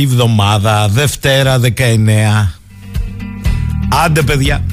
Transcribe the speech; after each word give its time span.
Καλημέρα, 0.00 0.20
καλή 0.20 0.22
εβδομάδα, 0.22 0.88
Δευτέρα 0.88 1.58
19. 1.58 2.54
Άντε 4.04 4.22
παιδιά, 4.22 4.64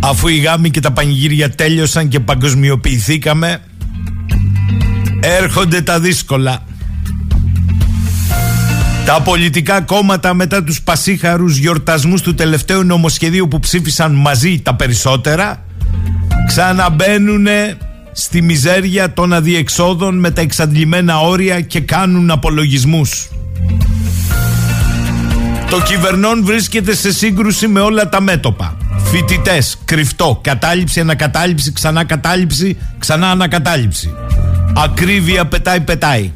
αφού 0.00 0.28
οι 0.28 0.36
γάμοι 0.36 0.70
και 0.70 0.80
τα 0.80 0.92
πανηγύρια 0.92 1.50
τέλειωσαν 1.50 2.08
και 2.08 2.20
παγκοσμιοποιηθήκαμε, 2.20 3.60
έρχονται 5.20 5.80
τα 5.80 6.00
δύσκολα. 6.00 6.62
Τα 9.06 9.20
πολιτικά 9.22 9.80
κόμματα 9.80 10.34
μετά 10.34 10.64
τους 10.64 10.82
πασίχαρους 10.82 11.56
γιορτασμούς 11.56 12.22
του 12.22 12.34
τελευταίου 12.34 12.82
νομοσχεδίου 12.82 13.48
που 13.48 13.60
ψήφισαν 13.60 14.14
μαζί 14.14 14.60
τα 14.60 14.74
περισσότερα 14.74 15.64
ξαναμπαίνουν 16.46 17.46
στη 18.12 18.42
μιζέρια 18.42 19.12
των 19.12 19.32
αδιεξόδων 19.32 20.18
με 20.18 20.30
τα 20.30 20.40
εξαντλημένα 20.40 21.20
όρια 21.20 21.60
και 21.60 21.80
κάνουν 21.80 22.30
απολογισμούς. 22.30 23.28
Το 25.70 25.82
κυβερνών 25.82 26.44
βρίσκεται 26.44 26.94
σε 26.94 27.12
σύγκρουση 27.12 27.68
με 27.68 27.80
όλα 27.80 28.08
τα 28.08 28.20
μέτωπα. 28.20 28.76
Φοιτητές, 29.04 29.78
κρυφτό, 29.84 30.38
κατάληψη, 30.42 31.00
ανακατάληψη, 31.00 31.72
ξανά 31.72 32.04
κατάληψη, 32.04 32.76
ξανά 32.98 33.30
ανακατάληψη. 33.30 34.14
Ακρίβεια 34.76 35.46
πετάει, 35.46 35.80
πετάει. 35.80 36.32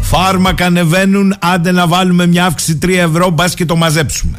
Φάρμακα 0.00 0.66
ανεβαίνουν, 0.66 1.34
άντε 1.38 1.72
να 1.72 1.86
βάλουμε 1.86 2.26
μια 2.26 2.44
αύξηση 2.44 2.78
3 2.82 2.88
ευρώ, 2.88 3.30
μπας 3.30 3.54
και 3.54 3.64
το 3.64 3.76
μαζέψουμε. 3.76 4.38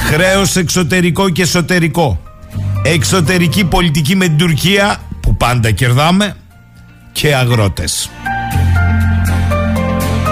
Χρέος 0.00 0.56
εξωτερικό 0.56 1.28
και 1.28 1.42
εσωτερικό. 1.42 2.22
Εξωτερική 2.82 3.64
πολιτική 3.64 4.16
με 4.16 4.26
την 4.26 4.36
Τουρκία, 4.36 4.96
που 5.20 5.36
πάντα 5.36 5.70
κερδάμε, 5.70 6.36
και 7.12 7.34
αγρότες. 7.34 8.10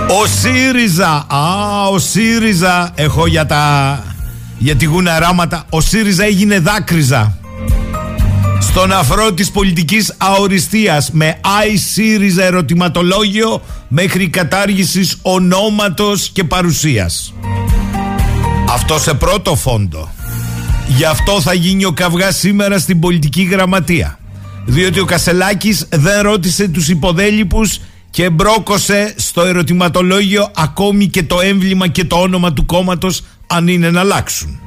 Ο 0.09 0.27
ΣΥΡΙΖΑ, 0.27 1.27
α, 1.29 1.89
ο 1.89 1.99
ΣΥΡΙΖΑ, 1.99 2.93
έχω 2.95 3.27
για 3.27 3.47
τα, 3.47 4.03
για 4.59 4.75
τη 4.77 4.85
γουναράματα, 4.85 5.65
ο 5.71 5.81
ΣΥΡΙΖΑ 5.81 6.25
έγινε 6.25 6.59
δάκρυζα. 6.59 7.39
Στον 8.61 8.93
αφρό 8.93 9.33
της 9.33 9.51
πολιτικής 9.51 10.15
αοριστίας 10.19 11.11
με 11.11 11.41
«I 11.43 11.77
ΣΥΡΙΖΑ» 11.93 12.45
ερωτηματολόγιο 12.45 13.63
μέχρι 13.89 14.29
κατάργησης 14.29 15.17
ονόματος 15.23 16.29
και 16.33 16.45
παρουσίας. 16.45 17.35
Αυτό 18.69 18.99
σε 18.99 19.15
πρώτο 19.15 19.55
φόντο. 19.55 20.13
Γι' 20.87 21.05
αυτό 21.05 21.41
θα 21.41 21.55
γίνει 21.55 21.85
ο 21.85 21.93
καυγάς 21.93 22.37
σήμερα 22.37 22.79
στην 22.79 23.01
πολιτική 23.01 23.43
γραμματεία. 23.43 24.19
Διότι 24.65 25.01
ο 25.01 25.05
Κασελάκης 25.05 25.87
δεν 25.91 26.23
ρώτησε 26.23 26.69
τους 26.69 26.89
υποδέλυπους 26.89 27.79
και 28.15 28.31
μπρόκωσε 28.31 29.15
στο 29.17 29.43
ερωτηματολόγιο 29.43 30.51
ακόμη 30.57 31.07
και 31.07 31.23
το 31.23 31.41
έμβλημα 31.41 31.89
και 31.89 32.05
το 32.05 32.17
όνομα 32.17 32.53
του 32.53 32.67
κόμματος 32.67 33.23
αν 33.47 33.69
είναι 33.69 33.91
να 33.91 34.01
αλλάξουν. 34.01 34.61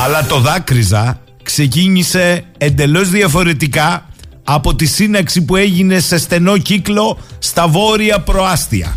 Αλλά 0.00 0.26
το 0.26 0.38
δάκρυζα 0.38 1.20
ξεκίνησε 1.42 2.44
εντελώς 2.58 3.10
διαφορετικά 3.10 4.08
από 4.44 4.74
τη 4.74 4.86
σύναξη 4.86 5.44
που 5.44 5.56
έγινε 5.56 5.98
σε 5.98 6.18
στενό 6.18 6.58
κύκλο 6.58 7.18
στα 7.38 7.68
βόρεια 7.68 8.20
προάστια. 8.20 8.96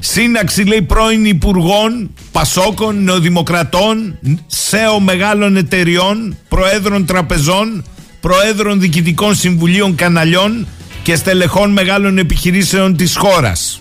Σύναξη 0.00 0.62
λέει 0.62 0.82
πρώην 0.82 1.24
υπουργών, 1.24 2.10
πασόκων, 2.32 3.02
νεοδημοκρατών, 3.02 4.18
σέο 4.46 5.00
μεγάλων 5.00 5.56
εταιριών, 5.56 6.36
προέδρων 6.48 7.04
τραπεζών, 7.04 7.84
προέδρων 8.20 8.80
διοικητικών 8.80 9.34
συμβουλίων 9.34 9.94
καναλιών 9.94 10.66
και 11.02 11.16
στελεχών 11.16 11.72
μεγάλων 11.72 12.18
επιχειρήσεων 12.18 12.96
της 12.96 13.16
χώρας. 13.16 13.80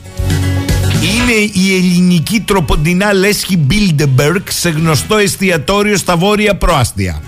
Είναι 1.02 1.66
η 1.66 1.76
ελληνική 1.76 2.40
τροποντινά 2.40 3.14
λέσχη 3.14 3.60
Bilderberg 3.70 4.42
σε 4.50 4.70
γνωστό 4.70 5.18
εστιατόριο 5.18 5.98
στα 5.98 6.18
βόρεια 6.18 6.56
προάστια. 6.56 7.22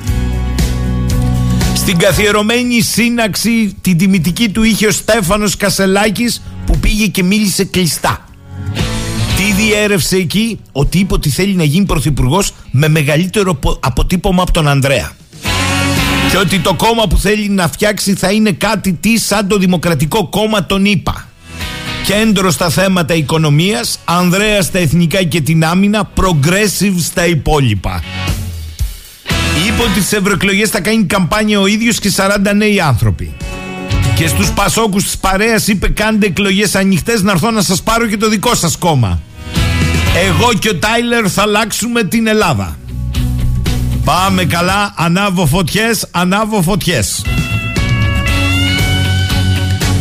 Στην 1.76 1.98
καθιερωμένη 1.98 2.82
σύναξη 2.82 3.76
την 3.82 3.98
τιμητική 3.98 4.50
του 4.50 4.64
είχε 4.64 4.88
ο 4.88 4.92
Στέφανος 4.92 5.58
Κασελάκης 5.58 6.42
που 6.66 6.78
πήγε 6.78 7.08
και 7.08 7.24
μίλησε 7.24 7.64
κλειστά. 7.64 8.26
Τη 9.38 9.64
διέρευσε 9.64 10.16
εκεί 10.16 10.60
ότι 10.72 11.00
είπε 11.00 11.14
ότι 11.14 11.30
θέλει 11.30 11.54
να 11.54 11.64
γίνει 11.64 11.86
πρωθυπουργός 11.86 12.54
με 12.72 12.88
μεγαλύτερο 12.88 13.60
αποτύπωμα 13.80 14.42
από 14.42 14.52
τον 14.52 14.68
Ανδρέα. 14.68 15.12
Και 16.32 16.38
ότι 16.38 16.60
το 16.60 16.74
κόμμα 16.74 17.08
που 17.08 17.18
θέλει 17.18 17.50
να 17.50 17.68
φτιάξει 17.68 18.14
θα 18.14 18.32
είναι 18.32 18.52
κάτι 18.52 18.94
τι 18.94 19.18
σαν 19.18 19.48
το 19.48 19.58
Δημοκρατικό 19.58 20.28
Κόμμα 20.30 20.66
τον 20.66 20.86
είπα. 20.86 21.28
Κέντρο 22.06 22.52
στα 22.52 22.70
θέματα 22.70 23.14
οικονομίας, 23.14 24.00
Ανδρέας 24.06 24.66
στα 24.66 24.80
εθνικά 24.80 25.24
και 25.24 25.42
την 25.42 25.66
άμυνα, 25.66 26.10
progressive 26.16 26.96
στα 27.00 27.26
υπόλοιπα. 27.26 28.04
Είπε 29.68 29.82
ότι 29.82 30.00
στις 30.02 30.12
ευρωεκλογές 30.12 30.70
θα 30.70 30.80
κάνει 30.80 31.04
καμπάνια 31.04 31.60
ο 31.60 31.66
ίδιος 31.66 32.00
και 32.00 32.12
40 32.16 32.54
νέοι 32.56 32.80
άνθρωποι. 32.80 33.34
Και 34.16 34.28
στους 34.28 34.52
πασόκους 34.52 35.04
της 35.04 35.18
παρέας 35.18 35.68
είπε: 35.68 35.88
Κάντε 35.88 36.26
εκλογές 36.26 36.76
ανοιχτές 36.76 37.22
να 37.22 37.32
έρθω 37.32 37.52
να 37.52 37.62
σας 37.62 37.82
πάρω 37.82 38.08
και 38.08 38.18
το 38.18 38.30
δικό 38.30 38.56
σας 38.56 38.78
κόμμα. 38.78 39.22
Εγώ 40.30 40.54
και 40.60 40.70
ο 40.70 40.76
Τάιλερ 40.76 41.32
θα 41.32 41.42
αλλάξουμε 41.42 42.04
την 42.04 42.28
Ελλάδα. 42.28 42.78
Πάμε 44.04 44.46
καλά, 44.46 44.94
ανάβω 44.96 45.46
φωτιές, 45.46 46.08
ανάβω 46.12 46.62
φωτιές. 46.62 47.26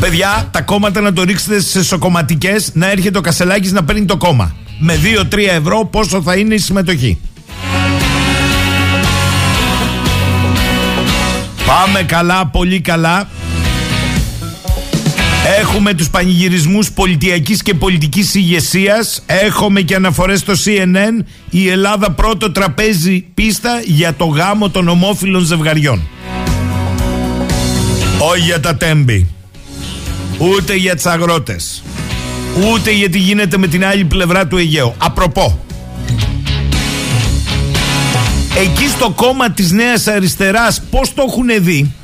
Παιδιά, 0.00 0.48
τα 0.50 0.62
κόμματα 0.62 1.00
να 1.00 1.12
το 1.12 1.22
ρίξετε 1.22 1.60
σε 1.60 1.84
σοκομματικές, 1.84 2.70
να 2.74 2.90
έρχεται 2.90 3.18
ο 3.18 3.20
Κασελάκης 3.20 3.72
να 3.72 3.84
παίρνει 3.84 4.04
το 4.04 4.16
κόμμα. 4.16 4.54
Με 4.78 4.96
2-3 4.96 5.48
ευρώ 5.48 5.84
πόσο 5.84 6.22
θα 6.22 6.36
είναι 6.36 6.54
η 6.54 6.58
συμμετοχή. 6.58 7.20
Πάμε 11.66 12.02
καλά, 12.02 12.46
πολύ 12.46 12.80
καλά. 12.80 13.28
Έχουμε 15.58 15.94
τους 15.94 16.10
πανηγυρισμούς 16.10 16.90
πολιτιακής 16.92 17.62
και 17.62 17.74
πολιτικής 17.74 18.34
ηγεσίας. 18.34 19.22
Έχουμε 19.26 19.80
και 19.80 19.94
αναφορές 19.94 20.40
στο 20.40 20.52
CNN. 20.64 21.24
Η 21.50 21.68
Ελλάδα 21.68 22.10
πρώτο 22.10 22.52
τραπέζι 22.52 23.24
πίστα 23.34 23.82
για 23.84 24.14
το 24.14 24.24
γάμο 24.24 24.70
των 24.70 24.88
ομόφυλων 24.88 25.44
ζευγαριών. 25.44 26.08
Όχι 28.18 28.40
για 28.40 28.60
τα 28.60 28.76
τέμπη. 28.76 29.26
Ούτε 30.38 30.74
για 30.74 30.94
τις 30.94 31.06
αγρότες. 31.06 31.82
Ούτε 32.72 32.90
γιατί 32.90 33.18
γίνεται 33.18 33.58
με 33.58 33.66
την 33.66 33.84
άλλη 33.84 34.04
πλευρά 34.04 34.46
του 34.46 34.56
Αιγαίου. 34.56 34.94
Απροπό. 34.98 35.64
Εκεί 38.58 38.88
στο 38.88 39.10
κόμμα 39.10 39.50
της 39.50 39.70
Νέας 39.70 40.06
Αριστεράς 40.06 40.82
πώς 40.90 41.14
το 41.14 41.24
έχουν 41.28 41.64
δει; 41.64 41.94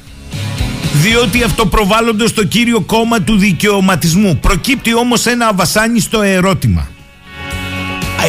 Διότι 1.02 1.42
αυτοπροβάλλονται 1.42 2.26
στο 2.26 2.44
κύριο 2.44 2.80
κόμμα 2.80 3.22
του 3.22 3.36
δικαιωματισμού. 3.36 4.36
Προκύπτει 4.36 4.94
όμως 4.94 5.26
ένα 5.26 5.46
αβασάνιστο 5.46 6.22
ερώτημα. 6.22 6.88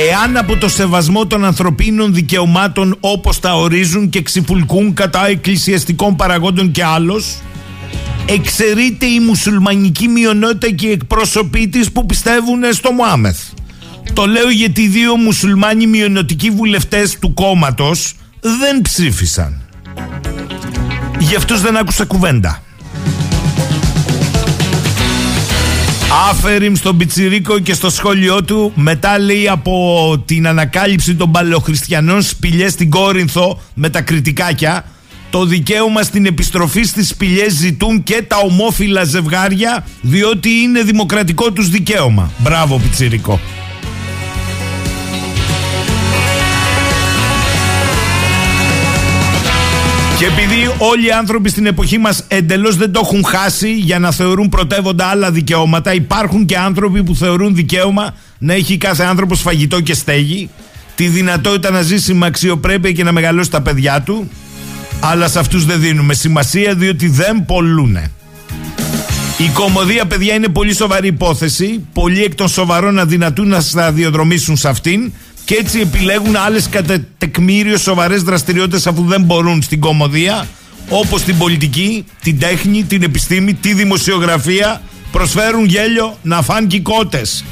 Εάν 0.09 0.37
από 0.37 0.57
το 0.57 0.69
σεβασμό 0.69 1.27
των 1.27 1.45
ανθρωπίνων 1.45 2.13
δικαιωμάτων 2.13 2.97
όπως 2.99 3.39
τα 3.39 3.55
ορίζουν 3.55 4.09
και 4.09 4.21
ξυπουλκούν 4.21 4.93
κατά 4.93 5.27
εκκλησιαστικών 5.27 6.15
παραγόντων 6.15 6.71
και 6.71 6.83
άλλος, 6.83 7.37
εξαιρείται 8.25 9.05
η 9.05 9.19
μουσουλμανική 9.19 10.07
μειονότητα 10.07 10.71
και 10.71 10.87
οι 10.87 10.91
εκπρόσωποι 10.91 11.67
της 11.67 11.91
που 11.91 12.05
πιστεύουν 12.05 12.73
στο 12.73 12.91
Μωάμεθ. 12.91 13.39
Το 14.13 14.25
λέω 14.25 14.49
γιατί 14.49 14.81
οι 14.81 14.87
δύο 14.87 15.15
μουσουλμάνοι 15.15 15.87
μειονοτικοί 15.87 16.49
βουλευτές 16.49 17.17
του 17.19 17.33
κόμματος 17.33 18.13
δεν 18.39 18.81
ψήφισαν. 18.81 19.61
Γι' 21.27 21.35
αυτούς 21.35 21.61
δεν 21.61 21.77
άκουσα 21.77 22.05
κουβέντα. 22.05 22.61
Άφεριμ 26.29 26.75
στον 26.75 26.97
Πιτσιρίκο 26.97 27.59
και 27.59 27.73
στο 27.73 27.89
σχόλιο 27.89 28.43
του 28.43 28.71
μετά 28.75 29.19
λέει 29.19 29.47
από 29.47 30.23
την 30.25 30.47
ανακάλυψη 30.47 31.15
των 31.15 31.31
παλαιοχριστιανών 31.31 32.21
σπηλιές 32.21 32.71
στην 32.71 32.89
Κόρινθο 32.89 33.61
με 33.73 33.89
τα 33.89 34.01
κριτικάκια 34.01 34.85
το 35.29 35.45
δικαίωμα 35.45 36.01
στην 36.01 36.25
επιστροφή 36.25 36.83
στις 36.83 37.07
σπηλιές 37.07 37.53
ζητούν 37.53 38.03
και 38.03 38.23
τα 38.27 38.37
ομόφυλα 38.37 39.03
ζευγάρια 39.03 39.85
διότι 40.01 40.49
είναι 40.49 40.81
δημοκρατικό 40.81 41.51
τους 41.51 41.69
δικαίωμα. 41.69 42.31
Μπράβο 42.37 42.77
Πιτσιρίκο. 42.77 43.39
Και 50.17 50.25
επειδή 50.25 50.71
όλοι 50.77 51.05
οι 51.05 51.11
άνθρωποι 51.11 51.49
στην 51.49 51.65
εποχή 51.65 51.97
μας 51.97 52.23
εντελώς 52.27 52.75
δεν 52.75 52.91
το 52.91 53.01
έχουν 53.03 53.25
χάσει 53.25 53.73
για 53.73 53.99
να 53.99 54.11
θεωρούν 54.11 54.49
πρωτεύοντα 54.49 55.05
άλλα 55.05 55.31
δικαιώματα, 55.31 55.93
υπάρχουν 55.93 56.45
και 56.45 56.57
άνθρωποι 56.57 57.03
που 57.03 57.15
θεωρούν 57.15 57.55
δικαίωμα 57.55 58.15
να 58.37 58.53
έχει 58.53 58.77
κάθε 58.77 59.03
άνθρωπος 59.03 59.41
φαγητό 59.41 59.81
και 59.81 59.93
στέγη, 59.93 60.49
τη 60.95 61.07
δυνατότητα 61.07 61.71
να 61.71 61.81
ζήσει 61.81 62.13
με 62.13 62.25
αξιοπρέπεια 62.25 62.91
και 62.91 63.03
να 63.03 63.11
μεγαλώσει 63.11 63.51
τα 63.51 63.61
παιδιά 63.61 64.01
του, 64.01 64.29
αλλά 64.99 65.27
σε 65.27 65.39
αυτούς 65.39 65.65
δεν 65.65 65.79
δίνουμε 65.79 66.13
σημασία 66.13 66.73
διότι 66.75 67.07
δεν 67.07 67.45
πολλούνε. 67.45 68.11
Η 69.37 69.49
κομμωδία, 69.53 70.05
παιδιά, 70.05 70.33
είναι 70.33 70.47
πολύ 70.47 70.75
σοβαρή 70.75 71.07
υπόθεση. 71.07 71.85
Πολλοί 71.93 72.23
εκ 72.23 72.35
των 72.35 72.47
σοβαρών 72.47 72.99
αδυνατούν 72.99 73.47
να 73.47 73.61
σταδιοδρομήσουν 73.61 74.57
σε 74.57 74.69
αυτήν 74.69 75.11
και 75.47 75.55
έτσι 75.55 75.79
επιλέγουν 75.79 76.35
άλλες 76.35 76.69
κατά 76.69 77.05
τεκμήριο 77.17 77.77
σοβαρές 77.77 78.23
δραστηριότητες 78.23 78.87
αφού 78.87 79.03
δεν 79.03 79.21
μπορούν 79.21 79.61
στην 79.61 79.79
κομμωδία, 79.79 80.47
όπως 80.89 81.21
την 81.21 81.37
πολιτική, 81.37 82.05
την 82.21 82.39
τέχνη, 82.39 82.83
την 82.83 83.03
επιστήμη, 83.03 83.53
τη 83.53 83.73
δημοσιογραφία. 83.73 84.81
Προσφέρουν 85.11 85.65
γέλιο 85.65 86.17
να 86.21 86.41
φάν 86.41 86.81
κότες. 86.81 87.43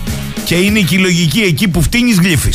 Και 0.45 0.55
είναι 0.55 0.79
και 0.79 0.95
η 0.95 0.97
λογική 0.97 1.39
εκεί 1.39 1.67
που 1.67 1.81
φτύνεις 1.81 2.19
γλύφη. 2.19 2.51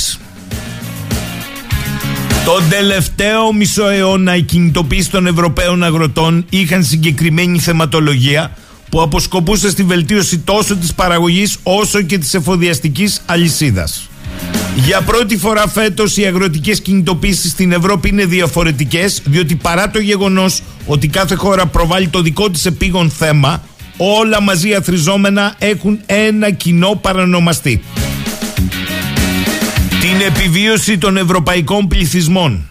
Τον 2.45 2.69
τελευταίο 2.69 3.53
μισό 3.53 3.89
αιώνα 3.89 4.37
οι 4.37 4.43
κινητοποίησει 4.43 5.11
των 5.11 5.27
Ευρωπαίων 5.27 5.85
αγροτών 5.85 6.45
είχαν 6.51 6.85
συγκεκριμένη 6.85 7.59
θεματολογία 7.59 8.57
που 8.89 9.03
αποσκοπούσε 9.03 9.71
στη 9.71 9.83
βελτίωση 9.83 10.39
τόσο 10.39 10.77
της 10.77 10.95
παραγωγής 10.95 11.57
όσο 11.63 12.03
και 12.03 12.19
της 12.19 12.35
εφοδιαστικής 12.35 13.23
αλυσίδας. 13.27 14.10
Για 14.75 15.01
πρώτη 15.01 15.37
φορά 15.37 15.69
φέτος 15.69 16.17
οι 16.17 16.25
αγροτικές 16.25 16.81
κινητοποίησεις 16.81 17.51
στην 17.51 17.73
Ευρώπη 17.73 18.09
είναι 18.09 18.25
διαφορετικές, 18.25 19.23
διότι 19.25 19.55
παρά 19.55 19.91
το 19.91 19.99
γεγονός 19.99 20.63
ότι 20.87 21.09
κάθε 21.09 21.35
χώρα 21.35 21.67
προβάλλει 21.67 22.09
το 22.09 22.23
δικό 22.23 22.51
της 22.51 22.67
επίγον 22.67 23.11
θέμα, 23.11 23.63
όλα 23.97 24.43
μαζί 24.43 24.75
αθριζόμενα 24.75 25.55
έχουν 25.59 26.01
ένα 26.07 26.51
κοινό 26.51 26.99
παρανομαστή. 27.01 27.83
Την 30.01 30.27
επιβίωση 30.27 30.99
των 30.99 31.17
ευρωπαϊκών 31.17 31.89
πληθυσμών. 31.89 32.65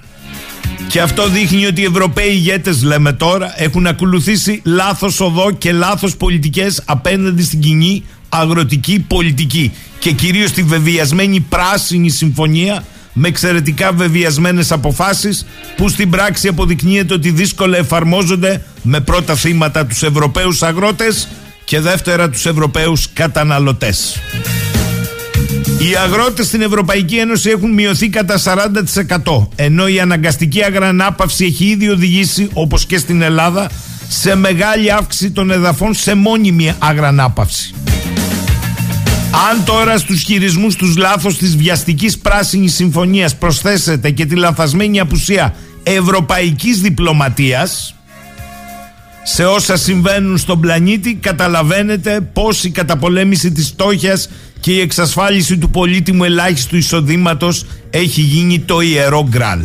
Και 0.89 1.01
αυτό 1.01 1.27
δείχνει 1.27 1.65
ότι 1.65 1.81
οι 1.81 1.85
Ευρωπαίοι 1.85 2.29
ηγέτες 2.29 2.83
λέμε 2.83 3.13
τώρα 3.13 3.53
έχουν 3.55 3.88
ακολουθήσει 3.88 4.62
λάθος 4.63 5.19
οδό 5.19 5.51
και 5.51 5.71
λάθος 5.71 6.17
πολιτικές 6.17 6.81
απέναντι 6.85 7.43
στην 7.43 7.59
κοινή 7.59 8.03
αγροτική 8.29 9.05
πολιτική 9.07 9.71
και 10.00 10.12
κυρίως 10.12 10.51
τη 10.51 10.63
βεβαιασμένη 10.63 11.39
πράσινη 11.39 12.10
συμφωνία 12.10 12.84
με 13.13 13.27
εξαιρετικά 13.27 13.91
βεβαιασμένες 13.91 14.72
αποφάσεις 14.72 15.46
που 15.75 15.89
στην 15.89 16.10
πράξη 16.10 16.48
αποδεικνύεται 16.48 17.13
ότι 17.13 17.32
δύσκολα 17.32 17.77
εφαρμόζονται 17.77 18.63
με 18.82 19.00
πρώτα 19.00 19.36
θύματα 19.36 19.86
τους 19.86 20.03
Ευρωπαίους 20.03 20.63
αγρότες 20.63 21.27
και 21.65 21.79
δεύτερα 21.79 22.29
τους 22.29 22.46
Ευρωπαίους 22.46 23.08
καταναλωτές. 23.13 24.20
Οι 25.79 25.96
αγρότες 26.03 26.46
στην 26.46 26.62
Ευρωπαϊκή 26.62 27.15
Ένωση 27.15 27.50
έχουν 27.50 27.74
μειωθεί 27.74 28.10
κατά 28.10 28.39
40% 29.24 29.48
ενώ 29.56 29.88
η 29.88 30.00
αναγκαστική 30.00 30.63
αγρανάπαυση 30.63 31.46
έχει 31.46 31.65
ήδη 31.65 31.89
οδηγήσει 31.89 32.50
όπως 32.53 32.86
και 32.86 32.98
στην 32.98 33.22
Ελλάδα 33.22 33.70
σε 34.08 34.36
μεγάλη 34.36 34.91
αύξηση 34.91 35.32
των 35.32 35.51
εδαφών 35.51 35.94
σε 35.94 36.13
μόνιμη 36.13 36.74
αγρανάπαυση. 36.79 37.74
Αν 39.31 39.65
τώρα 39.65 39.98
στους 39.98 40.21
χειρισμούς 40.21 40.75
τους 40.75 40.98
λάθος 40.98 41.38
της 41.38 41.57
βιαστικής 41.57 42.17
πράσινης 42.17 42.74
συμφωνίας 42.74 43.36
προσθέσετε 43.36 44.09
και 44.12 44.25
τη 44.25 44.36
λανθασμένη 44.36 45.00
απουσία 45.00 45.55
ευρωπαϊκής 45.83 46.81
διπλωματίας 46.81 47.93
σε 49.24 49.45
όσα 49.45 49.77
συμβαίνουν 49.77 50.38
στον 50.38 50.59
πλανήτη 50.59 51.15
καταλαβαίνετε 51.15 52.21
πως 52.33 52.63
η 52.63 52.69
καταπολέμηση 52.69 53.51
της 53.51 53.67
στόχιας 53.67 54.29
και 54.59 54.71
η 54.71 54.79
εξασφάλιση 54.79 55.57
του 55.57 55.69
πολύτιμου 55.69 56.24
ελάχιστου 56.24 56.77
εισοδήματος 56.77 57.65
έχει 57.89 58.21
γίνει 58.21 58.59
το 58.59 58.81
ιερό 58.81 59.27
γκράλ. 59.29 59.59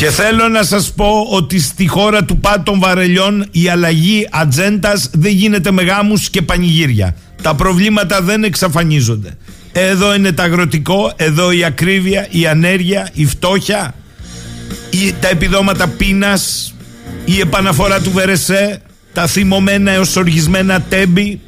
Και 0.00 0.10
θέλω 0.10 0.48
να 0.48 0.62
σας 0.62 0.92
πω 0.92 1.26
ότι 1.30 1.60
στη 1.60 1.86
χώρα 1.86 2.24
του 2.24 2.38
πάτων 2.38 2.78
βαρελιών 2.78 3.46
η 3.50 3.68
αλλαγή 3.68 4.28
ατζέντας 4.30 5.10
δεν 5.12 5.32
γίνεται 5.32 5.70
με 5.70 5.82
γάμους 5.82 6.30
και 6.30 6.42
πανηγύρια. 6.42 7.16
Τα 7.42 7.54
προβλήματα 7.54 8.22
δεν 8.22 8.44
εξαφανίζονται. 8.44 9.36
Εδώ 9.72 10.14
είναι 10.14 10.32
τα 10.32 10.42
αγροτικό, 10.42 11.12
εδώ 11.16 11.50
η 11.50 11.64
ακρίβεια, 11.64 12.26
η 12.30 12.46
ανέργεια, 12.46 13.08
η 13.12 13.26
φτώχεια, 13.26 13.94
η, 14.90 15.14
τα 15.20 15.28
επιδόματα 15.28 15.88
πείνας, 15.88 16.74
η 17.24 17.40
επαναφορά 17.40 18.00
του 18.00 18.10
Βερεσέ, 18.10 18.80
τα 19.12 19.26
θυμωμένα 19.26 19.90
έως 19.90 20.16
οργισμένα 20.16 20.80
τέμπη, 20.80 21.40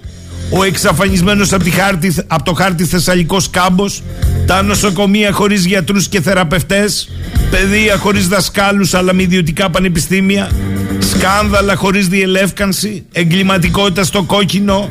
ο 0.50 0.64
εξαφανισμένος 0.64 1.52
από, 1.52 1.70
χάρτη, 1.70 2.14
από 2.26 2.42
το 2.44 2.52
χάρτη 2.52 2.84
Θεσσαλικός 2.84 3.50
κάμπος, 3.50 4.02
τα 4.46 4.62
νοσοκομεία 4.62 5.32
χωρίς 5.32 5.66
γιατρούς 5.66 6.08
και 6.08 6.20
θεραπευτές, 6.20 7.08
παιδεία 7.50 7.96
χωρίς 7.96 8.28
δασκάλους 8.28 8.94
αλλά 8.94 9.12
με 9.12 9.22
ιδιωτικά 9.22 9.70
πανεπιστήμια, 9.70 10.50
σκάνδαλα 10.98 11.74
χωρίς 11.74 12.08
διελεύκανση, 12.08 13.04
εγκληματικότητα 13.12 14.04
στο 14.04 14.22
κόκκινο, 14.22 14.90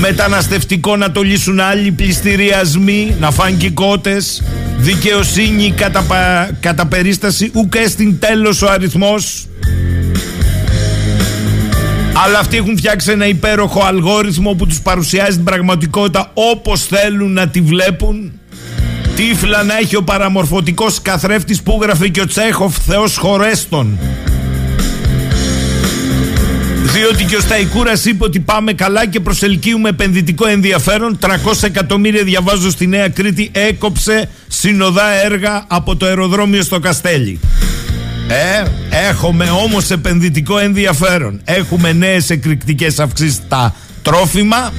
μεταναστευτικό 0.00 0.96
να 0.96 1.12
το 1.12 1.22
λύσουν 1.22 1.60
άλλοι, 1.60 1.90
πληστηριασμοί, 1.90 3.16
να 3.20 3.30
φάνε 3.30 3.70
κότες, 3.74 4.42
δικαιοσύνη 4.76 5.72
κατά, 5.76 6.04
κατά 6.60 6.86
περίσταση, 6.86 7.50
ούκε 7.54 7.88
στην 7.88 8.18
τέλος 8.18 8.62
ο 8.62 8.70
αριθμός 8.70 9.44
αλλά 12.24 12.38
αυτοί 12.38 12.56
έχουν 12.56 12.76
φτιάξει 12.76 13.10
ένα 13.10 13.26
υπέροχο 13.26 13.84
αλγόριθμο 13.84 14.54
που 14.54 14.66
τους 14.66 14.80
παρουσιάζει 14.80 15.36
την 15.36 15.44
πραγματικότητα 15.44 16.30
όπως 16.34 16.84
θέλουν 16.84 17.32
να 17.32 17.48
τη 17.48 17.60
βλέπουν. 17.60 18.39
Τύφλα 19.16 19.62
να 19.62 19.78
έχει 19.78 19.96
ο 19.96 20.02
παραμορφωτικός 20.02 21.02
καθρέφτης 21.02 21.62
που 21.62 21.78
γράφει 21.82 22.10
και 22.10 22.20
ο 22.20 22.26
Τσέχοφ 22.26 22.76
Θεός 22.86 23.16
χωρέστον. 23.16 23.98
Διότι 26.92 27.24
και 27.24 27.36
ο 27.36 27.40
Σταϊκούρας 27.40 28.04
είπε 28.04 28.24
ότι 28.24 28.40
πάμε 28.40 28.72
καλά 28.72 29.06
και 29.06 29.20
προσελκύουμε 29.20 29.88
επενδυτικό 29.88 30.46
ενδιαφέρον. 30.46 31.18
300 31.20 31.28
εκατομμύρια 31.62 32.24
διαβάζω 32.24 32.70
στη 32.70 32.86
Νέα 32.86 33.08
Κρήτη 33.08 33.50
έκοψε 33.52 34.28
συνοδά 34.48 35.24
έργα 35.24 35.64
από 35.68 35.96
το 35.96 36.06
αεροδρόμιο 36.06 36.62
στο 36.62 36.78
Καστέλι. 36.78 37.40
Ε, 38.28 38.62
έχουμε 39.08 39.50
όμως 39.50 39.90
επενδυτικό 39.90 40.58
ενδιαφέρον. 40.58 41.40
Έχουμε 41.44 41.92
νέες 41.92 42.30
εκρηκτικές 42.30 42.98
αυξήσεις 42.98 43.34
στα 43.34 43.74
τρόφιμα. 44.02 44.72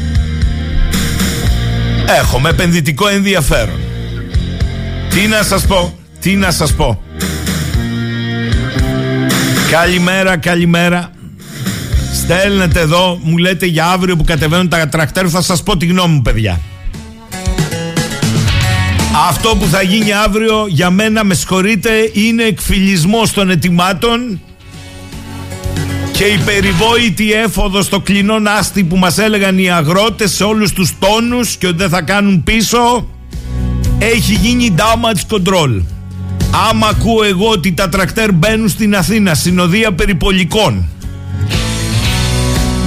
Έχουμε 2.19 2.49
επενδυτικό 2.49 3.07
ενδιαφέρον. 3.07 3.90
Τι 5.11 5.27
να 5.27 5.43
σας 5.43 5.67
πω, 5.67 5.99
τι 6.19 6.35
να 6.35 6.51
σας 6.51 6.73
πω. 6.73 7.01
Καλημέρα, 9.71 10.37
καλημέρα. 10.37 11.11
Στέλνετε 12.13 12.79
εδώ, 12.79 13.19
μου 13.23 13.37
λέτε 13.37 13.65
για 13.65 13.87
αύριο 13.87 14.15
που 14.15 14.23
κατεβαίνουν 14.23 14.69
τα 14.69 14.87
τρακτέρ, 14.87 15.25
θα 15.29 15.41
σας 15.41 15.63
πω 15.63 15.77
τη 15.77 15.85
γνώμη 15.85 16.13
μου 16.13 16.21
παιδιά. 16.21 16.59
Αυτό 19.29 19.55
που 19.55 19.65
θα 19.65 19.81
γίνει 19.81 20.13
αύριο 20.13 20.65
για 20.67 20.89
μένα 20.89 21.23
με 21.23 21.33
συγχωρείτε 21.33 21.89
είναι 22.13 22.43
εκφυλισμός 22.43 23.31
των 23.31 23.49
ετοιμάτων 23.49 24.41
και 26.11 26.23
η 26.23 26.37
περιβόητη 26.45 27.33
έφοδος 27.33 27.85
στο 27.85 27.99
κλεινό 27.99 28.35
άστι 28.59 28.83
που 28.83 28.97
μας 28.97 29.17
έλεγαν 29.17 29.57
οι 29.57 29.71
αγρότες 29.71 30.31
σε 30.31 30.43
όλους 30.43 30.73
τους 30.73 30.93
τόνους 30.99 31.55
και 31.55 31.67
ότι 31.67 31.77
δεν 31.77 31.89
θα 31.89 32.01
κάνουν 32.01 32.43
πίσω 32.43 33.07
έχει 34.03 34.33
γίνει 34.33 34.75
damage 34.77 35.35
control. 35.35 35.81
Άμα 36.69 36.87
ακούω 36.87 37.23
εγώ 37.23 37.49
ότι 37.49 37.73
τα 37.73 37.89
τρακτέρ 37.89 38.33
μπαίνουν 38.33 38.69
στην 38.69 38.95
Αθήνα 38.95 39.33
συνοδεία 39.33 39.91
περιπολικών 39.93 40.85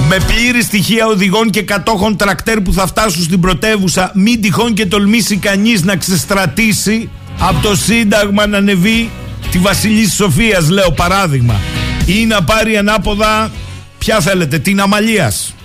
με 0.09 0.17
πλήρη 0.27 0.63
στοιχεία 0.63 1.05
οδηγών 1.05 1.49
και 1.49 1.61
κατόχων 1.61 2.17
τρακτέρ 2.17 2.61
που 2.61 2.73
θα 2.73 2.87
φτάσουν 2.87 3.23
στην 3.23 3.39
πρωτεύουσα, 3.39 4.11
μην 4.13 4.41
τυχόν 4.41 4.73
και 4.73 4.85
τολμήσει 4.85 5.37
κανείς 5.37 5.83
να 5.83 5.95
ξεστρατήσει 5.95 7.09
από 7.39 7.67
το 7.67 7.75
Σύνταγμα 7.75 8.47
να 8.47 8.57
ανεβεί 8.57 9.09
τη 9.51 9.57
Βασιλής 9.57 10.13
Σοφίας, 10.13 10.69
λέω 10.69 10.91
παράδειγμα, 10.91 11.59
ή 12.05 12.25
να 12.25 12.43
πάρει 12.43 12.77
ανάποδα, 12.77 13.51
ποια 13.97 14.19
θέλετε, 14.19 14.59
την 14.59 14.81
Αμαλίας. 14.81 15.55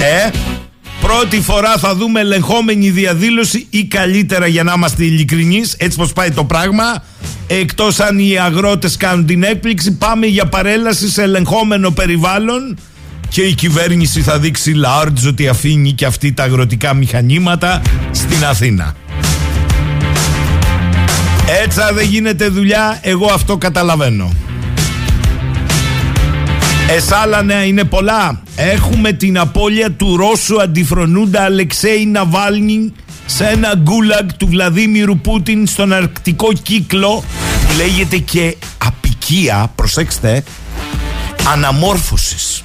Ε, 0.00 0.30
πρώτη 1.06 1.40
φορά 1.40 1.76
θα 1.78 1.94
δούμε 1.94 2.20
ελεγχόμενη 2.20 2.90
διαδήλωση 2.90 3.66
ή 3.70 3.84
καλύτερα 3.84 4.46
για 4.46 4.62
να 4.62 4.72
είμαστε 4.76 5.04
ειλικρινείς, 5.04 5.74
έτσι 5.78 5.98
πως 5.98 6.12
πάει 6.12 6.30
το 6.30 6.44
πράγμα, 6.44 7.04
εκτός 7.46 8.00
αν 8.00 8.18
οι 8.18 8.38
αγρότες 8.38 8.96
κάνουν 8.96 9.26
την 9.26 9.42
έκπληξη, 9.42 9.92
πάμε 9.92 10.26
για 10.26 10.46
παρέλαση 10.46 11.08
σε 11.08 11.22
ελεγχόμενο 11.22 11.90
περιβάλλον 11.90 12.78
και 13.28 13.42
η 13.42 13.54
κυβέρνηση 13.54 14.20
θα 14.20 14.38
δείξει 14.38 14.74
large 14.84 15.28
ότι 15.28 15.48
αφήνει 15.48 15.92
και 15.92 16.06
αυτή 16.06 16.32
τα 16.32 16.42
αγροτικά 16.42 16.94
μηχανήματα 16.94 17.82
στην 18.10 18.44
Αθήνα. 18.44 18.94
Έτσι 21.62 21.80
δεν 21.94 22.06
γίνεται 22.06 22.48
δουλειά, 22.48 22.98
εγώ 23.02 23.26
αυτό 23.32 23.56
καταλαβαίνω. 23.56 24.45
Εσάλα 26.88 27.42
νέα 27.42 27.64
είναι 27.64 27.84
πολλά. 27.84 28.42
Έχουμε 28.56 29.12
την 29.12 29.38
απώλεια 29.38 29.92
του 29.92 30.16
Ρώσου 30.16 30.62
αντιφρονούντα 30.62 31.42
Αλεξέη 31.42 32.06
Ναβάλνη 32.06 32.92
σε 33.26 33.44
ένα 33.44 33.74
γκούλαγκ 33.76 34.28
του 34.36 34.46
Βλαδίμιρου 34.46 35.18
Πούτιν 35.18 35.66
στον 35.66 35.92
αρκτικό 35.92 36.52
κύκλο 36.52 37.24
που 37.68 37.76
λέγεται 37.76 38.16
και 38.16 38.56
απικία, 38.78 39.72
προσέξτε, 39.74 40.44
αναμόρφωσης. 41.52 42.64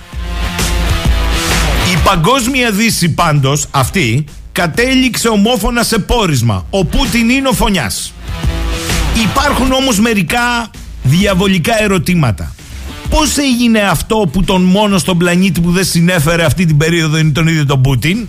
Η 1.93 1.97
παγκόσμια 2.03 2.71
δύση 2.71 3.09
πάντως 3.09 3.65
αυτή 3.71 4.25
κατέληξε 4.51 5.27
ομόφωνα 5.27 5.83
σε 5.83 5.99
πόρισμα. 5.99 6.65
Ο 6.69 6.85
Πούτιν 6.85 7.29
είναι 7.29 7.47
ο 7.47 7.53
φωνιάς. 7.53 8.13
Υπάρχουν 9.23 9.71
όμως 9.71 9.99
μερικά 9.99 10.71
διαβολικά 11.03 11.81
ερωτήματα. 11.81 12.55
Πώς 13.11 13.37
έγινε 13.37 13.79
αυτό 13.79 14.29
που 14.31 14.43
τον 14.43 14.61
μόνο 14.61 14.97
στον 14.97 15.17
πλανήτη 15.17 15.61
που 15.61 15.71
δεν 15.71 15.85
συνέφερε 15.85 16.43
αυτή 16.43 16.65
την 16.65 16.77
περίοδο 16.77 17.17
είναι 17.17 17.31
τον 17.31 17.47
ίδιο 17.47 17.65
τον 17.65 17.81
Πούτιν; 17.81 18.27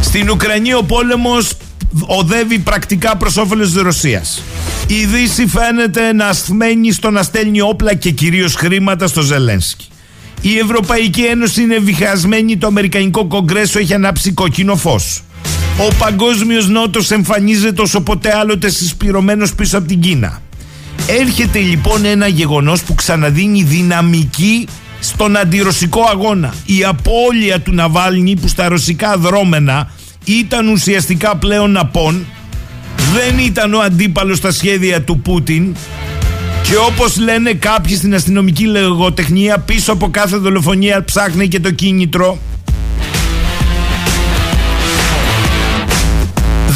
Στην 0.00 0.30
Ουκρανία 0.30 0.76
ο 0.76 0.82
πόλεμος 0.82 1.52
οδεύει 2.06 2.58
πρακτικά 2.58 3.16
προς 3.16 3.36
όφελος 3.36 3.72
της 3.72 3.82
Ρωσίας. 3.82 4.42
Η 4.86 5.04
Δύση 5.04 5.46
φαίνεται 5.46 6.12
να 6.12 6.26
ασθμένει 6.26 6.92
στο 6.92 7.10
να 7.10 7.22
στέλνει 7.22 7.60
όπλα 7.60 7.94
και 7.94 8.10
κυρίως 8.10 8.54
χρήματα 8.54 9.06
στο 9.06 9.20
Ζελένσκι. 9.20 9.86
Η 10.40 10.58
Ευρωπαϊκή 10.58 11.22
Ένωση 11.22 11.62
είναι 11.62 11.78
βιχασμένη, 11.78 12.56
το 12.56 12.66
Αμερικανικό 12.66 13.26
Κογκρέσο 13.26 13.78
έχει 13.78 13.94
ανάψει 13.94 14.32
κόκκινο 14.32 14.76
φως. 14.76 15.22
Ο 15.78 15.94
παγκόσμιος 15.98 16.68
νότος 16.68 17.10
εμφανίζεται 17.10 17.82
όσο 17.82 18.00
ποτέ 18.00 18.36
άλλοτε 18.36 18.70
συσπηρωμένος 18.70 19.54
πίσω 19.54 19.78
από 19.78 19.88
την 19.88 20.00
Κίνα. 20.00 20.42
Έρχεται 21.06 21.58
λοιπόν 21.58 22.04
ένα 22.04 22.26
γεγονός 22.26 22.82
που 22.82 22.94
ξαναδίνει 22.94 23.62
δυναμική 23.62 24.68
στον 25.00 25.36
αντιρωσικό 25.36 26.00
αγώνα. 26.10 26.54
Η 26.66 26.84
απώλεια 26.84 27.60
του 27.60 27.72
Ναβάλνη 27.72 28.36
που 28.36 28.48
στα 28.48 28.68
ρωσικά 28.68 29.16
δρόμενα 29.16 29.90
ήταν 30.24 30.68
ουσιαστικά 30.68 31.36
πλέον 31.36 31.76
απόν, 31.76 32.26
δεν 33.14 33.38
ήταν 33.38 33.74
ο 33.74 33.80
αντίπαλος 33.80 34.38
στα 34.38 34.52
σχέδια 34.52 35.02
του 35.02 35.20
Πούτιν 35.20 35.74
και 36.62 36.76
όπως 36.76 37.18
λένε 37.18 37.52
κάποιοι 37.52 37.96
στην 37.96 38.14
αστυνομική 38.14 38.64
λογοτεχνία 38.64 39.58
πίσω 39.58 39.92
από 39.92 40.10
κάθε 40.10 40.36
δολοφονία 40.36 41.04
ψάχνει 41.04 41.48
και 41.48 41.60
το 41.60 41.70
κίνητρο 41.70 42.38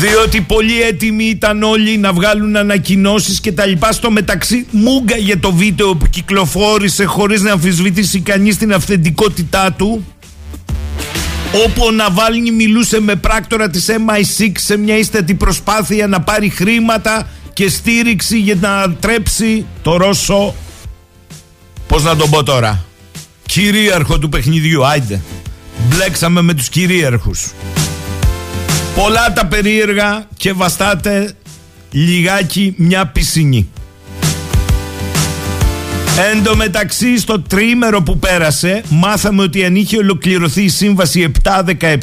Διότι 0.01 0.41
πολύ 0.41 0.83
έτοιμοι 0.83 1.25
ήταν 1.25 1.63
όλοι 1.63 1.99
να 1.99 2.13
βγάλουν 2.13 2.57
ανακοινώσεις 2.57 3.41
και 3.41 3.53
τα 3.53 3.67
λοιπά. 3.67 3.93
Στο 3.93 4.11
μεταξύ 4.11 4.67
μούγκα 4.71 5.17
για 5.17 5.39
το 5.39 5.53
βίντεο 5.53 5.97
που 5.97 6.07
κυκλοφόρησε 6.07 7.05
χωρίς 7.05 7.43
να 7.43 7.53
αμφισβητήσει 7.53 8.21
κανείς 8.21 8.57
την 8.57 8.73
αυθεντικότητά 8.73 9.73
του. 9.73 10.05
Όπου 11.65 11.85
ο 11.87 11.91
Ναβάλνη 11.91 12.51
μιλούσε 12.51 13.01
με 13.01 13.15
πράκτορα 13.15 13.71
της 13.71 13.87
MI6 13.89 14.51
σε 14.57 14.77
μια 14.77 14.99
ίστατη 14.99 15.35
προσπάθεια 15.35 16.07
να 16.07 16.21
πάρει 16.21 16.49
χρήματα 16.49 17.29
και 17.53 17.69
στήριξη 17.69 18.39
για 18.39 18.55
να 18.61 18.93
τρέψει 18.93 19.67
το 19.83 19.97
Ρώσο. 19.97 20.55
Πώς 21.89 22.03
να 22.03 22.17
τον 22.17 22.31
πω 22.31 22.43
τώρα; 22.43 22.85
Κυρίαρχο 23.47 24.19
του 24.19 24.29
παιχνιδιού 24.29 24.87
άιντε. 24.87 25.21
Μπλέξαμε 25.89 26.43
με 26.43 26.55
τους 26.55 26.69
κυρίαρχους 26.69 27.53
πολλά 28.97 29.33
τα 29.33 29.47
περίεργα 29.47 30.29
και 30.37 30.53
βαστάτε 30.53 31.33
λιγάκι 31.91 32.75
μια 32.77 33.07
πισινή 33.07 33.69
Εν 36.33 36.43
τω 36.43 36.57
μεταξύ 36.57 37.19
στο 37.19 37.41
τρίμερο 37.41 38.03
που 38.03 38.19
πέρασε 38.19 38.83
μάθαμε 38.89 39.43
ότι 39.43 39.65
αν 39.65 39.77
είχε 39.77 39.97
ολοκληρωθεί 39.97 40.63
η 40.63 40.69
σύμβαση 40.69 41.33
7-17 41.43 41.97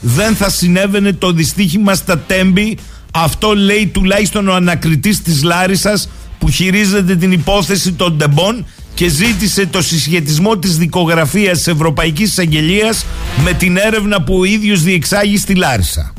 δεν 0.00 0.36
θα 0.36 0.50
συνέβαινε 0.50 1.12
το 1.12 1.32
δυστύχημα 1.32 1.94
στα 1.94 2.18
Τέμπη 2.18 2.78
αυτό 3.12 3.54
λέει 3.54 3.86
τουλάχιστον 3.86 4.48
ο 4.48 4.54
ανακριτής 4.54 5.22
της 5.22 5.42
Λάρισας 5.42 6.08
που 6.38 6.50
χειρίζεται 6.50 7.16
την 7.16 7.32
υπόθεση 7.32 7.92
των 7.92 8.16
Ντεμπών 8.16 8.66
και 8.94 9.08
ζήτησε 9.08 9.66
το 9.66 9.82
συσχετισμό 9.82 10.58
της 10.58 10.76
δικογραφίας 10.76 11.56
της 11.56 11.66
Ευρωπαϊκής 11.66 12.28
Εισαγγελίας 12.28 13.04
με 13.44 13.52
την 13.52 13.76
έρευνα 13.76 14.22
που 14.22 14.38
ο 14.38 14.44
ίδιος 14.44 14.82
διεξάγει 14.82 15.36
στη 15.36 15.54
Λάρισα. 15.54 16.12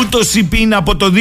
Ούτως 0.00 0.34
είπε 0.34 0.56
από 0.70 0.96
το 0.96 1.12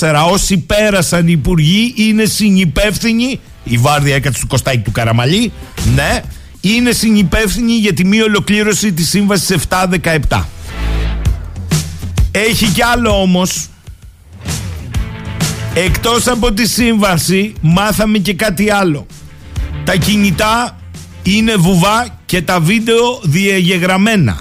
2004 0.00 0.30
όσοι 0.32 0.58
πέρασαν 0.58 1.28
υπουργοί 1.28 1.94
είναι 1.96 2.24
συνυπεύθυνοι 2.24 3.40
η 3.64 3.76
Βάρδια 3.76 4.14
έκατσε 4.14 4.40
του 4.40 4.46
Κωστάκη 4.46 4.78
του 4.78 4.92
Καραμαλή 4.92 5.52
ναι 5.94 6.22
είναι 6.60 6.92
συνυπεύθυνη 6.92 7.72
για 7.72 7.92
τη 7.92 8.04
μη 8.04 8.20
ολοκλήρωση 8.20 8.92
της 8.92 9.08
σύμβασης 9.08 9.56
717. 10.28 10.42
Έχει 12.30 12.66
κι 12.66 12.82
άλλο 12.82 13.20
όμως. 13.20 13.66
Εκτός 15.74 16.26
από 16.26 16.52
τη 16.52 16.66
σύμβαση 16.68 17.52
μάθαμε 17.60 18.18
και 18.18 18.34
κάτι 18.34 18.70
άλλο. 18.70 19.06
Τα 19.84 19.96
κινητά 19.96 20.78
είναι 21.22 21.56
βουβά 21.56 22.18
και 22.26 22.42
τα 22.42 22.60
βίντεο 22.60 23.20
διαγεγραμμένα. 23.22 24.40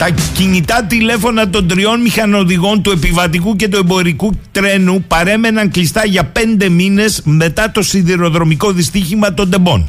Τα 0.00 0.10
κινητά 0.34 0.84
τηλέφωνα 0.84 1.50
των 1.50 1.68
τριών 1.68 2.00
μηχανοδηγών 2.00 2.82
του 2.82 2.90
επιβατικού 2.90 3.56
και 3.56 3.68
του 3.68 3.76
εμπορικού 3.76 4.32
τρένου 4.52 5.04
παρέμεναν 5.08 5.70
κλειστά 5.70 6.06
για 6.06 6.24
πέντε 6.24 6.68
μήνες 6.68 7.22
μετά 7.24 7.70
το 7.70 7.82
σιδηροδρομικό 7.82 8.72
δυστύχημα 8.72 9.34
των 9.34 9.50
Τεμπών. 9.50 9.88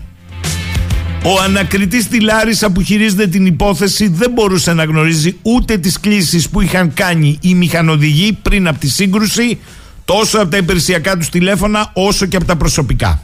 Ο 1.24 1.42
ανακριτής 1.44 2.04
στη 2.04 2.22
Λάρισα 2.22 2.72
που 2.72 2.82
χειρίζεται 2.82 3.28
την 3.28 3.46
υπόθεση 3.46 4.08
δεν 4.08 4.32
μπορούσε 4.32 4.74
να 4.74 4.84
γνωρίζει 4.84 5.36
ούτε 5.42 5.78
τις 5.78 6.00
κλήσεις 6.00 6.50
που 6.50 6.62
είχαν 6.62 6.94
κάνει 6.94 7.38
οι 7.42 7.54
μηχανοδηγοί 7.54 8.38
πριν 8.42 8.68
από 8.68 8.80
τη 8.80 8.90
σύγκρουση 8.90 9.60
τόσο 10.06 10.40
από 10.40 10.52
τα 10.52 10.58
υπηρεσιακά 10.58 11.18
τους 11.18 11.30
τηλέφωνα 11.30 11.90
όσο 11.94 12.26
και 12.26 12.36
από 12.36 12.46
τα 12.46 12.56
προσωπικά. 12.56 13.22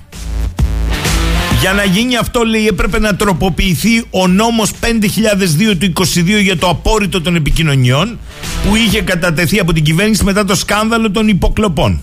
Για 1.59 1.73
να 1.73 1.83
γίνει 1.83 2.15
αυτό 2.15 2.43
λέει 2.43 2.67
έπρεπε 2.67 2.99
να 2.99 3.15
τροποποιηθεί 3.15 4.03
ο 4.09 4.27
νόμος 4.27 4.71
5002 4.81 5.77
του 5.79 5.93
22 5.93 6.41
για 6.41 6.57
το 6.57 6.69
απόρριτο 6.69 7.21
των 7.21 7.35
επικοινωνιών 7.35 8.19
που 8.67 8.75
είχε 8.75 9.01
κατατεθεί 9.01 9.59
από 9.59 9.73
την 9.73 9.83
κυβέρνηση 9.83 10.23
μετά 10.23 10.45
το 10.45 10.55
σκάνδαλο 10.55 11.11
των 11.11 11.27
υποκλοπών. 11.27 12.01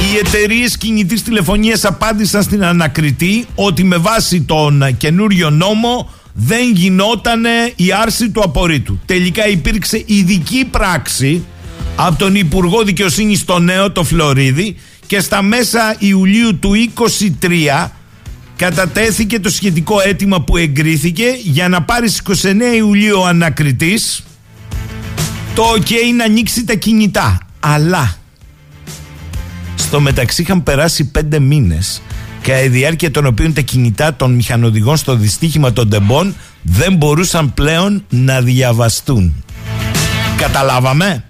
Οι 0.00 0.16
εταιρείες 0.26 0.76
κινητής 0.76 1.22
τηλεφωνίας 1.22 1.84
απάντησαν 1.84 2.42
στην 2.42 2.64
ανακριτή 2.64 3.46
ότι 3.54 3.84
με 3.84 3.96
βάση 3.96 4.40
τον 4.40 4.96
καινούριο 4.96 5.50
νόμο 5.50 6.10
δεν 6.32 6.72
γινόταν 6.74 7.44
η 7.76 7.92
άρση 8.02 8.30
του 8.30 8.42
απορρίτου. 8.42 9.00
Τελικά 9.06 9.48
υπήρξε 9.48 10.02
ειδική 10.06 10.64
πράξη 10.70 11.44
από 11.96 12.18
τον 12.18 12.34
Υπουργό 12.34 12.82
Δικαιοσύνης 12.82 13.38
στο 13.40 13.58
νέο, 13.58 13.92
το 13.92 14.04
Φλωρίδη, 14.04 14.76
και 15.06 15.20
στα 15.20 15.42
μέσα 15.42 15.96
Ιουλίου 15.98 16.58
του 16.58 16.72
23 17.40 17.88
κατατέθηκε 18.58 19.40
το 19.40 19.50
σχετικό 19.50 20.00
αίτημα 20.00 20.40
που 20.42 20.56
εγκρίθηκε 20.56 21.24
για 21.42 21.68
να 21.68 21.82
πάρει 21.82 22.08
στις 22.08 22.44
29 22.44 22.76
Ιουλίου 22.76 23.20
ο 23.20 23.26
ανακριτής 23.26 24.24
το 25.54 25.62
ok 25.76 25.90
να 26.16 26.24
ανοίξει 26.24 26.64
τα 26.64 26.74
κινητά. 26.74 27.38
Αλλά 27.60 28.16
στο 29.74 30.00
μεταξύ 30.00 30.42
είχαν 30.42 30.62
περάσει 30.62 31.04
πέντε 31.04 31.38
μήνες 31.38 32.02
κατά 32.42 32.62
η 32.62 32.68
διάρκεια 32.68 33.10
των 33.10 33.26
οποίων 33.26 33.52
τα 33.52 33.60
κινητά 33.60 34.14
των 34.14 34.34
μηχανοδηγών 34.34 34.96
στο 34.96 35.14
δυστύχημα 35.14 35.72
των 35.72 35.88
τεμπών 35.88 36.34
δεν 36.62 36.94
μπορούσαν 36.94 37.54
πλέον 37.54 38.04
να 38.08 38.40
διαβαστούν. 38.40 39.44
Καταλάβαμε; 40.36 41.24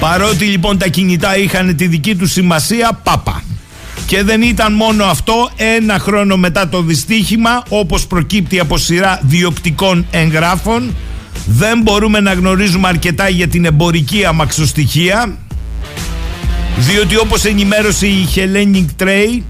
Παρότι 0.00 0.44
λοιπόν 0.44 0.78
τα 0.78 0.88
κινητά 0.88 1.36
είχαν 1.38 1.76
τη 1.76 1.86
δική 1.86 2.16
τους 2.16 2.32
σημασία, 2.32 3.00
πάπα. 3.02 3.42
Και 4.06 4.22
δεν 4.22 4.42
ήταν 4.42 4.72
μόνο 4.72 5.04
αυτό, 5.04 5.50
ένα 5.56 5.98
χρόνο 5.98 6.36
μετά 6.36 6.68
το 6.68 6.82
δυστύχημα, 6.82 7.62
όπως 7.68 8.06
προκύπτει 8.06 8.60
από 8.60 8.78
σειρά 8.78 9.20
διοπτικών 9.22 10.06
εγγράφων, 10.10 10.94
δεν 11.46 11.80
μπορούμε 11.82 12.20
να 12.20 12.32
γνωρίζουμε 12.32 12.88
αρκετά 12.88 13.28
για 13.28 13.48
την 13.48 13.64
εμπορική 13.64 14.24
αμαξοστοιχεία, 14.24 15.38
διότι 16.76 17.16
όπως 17.16 17.44
ενημέρωσε 17.44 18.06
η 18.06 18.28
Hellenic 18.34 19.02
Trade, 19.02 19.42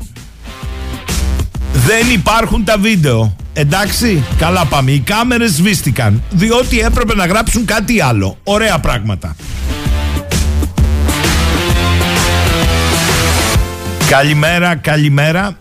δεν 1.73 2.11
υπάρχουν 2.13 2.65
τα 2.65 2.79
βίντεο. 2.79 3.37
Εντάξει, 3.53 4.25
καλά 4.39 4.65
πάμε. 4.65 4.91
Οι 4.91 4.99
κάμερες 4.99 5.51
σβήστηκαν, 5.51 6.23
διότι 6.31 6.81
έπρεπε 6.81 7.15
να 7.15 7.27
γράψουν 7.27 7.65
κάτι 7.65 8.01
άλλο. 8.01 8.37
Ωραία 8.45 8.79
πράγματα. 8.79 9.37
Καλημέρα, 14.09 14.75
καλημέρα. 14.75 15.59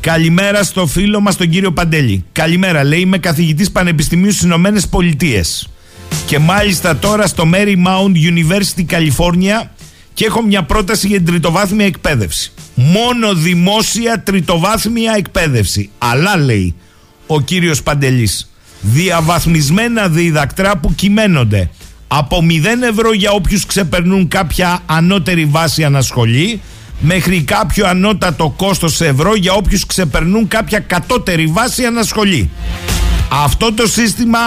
Καλημέρα 0.00 0.62
στο 0.62 0.86
φίλο 0.86 1.20
μας 1.20 1.36
τον 1.36 1.48
κύριο 1.48 1.72
Παντέλη. 1.72 2.24
Καλημέρα, 2.32 2.84
λέει, 2.84 3.00
είμαι 3.00 3.18
καθηγητής 3.18 3.70
Πανεπιστημίου 3.70 4.30
στις 4.30 4.42
Ηνωμένες 4.42 4.88
Πολιτείες. 4.88 5.68
Και 6.26 6.38
μάλιστα 6.38 6.96
τώρα 6.96 7.26
στο 7.26 7.44
Marymount 7.54 8.14
University, 8.32 8.86
California 8.90 9.68
και 10.14 10.24
έχω 10.24 10.42
μια 10.42 10.62
πρόταση 10.62 11.06
για 11.06 11.16
την 11.16 11.26
τριτοβάθμια 11.26 11.86
εκπαίδευση. 11.86 12.52
Μόνο 12.74 13.34
δημόσια 13.34 14.22
τριτοβάθμια 14.22 15.14
εκπαίδευση. 15.16 15.90
Αλλά 15.98 16.36
λέει 16.36 16.74
ο 17.26 17.40
κύριος 17.40 17.82
Παντελής, 17.82 18.50
διαβαθμισμένα 18.80 20.08
διδακτρά 20.08 20.76
που 20.76 20.94
κυμαίνονται 20.94 21.70
από 22.08 22.42
0 22.42 22.82
ευρώ 22.82 23.12
για 23.12 23.30
όποιους 23.30 23.66
ξεπερνούν 23.66 24.28
κάποια 24.28 24.80
ανώτερη 24.86 25.44
βάση 25.44 25.84
ανασχολή 25.84 26.60
μέχρι 27.00 27.42
κάποιο 27.42 27.86
ανώτατο 27.86 28.54
κόστος 28.56 28.94
σε 28.94 29.06
ευρώ 29.06 29.34
για 29.34 29.52
όποιους 29.52 29.86
ξεπερνούν 29.86 30.48
κάποια 30.48 30.78
κατώτερη 30.78 31.46
βάση 31.46 31.84
ανασχολή. 31.84 32.50
Αυτό 33.44 33.72
το 33.72 33.86
σύστημα 33.86 34.38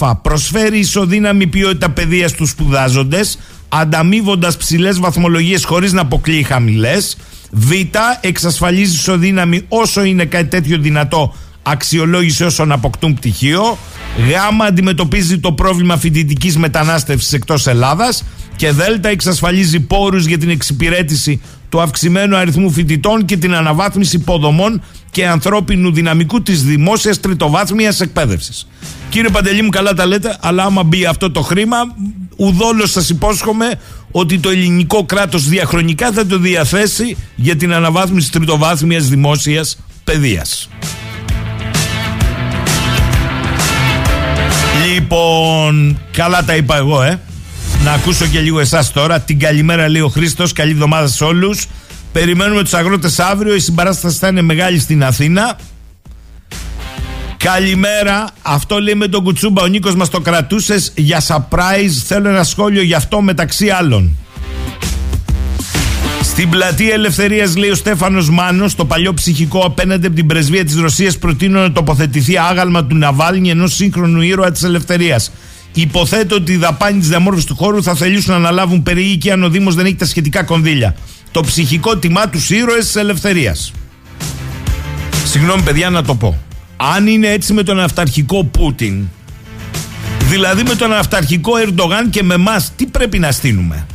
Α 0.00 0.16
προσφέρει 0.16 0.78
ισοδύναμη 0.78 1.46
ποιότητα 1.46 1.90
παιδείας 1.90 2.30
στους 2.30 2.50
σπουδάζοντες 2.50 3.38
ανταμείβοντας 3.68 4.56
ψηλές 4.56 4.98
βαθμολογίες 4.98 5.64
χωρίς 5.64 5.92
να 5.92 6.00
αποκλείει 6.00 6.42
χαμηλές. 6.42 7.16
Β 7.50 7.70
εξασφαλίζει 8.20 8.94
ισοδύναμη 8.94 9.64
όσο 9.68 10.04
είναι 10.04 10.24
κάτι 10.24 10.48
τέτοιο 10.48 10.78
δυνατό 10.78 11.34
αξιολόγηση 11.62 12.44
όσων 12.44 12.72
αποκτούν 12.72 13.14
πτυχίο. 13.14 13.78
Γ 14.16 14.64
αντιμετωπίζει 14.66 15.38
το 15.38 15.52
πρόβλημα 15.52 15.96
φοιτητικής 15.96 16.56
μετανάστευσης 16.56 17.32
εκτός 17.32 17.66
Ελλάδας. 17.66 18.24
Και 18.56 18.70
Δ 18.70 18.80
εξασφαλίζει 19.02 19.80
πόρους 19.80 20.26
για 20.26 20.38
την 20.38 20.50
εξυπηρέτηση 20.50 21.40
του 21.72 21.80
αυξημένου 21.80 22.36
αριθμού 22.36 22.70
φοιτητών 22.70 23.24
και 23.24 23.36
την 23.36 23.54
αναβάθμιση 23.54 24.16
υποδομών 24.16 24.82
και 25.10 25.26
ανθρώπινου 25.26 25.92
δυναμικού 25.92 26.42
της 26.42 26.62
δημόσιας 26.62 27.20
τριτοβάθμιας 27.20 28.00
εκπαίδευσης. 28.00 28.68
Κύριε 29.08 29.30
Παντελή 29.30 29.62
μου 29.62 29.68
καλά 29.68 29.94
τα 29.94 30.06
λέτε, 30.06 30.36
αλλά 30.40 30.64
άμα 30.64 30.82
μπει 30.82 31.04
αυτό 31.04 31.30
το 31.30 31.42
χρήμα, 31.42 31.76
ουδόλως 32.36 32.90
σας 32.90 33.08
υπόσχομαι 33.08 33.80
ότι 34.10 34.38
το 34.38 34.48
ελληνικό 34.48 35.04
κράτος 35.04 35.48
διαχρονικά 35.48 36.12
θα 36.12 36.26
το 36.26 36.38
διαθέσει 36.38 37.16
για 37.34 37.56
την 37.56 37.72
αναβάθμιση 37.72 38.32
τριτοβάθμιας 38.32 39.08
δημόσιας 39.08 39.78
παιδείας. 40.04 40.68
Λοιπόν, 44.94 46.00
καλά 46.12 46.44
τα 46.44 46.56
είπα 46.56 46.76
εγώ, 46.76 47.02
ε. 47.02 47.20
Να 47.84 47.92
ακούσω 47.92 48.26
και 48.26 48.40
λίγο 48.40 48.60
εσάς 48.60 48.92
τώρα. 48.92 49.20
Την 49.20 49.38
καλημέρα 49.38 49.88
λέει 49.88 50.00
ο 50.00 50.08
Χρήστος. 50.08 50.52
Καλή 50.52 50.70
εβδομάδα 50.70 51.06
σε 51.06 51.24
όλους. 51.24 51.66
Περιμένουμε 52.12 52.62
τους 52.62 52.74
αγρότες 52.74 53.18
αύριο. 53.18 53.54
Η 53.54 53.58
συμπαράσταση 53.58 54.18
θα 54.18 54.28
είναι 54.28 54.42
μεγάλη 54.42 54.78
στην 54.78 55.04
Αθήνα. 55.04 55.58
Καλημέρα. 57.36 58.28
Αυτό 58.42 58.78
λέει 58.78 58.94
με 58.94 59.08
τον 59.08 59.22
Κουτσούμπα. 59.22 59.62
Ο 59.62 59.66
Νίκος 59.66 59.94
μας 59.94 60.08
το 60.08 60.20
κρατούσε 60.20 60.84
για 60.94 61.22
surprise. 61.26 62.02
Θέλω 62.06 62.28
ένα 62.28 62.44
σχόλιο 62.44 62.82
γι' 62.82 62.94
αυτό 62.94 63.20
μεταξύ 63.20 63.68
άλλων. 63.68 64.16
Στην 66.22 66.50
πλατεία 66.50 66.94
Ελευθερίας, 66.94 67.56
λέει 67.56 67.70
ο 67.70 67.74
Στέφανος 67.74 68.30
Μάνος, 68.30 68.74
το 68.74 68.84
παλιό 68.84 69.14
ψυχικό 69.14 69.58
απέναντι 69.58 70.06
από 70.06 70.16
την 70.16 70.26
πρεσβεία 70.26 70.64
της 70.64 70.76
Ρωσίας 70.76 71.18
προτείνω 71.18 71.60
να 71.60 71.72
τοποθετηθεί 71.72 72.38
άγαλμα 72.38 72.84
του 72.84 72.94
Ναβάλνη 72.94 73.50
ενός 73.50 73.74
σύγχρονου 73.74 74.20
ήρωα 74.20 74.50
της 74.50 74.62
Ελευθερίας. 74.62 75.30
Υποθέτω 75.72 76.34
ότι 76.34 76.52
οι 76.52 76.56
δαπάνη 76.56 76.98
της 76.98 77.08
διαμόρφωσης 77.08 77.46
του 77.46 77.56
χώρου 77.56 77.82
θα 77.82 77.94
θελήσουν 77.94 78.30
να 78.30 78.36
αναλάβουν 78.36 78.82
περιοίκη 78.82 79.30
αν 79.30 79.42
ο 79.42 79.48
Δήμος 79.48 79.74
δεν 79.74 79.84
έχει 79.84 79.94
τα 79.94 80.06
σχετικά 80.06 80.42
κονδύλια. 80.42 80.94
Το 81.30 81.40
ψυχικό 81.40 81.96
τιμά 81.96 82.28
τους 82.28 82.50
ήρωες 82.50 82.84
της 82.84 82.96
ελευθερίας. 82.96 83.72
Συγγνώμη, 85.24 85.62
παιδιά, 85.62 85.90
να 85.90 86.04
το 86.04 86.14
πω. 86.14 86.38
Αν 86.76 87.06
είναι 87.06 87.28
έτσι 87.28 87.52
με 87.52 87.62
τον 87.62 87.80
αυταρχικό 87.80 88.44
Πούτιν, 88.44 89.08
δηλαδή 90.28 90.62
με 90.62 90.74
τον 90.74 90.92
αυταρχικό 90.92 91.52
Ερντογάν 91.56 92.10
και 92.10 92.22
με 92.22 92.34
εμάς, 92.34 92.72
τι 92.76 92.86
πρέπει 92.86 93.18
να 93.18 93.32
στείλουμε; 93.32 93.86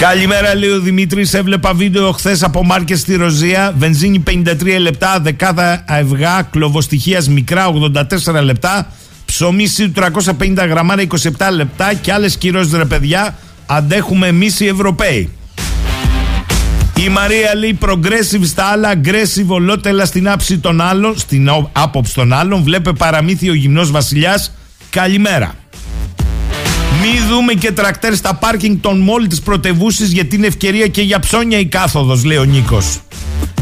Καλημέρα, 0.00 0.54
λέει 0.54 0.70
ο 0.70 0.80
Δημήτρης. 0.80 1.34
Έβλεπα 1.34 1.74
βίντεο 1.74 2.12
χθες 2.12 2.42
από 2.42 2.64
μάρκες 2.64 3.00
στη 3.00 3.16
Ροζία. 3.16 3.74
Βενζίνη 3.78 4.22
53 4.26 4.78
λεπτά, 4.78 5.20
δεκάδα 5.20 5.84
αυγά, 5.88 6.42
κλοβοστοιχεία 6.42 7.24
μικρά 7.28 7.66
84 7.66 8.42
λεπτά. 8.42 8.92
Ψωμί 9.40 9.66
350 9.94 10.68
γραμμάρα 10.68 11.02
27 11.08 11.18
λεπτά 11.52 11.94
και 11.94 12.12
άλλες 12.12 12.36
κυρώσεις 12.36 12.72
ρε 12.72 12.84
παιδιά. 12.84 13.38
Αντέχουμε 13.66 14.26
εμείς 14.26 14.60
οι 14.60 14.66
Ευρωπαίοι. 14.66 15.30
Η 16.96 17.08
Μαρία 17.08 17.54
λέει 17.54 17.78
progressive 17.86 18.44
στα 18.44 18.64
άλλα, 18.64 18.92
aggressive 18.94 19.46
ολότελα 19.46 20.04
στην 20.04 20.28
άψη 20.28 20.58
των 20.58 20.80
άλλων, 20.80 21.18
στην 21.18 21.48
άποψη 21.72 22.14
των 22.14 22.32
άλλων. 22.32 22.62
Βλέπε 22.62 22.92
παραμύθι 22.92 23.50
ο 23.50 23.54
γυμνός 23.54 23.90
βασιλιάς. 23.90 24.52
Καλημέρα. 24.90 25.54
Μη 27.00 27.18
δούμε 27.28 27.52
και 27.52 27.72
τρακτέρ 27.72 28.14
στα 28.14 28.34
πάρκινγκ 28.34 28.76
των 28.80 28.98
μόλι 28.98 29.26
της 29.26 29.40
πρωτεύουσης 29.40 30.12
γιατί 30.12 30.36
είναι 30.36 30.46
ευκαιρία 30.46 30.86
και 30.86 31.02
για 31.02 31.18
ψώνια 31.18 31.58
η 31.58 31.66
κάθοδος, 31.66 32.24
λέει 32.24 32.36
ο 32.36 32.44
Νίκος. 32.44 33.00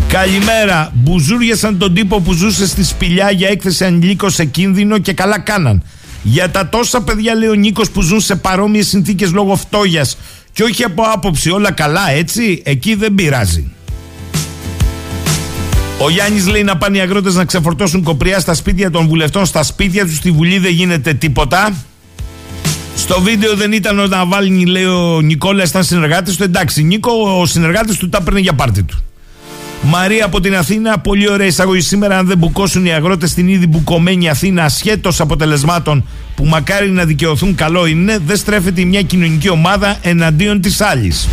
Καλημέρα. 0.08 0.92
Μπουζούριασαν 0.94 1.78
τον 1.78 1.94
τύπο 1.94 2.20
που 2.20 2.32
ζούσε 2.32 2.66
στη 2.66 2.84
σπηλιά 2.84 3.30
για 3.30 3.48
έκθεση 3.48 3.84
ανηλίκων 3.84 4.30
σε 4.30 4.44
κίνδυνο 4.44 4.98
και 4.98 5.12
καλά 5.12 5.38
κάναν. 5.40 5.82
Για 6.22 6.50
τα 6.50 6.68
τόσα 6.68 7.02
παιδιά, 7.02 7.34
λέει 7.34 7.48
ο 7.48 7.54
Νίκος, 7.54 7.90
που 7.90 8.00
ζουν 8.02 8.20
σε 8.20 8.36
παρόμοιες 8.36 8.86
συνθήκες 8.88 9.32
λόγω 9.32 9.56
φτώχεια 9.56 10.06
και 10.52 10.62
όχι 10.62 10.84
από 10.84 11.02
άποψη 11.02 11.50
όλα 11.50 11.72
καλά, 11.72 12.10
έτσι, 12.10 12.62
εκεί 12.64 12.94
δεν 12.94 13.14
πειράζει. 13.14 13.72
Ο 16.00 16.10
Γιάννης 16.10 16.46
λέει 16.46 16.62
να 16.62 16.76
πάνε 16.76 16.96
οι 16.96 17.00
αγρότες 17.00 17.34
να 17.34 17.44
ξεφορτώσουν 17.44 18.02
κοπριά 18.02 18.40
στα 18.40 18.54
σπίτια 18.54 18.90
των 18.90 19.08
βουλευτών, 19.08 19.46
στα 19.46 19.62
σπίτια 19.62 20.06
τους. 20.06 20.16
Στη 20.16 20.30
Βουλή 20.30 20.58
δεν 20.58 20.72
γίνεται 20.72 21.14
τίποτα. 21.14 21.74
Στο 22.96 23.20
βίντεο 23.20 23.54
δεν 23.54 23.72
ήταν 23.72 23.98
ο 23.98 24.06
Ναβάλνη, 24.06 24.64
λέει 24.64 24.84
ο 24.84 25.20
Νικόλας, 25.20 25.68
ήταν 25.68 25.84
συνεργάτης 25.84 26.36
του. 26.36 26.42
Εντάξει, 26.42 26.82
Νίκο, 26.82 27.12
ο 27.40 27.46
συνεργάτης 27.46 27.96
του 27.96 28.08
τα 28.08 28.22
παίρνει 28.22 28.40
για 28.40 28.52
πάρτι 28.52 28.82
του. 28.82 29.02
Μαρία 29.82 30.24
από 30.24 30.40
την 30.40 30.56
Αθήνα, 30.56 30.98
πολύ 30.98 31.30
ωραία 31.30 31.46
εισαγωγή 31.46 31.80
σήμερα. 31.80 32.18
Αν 32.18 32.26
δεν 32.26 32.38
μπουκώσουν 32.38 32.84
οι 32.84 32.92
αγρότες 32.92 33.30
στην 33.30 33.48
ήδη 33.48 33.66
μπουκωμένη 33.66 34.28
Αθήνα, 34.28 34.64
ασχέτως 34.64 35.20
αποτελεσμάτων 35.20 36.04
που 36.34 36.44
μακάρι 36.44 36.90
να 36.90 37.04
δικαιωθούν, 37.04 37.54
καλό 37.54 37.86
είναι, 37.86 38.18
δεν 38.26 38.36
στρέφεται 38.36 38.84
μια 38.84 39.02
κοινωνική 39.02 39.48
ομάδα 39.48 39.96
εναντίον 40.02 40.60
της 40.60 40.80
άλλης. 40.80 41.28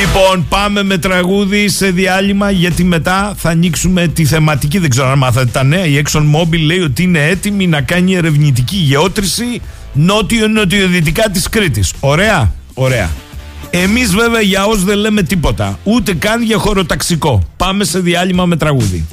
Λοιπόν, 0.00 0.46
πάμε 0.48 0.82
με 0.82 0.98
τραγούδι 0.98 1.68
σε 1.68 1.90
διάλειμμα 1.90 2.50
γιατί 2.50 2.84
μετά 2.84 3.34
θα 3.36 3.50
ανοίξουμε 3.50 4.06
τη 4.08 4.24
θεματική. 4.24 4.78
Δεν 4.78 4.90
ξέρω 4.90 5.08
αν 5.08 5.18
μάθατε 5.18 5.46
τα 5.52 5.64
νέα. 5.64 5.84
Η 5.84 6.02
Exxon 6.04 6.22
Mobil 6.34 6.60
λέει 6.66 6.80
ότι 6.80 7.02
είναι 7.02 7.26
έτοιμη 7.26 7.66
να 7.66 7.80
κάνει 7.80 8.14
ερευνητική 8.14 8.76
γεώτρηση 8.76 9.60
νότιο-νοτιοδυτικά 9.92 11.28
της 11.30 11.48
Κρήτης. 11.48 11.92
Ωραία, 12.00 12.52
ωραία. 12.74 13.10
Εμείς 13.70 14.14
βέβαια 14.14 14.40
για 14.40 14.64
όσους 14.64 14.84
δεν 14.84 14.98
λέμε 14.98 15.22
τίποτα, 15.22 15.78
ούτε 15.84 16.14
καν 16.14 16.42
για 16.42 16.58
χωροταξικό. 16.58 17.42
Πάμε 17.56 17.84
σε 17.84 17.98
διάλειμμα 17.98 18.46
με 18.46 18.56
τραγούδι. 18.56 19.06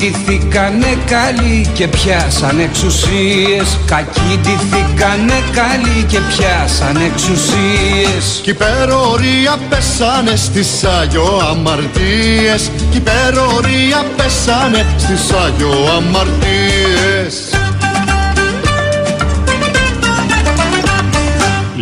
Κακοί 0.00 0.12
ντυθήκανε 0.12 0.98
καλοί 1.06 1.66
και 1.74 1.88
πιάσαν 1.88 2.58
εξουσίες. 2.58 3.78
Κακοί 3.86 4.40
ντυθήκανε 4.42 5.42
καλοί 5.52 6.04
και 6.08 6.18
πιάσαν 6.18 6.96
εξουσίες. 6.96 8.40
Κι 8.42 8.50
υπερορία 8.50 9.56
πέσανε 9.68 10.36
στις 10.36 10.84
Άγιο 10.84 11.40
αμαρτίες. 11.50 12.70
Κι 12.90 12.96
υπερορία 12.96 14.04
πέσανε 14.16 14.86
στις 14.98 15.30
Άγιο 15.30 15.72
αμαρτίες 15.96 17.59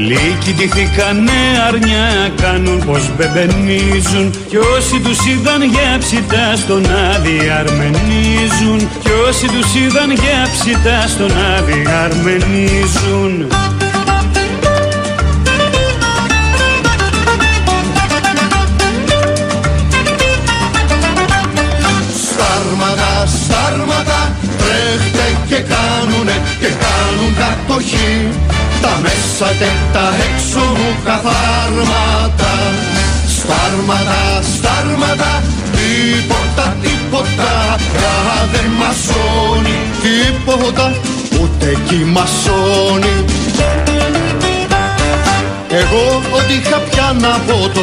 Λύκοι 0.07 0.53
ντυθήκανε 0.57 1.41
αρνιά 1.69 2.33
κάνουν 2.43 2.85
πως 2.87 3.11
μπεμπενίζουν. 3.17 4.35
Κι 4.49 4.57
όσοι 4.57 5.01
τους 5.01 5.27
είδαν 5.27 5.63
για 5.63 5.99
ψητά 5.99 6.57
στον 6.57 6.87
άδει 7.11 7.39
αρμενίζουν. 7.59 8.79
Κι 9.03 9.11
όσοι 9.29 9.47
τους 9.47 9.75
είδαν 9.75 10.11
για 10.11 10.49
ψητά 10.53 11.09
στον 11.09 11.31
άδει 11.57 11.83
αρμενίζουν 12.05 13.47
Στάρματα, 22.23 23.27
στάρματα, 23.27 24.37
τρέχτε 24.59 25.37
και 25.49 25.57
κάνουνε 25.57 26.43
και 26.61 26.67
κάνουν 26.67 27.35
κατοχή 27.39 28.29
τα 28.83 28.93
μέσα 29.03 29.49
και 29.59 29.71
τα 29.93 30.07
έξω 30.27 30.65
μου 30.79 30.91
καθάρματα. 31.05 32.53
Στάρματα, 33.37 34.21
στάρματα, 34.55 35.43
τίποτα, 35.77 36.77
τίποτα. 36.83 37.53
Πια 37.93 38.17
δεν 38.53 38.71
μασώνει 38.81 39.77
τίποτα, 40.03 40.87
ούτε 41.41 41.77
κι 41.89 42.05
μασώνει 42.15 43.25
εγώ 45.71 46.23
ό,τι 46.37 46.55
είχα 46.55 46.79
πια 46.79 47.17
να 47.21 47.29
πω 47.29 47.69
το 47.75 47.81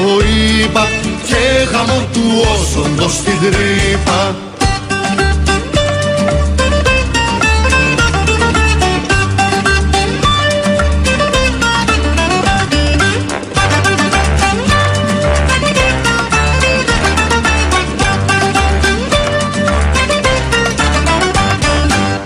είπα 0.64 0.88
Και 1.26 1.68
γαμώ 1.72 2.02
του 2.14 2.22
όσοντος 2.54 3.14
στην 3.14 3.40
τρύπα 3.40 4.36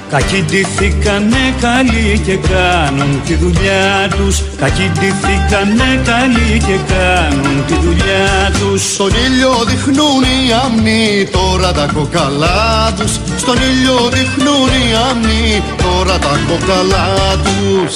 Κακοί 0.10 0.44
ντυθήκανε 0.44 1.44
καλοί 1.62 2.22
και 2.26 2.36
κάνουν 2.36 3.22
τη 3.26 3.36
δουλειά 3.36 4.10
τους. 4.18 4.42
Κακοί 4.58 4.92
ντυθήκανε 4.94 6.02
καλοί 6.06 6.58
και 6.68 6.78
κάνουν 6.94 7.66
τη 7.68 7.74
δουλειά 7.74 8.52
τους. 8.60 8.94
Στον 8.94 9.12
ήλιο 9.26 9.52
δείχνουν 9.68 10.24
οι 10.24 10.54
αμνοί 10.64 11.28
τώρα 11.32 11.72
τα 11.72 11.90
κοκαλά 11.94 12.94
τους. 12.98 13.12
Στον 13.38 13.56
ήλιο 13.56 14.10
δείχνουν 14.14 14.68
οι 14.68 14.88
αμνοί 15.10 15.64
τώρα 15.84 16.18
τα 16.20 16.40
κοκαλά 16.48 17.10
τους 17.44 17.96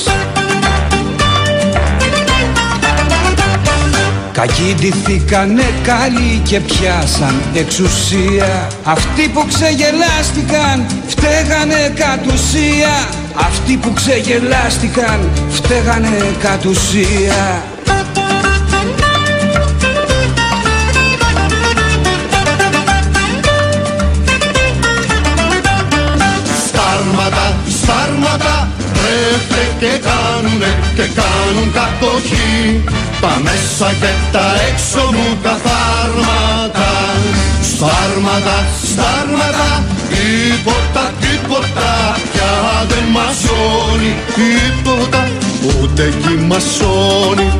Κακοί 4.45 4.75
ντυθήκανε 4.79 5.63
καλοί 5.83 6.41
και 6.43 6.59
πιάσαν 6.59 7.41
εξουσία. 7.53 8.67
Αυτοί 8.83 9.29
που 9.29 9.45
ξεγελάστηκαν 9.47 10.85
φταίγανε 11.07 11.93
κατ' 11.95 12.31
ουσία. 12.33 13.09
Αυτοί 13.33 13.77
που 13.77 13.93
ξεγελάστηκαν 13.93 15.29
φταίγανε 15.49 16.35
κατ' 16.39 16.65
ουσία. 16.65 17.63
Στάρματα, 26.67 27.55
στάρματα, 27.69 28.67
τρέφε 28.93 29.65
και 29.79 29.99
κάνουνε 30.07 30.77
και 30.95 31.09
κάνουν 31.15 31.71
κατοχή 31.73 32.83
Τα 33.23 33.39
μέσα 33.43 33.93
και 34.01 34.13
τα 34.31 34.55
έξω 34.69 35.11
μου 35.13 35.37
καθάρματα 35.43 36.91
Στάρματα, 37.61 38.57
στάρματα, 38.91 39.83
τίποτα, 40.09 41.11
τίποτα 41.21 42.17
Πια 42.31 42.51
δεν 42.87 43.03
μασώνει 43.15 44.15
τίποτα, 44.35 45.27
ούτε 45.81 46.13
κι 46.21 46.45
μασώνει 46.45 47.59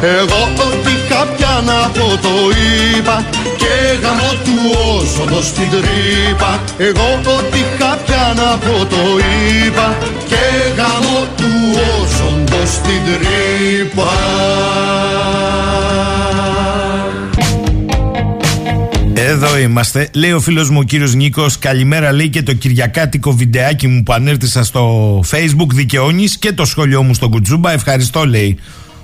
εγώ 0.00 0.42
ό,τι 0.68 0.94
κάποια 1.08 1.62
να 1.64 1.88
πω 1.88 2.06
το 2.22 2.34
είπα 2.96 3.24
Και 3.56 3.98
γαμώ 4.02 4.32
του 4.44 4.56
όσοντος 4.96 5.46
στην 5.46 5.70
τρύπα. 5.70 6.60
Εγώ 6.78 7.20
ό,τι 7.36 7.64
κάποια 7.78 8.05
να 8.34 8.58
πω 8.58 8.84
το 8.86 9.04
είπα 9.66 9.98
Και 10.28 10.44
γαμώ 10.76 11.26
του 11.36 11.50
όσοντος 12.00 12.68
στην 12.68 13.02
τρύπα 13.04 14.12
Εδώ 19.28 19.58
είμαστε. 19.58 20.08
Λέει 20.14 20.32
ο 20.32 20.40
φίλος 20.40 20.70
μου 20.70 20.78
ο 20.78 20.82
κύριος 20.82 21.14
Νίκος. 21.14 21.58
Καλημέρα, 21.58 22.12
λέει 22.12 22.28
και 22.28 22.42
το 22.42 22.52
Κυριακάτικο 22.52 23.32
βιντεάκι 23.32 23.86
μου 23.86 24.02
που 24.02 24.12
ανέρτησα 24.12 24.64
στο 24.64 25.18
Facebook. 25.30 25.68
Δικαιώνεις 25.72 26.38
και 26.38 26.52
το 26.52 26.64
σχολείο 26.64 27.02
μου 27.02 27.14
στο 27.14 27.28
Κουτσούμπα. 27.28 27.72
Ευχαριστώ, 27.72 28.24
λέει 28.24 28.58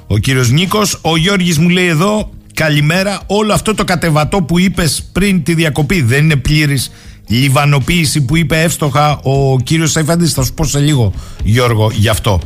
ο 0.06 0.18
κύριος 0.18 0.50
Νίκος. 0.50 0.98
Ο 1.02 1.16
Γιώργης 1.16 1.58
μου 1.58 1.68
λέει 1.68 1.86
εδώ. 1.86 2.30
Καλημέρα. 2.54 3.20
Όλο 3.26 3.52
αυτό 3.52 3.74
το 3.74 3.84
κατεβατό 3.84 4.42
που 4.42 4.58
είπες 4.58 5.08
πριν 5.12 5.42
τη 5.42 5.54
διακοπή 5.54 6.02
δεν 6.02 6.24
είναι 6.24 6.36
πλήρης 6.36 6.90
λιβανοποίηση 7.32 8.20
που 8.20 8.36
είπε 8.36 8.62
εύστοχα 8.62 9.20
ο 9.22 9.60
κύριος 9.60 9.90
Σαϊφάντη. 9.90 10.26
Θα 10.26 10.44
σου 10.44 10.54
πω 10.54 10.64
σε 10.64 10.78
λίγο, 10.78 11.12
Γιώργο, 11.44 11.90
γι' 11.94 12.08
αυτό. 12.08 12.40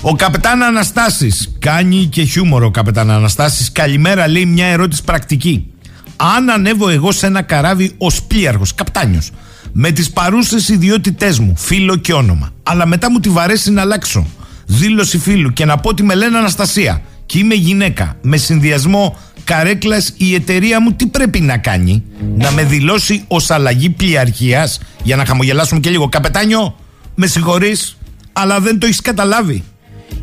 Ο 0.00 0.14
καπετάν 0.14 0.62
Αναστάσης 0.62 1.56
κάνει 1.58 2.04
και 2.04 2.22
χιούμορο 2.22 2.66
ο 2.66 2.70
καπετάν 2.70 3.10
Αναστάσης. 3.10 3.72
Καλημέρα, 3.72 4.28
λέει 4.28 4.46
μια 4.46 4.66
ερώτηση 4.66 5.04
πρακτική. 5.04 5.66
Αν 6.16 6.50
ανέβω 6.50 6.88
εγώ 6.88 7.12
σε 7.12 7.26
ένα 7.26 7.42
καράβι 7.42 7.92
ως 7.98 8.22
πλοίαρχος, 8.22 8.74
καπτάνιος, 8.74 9.30
με 9.72 9.90
τις 9.90 10.10
παρούσες 10.10 10.68
ιδιότητές 10.68 11.38
μου, 11.38 11.54
φίλο 11.56 11.96
και 11.96 12.12
όνομα. 12.12 12.50
Αλλά 12.62 12.86
μετά 12.86 13.10
μου 13.10 13.20
τη 13.20 13.28
βαρέσει 13.28 13.70
να 13.70 13.80
αλλάξω 13.80 14.26
δήλωση 14.66 15.18
φίλου 15.18 15.52
και 15.52 15.64
να 15.64 15.76
πω 15.76 15.88
ότι 15.88 16.02
με 16.02 16.14
λένε 16.14 16.38
Αναστασία 16.38 17.02
και 17.26 17.38
είμαι 17.38 17.54
γυναίκα 17.54 18.16
με 18.22 18.36
συνδυασμό 18.36 19.16
καρέκλας 19.44 20.14
η 20.16 20.34
εταιρεία 20.34 20.80
μου 20.80 20.92
τι 20.92 21.06
πρέπει 21.06 21.40
να 21.40 21.58
κάνει; 21.58 22.02
Να 22.36 22.50
με 22.50 22.64
δηλώσει 22.64 23.24
ως 23.28 23.50
αλλαγή 23.50 23.90
πλειαρχίας 23.90 24.80
για 25.02 25.16
να 25.16 25.24
χαμογελάσουμε 25.24 25.80
και 25.80 25.90
λίγο 25.90 26.08
καπετάνιο 26.08 26.76
με 27.14 27.26
συγχωρείς 27.26 27.96
αλλά 28.32 28.60
δεν 28.60 28.78
το 28.78 28.86
έχεις 28.86 29.00
καταλάβει 29.00 29.62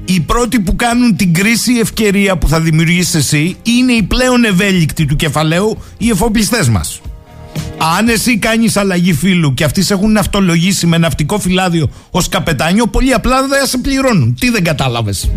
οι 0.05 0.19
πρώτοι 0.19 0.59
που 0.59 0.75
κάνουν 0.75 1.15
την 1.15 1.33
κρίση 1.33 1.73
ευκαιρία 1.73 2.37
που 2.37 2.47
θα 2.47 2.59
δημιουργήσεις 2.59 3.13
εσύ 3.15 3.55
είναι 3.63 3.91
οι 3.91 4.03
πλέον 4.03 4.43
ευέλικτοι 4.43 5.05
του 5.05 5.15
κεφαλαίου 5.15 5.77
οι 5.97 6.09
εφοπλιστές 6.09 6.69
μας 6.69 7.01
αν 7.97 8.07
εσύ 8.07 8.37
κάνεις 8.37 8.77
αλλαγή 8.77 9.13
φίλου 9.13 9.53
και 9.53 9.63
αυτοί 9.63 9.83
σε 9.83 9.93
έχουν 9.93 10.11
ναυτολογήσει 10.11 10.87
με 10.87 10.97
ναυτικό 10.97 11.39
φυλάδιο 11.39 11.89
ως 12.11 12.29
καπετάνιο, 12.29 12.87
πολύ 12.87 13.13
απλά 13.13 13.47
δεν 13.47 13.65
σε 13.67 13.77
πληρώνουν. 13.77 14.35
Τι 14.39 14.49
δεν 14.49 14.63
κατάλαβες; 14.63 15.29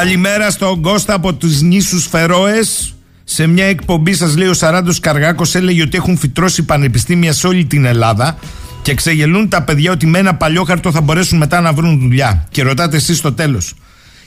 Καλημέρα 0.00 0.50
στον 0.50 0.80
Κώστα 0.80 1.14
από 1.14 1.34
τους 1.34 1.60
νήσους 1.60 2.06
Φερόες 2.06 2.94
Σε 3.24 3.46
μια 3.46 3.64
εκπομπή 3.64 4.14
σας 4.14 4.36
λέει 4.36 4.48
ο 4.48 4.54
Σαράντος 4.54 5.00
Καργάκος 5.00 5.54
έλεγε 5.54 5.82
ότι 5.82 5.96
έχουν 5.96 6.16
φυτρώσει 6.18 6.62
πανεπιστήμια 6.62 7.32
σε 7.32 7.46
όλη 7.46 7.64
την 7.64 7.84
Ελλάδα 7.84 8.38
και 8.82 8.94
ξεγελούν 8.94 9.48
τα 9.48 9.62
παιδιά 9.62 9.92
ότι 9.92 10.06
με 10.06 10.18
ένα 10.18 10.34
παλιό 10.34 10.64
χαρτό 10.64 10.92
θα 10.92 11.00
μπορέσουν 11.00 11.38
μετά 11.38 11.60
να 11.60 11.72
βρουν 11.72 11.98
δουλειά. 11.98 12.46
Και 12.50 12.62
ρωτάτε 12.62 12.96
εσείς 12.96 13.18
στο 13.18 13.32
τέλος. 13.32 13.74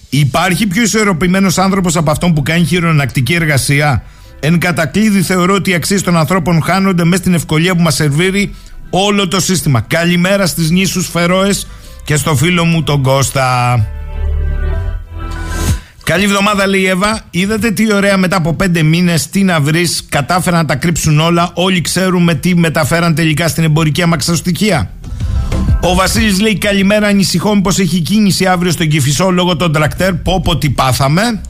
Υπάρχει 0.09 0.67
πιο 0.67 0.81
ισορροπημένος 0.81 1.57
άνθρωπος 1.57 1.95
από 1.95 2.12
αυτόν 2.12 2.33
που 2.33 2.41
κάνει 2.41 2.65
χειρονακτική 2.65 3.33
εργασία; 3.33 4.03
Εν 4.39 4.59
κατακλείδη 4.59 5.21
θεωρώ 5.21 5.53
ότι 5.53 5.69
οι 5.69 5.73
αξίες 5.73 6.01
των 6.01 6.17
ανθρώπων 6.17 6.63
χάνονται 6.63 7.03
μέσα 7.03 7.21
στην 7.21 7.33
ευκολία 7.33 7.75
που 7.75 7.81
μας 7.81 7.95
σερβίρει 7.95 8.55
όλο 8.89 9.27
το 9.27 9.39
σύστημα. 9.39 9.81
Καλημέρα 9.81 10.45
στις 10.45 10.69
νήσους 10.69 11.07
Φερόες 11.07 11.67
και 12.03 12.15
στο 12.15 12.36
φίλο 12.36 12.65
μου 12.65 12.83
τον 12.83 13.01
Κώστα. 13.01 13.75
Καλή 16.03 16.23
εβδομάδα 16.23 16.67
λέει 16.67 16.81
η 16.81 16.87
Εύα. 16.87 17.19
Είδατε 17.29 17.71
τι 17.71 17.93
ωραία 17.93 18.17
μετά 18.17 18.37
από 18.37 18.53
πέντε 18.53 18.83
μήνες 18.83 19.29
τι 19.29 19.43
να 19.43 19.59
βρεις. 19.59 20.05
Κατάφεραν 20.09 20.59
να 20.59 20.65
τα 20.65 20.75
κρύψουν 20.75 21.19
όλα. 21.19 21.51
Όλοι 21.53 21.81
ξέρουμε 21.81 22.33
τι 22.33 22.55
μεταφέραν 22.55 23.15
τελικά 23.15 23.47
στην 23.47 23.63
εμπορική 23.63 24.01
αμαξοστοιχεία. 24.01 24.91
Ο 25.81 25.95
Βασίλης 25.95 26.39
λέει 26.39 26.57
καλημέρα. 26.57 27.07
Ανησυχώ 27.07 27.61
πω 27.61 27.69
έχει 27.69 27.99
κίνηση 27.99 28.45
αύριο 28.45 28.71
στον 28.71 28.87
Κυφισό 28.87 29.29
λόγω 29.29 29.55
των 29.55 29.71
τρακτέρ. 29.71 30.13
Πω 30.13 30.41
πω 30.43 30.57
τι 30.57 30.69
πάθαμε. 30.69 31.41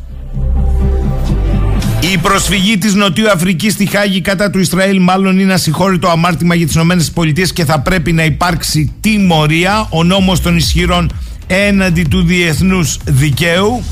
Η 2.14 2.18
προσφυγή 2.18 2.78
της 2.78 2.94
Νοτιού 2.94 3.30
Αφρικής 3.30 3.74
στη 3.74 3.86
Χάγη 3.86 4.22
κατά 4.22 4.50
του 4.50 4.60
Ισραήλ, 4.60 5.02
μάλλον 5.02 5.40
είναι 5.40 5.54
ασυγχώρητο 5.54 6.08
αμάρτημα 6.08 6.56
για 6.56 6.68
τις 6.68 6.76
ΗΠΑ 6.76 7.44
και 7.54 7.66
θα 7.66 7.80
πρέπει 7.80 8.12
να 8.12 8.24
υπάρξει 8.24 8.94
τιμωρία. 9.02 9.88
Ο 9.90 10.04
νόμος 10.04 10.42
των 10.42 10.58
ισχυρών 10.58 11.12
έναντι 11.48 12.04
του 12.04 12.24
διεθνούς 12.24 12.98
δικαίου. 13.06 13.84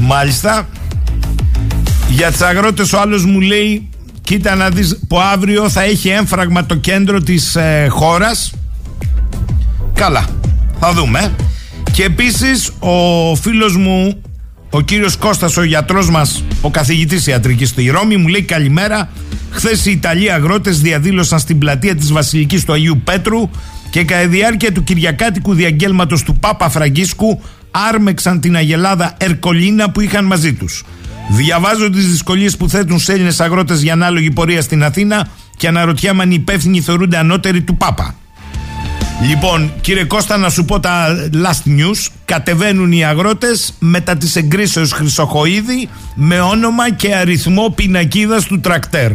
Μάλιστα. 0.00 0.68
Για 2.08 2.32
του 2.32 2.44
αγρότες, 2.44 2.92
ο 2.92 3.00
άλλος 3.00 3.24
μου 3.24 3.40
λέει: 3.40 3.88
Κοίτα 4.22 4.54
να 4.54 4.68
δεις 4.68 4.98
που 5.08 5.20
αύριο 5.20 5.68
θα 5.68 5.82
έχει 5.82 6.08
έμφραγμα 6.08 6.66
το 6.66 6.74
κέντρο 6.74 7.20
της 7.20 7.56
ε, 7.56 7.86
χώρας 7.90 8.52
Καλά, 9.98 10.26
θα 10.80 10.92
δούμε. 10.92 11.34
Και 11.92 12.04
επίσης 12.04 12.70
ο 12.78 13.34
φίλος 13.34 13.76
μου, 13.76 14.22
ο 14.70 14.80
κύριος 14.80 15.16
Κώστας, 15.16 15.56
ο 15.56 15.62
γιατρός 15.62 16.10
μας, 16.10 16.44
ο 16.60 16.70
καθηγητής 16.70 17.26
ιατρικής 17.26 17.68
στη 17.68 17.88
Ρώμη, 17.88 18.16
μου 18.16 18.28
λέει 18.28 18.42
καλημέρα. 18.42 19.08
Χθες 19.50 19.86
οι 19.86 19.90
Ιταλοί 19.90 20.32
αγρότες 20.32 20.80
διαδήλωσαν 20.80 21.38
στην 21.38 21.58
πλατεία 21.58 21.94
της 21.94 22.12
Βασιλικής 22.12 22.64
του 22.64 22.72
Αγίου 22.72 23.00
Πέτρου 23.04 23.50
και 23.90 24.04
κατά 24.04 24.20
τη 24.20 24.26
διάρκεια 24.26 24.72
του 24.72 24.84
Κυριακάτικου 24.84 25.54
διαγγέλματος 25.54 26.22
του 26.22 26.34
Πάπα 26.34 26.68
Φραγκίσκου 26.68 27.42
άρμεξαν 27.88 28.40
την 28.40 28.56
αγελάδα 28.56 29.14
Ερκολίνα 29.16 29.90
που 29.90 30.00
είχαν 30.00 30.24
μαζί 30.24 30.52
τους. 30.52 30.84
Διαβάζω 31.30 31.90
τις 31.90 32.10
δυσκολίες 32.10 32.56
που 32.56 32.68
θέτουν 32.68 32.98
σε 32.98 33.12
Έλληνες 33.12 33.40
αγρότες 33.40 33.82
για 33.82 33.92
ανάλογη 33.92 34.30
πορεία 34.30 34.62
στην 34.62 34.84
Αθήνα 34.84 35.28
και 35.56 35.68
αναρωτιάμαι 35.68 36.22
αν 36.22 36.30
οι 36.30 36.36
υπεύθυνοι 36.38 36.80
θεωρούνται 36.80 37.16
ανώτεροι 37.16 37.62
του 37.62 37.76
Πάπα. 37.76 38.14
Λοιπόν, 39.28 39.72
κύριε 39.80 40.04
Κώστα, 40.04 40.36
να 40.36 40.48
σου 40.48 40.64
πω 40.64 40.80
τα 40.80 41.06
last 41.32 41.68
news. 41.68 42.06
Κατεβαίνουν 42.24 42.92
οι 42.92 43.04
αγρότες 43.04 43.74
μετά 43.78 44.16
τη 44.16 44.32
εγκρίσεως 44.34 44.92
Χρυσοχοίδη 44.92 45.88
με 46.14 46.40
όνομα 46.40 46.90
και 46.90 47.14
αριθμό 47.14 47.72
πινακίδας 47.74 48.44
του 48.44 48.60
τρακτέρ. 48.60 49.10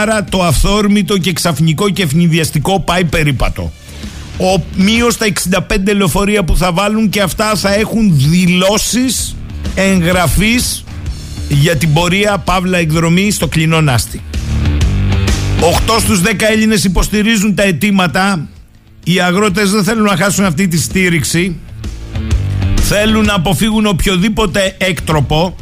Άρα 0.00 0.24
το 0.24 0.42
αυθόρμητο 0.42 1.18
και 1.18 1.32
ξαφνικό 1.32 1.90
και 1.90 2.02
ευνηδιαστικό 2.02 2.80
πάει 2.80 3.04
περίπατο. 3.04 3.72
Ο 4.40 4.62
μείος 4.76 5.16
τα 5.16 5.26
65 5.26 5.94
λεωφορεία 5.96 6.44
που 6.44 6.56
θα 6.56 6.72
βάλουν 6.72 7.08
και 7.08 7.20
αυτά 7.20 7.54
θα 7.54 7.74
έχουν 7.74 8.12
δηλώσεις 8.14 9.36
εγγραφής 9.74 10.84
για 11.48 11.76
την 11.76 11.92
πορεία 11.92 12.38
Παύλα 12.38 12.78
εκδρομή 12.78 13.30
στο 13.30 13.48
κλεινό 13.48 13.80
Νάστη. 13.80 14.22
8 15.60 16.00
στους 16.00 16.20
10 16.20 16.32
Έλληνες 16.50 16.84
υποστηρίζουν 16.84 17.54
τα 17.54 17.62
αιτήματα 17.62 18.48
οι 19.04 19.20
αγρότες 19.20 19.70
δεν 19.70 19.84
θέλουν 19.84 20.04
να 20.04 20.16
χάσουν 20.16 20.44
αυτή 20.44 20.68
τη 20.68 20.78
στήριξη 20.78 21.56
θέλουν 22.80 23.24
να 23.24 23.34
αποφύγουν 23.34 23.86
οποιοδήποτε 23.86 24.74
έκτροπο 24.78 25.56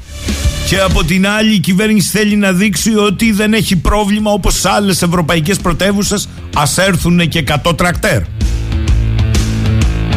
και 0.69 0.79
από 0.79 1.05
την 1.05 1.29
άλλη 1.29 1.55
η 1.55 1.59
κυβέρνηση 1.59 2.09
θέλει 2.09 2.37
να 2.37 2.53
δείξει 2.53 2.97
ότι 2.97 3.33
δεν 3.33 3.53
έχει 3.53 3.77
πρόβλημα 3.77 4.31
όπως 4.31 4.61
σε 4.61 4.69
άλλες 4.69 5.03
ευρωπαϊκές 5.03 5.59
πρωτεύουσες 5.59 6.29
ας 6.55 6.79
έρθουν 6.79 7.29
και 7.29 7.45
100 7.65 7.77
τρακτέρ. 7.77 8.38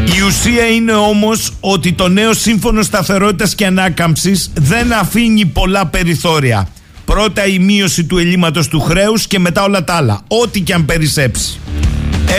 Η 0.06 0.22
ουσία 0.28 0.66
είναι 0.68 0.94
όμως 0.94 1.54
ότι 1.60 1.94
το 1.94 2.08
νέο 2.08 2.34
σύμφωνο 2.34 2.82
σταθερότητας 2.82 3.56
και 3.56 3.66
ανάκαμψης 3.66 4.52
δεν 4.54 4.94
αφήνει 4.94 5.46
πολλά 5.46 5.88
περιθώρια. 5.88 6.68
Πρώτα 7.06 7.46
η 7.46 7.60
μείωση 7.60 8.04
του 8.04 8.18
ελλείμματος 8.18 8.68
του 8.68 8.80
χρέους 8.80 9.28
και 9.28 9.40
μετά 9.40 9.64
όλα 9.64 9.84
τα 9.84 9.94
άλλα, 9.94 10.22
ό,τι 10.28 10.62
και 10.62 10.74
αν 10.74 10.86
περισσέψει. 10.86 11.60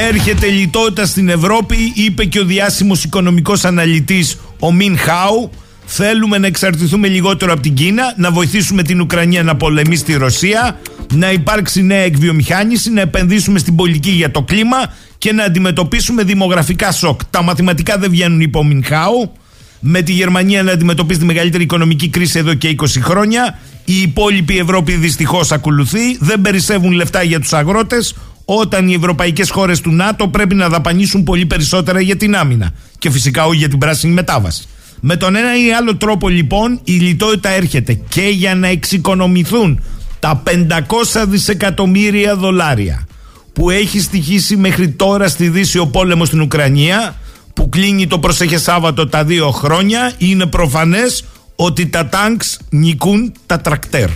Έρχεται 0.09 0.47
λιτότητα 0.47 1.07
στην 1.07 1.29
Ευρώπη, 1.29 1.93
είπε 1.95 2.25
και 2.25 2.41
ο 2.41 2.45
διάσημος 2.45 3.05
οικονομικός 3.05 3.65
αναλυτής 3.65 4.39
ο 4.59 4.73
Μιν 4.73 4.99
Χάου. 4.99 5.51
Θέλουμε 5.87 6.39
να 6.39 6.47
εξαρτηθούμε 6.47 7.09
λιγότερο 7.09 7.53
από 7.53 7.63
την 7.63 7.75
Κίνα, 7.75 8.15
να 8.17 8.31
βοηθήσουμε 8.31 8.83
την 8.83 9.01
Ουκρανία 9.01 9.43
να 9.43 9.57
πολεμήσει 9.57 10.05
τη 10.05 10.15
Ρωσία, 10.15 10.81
να 11.13 11.33
υπάρξει 11.33 11.83
νέα 11.83 12.01
εκβιομηχάνηση, 12.01 12.91
να 12.91 13.01
επενδύσουμε 13.01 13.59
στην 13.59 13.77
πολιτική 13.77 14.11
για 14.11 14.31
το 14.31 14.43
κλίμα 14.43 14.77
και 15.23 15.33
να 15.33 15.45
αντιμετωπίσουμε 15.45 16.23
δημογραφικά 16.23 16.93
σοκ. 16.93 17.21
Τα 17.31 17.43
μαθηματικά 17.43 17.99
δεν 17.99 18.11
βγαίνουν 18.11 18.41
υπό 18.41 18.67
Χάου. 18.85 19.33
Με 19.81 20.03
τη 20.03 20.13
Γερμανία 20.13 20.63
να 20.63 20.73
αντιμετωπίσει 20.73 21.19
τη 21.19 21.25
μεγαλύτερη 21.25 21.63
οικονομική 21.63 22.09
κρίση 22.09 22.39
εδώ 22.39 22.55
και 22.55 22.77
20 22.79 22.87
χρόνια. 23.01 23.59
Η 23.85 24.01
υπόλοιπη 24.01 24.59
Ευρώπη 24.59 24.93
δυστυχώς 24.93 25.53
ακολουθεί. 25.53 26.17
Δεν 26.21 26.41
περισσεύουν 26.41 26.93
λεφτά 26.93 27.23
για 27.23 27.41
τους 27.41 27.53
αγρότες 27.53 28.15
όταν 28.45 28.89
οι 28.89 28.95
ευρωπαϊκές 28.95 29.51
χώρες 29.51 29.81
του 29.81 29.91
ΝΑΤΟ 29.91 30.29
πρέπει 30.29 30.55
να 30.55 30.69
δαπανίσουν 30.69 31.25
πολύ 31.25 31.47
περισσότερα 31.47 32.01
για 32.01 32.17
την 32.17 32.37
άμυνα 32.37 32.71
και 32.99 33.11
φυσικά 33.11 33.45
όχι 33.45 33.59
για 33.59 33.69
την 33.69 33.79
πράσινη 33.79 34.13
μετάβαση. 34.13 34.65
Με 35.01 35.17
τον 35.17 35.37
ένα 35.37 35.57
ή 35.67 35.73
άλλο 35.73 35.97
τρόπο 35.97 36.29
λοιπόν 36.29 36.81
η 36.85 36.93
λιτότητα 36.93 37.49
έρχεται 37.49 38.01
και 38.09 38.23
για 38.23 38.55
να 38.55 38.69
εξοικονομηθούν 38.69 39.83
τα 40.19 40.43
500 40.47 41.25
δισεκατομμύρια 41.29 42.37
δολάρια 42.37 43.07
που 43.53 43.71
έχει 43.71 44.01
στοιχήσει 44.01 44.57
μέχρι 44.57 44.89
τώρα 44.89 45.29
στη 45.29 45.49
Δύση 45.49 45.79
ο 45.79 45.87
πόλεμος 45.87 46.29
στην 46.29 46.41
Ουκρανία 46.41 47.17
που 47.55 47.69
κλείνει 47.69 48.07
το 48.07 48.19
προσέχε 48.19 48.59
Σάββατο 48.59 49.09
τα 49.09 49.25
δύο 49.25 49.51
χρόνια 49.51 50.13
είναι 50.19 50.47
προφανές 50.47 51.25
ότι 51.57 51.87
τα 51.87 52.09
τάγκς 52.09 52.59
νικούν 52.71 53.33
τα 53.47 53.61
τρακτέρ. 53.61 54.09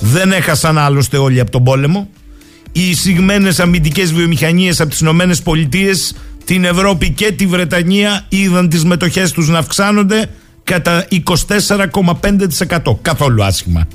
Δεν 0.00 0.32
έχασαν 0.32 0.78
άλλωστε 0.78 1.16
όλοι 1.16 1.40
από 1.40 1.50
τον 1.50 1.64
πόλεμο 1.64 2.08
οι 2.72 2.88
εισηγμένες 2.90 3.60
αμυντικές 3.60 4.12
βιομηχανίες 4.12 4.80
από 4.80 4.90
τις 4.90 5.00
Ηνωμένες 5.00 5.42
Πολιτείες, 5.42 6.14
την 6.44 6.64
Ευρώπη 6.64 7.10
και 7.10 7.32
τη 7.32 7.46
Βρετανία 7.46 8.24
είδαν 8.28 8.68
τις 8.68 8.84
μετοχές 8.84 9.32
τους 9.32 9.48
να 9.48 9.58
αυξάνονται 9.58 10.30
κατά 10.64 11.06
24,5%. 11.10 12.98
Καθόλου 13.02 13.44
άσχημα. 13.44 13.86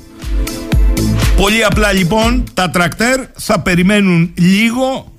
Πολύ 1.36 1.64
απλά 1.64 1.92
λοιπόν 1.92 2.44
τα 2.54 2.70
τρακτέρ 2.70 3.20
θα 3.36 3.60
περιμένουν 3.60 4.30
λίγο 4.34 5.12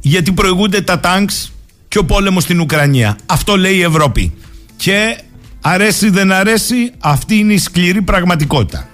γιατί 0.00 0.32
προηγούνται 0.32 0.80
τα 0.80 1.00
τάγκς 1.00 1.52
και 1.88 1.98
ο 1.98 2.04
πόλεμος 2.04 2.42
στην 2.42 2.60
Ουκρανία. 2.60 3.18
Αυτό 3.26 3.56
λέει 3.56 3.74
η 3.74 3.82
Ευρώπη. 3.82 4.32
Και 4.76 5.18
αρέσει 5.60 6.10
δεν 6.10 6.32
αρέσει 6.32 6.92
αυτή 6.98 7.34
είναι 7.34 7.52
η 7.52 7.58
σκληρή 7.58 8.02
πραγματικότητα. 8.02 8.90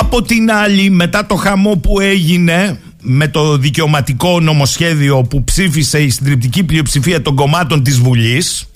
Από 0.00 0.22
την 0.22 0.50
άλλη, 0.50 0.90
μετά 0.90 1.26
το 1.26 1.34
χαμό 1.34 1.76
που 1.76 2.00
έγινε 2.00 2.80
με 3.00 3.28
το 3.28 3.56
δικαιωματικό 3.56 4.40
νομοσχέδιο 4.40 5.22
που 5.22 5.44
ψήφισε 5.44 6.02
η 6.02 6.10
συντριπτική 6.10 6.64
πλειοψηφία 6.64 7.22
των 7.22 7.34
κομμάτων 7.34 7.82
της 7.82 7.98
Βουλής 7.98 8.66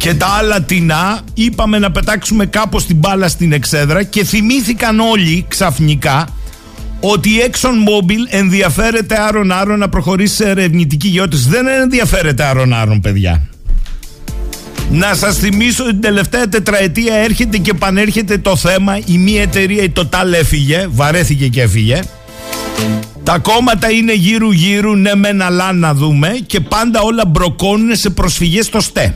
και 0.00 0.14
τα 0.14 0.26
άλλα 0.26 0.62
τεινά 0.62 1.20
είπαμε 1.34 1.78
να 1.78 1.90
πετάξουμε 1.90 2.46
κάπως 2.46 2.86
την 2.86 2.96
μπάλα 2.96 3.28
στην 3.28 3.52
εξέδρα 3.52 4.02
και 4.02 4.24
θυμήθηκαν 4.24 5.00
όλοι 5.00 5.44
ξαφνικά 5.48 6.28
ότι 7.00 7.28
η 7.28 7.42
ExxonMobil 7.50 8.26
ενδιαφέρεται 8.28 9.20
άρον 9.20 9.52
άρον 9.52 9.78
να 9.78 9.88
προχωρήσει 9.88 10.34
σε 10.34 10.48
ερευνητική 10.48 11.08
γεώτηση. 11.08 11.48
Δεν 11.48 11.66
ενδιαφέρεται 11.66 12.42
άρον 12.44 12.74
άρον 12.74 13.00
παιδιά. 13.00 13.48
Να 14.90 15.14
σας 15.14 15.36
θυμίσω 15.36 15.82
ότι 15.82 15.92
την 15.92 16.00
τελευταία 16.00 16.48
τετραετία 16.48 17.14
έρχεται 17.14 17.58
και 17.58 17.74
πανέρχεται 17.74 18.38
το 18.38 18.56
θέμα 18.56 18.98
η 19.06 19.18
μία 19.18 19.42
εταιρεία 19.42 19.82
η 19.82 19.92
Total 19.96 20.32
έφυγε, 20.32 20.86
βαρέθηκε 20.90 21.48
και 21.48 21.62
έφυγε. 21.62 22.00
Τα 23.22 23.38
κόμματα 23.38 23.90
είναι 23.90 24.14
γύρου 24.14 24.50
γύρου, 24.50 24.96
ναι 24.96 25.14
μεν 25.14 25.42
αλλά 25.42 25.72
να 25.72 25.94
δούμε 25.94 26.38
και 26.46 26.60
πάντα 26.60 27.00
όλα 27.00 27.26
μπροκώνουν 27.26 27.96
σε 27.96 28.10
προσφυγές 28.10 28.66
στο 28.66 28.80
ΣΤΕ. 28.80 29.14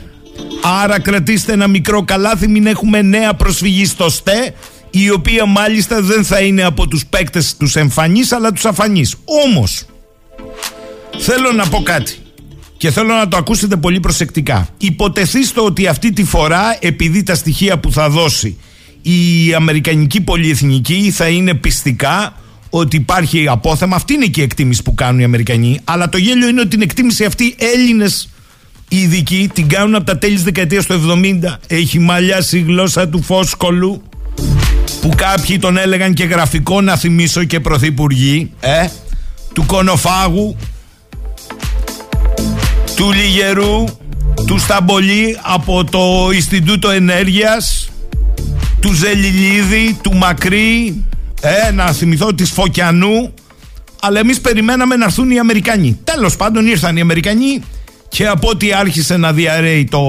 Άρα 0.61 0.99
κρατήστε 0.99 1.53
ένα 1.53 1.67
μικρό 1.67 2.03
καλάθι, 2.03 2.47
μην 2.47 2.65
έχουμε 2.65 3.01
νέα 3.01 3.33
προσφυγή 3.33 3.85
στο 3.85 4.09
ΣΤΕ, 4.09 4.53
η 4.89 5.09
οποία 5.09 5.45
μάλιστα 5.45 6.01
δεν 6.01 6.23
θα 6.23 6.39
είναι 6.39 6.63
από 6.63 6.87
τους 6.87 7.05
παίκτες 7.05 7.57
τους 7.57 7.75
εμφανείς, 7.75 8.31
αλλά 8.31 8.51
τους 8.51 8.65
αφανείς. 8.65 9.15
Όμως, 9.45 9.83
θέλω 11.17 11.51
να 11.51 11.67
πω 11.67 11.81
κάτι 11.81 12.17
και 12.77 12.91
θέλω 12.91 13.13
να 13.13 13.27
το 13.27 13.37
ακούσετε 13.37 13.75
πολύ 13.75 13.99
προσεκτικά. 13.99 14.69
Υποτεθείστε 14.77 15.61
ότι 15.61 15.87
αυτή 15.87 16.13
τη 16.13 16.23
φορά, 16.23 16.77
επειδή 16.79 17.23
τα 17.23 17.35
στοιχεία 17.35 17.79
που 17.79 17.91
θα 17.91 18.09
δώσει 18.09 18.57
η 19.01 19.53
Αμερικανική 19.53 20.21
πολυεθνική 20.21 21.11
θα 21.11 21.27
είναι 21.27 21.53
πιστικά 21.53 22.35
ότι 22.69 22.95
υπάρχει 22.95 23.47
απόθεμα. 23.47 23.95
Αυτή 23.95 24.13
είναι 24.13 24.25
και 24.25 24.41
η 24.41 24.43
εκτίμηση 24.43 24.83
που 24.83 24.93
κάνουν 24.93 25.19
οι 25.19 25.23
Αμερικανοί. 25.23 25.79
Αλλά 25.83 26.09
το 26.09 26.17
γέλιο 26.17 26.47
είναι 26.47 26.59
ότι 26.59 26.69
την 26.69 26.81
εκτίμηση 26.81 27.25
αυτή 27.25 27.55
Έλληνες 27.57 28.29
οι 28.87 28.97
ειδικοί 28.97 29.49
την 29.53 29.67
κάνουν 29.67 29.95
από 29.95 30.05
τα 30.05 30.17
τέλη 30.17 30.33
της 30.33 30.43
δεκαετίας 30.43 30.85
του 30.85 31.19
70. 31.43 31.57
Έχει 31.67 31.99
μαλλιάσει 31.99 32.57
η 32.57 32.61
γλώσσα 32.61 33.07
του 33.09 33.21
Φόσκολου 33.21 34.01
που 35.01 35.09
κάποιοι 35.15 35.59
τον 35.59 35.77
έλεγαν 35.77 36.13
και 36.13 36.23
γραφικό 36.23 36.81
να 36.81 36.95
θυμίσω 36.95 37.43
και 37.43 37.59
πρωθυπουργοί 37.59 38.51
ε, 38.59 38.87
του 39.53 39.65
Κονοφάγου 39.65 40.55
του 42.95 43.11
Λιγερού 43.11 43.83
του 44.45 44.59
Σταμπολί 44.59 45.37
από 45.41 45.83
το 45.83 46.29
Ινστιτούτο 46.33 46.89
Ενέργειας 46.89 47.89
του 48.79 48.93
Ζελιλίδη, 48.93 49.97
του 50.01 50.15
Μακρύ 50.15 51.03
ε, 51.41 51.71
να 51.71 51.91
θυμηθώ 51.91 52.33
της 52.33 52.51
Φωκιανού 52.51 53.33
αλλά 54.01 54.19
εμείς 54.19 54.41
περιμέναμε 54.41 54.95
να 54.95 55.05
έρθουν 55.05 55.31
οι 55.31 55.39
Αμερικανοί 55.39 55.99
τέλος 56.03 56.35
πάντων 56.35 56.65
ήρθαν 56.67 56.97
οι 56.97 57.01
Αμερικανοί 57.01 57.61
και 58.15 58.27
από 58.27 58.49
ό,τι 58.49 58.73
άρχισε 58.73 59.17
να 59.17 59.33
διαρρέει 59.33 59.83
το, 59.83 60.01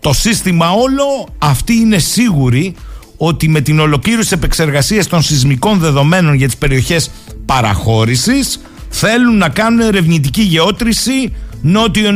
το 0.00 0.12
σύστημα 0.12 0.70
όλο, 0.70 1.28
αυτοί 1.38 1.74
είναι 1.74 1.98
σίγουροι 1.98 2.74
ότι 3.16 3.48
με 3.48 3.60
την 3.60 3.80
ολοκλήρωση 3.80 4.34
επεξεργασίας 4.34 5.06
των 5.06 5.22
σεισμικών 5.22 5.78
δεδομένων 5.78 6.34
για 6.34 6.46
τις 6.46 6.56
περιοχές 6.56 7.10
παραχώρησης 7.46 8.60
θέλουν 8.88 9.36
να 9.36 9.48
κάνουν 9.48 9.80
ερευνητική 9.80 10.42
γεώτρηση 10.42 11.32
νότιο, 11.62 12.10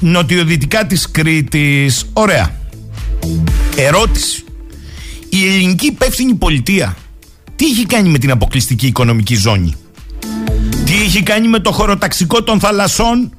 νοτιοδυτικά 0.00 0.86
της 0.86 1.10
Κρήτης. 1.10 2.04
Ωραία. 2.12 2.54
Ερώτηση. 3.76 4.44
Η 5.28 5.46
ελληνική 5.46 5.86
υπεύθυνη 5.86 6.34
πολιτεία 6.34 6.96
τι 7.56 7.64
έχει 7.64 7.86
κάνει 7.86 8.08
με 8.08 8.18
την 8.18 8.30
αποκλειστική 8.30 8.86
οικονομική 8.86 9.34
ζώνη; 9.34 9.74
Τι 10.84 10.92
έχει 10.92 11.22
κάνει 11.22 11.48
με 11.48 11.58
το 11.58 11.72
χωροταξικό 11.72 12.42
των 12.42 12.60
θαλασσών; 12.60 13.30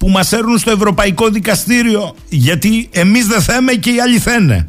Που 0.00 0.08
μας 0.08 0.32
έρουν 0.32 0.58
στο 0.58 0.70
Ευρωπαϊκό 0.70 1.28
Δικαστήριο 1.28 2.14
γιατί 2.28 2.88
εμείς 2.92 3.26
δεν 3.26 3.42
θέμε 3.42 3.72
και 3.72 3.90
οι 3.90 4.00
άλλοι 4.00 4.18
θένε. 4.18 4.68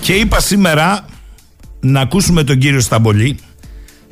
Και 0.00 0.12
είπα 0.12 0.40
σήμερα 0.40 1.04
να 1.80 2.00
ακούσουμε 2.00 2.44
τον 2.44 2.58
κύριο 2.58 2.80
Σταμπολή 2.80 3.38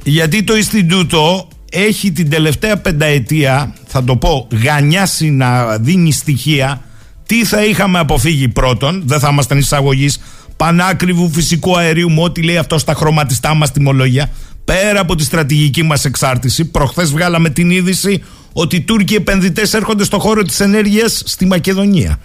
γιατί 0.02 0.42
το 0.42 0.56
Ινστιτούτο 0.56 1.48
έχει 1.70 2.12
την 2.12 2.30
τελευταία 2.30 2.76
πενταετία 2.76 3.74
θα 3.86 4.04
το 4.04 4.16
πω 4.16 4.48
γανιάσει 4.64 5.30
να 5.30 5.78
δίνει 5.78 6.12
στοιχεία 6.12 6.82
τι 7.26 7.44
θα 7.44 7.64
είχαμε 7.64 7.98
αποφύγει 7.98 8.48
πρώτον 8.48 9.02
δεν 9.06 9.18
θα 9.18 9.28
ήμασταν 9.32 9.58
εισαγωγή 9.58 10.08
πανάκριβου 10.56 11.30
φυσικού 11.32 11.78
αερίου 11.78 12.10
με 12.10 12.22
ό,τι 12.22 12.42
λέει 12.42 12.56
αυτό 12.56 12.78
στα 12.78 12.94
χρωματιστά 12.94 13.54
μας 13.54 13.72
τιμολόγια 13.72 14.30
πέρα 14.64 15.00
από 15.00 15.14
τη 15.14 15.24
στρατηγική 15.24 15.82
μας 15.82 16.04
εξάρτηση 16.04 16.64
προχθές 16.64 17.12
βγάλαμε 17.12 17.50
την 17.50 17.70
είδηση 17.70 18.22
ότι 18.56 18.76
οι 18.76 18.80
Τούρκοι 18.80 19.14
επενδυτές 19.14 19.74
έρχονται 19.74 20.04
στο 20.04 20.18
χώρο 20.18 20.42
της 20.42 20.60
ενέργειας 20.60 21.22
στη 21.26 21.46
Μακεδονία. 21.46 22.18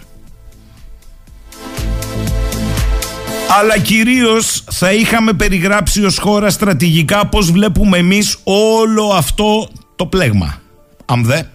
Αλλά 3.60 3.78
κυρίως 3.78 4.64
θα 4.70 4.92
είχαμε 4.92 5.32
περιγράψει 5.32 6.04
ως 6.04 6.18
χώρα 6.18 6.50
στρατηγικά 6.50 7.26
πώς 7.26 7.50
βλέπουμε 7.50 7.98
εμείς 7.98 8.38
όλο 8.44 9.06
αυτό 9.06 9.68
το 9.96 10.06
πλέγμα. 10.06 10.60
Αμδέ. 11.04 11.50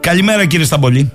Καλημέρα 0.00 0.46
κύριε 0.46 0.64
Σταμπολή. 0.64 1.12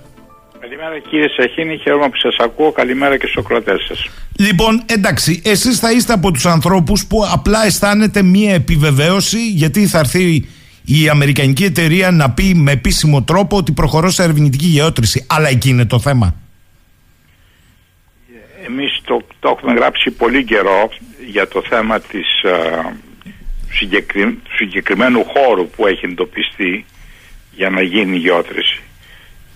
Καλημέρα 0.60 1.00
κύριε 1.00 1.28
Σαχίνη, 1.38 1.78
χαίρομαι 1.78 2.10
που 2.10 2.18
σας 2.18 2.36
ακούω. 2.40 2.72
Καλημέρα 2.72 3.18
και 3.18 3.26
στους 3.28 3.44
ακροατές 3.44 3.86
σας. 3.88 4.10
Λοιπόν, 4.40 4.84
εντάξει, 4.86 5.42
εσείς 5.46 5.80
θα 5.80 5.92
είστε 5.92 6.14
από 6.14 6.32
τους 6.32 6.46
ανθρώπους 6.46 7.06
που 7.08 7.26
απλά 7.32 7.66
αισθάνεται 7.66 8.22
μία 8.22 8.54
επιβεβαίωση 8.54 9.48
γιατί 9.50 9.88
θα 9.88 10.00
έρθει 10.00 10.50
η 10.86 11.10
Αμερικανική 11.10 11.64
εταιρεία 11.64 12.12
να 12.12 12.32
πει 12.32 12.54
με 12.56 12.72
επίσημο 12.72 13.24
τρόπο 13.24 13.58
ότι 13.58 13.72
προχωρώ 13.72 14.10
σε 14.10 14.24
ερευνητική 14.24 14.66
γεώτρηση. 14.66 15.26
Αλλά 15.30 15.50
εκεί 15.50 15.70
είναι 15.70 15.86
το 15.86 16.00
θέμα. 16.00 16.36
Εμείς 18.68 19.02
το, 19.04 19.22
το 19.40 19.56
έχουμε 19.58 19.74
γράψει 19.74 20.12
πολύ 20.12 20.44
καιρό 20.44 20.90
για 21.32 21.48
το 21.48 21.64
θέμα 21.70 22.00
της 22.00 22.26
συγκεκρι, 23.72 24.40
συγκεκριμένου 24.56 25.24
χώρου 25.24 25.70
που 25.70 25.88
έχει 25.88 26.06
εντοπιστεί 26.06 26.86
για 27.52 27.70
να 27.70 27.82
γίνει 27.82 28.18
γεώτρηση. 28.18 28.82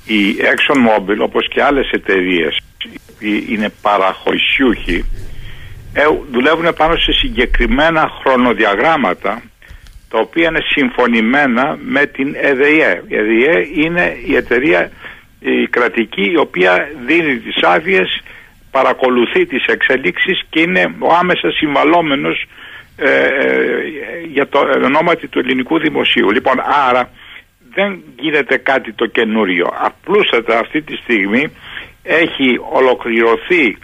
Η 0.05 0.35
ExxonMobil 0.39 1.17
όπως 1.19 1.47
και 1.47 1.63
άλλες 1.63 1.89
εταιρείες 1.91 2.57
είναι 3.49 3.69
παραχωρησιούχοι 3.81 5.05
ε, 5.93 6.03
δουλεύουν 6.31 6.73
πάνω 6.77 6.95
σε 6.95 7.11
συγκεκριμένα 7.11 8.09
χρονοδιαγράμματα 8.19 9.41
τα 10.09 10.19
οποία 10.19 10.47
είναι 10.47 10.61
συμφωνημένα 10.75 11.77
με 11.81 12.05
την 12.05 12.35
ΕΔΕΕ. 12.41 13.01
Η 13.07 13.15
ΕΔΕΕ 13.15 13.67
είναι 13.73 14.17
η 14.25 14.35
εταιρεία 14.35 14.91
η 15.39 15.67
κρατική 15.67 16.31
η 16.31 16.37
οποία 16.37 16.89
δίνει 17.05 17.37
τις 17.37 17.63
άδειες, 17.63 18.23
παρακολουθεί 18.71 19.45
τις 19.45 19.65
εξελίξεις 19.65 20.45
και 20.49 20.61
είναι 20.61 20.95
ο 20.99 21.13
άμεσα 21.13 21.51
συμβαλόμενος 21.51 22.45
ε, 22.95 23.11
ε, 23.11 23.27
για 24.27 24.47
το 24.47 24.59
ονόματι 24.83 25.27
του 25.27 25.39
ελληνικού 25.39 25.79
δημοσίου. 25.79 26.31
Λοιπόν, 26.31 26.55
άρα 26.89 27.09
δεν 27.73 28.03
γίνεται 28.19 28.57
κάτι 28.57 28.93
το 28.93 29.05
καινούριο. 29.05 29.73
Απλούστατα 29.77 30.59
αυτή 30.59 30.81
τη 30.81 30.95
στιγμή 30.95 31.51
έχει 32.03 32.59
ολοκληρωθεί 32.71 33.77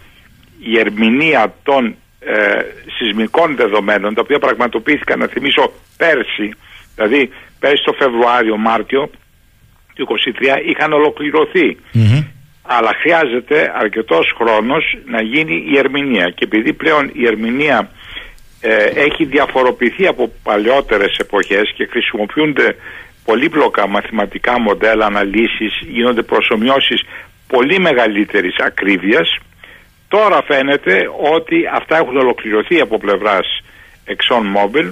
η 0.59 0.79
ερμηνεία 0.79 1.53
των 1.63 1.95
ε, 2.19 2.59
σεισμικών 2.97 3.55
δεδομένων 3.55 4.13
τα 4.13 4.21
οποία 4.21 4.39
πραγματοποιήθηκαν 4.39 5.19
να 5.19 5.27
θυμίσω 5.27 5.71
πέρσι 5.97 6.53
δηλαδή 6.95 7.29
πέρσι 7.59 7.83
το 7.83 7.93
Φεβρουάριο 7.93 8.57
Μάρτιο 8.57 9.09
του 9.95 10.07
23 10.41 10.67
είχαν 10.69 10.91
αλλά 12.67 12.91
χρειάζεται 13.01 13.71
αρκετός 13.75 14.33
χρόνος 14.37 14.97
να 15.05 15.21
γίνει 15.21 15.65
η 15.71 15.77
ερμηνεία. 15.77 16.29
Και 16.29 16.43
επειδή 16.43 16.73
πλέον 16.73 17.11
η 17.13 17.25
ερμηνεία 17.27 17.89
ε, 18.61 18.83
έχει 18.85 19.25
διαφοροποιηθεί 19.25 20.07
από 20.07 20.31
παλαιότερες 20.43 21.17
εποχές 21.17 21.73
και 21.75 21.85
χρησιμοποιούνται 21.85 22.75
πολύπλοκα 23.25 23.87
μαθηματικά 23.87 24.59
μοντέλα 24.59 25.05
αναλύσεις 25.05 25.73
γίνονται 25.87 26.21
προσωμιώσεις 26.21 27.01
πολύ 27.47 27.79
μεγαλύτερης 27.79 28.55
ακρίβειας 28.59 29.37
Τώρα 30.15 30.43
φαίνεται 30.43 31.09
ότι 31.35 31.55
αυτά 31.73 31.97
έχουν 31.97 32.17
ολοκληρωθεί 32.17 32.79
από 32.79 32.97
πλευράς 32.97 33.61
ExxonMobil 34.07 34.89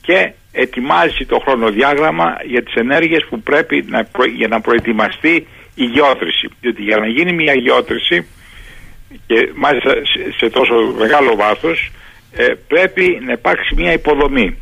και 0.00 0.32
ετοιμάζει 0.52 1.26
το 1.26 1.38
χρονοδιάγραμμα 1.38 2.36
για 2.44 2.62
τις 2.62 2.74
ενέργειες 2.74 3.26
που 3.28 3.40
πρέπει 3.40 3.84
να 3.88 4.08
για 4.36 4.48
να 4.48 4.60
προετοιμαστεί 4.60 5.46
η 5.74 5.84
γεώτρηση. 5.84 6.48
Διότι 6.60 6.82
για 6.82 6.96
να 6.96 7.06
γίνει 7.06 7.32
μια 7.32 7.54
γεώτρηση 7.54 8.26
και 9.26 9.52
μάλιστα 9.54 9.92
σε 10.36 10.50
τόσο 10.50 10.74
μεγάλο 10.98 11.36
βάθος 11.36 11.90
ε, 12.32 12.46
πρέπει 12.68 13.20
να 13.24 13.32
υπάρξει 13.32 13.74
μια 13.74 13.92
υποδομή. 13.92 14.58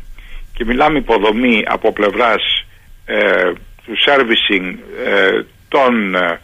Και 0.53 0.65
μιλάμε 0.65 0.97
υποδομή 0.97 1.63
από 1.67 1.91
πλευράς 1.93 2.65
ε, 3.05 3.51
του 3.85 3.93
servicing 4.05 4.75
ε, 5.05 5.41
των 5.67 6.15
ε, 6.15 6.39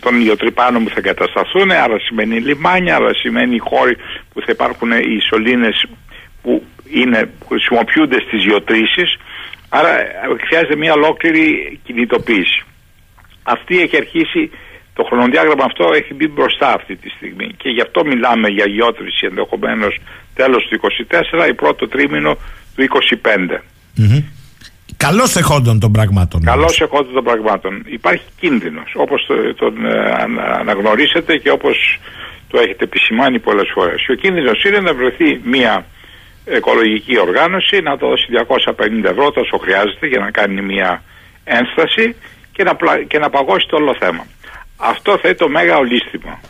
των 0.00 0.14
ηλιοτρυπάνων 0.14 0.84
που 0.84 0.90
θα 0.90 0.98
εγκατασταθούν, 0.98 1.70
άρα 1.70 1.98
σημαίνει 1.98 2.40
λιμάνια, 2.40 2.96
άρα 2.96 3.14
σημαίνει 3.14 3.58
χώροι 3.58 3.96
που 4.32 4.40
θα 4.40 4.52
υπάρχουν 4.52 4.90
οι 4.90 5.18
σωλήνες 5.28 5.86
που, 6.42 6.62
είναι, 6.90 7.30
που 7.38 7.46
χρησιμοποιούνται 7.46 8.16
στις 8.26 8.44
γεωτρήσεις, 8.44 9.16
άρα 9.68 9.90
χρειάζεται 10.46 10.76
μια 10.76 10.92
ολόκληρη 10.92 11.78
κινητοποίηση. 11.84 12.62
Αυτή 13.42 13.80
έχει 13.80 13.96
αρχίσει 13.96 14.50
Το 14.94 15.02
χρονοδιάγραμμα 15.04 15.64
αυτό 15.64 15.84
έχει 15.94 16.14
μπει 16.14 16.28
μπροστά 16.28 16.72
αυτή 16.74 16.96
τη 16.96 17.08
στιγμή 17.08 17.48
και 17.56 17.68
γι' 17.68 17.80
αυτό 17.80 18.04
μιλάμε 18.04 18.48
για 18.48 18.66
γιότρηση 18.68 19.26
ενδεχομένως 19.26 19.98
τέλος 20.34 20.68
του 20.68 20.80
24 21.44 21.48
ή 21.48 21.54
πρώτο 21.54 21.88
τρίμηνο 21.88 22.36
του 22.74 22.84
25. 23.22 23.26
Mm-hmm. 23.98 24.22
Καλώς 24.96 25.36
εχόντων 25.36 25.80
των 25.80 25.92
πραγμάτων. 25.92 26.42
Καλώς 26.44 26.80
εχόντων 26.80 27.14
των 27.14 27.24
πραγμάτων. 27.24 27.82
Υπάρχει 27.86 28.24
κίνδυνος, 28.40 28.92
όπως 28.96 29.26
το, 29.26 29.54
τον 29.54 29.86
ε, 29.86 30.14
αναγνωρίσετε 30.60 31.36
και 31.36 31.50
όπως 31.50 31.98
το 32.48 32.58
έχετε 32.58 32.84
επισημάνει 32.84 33.38
πολλές 33.38 33.70
φορές. 33.74 34.04
Και 34.06 34.12
ο 34.12 34.14
κίνδυνος 34.14 34.64
είναι 34.64 34.80
να 34.80 34.94
βρεθεί 34.94 35.40
μια 35.44 35.86
οικολογική 36.56 37.18
οργάνωση 37.18 37.80
να 37.80 37.96
το 37.98 38.08
δώσει 38.08 38.26
250 38.48 39.04
ευρώ 39.04 39.30
τόσο 39.30 39.58
χρειάζεται 39.58 40.06
για 40.06 40.18
να 40.18 40.30
κάνει 40.30 40.62
μια 40.62 41.02
ένσταση 41.44 42.16
και 42.52 42.62
να, 42.64 42.76
και 43.06 43.18
να 43.18 43.30
παγώσει 43.30 43.66
το 43.68 43.76
όλο 43.76 43.96
θέμα. 43.98 44.26
Αυτό 44.76 45.12
θα 45.12 45.28
είναι 45.28 45.36
το 45.36 45.48
μέγα 45.48 45.76
ολίσθημα. 45.76 46.40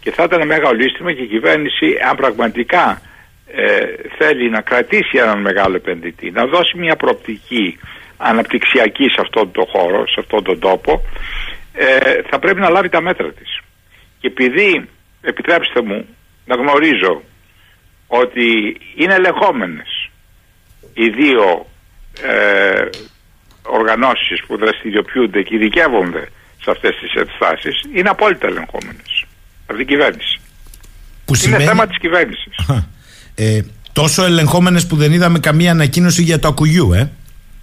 Και 0.00 0.10
θα 0.10 0.22
ήταν 0.22 0.46
μέγα 0.46 0.68
ολίσθημα 0.68 1.12
και 1.12 1.22
η 1.22 1.26
κυβέρνηση 1.26 1.86
αν 2.08 2.16
πραγματικά 2.16 3.00
ε, 3.46 3.84
θέλει 4.18 4.50
να 4.50 4.60
κρατήσει 4.60 5.18
έναν 5.18 5.40
μεγάλο 5.40 5.76
επενδυτή, 5.76 6.30
να 6.30 6.46
δώσει 6.46 6.78
μια 6.78 6.96
προοπτική 6.96 7.78
αναπτυξιακή 8.16 9.08
σε 9.08 9.20
αυτόν 9.20 9.52
τον 9.52 9.66
χώρο, 9.66 10.06
σε 10.06 10.16
αυτόν 10.18 10.44
τον 10.44 10.58
τόπο, 10.58 11.02
ε, 11.72 11.98
θα 12.30 12.38
πρέπει 12.38 12.60
να 12.60 12.68
λάβει 12.68 12.88
τα 12.88 13.00
μέτρα 13.00 13.32
της. 13.32 13.58
Και 14.18 14.26
επειδή, 14.26 14.88
επιτρέψτε 15.20 15.82
μου, 15.82 16.06
να 16.44 16.54
γνωρίζω 16.54 17.22
ότι 18.06 18.76
είναι 18.94 19.14
ελεγχόμενες 19.14 20.10
οι 20.94 21.08
δύο 21.08 21.66
ε, 22.22 22.88
οργανώσεις 23.62 24.44
που 24.46 24.56
δραστηριοποιούνται 24.56 25.42
και 25.42 25.54
ειδικεύονται 25.54 26.28
σε 26.62 26.70
αυτές 26.70 26.96
τις 27.00 27.12
ενστάσεις, 27.12 27.80
είναι 27.94 28.08
απόλυτα 28.08 28.46
ελεγχόμενες 28.46 29.24
από 29.66 29.78
την 29.78 29.86
κυβέρνηση. 29.86 30.38
Που 31.24 31.34
είναι 31.46 31.58
θέμα 31.58 31.86
της 31.86 31.98
κυβέρνησης. 31.98 32.54
Ε, 33.34 33.60
τόσο 33.92 34.24
ελεγχόμενες 34.24 34.86
που 34.86 34.96
δεν 34.96 35.12
είδαμε 35.12 35.38
καμία 35.38 35.70
ανακοίνωση 35.70 36.22
για 36.22 36.38
το 36.38 36.48
ακουγιού, 36.48 36.92
ε, 36.92 37.10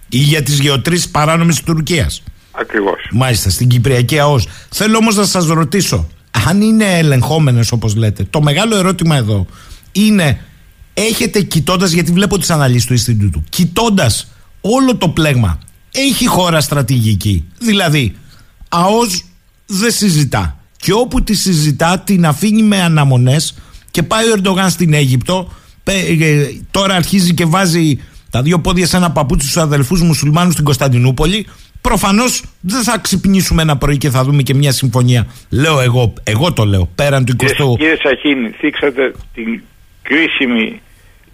ή 0.08 0.18
για 0.18 0.42
τις 0.42 0.58
γεωτρήσεις 0.58 1.08
παράνομε 1.08 1.50
της 1.50 1.62
Τουρκίας. 1.62 2.22
Ακριβώς. 2.52 3.08
Μάλιστα, 3.12 3.50
στην 3.50 3.68
Κυπριακή 3.68 4.18
ΑΟΣ. 4.18 4.46
Θέλω 4.70 4.96
όμως 4.96 5.16
να 5.16 5.24
σας 5.24 5.46
ρωτήσω, 5.46 6.08
αν 6.46 6.60
είναι 6.60 6.98
ελεγχόμενες 6.98 7.72
όπως 7.72 7.94
λέτε, 7.94 8.26
το 8.30 8.42
μεγάλο 8.42 8.76
ερώτημα 8.76 9.16
εδώ 9.16 9.46
είναι, 9.92 10.44
έχετε 10.94 11.42
κοιτώντας, 11.42 11.90
γιατί 11.90 12.12
βλέπω 12.12 12.38
τις 12.38 12.50
αναλύσεις 12.50 12.86
του 12.86 12.92
Ινστιτούτου, 12.92 13.44
κοιτώντας 13.48 14.32
όλο 14.60 14.96
το 14.96 15.08
πλέγμα, 15.08 15.58
έχει 15.92 16.26
χώρα 16.26 16.60
στρατηγική. 16.60 17.44
Δηλαδή, 17.58 18.16
ΑΟΣ 18.68 19.24
δεν 19.66 19.90
συζητά. 19.90 20.56
Και 20.76 20.92
όπου 20.92 21.22
τη 21.22 21.34
συζητά, 21.34 21.98
την 21.98 22.26
αφήνει 22.26 22.62
με 22.62 22.82
αναμονές 22.82 23.54
και 23.90 24.02
πάει 24.02 24.24
ο 24.24 24.32
Ερντογάν 24.32 24.70
στην 24.70 24.94
Αίγυπτο 24.94 25.48
ε, 25.48 25.61
τώρα 26.70 26.94
αρχίζει 26.94 27.34
και 27.34 27.44
βάζει 27.44 28.00
τα 28.30 28.42
δύο 28.42 28.58
πόδια 28.60 28.86
σε 28.86 28.96
ένα 28.96 29.10
παπούτσι 29.10 29.48
στους 29.48 29.62
αδελφούς 29.62 30.02
μουσουλμάνους 30.02 30.52
στην 30.52 30.64
Κωνσταντινούπολη. 30.64 31.46
Προφανώς 31.80 32.44
δεν 32.60 32.82
θα 32.82 32.98
ξυπνήσουμε 32.98 33.62
ένα 33.62 33.76
πρωί 33.76 33.96
και 33.96 34.10
θα 34.10 34.24
δούμε 34.24 34.42
και 34.42 34.54
μια 34.54 34.72
συμφωνία. 34.72 35.26
Λέω 35.50 35.80
εγώ, 35.80 36.12
εγώ 36.22 36.52
το 36.52 36.64
λέω, 36.64 36.88
πέραν 36.94 37.24
του 37.24 37.32
20ου. 37.32 37.46
Κύριε, 37.46 37.76
κύριε 37.76 37.96
Σαχίνη, 38.02 38.48
θίξατε 38.48 39.12
την 39.34 39.62
κρίσιμη 40.02 40.80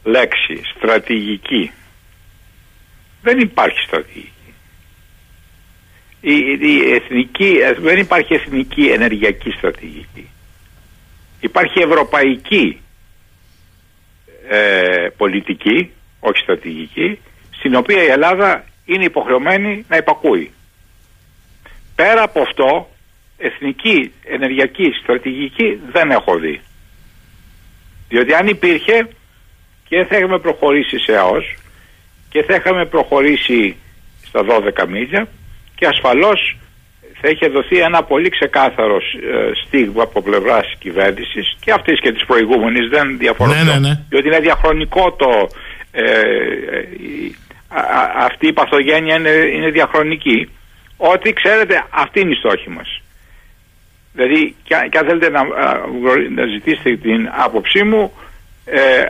λέξη 0.05 0.61
στρατηγική. 0.77 1.71
Δεν 3.23 3.39
υπάρχει 3.39 3.79
στρατηγική. 3.87 4.33
Η, 6.21 6.33
η 6.61 6.95
εθνική, 6.95 7.55
δεν 7.81 7.99
υπάρχει 7.99 8.35
εθνική 8.35 8.83
ενεργειακή 8.87 9.51
στρατηγική. 9.51 10.29
Υπάρχει 11.41 11.81
ευρωπαϊκή 11.81 12.81
ε, 14.49 15.09
πολιτική, 15.17 15.91
όχι 16.21 16.39
στρατηγική, 16.43 17.19
στην 17.51 17.75
οποία 17.75 18.03
η 18.03 18.07
Ελλάδα 18.07 18.65
είναι 18.85 19.05
υποχρεωμένη 19.05 19.85
να 19.89 19.97
υπακούει. 19.97 20.51
Πέρα 21.95 22.23
από 22.23 22.41
αυτό, 22.41 22.89
εθνική 23.39 24.13
ενεργειακή 24.25 24.93
στρατηγική 25.03 25.81
δεν 25.93 26.11
έχω 26.11 26.39
δει. 26.39 26.61
Διότι 28.09 28.35
αν 28.35 28.47
υπήρχε 28.47 29.09
και 29.89 30.05
θα 30.05 30.17
είχαμε 30.17 30.39
προχωρήσει 30.39 30.99
σε 30.99 31.17
ΑΟΣ 31.17 31.55
και 32.29 32.43
θα 32.43 32.55
είχαμε 32.55 32.87
προχωρήσει 32.87 33.77
στα 34.27 34.41
12 34.49 34.87
μίλια 34.89 35.29
και 35.75 35.87
ασφαλώς 35.87 36.57
θα 37.21 37.29
είχε 37.29 37.47
δοθεί 37.49 37.79
ένα 37.79 38.03
πολύ 38.03 38.29
ξεκάθαρος 38.29 39.05
ε, 39.15 39.51
στίγμα 39.67 40.03
από 40.03 40.23
πλευράς 40.23 40.71
τη 40.71 40.77
κυβέρνησης 40.79 41.57
και 41.61 41.73
αυτής 41.73 42.01
και 42.01 42.13
της 42.13 42.25
προηγούμενης. 42.25 42.89
Δεν 42.89 43.19
διαφοροποιώ. 43.19 43.65
Ναι, 43.65 43.73
ναι, 43.73 43.79
ναι. 43.89 44.01
Διότι 44.09 44.27
είναι 44.27 44.41
διαχρονικό 44.41 45.13
το. 45.13 45.49
Ε, 45.91 46.03
ε 46.03 46.89
αυτή 48.19 48.47
η 48.47 48.53
παθογένεια 48.53 49.15
είναι, 49.15 49.31
είναι 49.31 49.71
διαχρονική. 49.71 50.51
Ότι 50.97 51.33
ξέρετε, 51.33 51.85
αυτή 51.91 52.21
είναι 52.21 52.33
η 52.33 52.35
στόχη 52.35 52.71
μας. 52.71 53.03
Δηλαδή, 54.13 54.55
και, 54.63 54.75
αν 54.75 55.07
θέλετε 55.07 55.31
να, 55.31 55.43
να 56.35 56.47
ζητήσετε 56.47 56.97
την 56.97 57.29
άποψή 57.33 57.83
μου, 57.85 58.13
ε, 58.65 59.05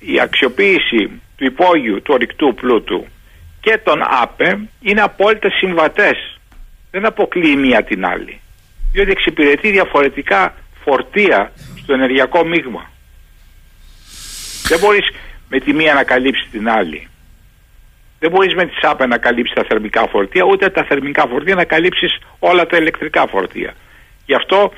η 0.00 0.20
αξιοποίηση 0.20 1.20
του 1.36 1.44
υπόγειου 1.44 2.02
του 2.02 2.14
ορυκτού 2.14 2.54
πλούτου 2.54 3.06
και 3.60 3.80
των 3.84 4.02
ΑΠΕ 4.22 4.58
είναι 4.80 5.00
απόλυτα 5.00 5.50
συμβατές 5.50 6.37
δεν 6.90 7.06
αποκλείει 7.06 7.54
μία 7.58 7.82
την 7.82 8.06
άλλη. 8.06 8.40
Διότι 8.92 9.10
εξυπηρετεί 9.10 9.70
διαφορετικά 9.70 10.54
φορτία 10.84 11.52
στο 11.82 11.92
ενεργειακό 11.92 12.44
μείγμα. 12.44 12.90
Δεν 14.68 14.78
μπορείς 14.78 15.08
με 15.48 15.60
τη 15.60 15.72
μία 15.72 15.94
να 15.94 16.04
καλύψεις 16.04 16.50
την 16.50 16.68
άλλη. 16.68 17.08
Δεν 18.18 18.30
μπορείς 18.30 18.54
με 18.54 18.66
τη 18.66 18.74
ΣΑΠΕ 18.80 19.06
να 19.06 19.18
καλύψεις 19.18 19.54
τα 19.54 19.64
θερμικά 19.68 20.08
φορτία, 20.08 20.44
ούτε 20.44 20.68
τα 20.68 20.84
θερμικά 20.84 21.26
φορτία 21.26 21.54
να 21.54 21.64
καλύψεις 21.64 22.18
όλα 22.38 22.66
τα 22.66 22.76
ηλεκτρικά 22.76 23.26
φορτία. 23.26 23.74
Γι' 24.26 24.34
αυτό 24.34 24.72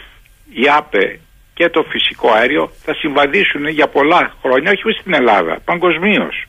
η 0.53 0.69
ΑΠΕ 0.77 1.21
και 1.55 1.69
το 1.69 1.83
φυσικό 1.83 2.31
αέριο 2.33 2.73
θα 2.85 2.95
συμβαδίσουν 2.95 3.69
για 3.69 3.89
πολλά 3.89 4.35
χρόνια, 4.43 4.71
όχι 4.71 4.99
στην 4.99 5.15
Ελλάδα, 5.15 5.61
παγκοσμίως. 5.65 6.45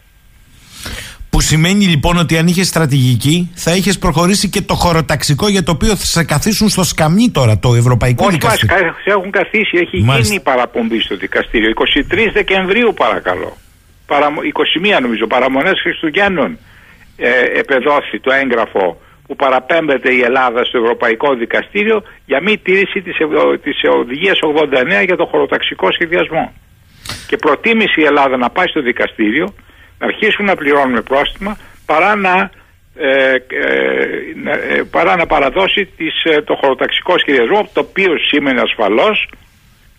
Που 1.31 1.41
σημαίνει 1.41 1.85
λοιπόν 1.85 2.17
ότι 2.17 2.37
αν 2.37 2.47
είχες 2.47 2.67
στρατηγική, 2.67 3.51
θα 3.55 3.75
είχες 3.75 3.99
προχωρήσει 3.99 4.49
και 4.49 4.61
το 4.61 4.73
χωροταξικό 4.73 5.47
για 5.49 5.63
το 5.63 5.71
οποίο 5.71 5.95
θα 5.95 6.05
σε 6.05 6.23
καθίσουν 6.23 6.69
στο 6.69 6.83
σκαμνί 6.83 7.29
τώρα, 7.29 7.59
το 7.59 7.75
Ευρωπαϊκό 7.75 8.25
Όχι, 8.25 8.33
Δικαστήριο. 8.33 8.75
Όχι, 8.75 8.85
μας 8.85 8.95
έχουν 9.05 9.31
καθίσει. 9.31 9.77
Έχει 9.77 10.01
Μάλιστα. 10.01 10.33
γίνει 10.33 10.43
παραπομπή 10.43 10.99
στο 10.99 11.15
δικαστήριο. 11.15 11.69
23 11.69 12.31
Δεκεμβρίου, 12.33 12.93
παρακαλώ. 12.93 13.57
21 14.95 15.01
νομίζω, 15.01 15.27
παραμονές 15.27 15.79
Χριστουγέννων 15.81 16.57
ε, 17.17 17.29
επεδόθη 17.59 18.19
το 18.19 18.31
έγγραφο 18.31 19.01
που 19.27 19.35
παραπέμπεται 19.35 20.13
η 20.13 20.21
Ελλάδα 20.21 20.63
στο 20.63 20.77
Ευρωπαϊκό 20.77 21.35
Δικαστήριο 21.35 22.03
για 22.25 22.41
μη 22.41 22.57
τήρηση 22.57 23.01
της, 23.01 23.17
της 23.63 23.77
οδηγίας 23.99 24.39
89 25.01 25.05
για 25.05 25.15
το 25.15 25.25
χωροταξικό 25.25 25.91
σχεδιασμό. 25.91 26.53
Και 27.27 27.37
προτίμησε 27.37 28.01
η 28.01 28.03
Ελλάδα 28.03 28.37
να 28.37 28.49
πάει 28.49 28.67
στο 28.67 28.81
δικαστήριο 28.81 29.53
να 30.01 30.07
αρχίσουν 30.07 30.45
να 30.45 30.55
πληρώνουμε 30.55 31.01
πρόστιμα 31.01 31.57
παρά 31.85 32.15
να, 32.15 32.49
ε, 32.95 33.07
ε, 33.07 34.77
ε 34.77 34.83
παρά 34.95 35.15
να 35.15 35.25
παραδώσει 35.25 35.85
τις, 35.97 36.23
ε, 36.23 36.41
το 36.41 36.53
χωροταξικό 36.61 37.17
σχεδιασμό 37.17 37.69
το 37.73 37.79
οποίο 37.79 38.11
σήμαινε 38.27 38.61
ασφαλώς 38.61 39.29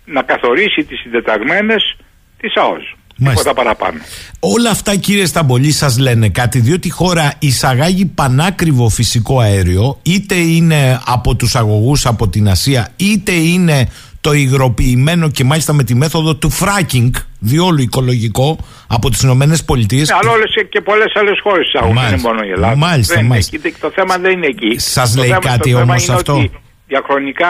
να 0.04 0.22
καθορίσει 0.22 0.84
τις 0.84 1.00
συντεταγμένες 1.00 1.96
της 2.36 2.56
ΑΟΣ. 2.56 2.94
Τίποτα 3.16 3.54
παραπάνω. 3.54 3.98
Όλα 4.40 4.70
αυτά 4.70 4.96
κύριε 4.96 5.26
Σταμπολή 5.26 5.70
σας 5.70 5.98
λένε 5.98 6.28
κάτι 6.28 6.58
διότι 6.60 6.88
η 6.88 6.90
χώρα 6.90 7.34
εισαγάγει 7.38 8.06
πανάκριβο 8.06 8.88
φυσικό 8.88 9.40
αέριο 9.40 9.98
είτε 10.02 10.34
είναι 10.34 11.00
από 11.06 11.36
τους 11.36 11.54
αγωγούς 11.54 12.06
από 12.06 12.28
την 12.28 12.48
Ασία 12.48 12.88
είτε 12.96 13.32
είναι 13.32 13.88
το 14.22 14.32
υγροποιημένο 14.32 15.30
και 15.30 15.44
μάλιστα 15.44 15.72
με 15.72 15.84
τη 15.84 15.94
μέθοδο 15.94 16.36
του 16.36 16.50
fracking, 16.50 17.10
διόλου 17.38 17.80
οικολογικό, 17.80 18.58
από 18.88 19.10
τις 19.10 19.22
Ηνωμένες 19.22 19.64
Πολιτείες. 19.64 20.10
Αλλά 20.10 20.30
όλες 20.30 20.50
και 20.68 20.80
πολλές 20.80 21.12
άλλες 21.14 21.40
χώρες 21.42 21.66
εισάγουν, 21.66 21.94
δεν 21.94 22.06
είναι 22.06 22.20
μόνο 22.22 22.40
η 22.42 22.50
Ελλάδα. 22.50 22.76
Μάλιστα, 22.76 23.14
δεν 23.14 23.24
μάλιστα. 23.24 23.56
Εκεί, 23.64 23.78
το 23.80 23.90
θέμα 23.90 24.18
δεν 24.18 24.32
είναι 24.32 24.46
εκεί. 24.46 24.78
Σας 24.78 25.16
λέει 25.16 25.36
κάτι 25.40 25.74
όμως 25.74 26.08
αυτό. 26.08 26.34
Ότι 26.34 26.50
διαχρονικά 26.86 27.48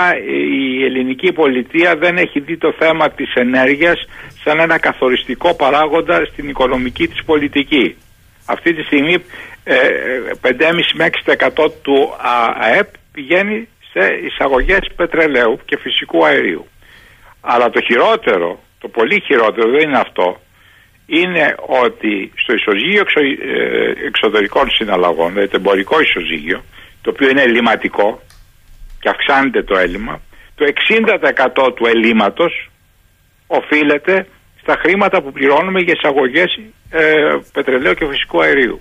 η 0.52 0.84
ελληνική 0.84 1.32
πολιτεία 1.32 1.96
δεν 1.96 2.16
έχει 2.16 2.40
δει 2.40 2.56
το 2.56 2.74
θέμα 2.78 3.10
της 3.10 3.34
ενέργειας 3.34 4.06
σαν 4.44 4.60
ένα 4.60 4.78
καθοριστικό 4.78 5.54
παράγοντα 5.54 6.24
στην 6.32 6.48
οικονομική 6.48 7.08
της 7.08 7.24
πολιτική. 7.24 7.96
Αυτή 8.44 8.74
τη 8.74 8.82
στιγμή 8.82 9.16
5,5 10.40 10.92
με 10.94 11.04
6% 11.04 11.70
του 11.82 12.14
ΑΕΠ 12.60 12.88
πηγαίνει 13.12 13.68
σε 13.92 14.14
εισαγωγές 14.26 14.90
πετρελαίου 14.96 15.60
και 15.64 15.78
φυσικού 15.78 16.24
αερίου. 16.26 16.66
Αλλά 17.40 17.70
το 17.70 17.80
χειρότερο, 17.80 18.60
το 18.78 18.88
πολύ 18.88 19.20
χειρότερο 19.20 19.70
δεν 19.70 19.88
είναι 19.88 19.98
αυτό, 19.98 20.40
είναι 21.06 21.54
ότι 21.84 22.32
στο 22.36 22.52
ισοζύγιο 22.52 23.00
εξω, 23.00 23.20
ε, 23.20 24.06
εξωτερικών 24.06 24.70
συναλλαγών, 24.70 25.28
δηλαδή 25.28 25.48
το 25.48 25.56
εμπορικό 25.56 26.00
ισοζύγιο, 26.00 26.64
το 27.02 27.10
οποίο 27.10 27.28
είναι 27.28 27.42
ελληματικό 27.42 28.22
και 29.00 29.08
αυξάνεται 29.08 29.62
το 29.62 29.78
έλλειμμα, 29.78 30.20
Το 30.54 30.64
60% 30.64 31.72
του 31.74 31.86
ελλείμματος 31.86 32.70
οφείλεται 33.46 34.26
στα 34.60 34.76
χρήματα 34.82 35.22
που 35.22 35.32
πληρώνουμε 35.32 35.80
για 35.80 35.94
εισαγωγές 35.96 36.60
ε, 36.90 37.36
πετρελαίου 37.52 37.94
και 37.94 38.06
φυσικού 38.06 38.42
αερίου. 38.42 38.80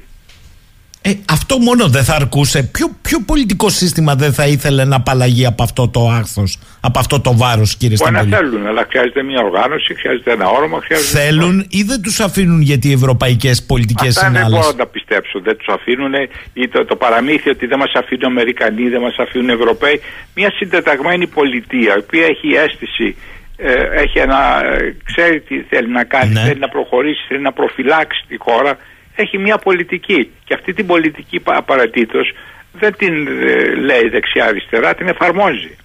Ε, 1.04 1.12
αυτό 1.30 1.58
μόνο 1.58 1.88
δεν 1.88 2.04
θα 2.04 2.16
αρκούσε. 2.16 2.64
Ποιο, 2.64 2.88
ποιο 3.02 3.20
πολιτικό 3.26 3.70
σύστημα 3.70 4.16
δεν 4.16 4.34
θα 4.34 4.48
ήθελε 4.48 4.86
να 4.86 4.96
απαλλαγεί 4.96 5.46
από 5.46 5.64
αυτό 5.64 5.90
το 5.90 6.10
άχθος, 6.10 6.60
από 6.82 7.00
αυτό 7.00 7.20
το 7.22 7.38
βάρος, 7.38 7.76
κύριε 7.76 7.96
Σταμπολή. 7.96 8.18
Μπορεί 8.18 8.30
να 8.30 8.38
θέλουν, 8.38 8.68
αλλά 8.68 8.86
χρειάζεται 8.90 9.24
μια 9.24 9.42
οργάνωση, 9.42 9.94
χρειάζεται 9.94 10.32
ένα 10.32 10.48
όρομα. 10.48 10.82
Χρειάζεται 10.82 11.20
θέλουν 11.20 11.66
ή 11.70 11.84
δεν 11.84 12.02
τους 12.02 12.20
αφήνουν 12.20 12.62
γιατί 12.62 12.90
οι 12.90 12.92
ευρωπαϊκές 12.92 13.64
πολιτικές 13.64 14.16
είναι 14.16 14.28
άλλε. 14.28 14.40
Δεν 14.40 14.50
μπορώ 14.50 14.68
να 14.68 14.76
τα 14.76 14.88
πιστέψω. 14.88 15.40
Δεν 15.40 15.58
τους 15.58 15.68
αφήνουν 15.68 16.14
ή 16.54 16.68
το, 16.68 16.86
το 16.86 16.96
παραμύθι 16.96 17.50
ότι 17.50 17.66
δεν 17.66 17.80
μας 17.80 17.92
αφήνουν 17.94 18.26
Αμερικανοί, 18.26 18.90
δεν 18.90 19.02
μας 19.02 19.16
αφήνουν 19.18 19.50
Ευρωπαίοι. 19.50 20.02
Μια 20.36 20.52
συντεταγμένη 20.56 21.28
πολιτεία, 21.28 21.94
η 21.96 22.00
οποία 22.00 22.26
έχει 22.26 22.48
αίσθηση 22.64 23.16
ε, 23.64 24.02
έχει 24.04 24.20
ένα, 24.20 24.62
ε, 24.66 24.96
ξέρει 25.04 25.40
τι 25.40 25.62
θέλει 25.70 25.90
να 25.90 26.04
κάνει, 26.04 26.34
ναι. 26.34 26.42
θέλει 26.42 26.60
να 26.60 26.70
προχωρήσει, 26.70 27.26
θέλει 27.28 27.42
να 27.42 27.52
προφυλάξει 27.52 28.24
τη 28.28 28.38
χώρα 28.38 28.78
έχει 29.16 29.38
μια 29.38 29.58
πολιτική 29.58 30.30
και 30.44 30.54
αυτή 30.54 30.74
την 30.74 30.86
πολιτική 30.86 31.42
απαραίτητος 31.44 32.34
δεν 32.72 32.96
την 32.98 33.28
ε, 33.28 33.76
λέει 33.76 34.10
δεξιά-αριστερά, 34.12 34.96
την 34.96 35.08
εφαρμόζει. 35.08 35.76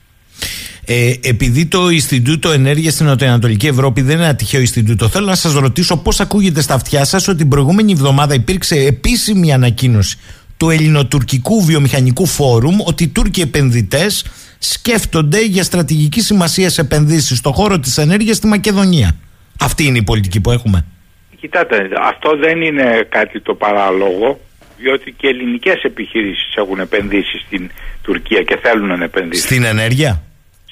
Ε, 0.88 1.12
επειδή 1.22 1.66
το 1.66 1.88
Ινστιτούτο 1.88 2.50
Ενέργειας 2.50 2.92
στην 2.92 3.06
Νοτιοανατολική 3.06 3.66
Ευρώπη 3.66 4.00
δεν 4.00 4.16
είναι 4.16 4.24
ένα 4.24 4.34
τυχαίο 4.34 4.60
Ινστιτούτο, 4.60 5.08
θέλω 5.08 5.26
να 5.26 5.34
σας 5.34 5.54
ρωτήσω 5.54 5.96
πώς 5.96 6.20
ακούγεται 6.20 6.60
στα 6.60 6.74
αυτιά 6.74 7.04
σας 7.04 7.28
ότι 7.28 7.38
την 7.38 7.48
προηγούμενη 7.48 7.92
εβδομάδα 7.92 8.34
υπήρξε 8.34 8.76
επίσημη 8.76 9.52
ανακοίνωση 9.52 10.18
του 10.56 10.70
Ελληνοτουρκικού 10.70 11.64
Βιομηχανικού 11.64 12.26
Φόρουμ 12.26 12.76
ότι 12.84 13.04
οι 13.04 13.08
Τούρκοι 13.08 13.40
επενδυτές 13.40 14.24
σκέφτονται 14.58 15.44
για 15.44 15.62
στρατηγική 15.62 16.20
σημασία 16.20 16.72
επενδύσεις 16.76 17.38
στον 17.38 17.52
χώρο 17.52 17.80
της 17.80 17.98
ενέργειας 17.98 18.36
στη 18.36 18.46
Μακεδονία. 18.46 19.16
Αυτή 19.60 19.84
είναι 19.84 19.98
η 19.98 20.02
πολιτική 20.02 20.40
που 20.40 20.50
έχουμε. 20.50 20.84
Κοιτάτε, 21.40 21.88
αυτό 22.00 22.36
δεν 22.36 22.62
είναι 22.62 23.06
κάτι 23.08 23.40
το 23.40 23.54
παράλογο, 23.54 24.40
διότι 24.78 25.12
και 25.12 25.28
ελληνικές 25.28 25.82
επιχειρήσεις 25.82 26.54
έχουν 26.56 26.80
επενδύσει 26.80 27.38
στην 27.46 27.70
Τουρκία 28.02 28.42
και 28.42 28.56
θέλουν 28.62 28.98
να 28.98 29.04
επενδύσουν. 29.04 29.46
Στην 29.46 29.64
ενέργεια; 29.64 30.22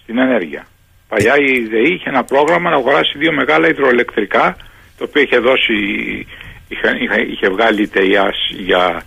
Στην 0.03 0.19
ενέργεια. 0.19 0.67
Παλιά 1.09 1.35
η 1.37 1.61
ΔΕΗ 1.71 1.95
είχε 1.95 2.09
ένα 2.09 2.25
πρόγραμμα 2.25 2.71
να 2.71 2.77
αγοράσει 2.77 3.19
δύο 3.19 3.33
μεγάλα 3.33 3.69
υδροελεκτρικά, 3.69 4.57
το 4.99 5.05
οποίο 5.05 5.23
είχε 5.23 5.39
δώσει, 5.39 5.75
είχε, 6.69 6.97
είχε, 7.01 7.21
είχε 7.31 7.49
βγάλει 7.49 7.83
η 7.83 7.89
ΤΕΙΑΣ 7.89 8.37
για, 8.57 9.03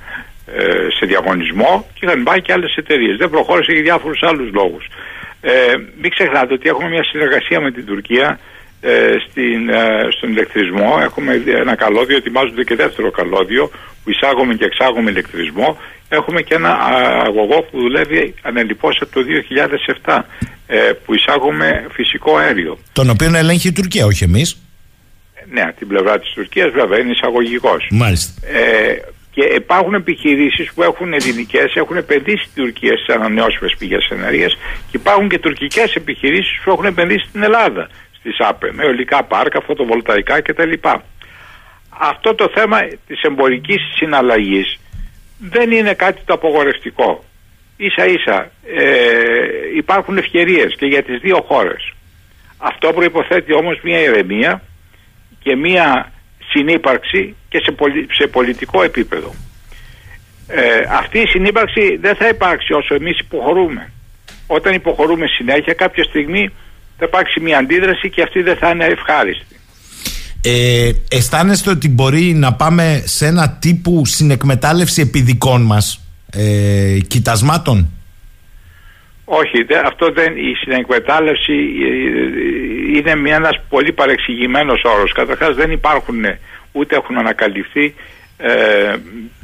ε, 0.45 0.88
σε 0.97 1.05
διαγωνισμό 1.05 1.88
και 1.93 2.05
είχαν 2.05 2.24
πάει 2.24 2.41
και 2.41 2.53
άλλες 2.53 2.76
εταιρείες. 2.76 3.18
Δεν 3.18 3.30
προχώρησε 3.30 3.72
για 3.72 3.82
διάφορους 3.82 4.20
άλλους 4.24 4.51
λόγους. 4.53 4.86
Ε, 5.41 5.74
μην 6.01 6.12
ξεχνάτε 6.12 6.53
ότι 6.53 6.70
έχουμε 6.70 6.89
μια 6.89 7.03
συνεργασία 7.03 7.60
με 7.62 7.72
την 7.72 7.86
Τουρκία 7.86 8.39
ε, 8.82 9.15
στην, 9.30 9.69
ε, 9.69 10.07
στον 10.17 10.30
ηλεκτρισμό. 10.30 10.99
Έχουμε 11.01 11.41
ένα 11.45 11.75
καλώδιο, 11.75 12.17
ετοιμάζονται 12.17 12.63
και 12.63 12.75
δεύτερο 12.75 13.11
καλώδιο 13.11 13.71
που 14.03 14.09
εισάγουμε 14.09 14.53
και 14.53 14.65
εξάγουμε 14.65 15.09
ηλεκτρισμό. 15.09 15.78
Έχουμε 16.09 16.41
και 16.41 16.55
ένα 16.55 16.78
αγωγό 17.25 17.61
που 17.61 17.80
δουλεύει 17.80 18.34
ανελειπώς 18.41 18.99
από 19.01 19.11
το 19.13 19.21
2007 20.03 20.19
ε, 20.67 20.78
που 21.05 21.13
εισάγουμε 21.13 21.86
φυσικό 21.91 22.38
αέριο. 22.38 22.78
Τον 22.93 23.09
οποίο 23.09 23.36
ελέγχει 23.36 23.67
η 23.67 23.71
Τουρκία, 23.71 24.05
όχι 24.05 24.23
εμείς. 24.23 24.61
Ναι, 25.51 25.73
την 25.78 25.88
πλευρά 25.88 26.19
της 26.19 26.30
Τουρκίας 26.34 26.71
βέβαια 26.71 26.99
είναι 26.99 27.11
εισαγωγικός. 27.11 27.88
Μάλιστα. 27.91 28.47
Ε, 28.47 28.97
και 29.32 29.43
υπάρχουν 29.55 29.93
επιχειρήσεις 29.93 30.73
που 30.73 30.84
έχουν 30.84 31.13
ελληνικέ, 31.13 31.63
έχουν 31.73 31.97
επενδύσει 31.97 32.43
στην 32.43 32.63
Τουρκία 32.63 32.97
στις 32.97 33.15
ανανεώσιμες 33.15 33.75
πηγές 33.78 34.07
ενέργειας 34.11 34.57
και 34.91 34.97
υπάρχουν 34.97 35.30
και 35.30 35.39
τουρκικές 35.39 35.95
επιχειρήσεις 35.95 36.59
που 36.63 36.71
έχουν 36.71 36.86
επενδύσει 36.86 37.25
στην 37.30 37.43
Ελλάδα 37.43 37.89
της 38.28 38.39
ΑΠΕ 38.39 38.69
με 38.73 38.84
ολικά 38.86 39.23
πάρκα, 39.23 39.61
φωτοβολταϊκά 39.61 40.41
κτλ. 40.41 40.73
Αυτό 41.99 42.36
το 42.36 42.51
θέμα 42.55 42.78
της 43.07 43.21
εμπορικής 43.21 43.82
συναλλαγής 43.95 44.80
δεν 45.39 45.71
είναι 45.71 45.93
κάτι 45.93 46.21
το 46.25 46.34
απογορευτικό. 46.34 47.23
Ίσα 47.78 48.05
ίσα 48.05 48.51
ε, 48.65 48.88
υπάρχουν 49.75 50.17
ευκαιρίες 50.17 50.75
και 50.78 50.86
για 50.86 51.03
τις 51.03 51.19
δύο 51.19 51.41
χώρες. 51.47 51.93
Αυτό 52.57 52.93
προϋποθέτει 52.93 53.53
όμως 53.53 53.80
μια 53.84 53.99
ηρεμία 53.99 54.61
και 55.39 55.55
μια 55.55 56.11
συνύπαρξη 56.49 57.36
και 57.49 57.59
σε, 57.59 57.75
σε 58.11 58.28
πολιτικό 58.28 58.84
επίπεδο. 58.84 59.34
Ε, 60.47 60.82
αυτή 60.89 61.19
η 61.19 61.28
συνύπαρξη 61.28 61.97
δεν 62.01 62.15
θα 62.15 62.28
υπάρξει 62.28 62.73
όσο 62.73 62.95
εμείς 62.95 63.19
υποχωρούμε. 63.19 63.91
Όταν 64.47 64.73
υποχωρούμε 64.73 65.28
συνέχεια 65.28 65.73
κάποια 65.73 66.03
στιγμή 66.03 66.51
θα 66.98 67.06
υπάρξει 67.06 67.39
μια 67.39 67.58
αντίδραση 67.58 68.10
και 68.10 68.22
αυτή 68.22 68.41
δεν 68.41 68.58
θα 68.58 68.70
είναι 68.70 68.86
ευχάριστη. 68.86 69.56
Ε, 70.43 70.91
αισθάνεστε 71.10 71.70
ότι 71.70 71.89
μπορεί 71.89 72.34
να 72.34 72.54
πάμε 72.54 73.04
σε 73.06 73.26
ένα 73.26 73.58
τύπου 73.62 74.06
συνεκμετάλλευση 74.06 75.02
επιδικών 75.02 75.62
μας 75.62 76.02
ε, 76.34 76.98
κοιτασμάτων; 77.08 77.89
Όχι, 79.26 79.66
αυτό 79.86 80.12
δεν, 80.12 80.38
η 80.38 80.54
συνεκμετάλλευση 80.54 81.54
ε, 81.54 82.98
είναι 82.98 83.16
μια, 83.16 83.36
ένας 83.36 83.62
πολύ 83.70 83.93
παρεξηγημένος 83.93 84.82
όρος. 84.84 85.12
Καταρχάς 85.14 85.56
δεν 85.56 85.72
υπάρχουν 85.72 86.24
ούτε 86.72 86.95
έχουν 86.95 87.18
ανακαλυφθεί 87.18 87.95
ε, 88.38 88.95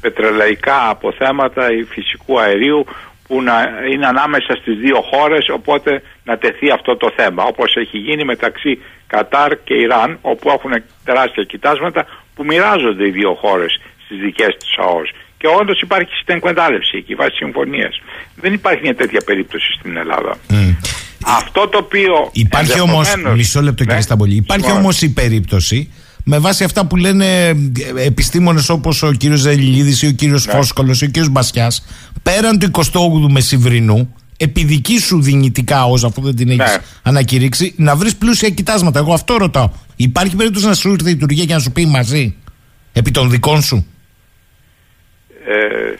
πετρελαϊκά 0.01 0.89
αποθέματα 0.89 1.71
ή 1.71 1.83
φυσικού 1.83 2.39
αερίου 2.39 2.85
που 3.27 3.41
να 3.41 3.55
είναι 3.91 4.07
ανάμεσα 4.07 4.55
στις 4.61 4.75
δύο 4.77 4.99
χώρες 5.11 5.49
οπότε 5.49 6.01
να 6.23 6.37
τεθεί 6.37 6.71
αυτό 6.71 6.97
το 6.97 7.11
θέμα. 7.15 7.43
Όπως 7.43 7.75
έχει 7.75 7.97
γίνει 7.97 8.23
μεταξύ 8.23 8.81
Κατάρ 9.07 9.63
και 9.63 9.73
Ιράν 9.73 10.17
όπου 10.21 10.49
έχουν 10.49 10.71
τεράστια 11.03 11.43
κοιτάσματα 11.43 12.05
που 12.35 12.43
μοιράζονται 12.45 13.07
οι 13.07 13.11
δύο 13.11 13.33
χώρες 13.33 13.79
στις 14.05 14.17
δικές 14.17 14.57
τους 14.59 14.77
ΑΟΣ. 14.77 15.09
Και 15.37 15.47
όντως 15.59 15.81
υπάρχει 15.81 16.13
στην 16.21 16.35
εκμετάλλευση 16.35 16.97
εκεί 16.97 17.15
βάσει 17.15 17.35
συμφωνίας. 17.35 18.01
Δεν 18.35 18.53
υπάρχει 18.53 18.81
μια 18.81 18.95
τέτοια 18.95 19.21
περίπτωση 19.25 19.73
στην 19.79 19.97
Ελλάδα. 19.97 20.37
Αυτό 21.25 21.67
το 21.67 21.77
οποίο 21.77 22.29
υπάρχει 22.31 22.79
όμως 22.79 23.13
μισό 23.35 23.61
λεπτό 23.61 23.83
κύριε 23.83 23.95
ναι, 23.95 24.01
Σταμπολή 24.01 24.35
υπάρχει 24.35 24.71
όμως 24.71 25.01
η 25.01 25.13
περίπτωση 25.13 25.93
με 26.23 26.39
βάση 26.39 26.63
αυτά 26.63 26.85
που 26.85 26.95
λένε 26.95 27.47
ε, 27.47 27.55
επιστήμονες 28.05 28.69
όπως 28.69 29.03
ο 29.03 29.11
κύριος 29.11 29.39
Ζελιλίδης 29.39 30.01
ή 30.01 30.07
ο 30.07 30.11
κύριος 30.11 30.45
ναι. 30.45 30.53
Φόσκολος 30.53 31.01
ή 31.01 31.05
ο 31.05 31.07
κύριος 31.07 31.29
Μπασιάς 31.29 31.85
πέραν 32.23 32.59
του 32.59 32.71
28ου 32.71 33.31
Μεσημβρινού 33.31 34.13
επί 34.37 34.63
δική 34.63 34.99
σου 34.99 35.21
δυνητικά 35.21 35.85
ω 35.85 35.93
αφού 35.93 36.21
δεν 36.21 36.35
την 36.35 36.49
έχεις 36.49 36.71
ναι. 36.71 36.83
ανακηρύξει 37.03 37.73
να 37.77 37.95
βρεις 37.95 38.15
πλούσια 38.15 38.49
κοιτάσματα. 38.49 38.99
Εγώ 38.99 39.13
αυτό 39.13 39.37
ρωτάω. 39.37 39.69
Υπάρχει 39.95 40.35
περίπτωση 40.35 40.65
να 40.65 40.73
σου 40.73 40.91
ήρθε 40.91 41.09
η 41.09 41.15
Τουρκία 41.15 41.45
και 41.45 41.53
να 41.53 41.59
σου 41.59 41.71
πει 41.71 41.85
μαζί 41.85 42.35
επί 42.93 43.11
των 43.11 43.29
δικών 43.29 43.61
σου; 43.61 43.87
Ε, 45.45 45.95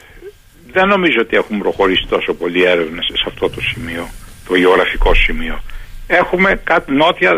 δεν 0.72 0.88
νομίζω 0.88 1.18
ότι 1.20 1.36
έχουν 1.36 1.58
προχωρήσει 1.58 2.06
τόσο 2.10 2.34
πολλοί 2.34 2.64
έρευνες 2.64 3.06
σε 3.06 3.24
αυτό 3.28 3.50
το 3.50 3.62
σημείο, 3.62 4.10
το 4.48 4.56
γεωγραφικό 4.56 5.14
σημείο. 5.14 5.62
Έχουμε 6.08 6.62
κάτι 6.64 6.92
νότια 6.92 7.32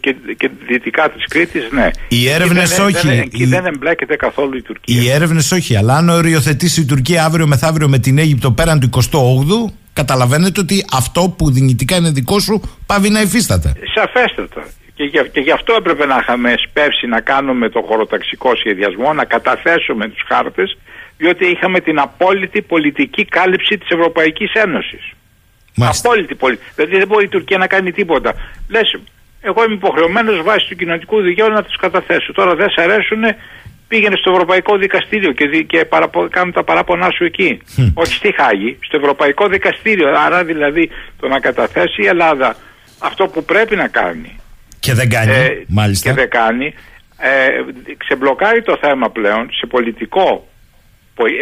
και, 0.00 0.16
και 0.36 0.50
δυτικά 0.66 1.10
της 1.10 1.24
Κρήτης, 1.28 1.68
ναι. 1.70 1.90
Οι 2.08 2.28
έρευνες 2.28 2.78
όχι. 2.78 3.06
Δεν, 3.06 3.18
εκεί 3.18 3.44
δεν 3.44 3.66
εμπλέκεται 3.66 4.16
καθόλου 4.16 4.56
η 4.56 4.62
Τουρκία. 4.62 5.02
Οι 5.02 5.10
έρευνες 5.10 5.52
όχι. 5.52 5.76
Αλλά 5.76 5.96
αν 5.96 6.08
οριοθετήσει 6.08 6.80
η 6.80 6.84
Τουρκία 6.84 7.24
αύριο 7.24 7.46
μεθαύριο 7.46 7.88
με 7.88 7.98
την 7.98 8.18
Αίγυπτο 8.18 8.52
πέραν 8.52 8.80
του 8.80 8.90
28ου, 8.94 9.72
καταλαβαίνετε 9.92 10.60
ότι 10.60 10.84
αυτό 10.92 11.34
που 11.38 11.50
δυνητικά 11.50 11.96
είναι 11.96 12.10
δικό 12.10 12.40
σου 12.40 12.60
πάβει 12.86 13.08
να 13.08 13.20
υφίσταται. 13.20 13.72
Σαφέστατα. 13.94 14.66
Και, 14.94 15.04
γι, 15.04 15.28
και 15.32 15.40
γι' 15.40 15.50
αυτό 15.50 15.74
έπρεπε 15.78 16.06
να 16.06 16.18
είχαμε 16.20 16.54
σπεύσει 16.68 17.06
να 17.06 17.20
κάνουμε 17.20 17.68
το 17.68 17.80
χωροταξικό 17.88 18.56
σχεδιασμό, 18.56 19.12
να 19.12 19.24
καταθέσουμε 19.24 20.08
τους 20.08 20.22
χάρτες, 20.28 20.78
διότι 21.16 21.46
είχαμε 21.46 21.80
την 21.80 21.98
απόλυτη 21.98 22.62
πολιτική 22.62 23.24
κάλυψη 23.24 23.78
της 23.78 23.88
Ευρωπαϊκής 23.88 24.52
Ένωσης. 24.52 25.12
Μάλιστα. 25.78 26.08
Απόλυτη 26.08 26.34
πολιτική. 26.34 26.70
Δηλαδή 26.74 26.96
δεν 26.96 27.06
μπορεί 27.06 27.24
η 27.24 27.28
Τουρκία 27.28 27.58
να 27.58 27.66
κάνει 27.66 27.92
τίποτα. 27.92 28.34
Λες, 28.68 28.98
εγώ 29.40 29.64
είμαι 29.64 29.74
υποχρεωμένος 29.74 30.42
βάσει 30.42 30.68
του 30.68 30.76
κοινωνικού 30.76 31.20
δικαίου 31.20 31.48
να 31.48 31.62
τους 31.62 31.76
καταθέσω. 31.76 32.32
Τώρα 32.32 32.54
δεν 32.54 32.70
σε 32.70 32.80
αρέσουν, 32.82 33.22
πήγαινε 33.88 34.16
στο 34.16 34.30
Ευρωπαϊκό 34.30 34.76
Δικαστήριο 34.76 35.32
και, 35.32 35.46
δι, 35.46 35.64
και 35.64 35.84
παραπο, 35.84 36.28
κάνουν 36.30 36.52
τα 36.52 36.64
παράπονά 36.64 37.10
σου 37.10 37.24
εκεί. 37.24 37.62
Όχι 37.94 38.14
στη 38.14 38.34
Χάγη, 38.36 38.78
στο 38.80 38.96
Ευρωπαϊκό 38.96 39.48
Δικαστήριο. 39.48 40.08
Άρα 40.08 40.44
δηλαδή 40.44 40.90
το 41.20 41.28
να 41.28 41.40
καταθέσει 41.40 42.02
η 42.02 42.06
Ελλάδα 42.06 42.56
αυτό 42.98 43.26
που 43.26 43.44
πρέπει 43.44 43.76
να 43.76 43.88
κάνει. 43.88 44.40
Και 44.80 44.92
δεν 44.94 45.10
κάνει, 45.10 45.32
ε, 45.32 45.64
μάλιστα. 45.68 46.08
Και 46.08 46.14
δεν 46.14 46.30
κάνει. 46.30 46.74
Ε, 47.20 47.48
ξεμπλοκάρει 47.96 48.62
το 48.62 48.78
θέμα 48.80 49.10
πλέον 49.10 49.48
σε 49.52 49.66
πολιτικό 49.66 50.48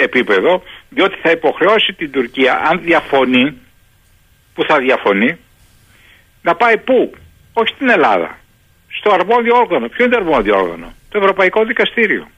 επίπεδο, 0.03 0.63
διότι 0.89 1.17
θα 1.23 1.31
υποχρεώσει 1.31 1.93
την 1.93 2.11
Τουρκία, 2.11 2.63
αν 2.71 2.81
διαφωνεί, 2.85 3.55
που 4.57 4.65
θα 4.69 4.79
διαφωνεί, 4.79 5.37
να 6.43 6.55
πάει 6.55 6.77
πού, 6.77 7.13
όχι 7.53 7.73
στην 7.75 7.89
Ελλάδα, 7.89 8.39
στο 8.99 9.11
αρμόδιο 9.13 9.57
όργανο. 9.57 9.89
Ποιο 9.89 10.05
είναι 10.05 10.15
το 10.15 10.21
αρμόδιο 10.21 10.57
όργανο, 10.57 10.93
το 11.09 11.19
Ευρωπαϊκό 11.19 11.65
Δικαστήριο. 11.65 12.29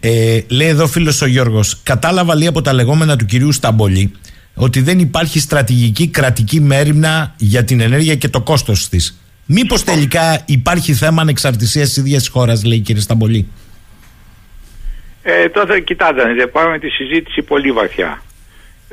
Ε, 0.00 0.40
λέει 0.48 0.68
εδώ 0.68 0.86
φίλος 0.86 1.22
ο 1.22 1.26
Γιώργος, 1.26 1.82
κατάλαβα 1.82 2.34
λίγο 2.34 2.50
από 2.50 2.62
τα 2.62 2.72
λεγόμενα 2.72 3.16
του 3.16 3.24
κυρίου 3.24 3.52
Σταμπολή 3.52 4.12
ότι 4.54 4.80
δεν 4.80 4.98
υπάρχει 4.98 5.40
στρατηγική 5.40 6.08
κρατική 6.08 6.60
μέρημνα 6.60 7.34
για 7.36 7.64
την 7.64 7.80
ενέργεια 7.80 8.14
και 8.14 8.28
το 8.28 8.40
κόστος 8.40 8.88
της. 8.88 9.20
Μήπως 9.46 9.84
τελικά 9.84 10.42
υπάρχει 10.46 10.92
θέμα 10.92 11.22
ανεξαρτησίας 11.22 11.88
της 11.88 11.96
ίδιας 11.96 12.28
χώρας, 12.28 12.64
λέει 12.64 12.78
κύριε 12.78 13.00
Σταμπολή. 13.00 13.48
Ε, 15.22 15.48
τότε 15.48 15.80
κοιτάτε, 15.80 16.46
πάμε 16.52 16.78
τη 16.78 16.88
συζήτηση 16.88 17.42
πολύ 17.42 17.72
βαθιά. 17.72 18.22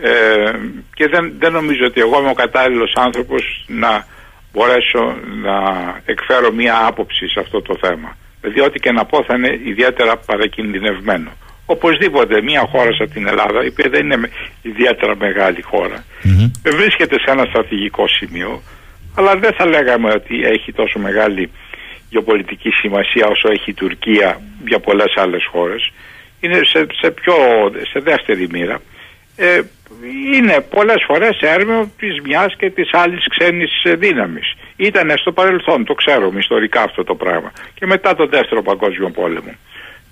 Ε, 0.01 0.51
και 0.93 1.07
δεν, 1.07 1.33
δεν 1.39 1.51
νομίζω 1.51 1.85
ότι 1.85 2.01
εγώ 2.01 2.19
είμαι 2.19 2.29
ο 2.29 2.33
κατάλληλος 2.33 2.93
άνθρωπος 2.95 3.65
να 3.67 4.05
μπορέσω 4.53 5.17
να 5.43 5.55
εκφέρω 6.05 6.51
μία 6.51 6.85
άποψη 6.85 7.27
σε 7.27 7.39
αυτό 7.39 7.61
το 7.61 7.77
θέμα. 7.81 8.17
Δηλαδή 8.41 8.61
ό,τι 8.61 8.79
και 8.79 8.91
να 8.91 9.05
πω 9.05 9.23
θα 9.23 9.35
είναι 9.35 9.59
ιδιαίτερα 9.63 10.17
παρακινδυνευμένο. 10.17 11.31
Οπωσδήποτε 11.65 12.41
μια 12.41 12.67
χώρα 12.71 12.93
σαν 12.93 13.11
την 13.11 13.27
Ελλάδα, 13.27 13.63
η 13.63 13.67
οποία 13.67 13.89
δεν 13.89 14.05
είναι 14.05 14.29
ιδιαίτερα 14.61 15.15
μεγάλη 15.15 15.61
χώρα, 15.61 16.03
mm-hmm. 16.23 16.51
βρίσκεται 16.63 17.19
σε 17.19 17.31
ένα 17.31 17.45
στρατηγικό 17.45 18.07
σημείο, 18.07 18.61
αλλά 19.15 19.35
δεν 19.35 19.53
θα 19.53 19.65
λέγαμε 19.65 20.09
ότι 20.09 20.35
έχει 20.43 20.73
τόσο 20.73 20.99
μεγάλη 20.99 21.51
γεωπολιτική 22.09 22.69
σημασία 22.69 23.27
όσο 23.27 23.51
έχει 23.51 23.69
η 23.69 23.73
Τουρκία 23.73 24.41
για 24.67 24.79
πολλές 24.79 25.13
άλλες 25.15 25.45
χώρες. 25.51 25.91
Είναι 26.39 26.59
σε, 26.63 26.85
σε 27.01 27.11
πιο 27.11 27.33
σε 27.91 27.99
δεύτερη 27.99 28.47
μοίρα. 28.51 28.81
Ε, 29.37 29.61
είναι 30.33 30.65
πολλές 30.69 31.03
φορές 31.07 31.37
έρμεο 31.39 31.91
της 31.97 32.21
μιας 32.23 32.55
και 32.57 32.69
της 32.69 32.89
άλλης 32.91 33.25
ξένης 33.27 33.71
δύναμης. 33.97 34.53
Ήταν 34.75 35.17
στο 35.17 35.31
παρελθόν, 35.31 35.85
το 35.85 35.93
ξέρουμε 35.93 36.39
ιστορικά 36.39 36.81
αυτό 36.81 37.03
το 37.03 37.15
πράγμα. 37.15 37.51
Και 37.73 37.85
μετά 37.85 38.15
τον 38.15 38.29
δεύτερο 38.29 38.61
παγκόσμιο 38.61 39.09
πόλεμο. 39.09 39.51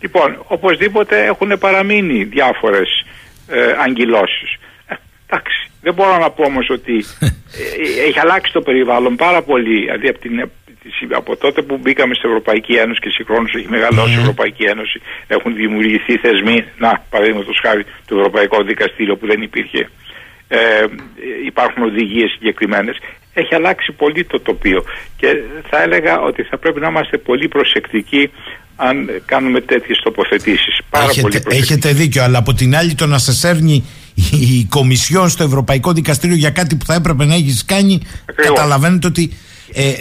Λοιπόν, 0.01 0.43
οπωσδήποτε 0.47 1.25
έχουν 1.25 1.57
παραμείνει 1.59 2.23
διάφορες 2.23 3.05
ε, 3.47 3.75
αγκυλώσεις. 3.85 4.57
Ε, 4.87 4.95
εντάξει, 5.27 5.69
δεν 5.81 5.93
μπορώ 5.93 6.17
να 6.17 6.29
πω 6.29 6.43
όμως 6.43 6.69
ότι 6.69 6.95
ε, 7.21 8.07
έχει 8.07 8.19
αλλάξει 8.19 8.53
το 8.53 8.61
περιβάλλον 8.61 9.15
πάρα 9.15 9.41
πολύ. 9.41 9.79
Δηλαδή 9.79 10.07
από, 10.07 10.19
την, 10.19 10.49
από 11.11 11.37
τότε 11.37 11.61
που 11.61 11.77
μπήκαμε 11.81 12.13
στην 12.13 12.29
Ευρωπαϊκή 12.29 12.73
Ένωση 12.73 12.99
και 12.99 13.09
συγχρόνως 13.09 13.53
έχει 13.53 13.69
μεγαλώσει 13.69 14.15
η 14.17 14.19
Ευρωπαϊκή 14.19 14.63
Ένωση, 14.63 15.01
έχουν 15.27 15.55
δημιουργηθεί 15.55 16.17
θεσμοί, 16.17 16.63
να 16.77 17.05
παραδείγματος 17.09 17.59
χάρη 17.65 17.83
το 18.07 18.17
Ευρωπαϊκό 18.17 18.63
Δικαστήριο 18.63 19.15
που 19.17 19.27
δεν 19.27 19.41
υπήρχε. 19.41 19.89
Ε, 20.47 20.85
υπάρχουν 21.45 21.83
οδηγίες 21.83 22.31
συγκεκριμένες. 22.31 22.95
Έχει 23.33 23.55
αλλάξει 23.55 23.91
πολύ 23.91 24.23
το 24.25 24.39
τοπίο 24.39 24.83
και 25.17 25.27
θα 25.69 25.81
έλεγα 25.81 26.21
ότι 26.21 26.43
θα 26.43 26.57
πρέπει 26.57 26.79
να 26.79 26.87
είμαστε 26.87 27.17
πολύ 27.17 27.47
προσεκτικοί 27.47 28.31
αν 28.75 29.09
κάνουμε 29.25 29.61
τέτοιες 29.61 29.99
τοποθετήσεις. 30.03 30.79
Πάρα 30.89 31.05
έχετε, 31.05 31.39
πολύ 31.39 31.57
έχετε 31.57 31.93
δίκιο, 31.93 32.23
αλλά 32.23 32.37
από 32.37 32.53
την 32.53 32.75
άλλη 32.75 32.95
το 32.95 33.05
να 33.05 33.17
σας 33.17 33.43
έρνει 33.43 33.83
η 34.31 34.65
Κομισιόν 34.69 35.29
στο 35.29 35.43
Ευρωπαϊκό 35.43 35.93
Δικαστήριο 35.93 36.35
για 36.35 36.49
κάτι 36.49 36.75
που 36.75 36.85
θα 36.85 36.93
έπρεπε 36.93 37.25
να 37.25 37.33
έχεις 37.33 37.65
κάνει, 37.65 38.01
καταλαβαίνετε 38.35 39.07
ότι... 39.07 39.31
Ε, 39.73 39.93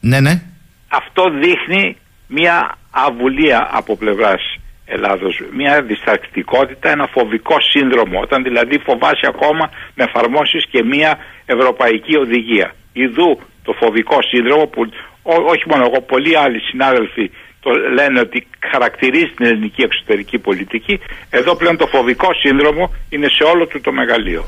ναι, 0.00 0.20
ναι. 0.20 0.42
Αυτό 0.88 1.24
δείχνει 1.30 1.96
μια 2.26 2.78
αβουλία 2.90 3.68
από 3.72 3.96
πλευράς 3.96 4.58
Ελλάδος, 4.90 5.42
μια 5.52 5.82
διστακτικότητα, 5.82 6.88
ένα 6.90 7.06
φοβικό 7.06 7.56
σύνδρομο, 7.60 8.20
όταν 8.20 8.42
δηλαδή 8.42 8.78
φοβάσαι 8.78 9.26
ακόμα 9.34 9.70
να 9.94 10.04
εφαρμόσεις 10.04 10.66
και 10.70 10.84
μια 10.84 11.18
ευρωπαϊκή 11.46 12.16
οδηγία. 12.16 12.74
Ιδού 12.92 13.40
το 13.62 13.72
φοβικό 13.72 14.18
σύνδρομο 14.22 14.66
που 14.66 14.80
όχι 15.22 15.64
μόνο 15.70 15.82
εγώ, 15.88 16.00
πολλοί 16.00 16.38
άλλοι 16.38 16.60
συνάδελφοι 16.60 17.30
το 17.60 17.70
λένε 17.98 18.20
ότι 18.20 18.46
χαρακτηρίζει 18.72 19.32
την 19.36 19.46
ελληνική 19.46 19.82
εξωτερική 19.82 20.38
πολιτική. 20.38 21.00
Εδώ 21.30 21.56
πλέον 21.56 21.76
το 21.76 21.86
φοβικό 21.86 22.28
σύνδρομο 22.34 22.94
είναι 23.08 23.28
σε 23.28 23.44
όλο 23.44 23.66
του 23.66 23.80
το 23.80 23.92
μεγαλείο. 23.92 24.44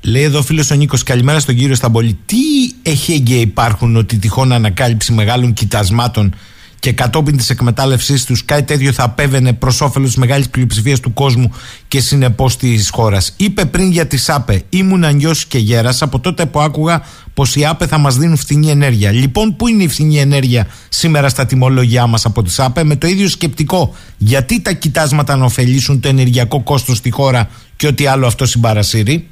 Λέει 0.00 0.22
εδώ 0.22 0.42
φίλος 0.42 0.70
ο 0.70 0.74
Νίκος, 0.74 1.02
καλημέρα 1.02 1.40
στον 1.40 1.56
κύριο 1.56 1.74
Σταμπολή. 1.74 2.18
Τι 2.26 2.36
εχέγγυα 2.82 3.40
υπάρχουν 3.40 3.96
ότι 3.96 4.16
τυχόν 4.16 4.52
ανακάλυψη 4.52 5.12
μεγάλων 5.12 5.52
κοιτασμάτων 5.52 6.34
και 6.78 6.92
κατόπιν 6.92 7.36
της 7.36 7.50
εκμετάλλευσής 7.50 8.24
τους 8.24 8.44
κάτι 8.44 8.62
τέτοιο 8.62 8.92
θα 8.92 9.02
απέβαινε 9.02 9.52
προς 9.52 9.80
όφελος 9.80 10.08
της 10.08 10.18
μεγάλης 10.18 10.48
πλειοψηφίας 10.48 11.00
του 11.00 11.12
κόσμου 11.12 11.52
και 11.88 12.00
συνεπώς 12.00 12.56
της 12.56 12.90
χώρας. 12.90 13.34
Είπε 13.36 13.64
πριν 13.64 13.90
για 13.90 14.06
τη 14.06 14.16
ΣΑΠΕ, 14.16 14.62
ήμουν 14.68 15.04
ανιός 15.04 15.44
και 15.46 15.58
γέρας 15.58 16.02
από 16.02 16.20
τότε 16.20 16.46
που 16.46 16.60
άκουγα 16.60 17.02
πως 17.34 17.56
οι 17.56 17.66
ΑΠΕ 17.66 17.86
θα 17.86 17.98
μας 17.98 18.16
δίνουν 18.16 18.36
φθηνή 18.36 18.70
ενέργεια. 18.70 19.10
Λοιπόν, 19.10 19.56
πού 19.56 19.68
είναι 19.68 19.82
η 19.82 19.88
φθηνή 19.88 20.18
ενέργεια 20.18 20.66
σήμερα 20.88 21.28
στα 21.28 21.46
τιμολόγια 21.46 22.06
μας 22.06 22.24
από 22.24 22.42
τη 22.42 22.50
ΣΑΠΕ, 22.50 22.84
με 22.84 22.96
το 22.96 23.06
ίδιο 23.06 23.28
σκεπτικό. 23.28 23.94
Γιατί 24.16 24.60
τα 24.60 24.72
κοιτάσματα 24.72 25.36
να 25.36 25.44
ωφελήσουν 25.44 26.00
το 26.00 26.08
ενεργειακό 26.08 26.62
κόστος 26.62 26.96
στη 26.96 27.10
χώρα 27.10 27.50
και 27.76 27.86
ό,τι 27.86 28.06
άλλο 28.06 28.26
αυτό 28.26 28.46
συμπαρασύρει; 28.46 29.28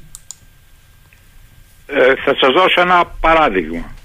Ε, 1.87 2.15
θα 2.15 2.35
σας 2.39 2.53
δώσω 2.53 2.81
ένα 2.81 3.05
παράδειγμα. 3.21 3.95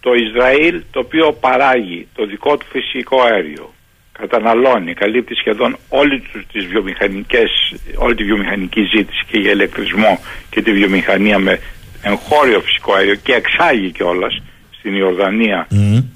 Το 0.00 0.10
Ισραήλ 0.14 0.82
το 0.90 1.00
οποίο 1.00 1.32
παράγει 1.32 2.08
το 2.14 2.26
δικό 2.26 2.56
του 2.56 2.66
φυσικό 2.70 3.22
αέριο 3.22 3.74
καταναλώνει, 4.18 4.94
καλύπτει 4.94 5.34
σχεδόν 5.34 5.76
όλη, 5.88 6.22
τις 6.52 6.66
βιομηχανικές, 6.66 7.50
όλη 7.96 8.14
τη 8.14 8.24
βιομηχανική 8.24 8.82
ζήτηση 8.96 9.24
και 9.30 9.38
για 9.38 9.50
ηλεκτρισμό 9.50 10.18
και 10.50 10.62
τη 10.62 10.72
βιομηχανία 10.72 11.38
με 11.38 11.60
εγχώριο 12.02 12.60
φυσικό 12.60 12.94
αέριο 12.94 13.14
και 13.14 13.32
εξάγει 13.32 13.90
κιόλας 13.90 14.42
στην 14.78 14.94
Ιορδανία 14.94 15.66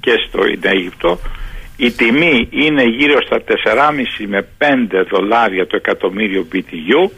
και 0.00 0.12
στο 0.28 0.40
Αίγυπτο. 0.60 1.18
Η 1.76 1.90
τιμή 1.90 2.48
είναι 2.50 2.82
γύρω 2.82 3.22
στα 3.22 3.42
4,5 3.64 4.26
με 4.26 4.46
5 4.58 4.66
δολάρια 5.10 5.66
το 5.66 5.76
εκατομμύριο 5.76 6.46
BTU 6.52 7.10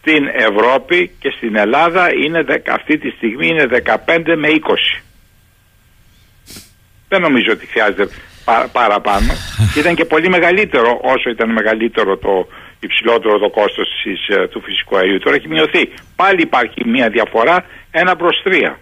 στην 0.00 0.26
Ευρώπη 0.48 1.10
και 1.18 1.30
στην 1.36 1.56
Ελλάδα 1.56 2.08
είναι, 2.24 2.44
αυτή 2.70 2.98
τη 2.98 3.10
στιγμή 3.10 3.46
είναι 3.46 3.66
15 3.84 3.96
με 4.36 4.48
20 4.48 5.00
δεν 7.10 7.20
νομίζω 7.20 7.50
ότι 7.52 7.66
χρειάζεται 7.66 8.08
παραπάνω. 8.72 9.32
ήταν 9.80 9.94
και 9.94 10.04
πολύ 10.04 10.28
μεγαλύτερο 10.28 11.00
όσο 11.02 11.30
ήταν 11.30 11.52
μεγαλύτερο 11.52 12.16
το 12.16 12.46
υψηλότερο 12.80 13.38
το 13.38 13.50
κόστος 13.50 13.88
ε, 14.28 14.46
του 14.48 14.60
φυσικού 14.60 14.96
αερίου. 14.96 15.18
Τώρα 15.18 15.36
έχει 15.36 15.48
μειωθεί. 15.48 15.92
Πάλι 16.16 16.40
υπάρχει 16.42 16.80
μια 16.88 17.08
διαφορά 17.08 17.64
ένα 17.90 18.16
προς 18.16 18.40
τρία 18.44 18.78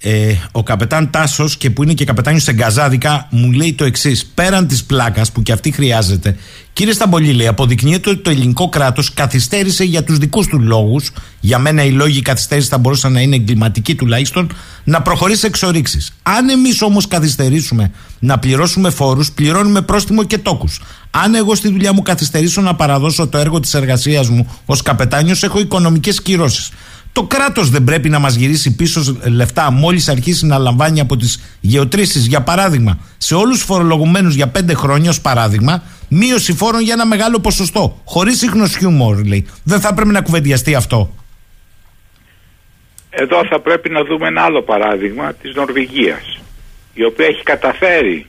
ε, 0.00 0.34
ο 0.52 0.62
καπετάν 0.62 1.10
Τάσος 1.10 1.56
και 1.56 1.70
που 1.70 1.82
είναι 1.82 1.92
και 1.92 2.04
καπετάνιος 2.04 2.42
σε 2.42 2.52
Γκαζάδικα 2.52 3.26
μου 3.30 3.52
λέει 3.52 3.72
το 3.72 3.84
εξής. 3.84 4.26
Πέραν 4.26 4.66
της 4.66 4.84
πλάκας 4.84 5.32
που 5.32 5.42
και 5.42 5.52
αυτή 5.52 5.70
χρειάζεται, 5.70 6.36
κύριε 6.72 6.92
Σταμπολί, 6.92 7.32
λέει, 7.32 7.46
αποδεικνύεται 7.46 8.10
ότι 8.10 8.18
το 8.18 8.30
ελληνικό 8.30 8.68
κράτος 8.68 9.14
καθυστέρησε 9.14 9.84
για 9.84 10.04
τους 10.04 10.18
δικούς 10.18 10.46
του 10.46 10.60
λόγους. 10.60 11.10
Για 11.40 11.58
μένα 11.58 11.84
οι 11.84 11.90
λόγοι 11.90 12.22
καθυστέρησης 12.22 12.70
θα 12.70 12.78
μπορούσαν 12.78 13.12
να 13.12 13.20
είναι 13.20 13.36
εγκληματικοί 13.36 13.94
τουλάχιστον, 13.94 14.50
να 14.84 15.02
προχωρήσει 15.02 15.46
εξορίξεις. 15.46 16.12
Αν 16.22 16.48
εμείς 16.48 16.82
όμως 16.82 17.08
καθυστερήσουμε 17.08 17.90
να 18.18 18.38
πληρώσουμε 18.38 18.90
φόρους, 18.90 19.30
πληρώνουμε 19.30 19.82
πρόστιμο 19.82 20.24
και 20.24 20.38
τόκους. 20.38 20.80
Αν 21.10 21.34
εγώ 21.34 21.54
στη 21.54 21.68
δουλειά 21.68 21.92
μου 21.92 22.02
καθυστερήσω 22.02 22.60
να 22.60 22.74
παραδώσω 22.74 23.26
το 23.26 23.38
έργο 23.38 23.60
της 23.60 23.74
εργασίας 23.74 24.28
μου 24.28 24.50
ως 24.66 24.82
καπετάνιος, 24.82 25.42
έχω 25.42 25.60
οικονομικές 25.60 26.22
κυρώσεις. 26.22 26.70
Το 27.18 27.24
κράτος 27.24 27.70
δεν 27.70 27.84
πρέπει 27.84 28.08
να 28.08 28.18
μας 28.18 28.34
γυρίσει 28.34 28.76
πίσω 28.76 29.18
λεφτά 29.24 29.70
μόλις 29.70 30.08
αρχίσει 30.08 30.46
να 30.46 30.58
λαμβάνει 30.58 31.00
από 31.00 31.16
τις 31.16 31.56
γεωτρήσεις. 31.60 32.26
Για 32.26 32.42
παράδειγμα, 32.42 32.98
σε 33.18 33.34
όλους 33.34 33.56
τους 33.56 33.64
φορολογουμένους 33.64 34.34
για 34.34 34.48
πέντε 34.48 34.74
χρόνια, 34.74 35.10
ως 35.10 35.20
παράδειγμα, 35.20 35.82
μείωση 36.08 36.52
φόρων 36.52 36.80
για 36.80 36.92
ένα 36.92 37.06
μεγάλο 37.06 37.40
ποσοστό. 37.40 38.00
Χωρίς 38.04 38.42
ίχνος 38.42 38.76
χιούμορ, 38.76 39.24
λέει. 39.26 39.46
Δεν 39.64 39.80
θα 39.80 39.94
πρέπει 39.94 40.08
να 40.08 40.20
κουβεντιαστεί 40.20 40.74
αυτό. 40.74 41.14
Εδώ 43.10 43.46
θα 43.50 43.60
πρέπει 43.60 43.90
να 43.90 44.04
δούμε 44.04 44.26
ένα 44.26 44.42
άλλο 44.42 44.62
παράδειγμα 44.62 45.32
της 45.32 45.54
Νορβηγίας 45.54 46.40
η 46.94 47.04
οποία 47.04 47.26
έχει 47.26 47.42
καταφέρει 47.42 48.26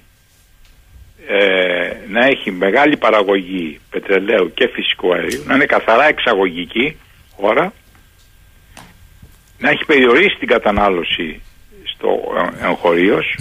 ε, 1.28 1.92
να 2.10 2.26
έχει 2.26 2.52
μεγάλη 2.52 2.98
παραγωγή 2.98 3.80
πετρελαίου 3.90 4.52
και 4.54 4.70
φυσικού 4.74 5.14
αερίου 5.14 5.44
να 5.46 5.56
είναι 5.56 5.66
καθαρά 5.66 6.08
εξαγωγική 6.08 6.98
χώρα 7.36 7.74
να 9.60 9.70
έχει 9.70 9.86
περιορίσει 9.86 10.36
την 10.40 10.48
κατανάλωση 10.48 11.42
στο 11.84 12.10
εγχωρίος, 12.64 13.36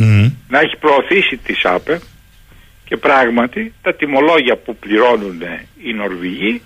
να 0.49 0.59
έχει 0.61 0.77
προωθήσει 0.77 1.37
τη 1.37 1.55
ΣΑΠΕ 1.55 2.01
και 2.85 2.97
πράγματι 2.97 3.73
τα 3.83 3.95
τιμολόγια 3.95 4.57
που 4.57 4.77
πληρώνουν 4.77 5.43
οι 5.83 5.93
Νορβηγοί 5.93 6.63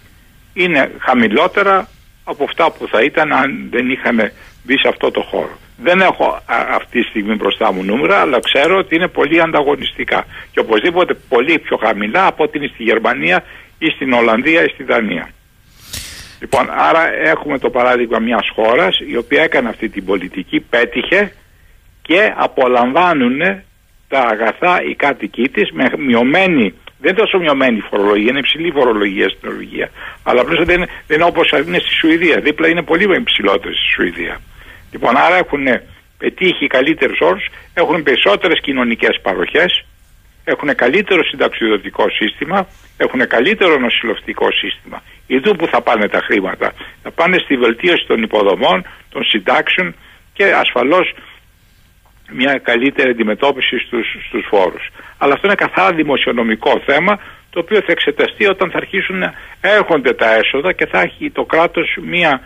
είναι 0.54 0.90
χαμηλότερα 0.98 1.88
από 2.24 2.44
αυτά 2.44 2.72
που 2.72 2.88
θα 2.88 3.02
ήταν 3.02 3.32
αν 3.32 3.68
δεν 3.70 3.90
είχαν 3.90 4.32
μπει 4.64 4.78
σε 4.78 4.88
αυτό 4.88 5.10
το 5.10 5.20
χώρο. 5.22 5.58
Δεν 5.76 6.00
έχω 6.00 6.42
αυτή 6.74 7.02
τη 7.02 7.08
στιγμή 7.08 7.34
μπροστά 7.34 7.72
μου 7.72 7.84
νούμερα, 7.84 8.20
αλλά 8.20 8.38
ξέρω 8.40 8.78
ότι 8.78 8.94
είναι 8.94 9.08
πολύ 9.08 9.40
ανταγωνιστικά 9.40 10.26
και 10.50 10.60
οπωσδήποτε 10.60 11.14
πολύ 11.28 11.58
πιο 11.58 11.76
χαμηλά 11.76 12.26
από 12.26 12.44
ότι 12.44 12.58
είναι 12.58 12.70
στη 12.74 12.82
Γερμανία 12.82 13.44
ή 13.78 13.86
στην 13.86 14.12
Ολλανδία 14.12 14.64
ή 14.64 14.68
στη 14.68 14.82
Δανία. 14.82 15.28
Λοιπόν, 16.42 16.66
άρα 16.70 17.02
έχουμε 17.12 17.58
το 17.58 17.70
παράδειγμα 17.70 18.18
μιας 18.18 18.50
χώρας 18.54 18.98
η 19.08 19.16
οποία 19.16 19.42
έκανε 19.42 19.68
αυτή 19.68 19.88
την 19.88 20.04
πολιτική, 20.04 20.60
πέτυχε 20.60 21.32
και 22.02 22.32
απολαμβάνουν 22.36 23.40
τα 24.08 24.20
αγαθά 24.20 24.82
οι 24.88 24.94
κάτοικοί 24.94 25.48
της 25.48 25.70
με 25.70 25.84
μειωμένη 25.98 26.74
Δεν 26.98 27.10
είναι 27.10 27.20
τόσο 27.24 27.38
μειωμένη 27.38 27.76
η 27.76 27.84
φορολογία, 27.90 28.30
είναι 28.30 28.38
υψηλή 28.38 28.66
η 28.68 28.72
φορολογία 28.72 29.28
στην 29.28 29.48
Νορβηγία. 29.48 29.90
Αλλά 30.22 30.40
απλώς 30.40 30.64
δεν, 30.64 30.76
είναι, 30.76 30.88
δεν 31.06 31.16
είναι 31.16 31.28
όπως 31.28 31.50
είναι 31.50 31.78
στη 31.78 31.94
Σουηδία. 32.00 32.40
Δίπλα 32.40 32.68
είναι 32.68 32.82
πολύ 32.82 33.16
υψηλότερη 33.16 33.74
στη 33.74 33.88
Σουηδία. 33.94 34.40
Λοιπόν, 34.92 35.16
άρα 35.16 35.36
έχουν 35.36 35.64
πετύχει 36.18 36.66
καλύτερους 36.66 37.18
όρους, 37.20 37.46
έχουν 37.74 38.02
περισσότερες 38.02 38.60
κοινωνικές 38.60 39.20
παροχές, 39.22 39.84
έχουν 40.44 40.74
καλύτερο 40.74 41.24
συνταξιοδοτικό 41.24 42.04
σύστημα, 42.10 42.66
έχουν 42.96 43.26
καλύτερο 43.26 43.78
νοσηλευτικό 43.78 44.46
σύστημα. 44.52 45.02
Ιδού 45.36 45.56
που 45.56 45.66
θα 45.66 45.80
πάνε 45.82 46.08
τα 46.08 46.20
χρήματα. 46.26 46.72
Θα 47.02 47.10
πάνε 47.10 47.36
στη 47.38 47.56
βελτίωση 47.56 48.04
των 48.06 48.22
υποδομών, 48.22 48.86
των 49.08 49.24
συντάξεων 49.24 49.94
και 50.32 50.44
ασφαλώς 50.44 51.14
μια 52.32 52.60
καλύτερη 52.62 53.10
αντιμετώπιση 53.10 53.78
στους, 53.78 54.06
στους 54.26 54.44
φόρους. 54.50 54.84
Αλλά 55.18 55.32
αυτό 55.34 55.46
είναι 55.46 55.54
καθαρά 55.54 55.94
δημοσιονομικό 55.94 56.82
θέμα 56.86 57.18
το 57.50 57.58
οποίο 57.60 57.78
θα 57.86 57.92
εξεταστεί 57.96 58.46
όταν 58.46 58.70
θα 58.70 58.76
αρχίσουν 58.76 59.18
να 59.18 59.34
έρχονται 59.60 60.12
τα 60.12 60.34
έσοδα 60.34 60.72
και 60.72 60.86
θα 60.86 61.00
έχει 61.00 61.30
το 61.30 61.44
κράτος 61.44 61.96
μια 62.02 62.40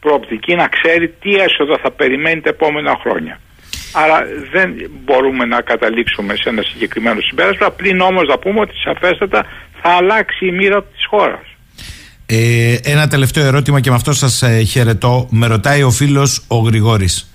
προοπτική 0.00 0.54
να 0.54 0.68
ξέρει 0.68 1.08
τι 1.08 1.34
έσοδα 1.34 1.78
θα 1.82 1.90
περιμένει 1.90 2.40
τα 2.40 2.48
επόμενα 2.48 2.96
χρόνια. 3.02 3.40
Άρα 3.92 4.26
δεν 4.52 4.90
μπορούμε 5.04 5.44
να 5.44 5.60
καταλήξουμε 5.60 6.36
σε 6.36 6.48
ένα 6.48 6.62
συγκεκριμένο 6.62 7.20
συμπέρασμα, 7.20 7.70
πλην 7.70 8.00
όμως 8.00 8.26
να 8.28 8.38
πούμε 8.38 8.60
ότι 8.60 8.74
σαφέστατα 8.76 9.46
θα 9.82 9.90
αλλάξει 9.90 10.46
η 10.46 10.52
μοίρα 10.52 10.82
της 10.84 11.06
χώρας. 11.06 11.55
Ε, 12.26 12.74
ένα 12.74 13.08
τελευταίο 13.08 13.44
ερώτημα 13.44 13.80
και 13.80 13.90
με 13.90 13.96
αυτό 13.96 14.12
σας 14.12 14.42
ε, 14.42 14.62
χαιρετώ. 14.62 15.26
Με 15.30 15.46
ρωτάει 15.46 15.82
ο 15.82 15.90
φίλος 15.90 16.42
ο 16.46 16.56
Γρηγόρης. 16.56 17.30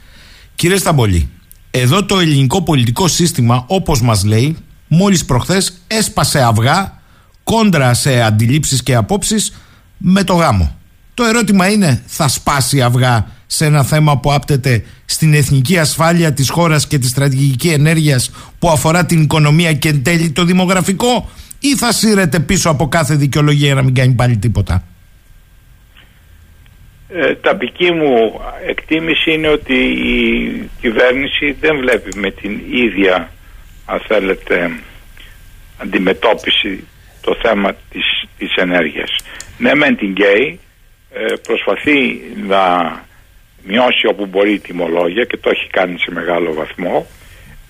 Κύριε 0.56 0.78
Σταμπολή, 0.78 1.30
εδώ 1.72 2.06
το 2.06 2.20
ελληνικό 2.20 2.62
πολιτικό 2.62 3.08
σύστημα 3.08 3.64
όπως 3.68 4.02
μας 4.02 4.24
λέει 4.24 4.58
μόλις 4.88 5.26
προχθές 5.26 5.82
έσπασε 5.88 6.42
αυγά 6.44 7.00
κόντρα 7.44 7.94
σε 7.94 8.22
αντιλήψεις 8.22 8.84
και 8.84 8.96
απόψεις 8.96 9.54
με 9.98 10.24
το 10.24 10.34
γάμο. 10.34 10.76
Το 11.14 11.24
ερώτημα 11.24 11.70
είναι 11.70 12.04
θα 12.06 12.28
σπάσει 12.28 12.82
αυγά 12.82 13.28
σε 13.48 13.66
ένα 13.66 13.84
θέμα 13.84 14.18
που 14.18 14.34
άπτεται 14.34 14.84
στην 15.06 15.34
εθνική 15.34 15.78
ασφάλεια 15.78 16.34
της 16.34 16.50
χώρας 16.50 16.88
και 16.88 17.00
της 17.00 17.10
στρατηγική 17.10 17.68
ενέργειας 17.68 18.32
που 18.60 18.70
αφορά 18.70 19.06
την 19.06 19.22
οικονομία 19.22 19.74
και 19.74 19.90
εν 19.90 20.04
τέλει 20.04 20.32
το 20.32 20.46
δημογραφικό; 20.46 21.30
Ή 21.62 21.76
θα 21.76 21.92
σύρεται 21.92 22.40
πίσω 22.40 22.70
από 22.70 22.88
κάθε 22.88 23.16
δικαιολογία 23.16 23.66
για 23.66 23.76
να 23.76 23.84
μην 23.84 23.96
κάνει 23.96 24.14
πάλι 24.14 24.38
τίποτα; 24.38 24.84
Ε, 27.10 27.36
ταπική 27.36 27.92
μου 27.92 28.42
εκτίμηση 28.68 29.32
είναι 29.32 29.48
ότι 29.48 29.76
η 30.14 30.70
κυβέρνηση 30.82 31.52
δεν 31.60 31.78
βλέπει 31.78 32.20
με 32.20 32.32
την 32.32 32.60
ίδια 32.72 33.32
αν 33.86 34.00
θέλετε 34.08 34.72
αντιμετώπιση 35.78 36.88
το 37.22 37.36
θέμα 37.42 37.74
της, 37.74 38.06
της 38.38 38.56
ενέργειας. 38.56 39.16
Ναι 39.58 39.76
μεν 39.76 39.98
την 39.98 40.14
ΚΕΙ 40.14 40.60
ε, 41.14 41.34
προσπαθεί 41.44 42.22
να 42.48 42.64
μειώσει 43.64 44.08
όπου 44.08 44.26
μπορεί 44.26 44.54
η 44.54 44.60
τιμολόγια 44.60 45.24
και 45.24 45.38
το 45.38 45.50
έχει 45.50 45.68
κάνει 45.70 46.00
σε 46.00 46.12
μεγάλο 46.12 46.54
βαθμό 46.54 47.08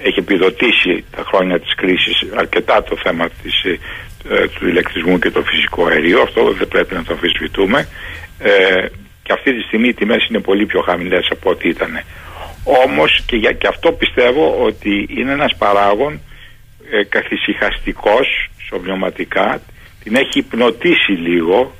έχει 0.03 0.19
επιδοτήσει 0.19 1.03
τα 1.15 1.23
χρόνια 1.23 1.59
της 1.59 1.75
κρίσης 1.75 2.25
αρκετά 2.35 2.83
το 2.83 2.95
θέμα 3.03 3.29
της, 3.29 3.63
ε, 3.63 4.47
του 4.47 4.67
ηλεκτρισμού 4.67 5.19
και 5.19 5.31
το 5.31 5.41
φυσικό 5.41 5.85
αερίο 5.85 6.21
αυτό 6.21 6.53
δεν 6.53 6.67
πρέπει 6.67 6.93
να 6.93 7.03
το 7.03 7.13
αμφισβητούμε. 7.13 7.87
Ε, 8.39 8.85
και 9.23 9.33
αυτή 9.33 9.53
τη 9.53 9.61
στιγμή 9.61 9.87
οι 9.87 9.93
τιμές 9.93 10.27
είναι 10.29 10.39
πολύ 10.39 10.65
πιο 10.65 10.81
χαμηλές 10.81 11.27
από 11.31 11.49
ό,τι 11.49 11.69
ήταν. 11.69 12.01
Όμως 12.85 13.23
και, 13.25 13.35
για, 13.35 13.51
και 13.51 13.67
αυτό 13.67 13.91
πιστεύω 13.91 14.63
ότι 14.65 15.07
είναι 15.17 15.31
ένας 15.31 15.55
παράγον 15.57 16.19
ε, 16.91 17.03
καθησυχαστικός 17.03 18.49
την 20.03 20.15
έχει 20.15 20.39
υπνοτήσει 20.39 21.11
λίγο 21.11 21.75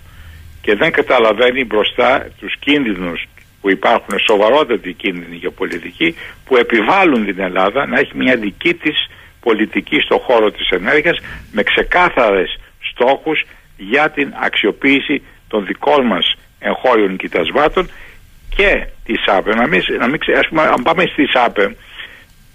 και 0.61 0.75
δεν 0.75 0.91
καταλαβαίνει 0.91 1.65
μπροστά 1.65 2.27
τους 2.39 2.55
κίνδυνους 2.59 3.25
που 3.61 3.69
υπάρχουν 3.69 4.19
σοβαρότατοι 4.27 4.93
κίνδυνοι 4.93 5.35
γεωπολιτικοί 5.35 6.15
που 6.45 6.57
επιβάλλουν 6.57 7.25
την 7.25 7.39
Ελλάδα 7.39 7.85
να 7.85 7.99
έχει 7.99 8.17
μια 8.17 8.35
δική 8.35 8.73
της 8.73 9.07
πολιτική 9.39 9.99
στον 9.99 10.19
χώρο 10.19 10.51
της 10.51 10.69
ενέργειας 10.69 11.17
με 11.51 11.63
ξεκάθαρες 11.63 12.59
στόχους 12.91 13.43
για 13.77 14.09
την 14.09 14.33
αξιοποίηση 14.41 15.21
των 15.47 15.65
δικών 15.65 16.05
μας 16.05 16.35
εγχώριων 16.59 17.17
κοιτασβάτων 17.17 17.89
και 18.55 18.87
τη 19.03 19.13
ΑΠΕ. 19.25 19.55
Να 19.55 19.67
μην, 19.67 19.81
να 19.99 20.07
μην, 20.07 20.19
ας 20.37 20.47
πούμε, 20.47 20.61
αν 20.61 20.83
πάμε 20.83 21.03
στη 21.05 21.23
ΑΠΕ, 21.33 21.75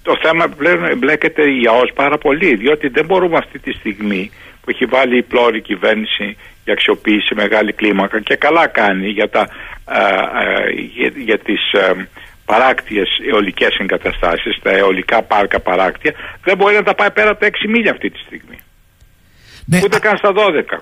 το 0.02 0.18
θέμα 0.22 0.48
πλέον 0.48 0.84
εμπλέκεται 0.84 1.42
για 1.50 1.72
ΟΣ 1.72 1.90
πάρα 1.94 2.18
πολύ, 2.18 2.54
διότι 2.56 2.88
δεν 2.88 3.04
μπορούμε 3.04 3.36
αυτή 3.36 3.58
τη 3.58 3.72
στιγμή 3.72 4.30
που 4.60 4.70
έχει 4.70 4.84
βάλει 4.84 5.16
η 5.18 5.22
πλώρη 5.22 5.60
κυβέρνηση 5.60 6.36
για 6.66 6.74
αξιοποίηση 6.74 7.34
μεγάλη 7.34 7.72
κλίμακα 7.72 8.20
και 8.20 8.36
καλά 8.36 8.66
κάνει 8.66 9.08
για, 9.08 9.28
τα, 9.30 9.48
για, 10.96 11.12
για 11.24 11.38
τις 11.38 11.62
α, 11.74 12.06
παράκτιες 12.44 13.08
αιωλικές 13.30 13.76
εγκαταστάσεις, 13.78 14.58
τα 14.62 14.70
αιωλικά 14.70 15.22
πάρκα 15.22 15.60
παράκτια, 15.60 16.12
δεν 16.44 16.56
μπορεί 16.56 16.74
να 16.74 16.82
τα 16.82 16.94
πάει 16.94 17.10
πέρα 17.10 17.30
από 17.30 17.40
τα 17.40 17.46
6 17.46 17.50
μίλια 17.68 17.90
αυτή 17.90 18.10
τη 18.10 18.18
στιγμή. 18.18 18.58
Ναι, 19.64 19.80
Ούτε 19.84 19.98
καν 19.98 20.16
στα 20.16 20.32
12. 20.32 20.36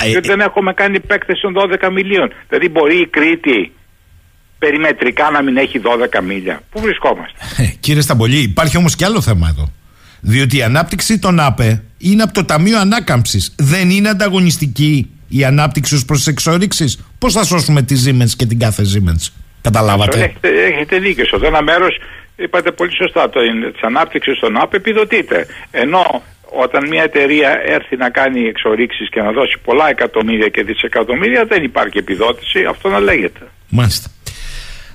Ε, 0.04 0.08
Γιατί 0.08 0.28
δεν 0.28 0.40
έχουμε 0.40 0.72
κάνει 0.72 0.96
επέκταση 0.96 1.40
των 1.40 1.54
12 1.56 1.90
μιλίων. 1.92 2.32
Δηλαδή 2.48 2.68
μπορεί 2.68 3.00
η 3.00 3.06
Κρήτη 3.06 3.72
περιμετρικά 4.58 5.30
να 5.30 5.42
μην 5.42 5.56
έχει 5.56 5.80
12 6.18 6.22
μίλια. 6.22 6.60
Πού 6.70 6.80
βρισκόμαστε; 6.80 7.38
Ε, 7.56 7.66
κύριε 7.80 8.00
Σταμπολή, 8.00 8.38
υπάρχει 8.38 8.76
όμως 8.76 8.96
και 8.96 9.04
άλλο 9.04 9.20
θέμα 9.20 9.48
εδώ. 9.48 9.72
Διότι 10.20 10.56
η 10.56 10.62
ανάπτυξη 10.62 11.18
των 11.18 11.40
ΑΠΕ 11.40 11.82
είναι 11.98 12.22
από 12.22 12.32
το 12.32 12.44
Ταμείο 12.44 12.78
Ανάκαμψης. 12.78 13.54
Δεν 13.58 13.90
είναι 13.90 14.08
ανταγωνιστική 14.08 15.10
η 15.36 15.44
ανάπτυξη 15.44 15.94
ως 15.94 16.04
προς 16.04 16.18
τις 16.18 16.26
εξόριξει. 16.26 16.98
Πώς 17.18 17.32
θα 17.32 17.44
σώσουμε 17.44 17.82
τη 17.82 17.94
Siemens 18.04 18.30
και 18.36 18.46
την 18.46 18.58
κάθε 18.58 18.82
Siemens; 18.82 19.32
Καταλάβατε; 19.62 20.18
Έχετε, 20.18 20.48
έχετε 20.48 20.98
δίκιο. 20.98 21.24
Στο 21.24 21.46
ένα 21.46 21.62
μέρος 21.62 21.98
είπατε 22.36 22.70
πολύ 22.70 22.94
σωστά. 22.96 23.30
Το 23.30 23.40
της 23.72 23.82
ανάπτυξης 23.82 24.38
των 24.38 24.56
ΑΠΕ 24.56 24.76
επιδοτείται. 24.76 25.46
Ενώ 25.70 26.22
όταν 26.62 26.88
μια 26.88 27.02
εταιρεία 27.02 27.60
έρθει 27.66 27.96
να 27.96 28.10
κάνει 28.10 28.40
εξορίξεις 28.40 29.08
και 29.08 29.20
να 29.20 29.32
δώσει 29.32 29.56
πολλά 29.64 29.88
εκατομμύρια 29.88 30.48
και 30.48 30.62
δισεκατομμύρια 30.62 31.44
δεν 31.44 31.62
υπάρχει 31.62 31.98
επιδότηση, 31.98 32.64
αυτό 32.64 32.88
να 32.88 33.00
λέγεται. 33.00 33.40
Μάλιστα. 33.68 34.08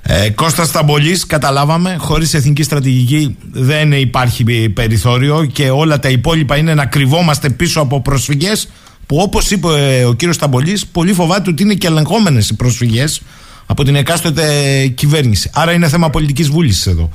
Ε, 0.04 0.30
Κώστας 0.30 0.68
Σταμπολής, 0.68 1.26
καταλάβαμε, 1.26 1.96
χωρίς 2.00 2.34
εθνική 2.34 2.64
στρατηγική 2.64 3.38
δεν 3.52 3.92
υπάρχει 3.92 4.70
περιθώριο 4.70 5.46
και 5.54 5.70
όλα 5.70 6.00
τα 6.00 6.10
υπόλοιπα 6.10 6.58
είναι 6.58 6.74
να 6.74 6.86
κρυβόμαστε 6.86 7.50
πίσω 7.50 7.82
από 7.82 8.02
προσφυγές 8.02 8.70
που 9.10 9.18
όπως 9.18 9.51
είπε 9.51 9.68
ε, 9.68 10.05
ο 10.05 10.14
κύριος 10.14 10.36
Σταμπολής, 10.36 10.88
πολύ 10.88 11.14
φοβάται 11.14 11.49
ότι 11.49 11.64
είναι 11.64 11.74
και 11.74 11.88
ελεγχόμενες 11.88 12.49
οι 12.49 12.55
προσφυγές 12.55 13.22
από 13.66 13.84
την 13.84 13.95
εκάστοτε 13.95 14.43
κυβέρνηση. 14.88 15.51
Άρα 15.53 15.72
είναι 15.72 15.88
θέμα 15.88 16.10
πολιτικής 16.10 16.49
βούλησης 16.49 16.86
εδώ. 16.88 17.12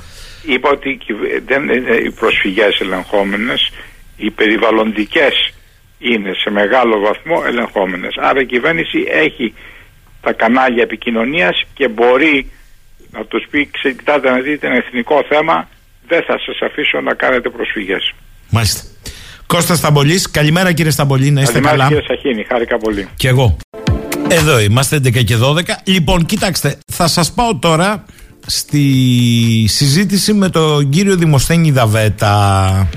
Είπα 0.47 0.71
ότι 0.71 0.99
δεν 1.47 1.63
είναι 1.63 1.95
οι 1.95 2.11
προσφυγές 2.11 2.81
ελεγχόμενες, 2.81 3.71
οι 4.17 4.31
περιβαλλοντικές 4.31 5.55
είναι 5.99 6.31
σε 6.43 6.51
μεγάλο 6.51 6.99
βαθμό 6.99 7.43
ελεγχόμενες. 7.47 8.15
Άρα 8.17 8.41
η 8.41 8.47
κυβέρνηση 8.47 9.05
έχει 9.09 9.55
τα 10.21 10.33
κανάλια 10.33 10.83
επικοινωνίας 10.83 11.63
και 11.75 11.89
μπορεί 11.89 12.51
να 13.11 13.25
τους 13.25 13.47
πει: 13.51 13.71
Κοιτάτε 13.97 14.31
να 14.31 14.41
δείτε 14.41 14.67
ένα 14.67 14.77
εθνικό 14.77 15.25
θέμα, 15.29 15.69
δεν 16.09 16.23
θα 16.23 16.39
σας 16.47 16.59
αφήσω 16.63 17.01
να 17.01 17.15
κάνετε 17.15 17.49
προσφυγές. 17.49 18.13
Μάλιστα. 18.51 18.94
Κώστας 19.47 19.79
Σταμπολής, 19.79 20.31
καλημέρα 20.31 20.73
κύριε 20.73 20.91
Σταμπολή, 20.91 21.31
να 21.31 21.41
είστε 21.41 21.53
καλημέρα, 21.53 21.77
καλά. 21.77 21.89
Κύριε 21.89 22.03
Σαχίνη, 22.07 22.45
χάρηκα 22.49 22.79
πολύ. 22.79 23.09
Και 23.17 23.29
εγώ. 23.29 23.57
Εδώ 24.29 24.61
είμαστε 24.61 24.97
11 24.97 25.25
και 25.25 25.37
12. 25.37 25.61
Λοιπόν, 25.85 26.25
κοιτάξτε, 26.27 26.79
θα 26.93 27.07
σας 27.09 27.33
πάω 27.33 27.57
τώρα 27.57 28.05
στη 28.47 28.81
συζήτηση 29.69 30.33
με 30.33 30.49
τον 30.49 30.89
κύριο 30.89 31.17
Δημοσθένη 31.17 31.71
Δαβέτα, 31.71 32.89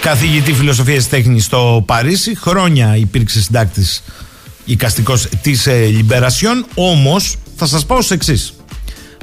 καθηγητή 0.00 0.52
φιλοσοφίας 0.52 1.08
τέχνης 1.08 1.44
στο 1.44 1.82
Παρίσι. 1.86 2.36
Χρόνια 2.36 2.96
υπήρξε 2.96 3.40
συντάκτης 3.40 4.02
οικαστικός 4.64 5.28
της 5.42 5.66
ε, 5.66 5.84
Λιμπερασιόν, 5.84 6.66
όμως 6.74 7.36
θα 7.56 7.66
σας 7.66 7.86
πάω 7.86 8.02
σε 8.02 8.14
εξής 8.14 8.54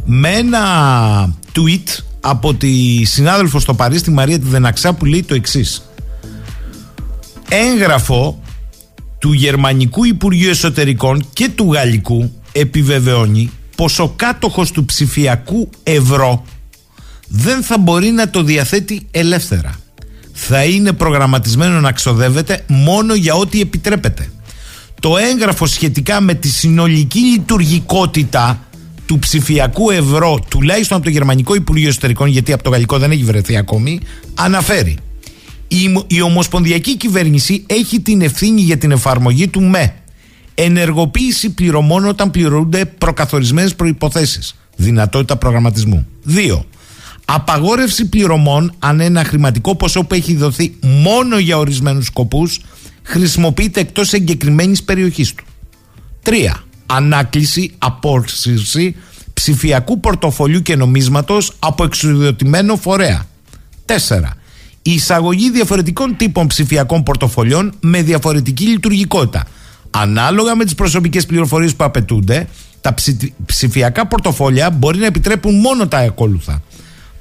με 0.05 0.29
ένα 0.29 1.35
tweet 1.55 2.03
από 2.19 2.53
τη 2.53 3.03
συνάδελφο 3.05 3.59
στο 3.59 3.73
Παρίσι, 3.73 4.03
τη 4.03 4.11
Μαρία 4.11 4.39
τη 4.39 4.47
Δεναξά, 4.47 4.93
που 4.93 5.05
λέει 5.05 5.23
το 5.23 5.33
εξής. 5.35 5.88
Έγγραφο 7.49 8.39
του 9.19 9.33
Γερμανικού 9.33 10.05
Υπουργείου 10.05 10.49
Εσωτερικών 10.49 11.25
και 11.33 11.49
του 11.49 11.73
Γαλλικού 11.73 12.31
επιβεβαιώνει 12.51 13.51
πως 13.75 13.99
ο 13.99 14.13
κάτοχος 14.15 14.71
του 14.71 14.85
ψηφιακού 14.85 15.69
ευρώ 15.83 16.45
δεν 17.27 17.63
θα 17.63 17.77
μπορεί 17.77 18.09
να 18.09 18.29
το 18.29 18.43
διαθέτει 18.43 19.07
ελεύθερα. 19.11 19.75
Θα 20.33 20.63
είναι 20.63 20.93
προγραμματισμένο 20.93 21.79
να 21.79 21.91
ξοδεύεται 21.91 22.63
μόνο 22.67 23.13
για 23.13 23.33
ό,τι 23.33 23.61
επιτρέπεται. 23.61 24.29
Το 24.99 25.17
έγγραφο 25.17 25.65
σχετικά 25.65 26.21
με 26.21 26.33
τη 26.33 26.49
συνολική 26.49 27.19
λειτουργικότητα 27.19 28.67
του 29.05 29.19
ψηφιακού 29.19 29.89
ευρώ, 29.89 30.39
τουλάχιστον 30.49 30.97
από 30.97 31.05
το 31.05 31.11
Γερμανικό 31.11 31.55
Υπουργείο 31.55 31.89
Εσωτερικών, 31.89 32.27
γιατί 32.27 32.53
από 32.53 32.63
το 32.63 32.69
Γαλλικό 32.69 32.97
δεν 32.97 33.11
έχει 33.11 33.23
βρεθεί 33.23 33.57
ακόμη, 33.57 33.99
αναφέρει. 34.35 34.97
Η, 35.71 36.03
η 36.07 36.21
Ομοσπονδιακή 36.21 36.97
Κυβέρνηση 36.97 37.63
έχει 37.67 38.01
την 38.01 38.21
ευθύνη 38.21 38.61
για 38.61 38.77
την 38.77 38.91
εφαρμογή 38.91 39.47
του 39.47 39.61
με 39.61 39.93
ενεργοποίηση 40.55 41.49
πληρωμών 41.49 42.05
όταν 42.05 42.31
πληρούνται 42.31 42.85
προκαθορισμένες 42.85 43.75
προϋποθέσεις, 43.75 44.55
δυνατότητα 44.75 45.35
προγραμματισμού. 45.37 46.07
2. 46.27 46.59
Απαγόρευση 47.25 48.05
πληρωμών 48.05 48.73
αν 48.79 48.99
ένα 48.99 49.23
χρηματικό 49.23 49.75
ποσό 49.75 50.03
που 50.03 50.13
έχει 50.13 50.35
δοθεί 50.35 50.75
μόνο 50.81 51.37
για 51.37 51.57
ορισμένους 51.57 52.05
σκοπούς 52.05 52.59
χρησιμοποιείται 53.03 53.79
εκτός 53.79 54.13
εγκεκριμένης 54.13 54.83
περιοχής 54.83 55.33
του. 55.33 55.43
3. 56.23 56.31
Ανάκληση, 56.85 57.71
απόρσυρση 57.77 58.95
ψηφιακού 59.33 59.99
πορτοφολιού 59.99 60.61
και 60.61 60.75
νομίσματος 60.75 61.51
από 61.59 61.83
εξουδιωτημένο 61.83 62.75
φορέα. 62.75 63.25
4. 63.85 64.38
Η 64.89 64.93
εισαγωγή 64.93 65.51
διαφορετικών 65.51 66.15
τύπων 66.17 66.47
ψηφιακών 66.47 67.03
πορτοφολιών 67.03 67.73
με 67.79 68.01
διαφορετική 68.01 68.65
λειτουργικότητα. 68.65 69.47
Ανάλογα 69.89 70.55
με 70.55 70.63
τις 70.63 70.75
προσωπικές 70.75 71.25
πληροφορίες 71.25 71.75
που 71.75 71.83
απαιτούνται, 71.83 72.47
τα 72.81 72.93
ψηφιακά 73.45 74.07
πορτοφόλια 74.07 74.69
μπορεί 74.69 74.99
να 74.99 75.05
επιτρέπουν 75.05 75.59
μόνο 75.59 75.87
τα 75.87 75.97
ακόλουθα. 75.97 76.61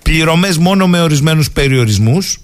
Πληρωμές 0.03 0.59
μόνο 0.59 0.87
με 0.87 1.01
ορισμένους 1.01 1.51
περιορισμούς, 1.51 2.41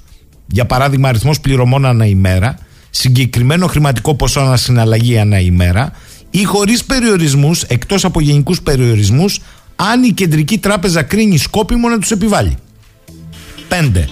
για 0.46 0.64
παράδειγμα 0.64 1.08
αριθμός 1.08 1.40
πληρωμών 1.40 1.84
ανά 1.84 2.06
ημέρα, 2.06 2.58
συγκεκριμένο 2.90 3.66
χρηματικό 3.66 4.14
ποσό 4.14 4.40
ανά 4.40 4.56
συναλλαγή 4.56 5.18
ανά 5.18 5.38
ημέρα 5.38 5.92
ή 6.30 6.44
χωρίς 6.44 6.84
περιορισμούς, 6.84 7.62
εκτός 7.62 8.04
από 8.04 8.20
γενικούς 8.20 8.62
περιορισμούς, 8.62 9.40
αν 9.76 10.02
η 10.02 10.10
Κεντρική 10.10 10.58
Τράπεζα 10.58 11.02
κρίνει 11.02 11.38
σκόπιμο 11.38 11.88
να 11.88 11.98
τους 11.98 12.10
επιβάλλει. 12.10 12.56
5. 13.68 14.08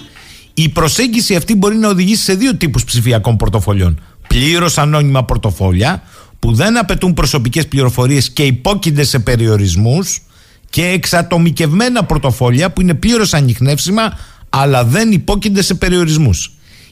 Η 0.53 0.69
προσέγγιση 0.69 1.35
αυτή 1.35 1.55
μπορεί 1.55 1.75
να 1.75 1.89
οδηγήσει 1.89 2.23
σε 2.23 2.33
δύο 2.33 2.55
τύπους 2.55 2.83
ψηφιακών 2.83 3.37
πορτοφολιών. 3.37 4.01
Πλήρως 4.27 4.77
ανώνυμα 4.77 5.25
πορτοφόλια 5.25 6.03
που 6.39 6.53
δεν 6.53 6.77
απαιτούν 6.77 7.13
προσωπικές 7.13 7.67
πληροφορίες 7.67 8.31
και 8.31 8.43
υπόκεινται 8.43 9.03
σε 9.03 9.19
περιορισμούς 9.19 10.21
και 10.69 10.85
εξατομικευμένα 10.85 12.03
πορτοφόλια 12.03 12.71
που 12.71 12.81
είναι 12.81 12.93
πλήρως 12.93 13.33
ανοιχνεύσιμα 13.33 14.17
αλλά 14.49 14.85
δεν 14.85 15.11
υπόκεινται 15.11 15.61
σε 15.61 15.73
περιορισμούς. 15.73 16.51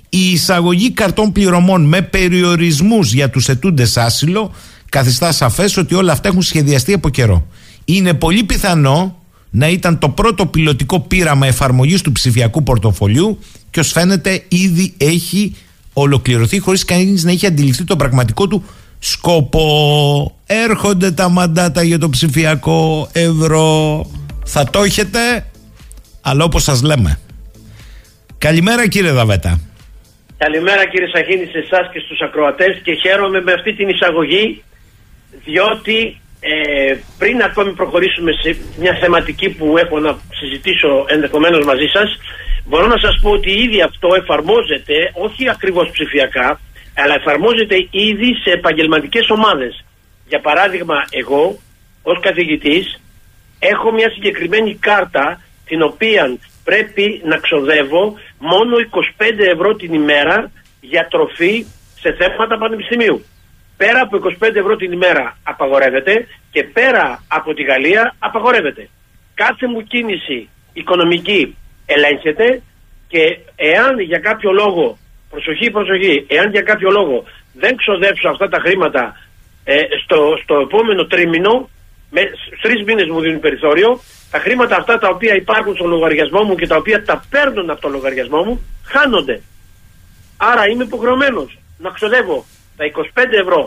Η 0.09 0.32
εισαγωγή 0.32 0.91
καρτών 0.91 1.32
πληρωμών 1.32 1.86
με 1.86 2.01
περιορισμούς 2.01 3.14
για 3.14 3.30
τους 3.30 3.49
ετούντες 3.49 3.97
άσυλο 3.97 4.51
καθιστά 4.89 5.32
σαφές 5.32 5.78
ότι 5.78 5.95
όλα 5.95 6.12
αυτά 6.12 6.28
έχουν 6.28 6.41
σχεδιαστεί 6.41 6.93
από 6.93 7.09
καιρό. 7.09 7.47
Είναι 7.86 8.14
πολύ 8.14 8.43
πιθανό 8.43 9.20
να 9.52 9.68
ήταν 9.68 9.99
το 9.99 10.10
πρώτο 10.10 10.45
πιλωτικό 10.45 10.99
πείραμα 10.99 11.47
εφαρμογής 11.47 12.02
του 12.02 12.12
ψηφιακού 12.12 12.64
πορτοφολιού 12.64 13.39
και 13.70 13.80
ως 13.80 13.91
φαίνεται 13.91 14.43
ήδη 14.47 14.93
έχει 14.97 15.56
ολοκληρωθεί 15.93 16.60
χωρίς 16.60 16.86
κανείς 16.86 17.24
να 17.24 17.32
έχει 17.32 17.45
αντιληφθεί 17.45 17.84
το 17.84 17.95
πραγματικό 17.95 18.47
του 18.47 18.64
σκοπό. 18.99 20.38
Έρχονται 20.45 21.12
τα 21.12 21.30
μαντάτα 21.30 21.84
για 21.84 21.99
το 21.99 22.10
ψηφιακό 22.10 23.10
ευρώ. 23.12 24.06
Θα 24.45 24.70
το 24.70 24.84
έχετε, 24.84 25.45
αλλά 26.22 26.43
όπως 26.43 26.64
σας 26.64 26.82
λέμε. 26.82 27.20
Καλημέρα 28.38 28.88
κύριε 28.88 29.12
Δαβέτα. 29.12 29.60
Καλημέρα 30.38 30.88
κύριε 30.88 31.08
Σαχίνη 31.08 31.45
σε 31.45 31.58
εσάς 31.58 31.89
και 31.91 31.99
στους 31.99 32.22
ακροατές 32.22 32.82
και 32.84 32.93
χαίρομαι 32.93 33.41
με 33.41 33.54
αυτή 33.54 33.74
την 33.74 33.89
εισαγωγή 33.89 34.64
διότι 35.45 36.20
ε, 36.43 36.97
πριν 37.17 37.41
ακόμη 37.41 37.71
προχωρήσουμε 37.73 38.31
σε 38.31 38.57
μια 38.79 38.93
θεματική 39.01 39.49
που 39.49 39.77
έχω 39.77 39.99
να 39.99 40.17
συζητήσω 40.39 41.05
ενδεχομένως 41.07 41.65
μαζί 41.65 41.87
σας 41.93 42.17
μπορώ 42.65 42.87
να 42.87 42.97
σας 42.97 43.19
πω 43.21 43.29
ότι 43.29 43.51
ήδη 43.51 43.81
αυτό 43.81 44.09
εφαρμόζεται 44.15 45.11
όχι 45.13 45.49
ακριβώς 45.49 45.89
ψηφιακά 45.91 46.59
αλλά 46.97 47.13
εφαρμόζεται 47.13 47.75
ήδη 47.91 48.35
σε 48.43 48.51
επαγγελματικές 48.51 49.29
ομάδες. 49.29 49.85
Για 50.27 50.39
παράδειγμα 50.39 50.95
εγώ 51.09 51.59
ως 52.01 52.19
καθηγητής 52.19 53.01
έχω 53.59 53.91
μια 53.91 54.09
συγκεκριμένη 54.09 54.75
κάρτα 54.75 55.41
την 55.65 55.81
οποία 55.81 56.37
πρέπει 56.63 57.21
να 57.25 57.37
ξοδεύω 57.37 58.19
μόνο 58.37 58.75
25 59.17 59.39
ευρώ 59.53 59.75
την 59.75 59.93
ημέρα 59.93 60.51
για 60.81 61.07
τροφή 61.07 61.65
σε 61.99 62.13
θέματα 62.19 62.57
πανεπιστημίου. 62.57 63.25
Πέρα 63.84 64.01
από 64.01 64.17
25 64.17 64.55
ευρώ 64.55 64.75
την 64.75 64.91
ημέρα 64.91 65.38
απαγορεύεται 65.43 66.27
και 66.51 66.63
πέρα 66.63 67.23
από 67.27 67.53
τη 67.53 67.63
Γαλλία 67.63 68.15
απαγορεύεται. 68.19 68.89
Κάθε 69.34 69.67
μου 69.67 69.82
κίνηση 69.84 70.49
οικονομική 70.73 71.57
ελέγχεται 71.86 72.61
και 73.07 73.23
εάν 73.55 73.99
για 73.99 74.19
κάποιο 74.19 74.51
λόγο, 74.51 74.97
προσοχή, 75.29 75.71
προσοχή, 75.71 76.25
εάν 76.27 76.51
για 76.51 76.61
κάποιο 76.61 76.89
λόγο 76.89 77.23
δεν 77.53 77.75
ξοδέψω 77.75 78.29
αυτά 78.29 78.47
τα 78.47 78.59
χρήματα 78.65 79.03
ε, 79.63 79.75
στο, 80.03 80.19
στο 80.43 80.55
επόμενο 80.59 81.05
τρίμηνο, 81.05 81.69
με 82.09 82.21
τρεις 82.61 82.84
μήνες 82.84 83.07
μου 83.07 83.19
δίνουν 83.21 83.39
περιθώριο, 83.39 83.99
τα 84.32 84.39
χρήματα 84.39 84.75
αυτά 84.75 84.97
τα 84.97 85.09
οποία 85.09 85.36
υπάρχουν 85.36 85.75
στο 85.75 85.86
λογαριασμό 85.86 86.43
μου 86.43 86.55
και 86.55 86.67
τα 86.67 86.75
οποία 86.75 87.03
τα 87.03 87.25
παίρνουν 87.29 87.69
από 87.69 87.82
το 87.82 87.89
λογαριασμό 87.89 88.43
μου, 88.43 88.61
χάνονται. 88.84 89.41
Άρα 90.38 90.67
είμαι 90.67 90.84
υποχρεωμένος 90.84 91.57
να 91.77 91.89
ξοδεύω 91.89 92.45
τα 92.82 92.86
25 92.88 93.25
ευρώ 93.43 93.61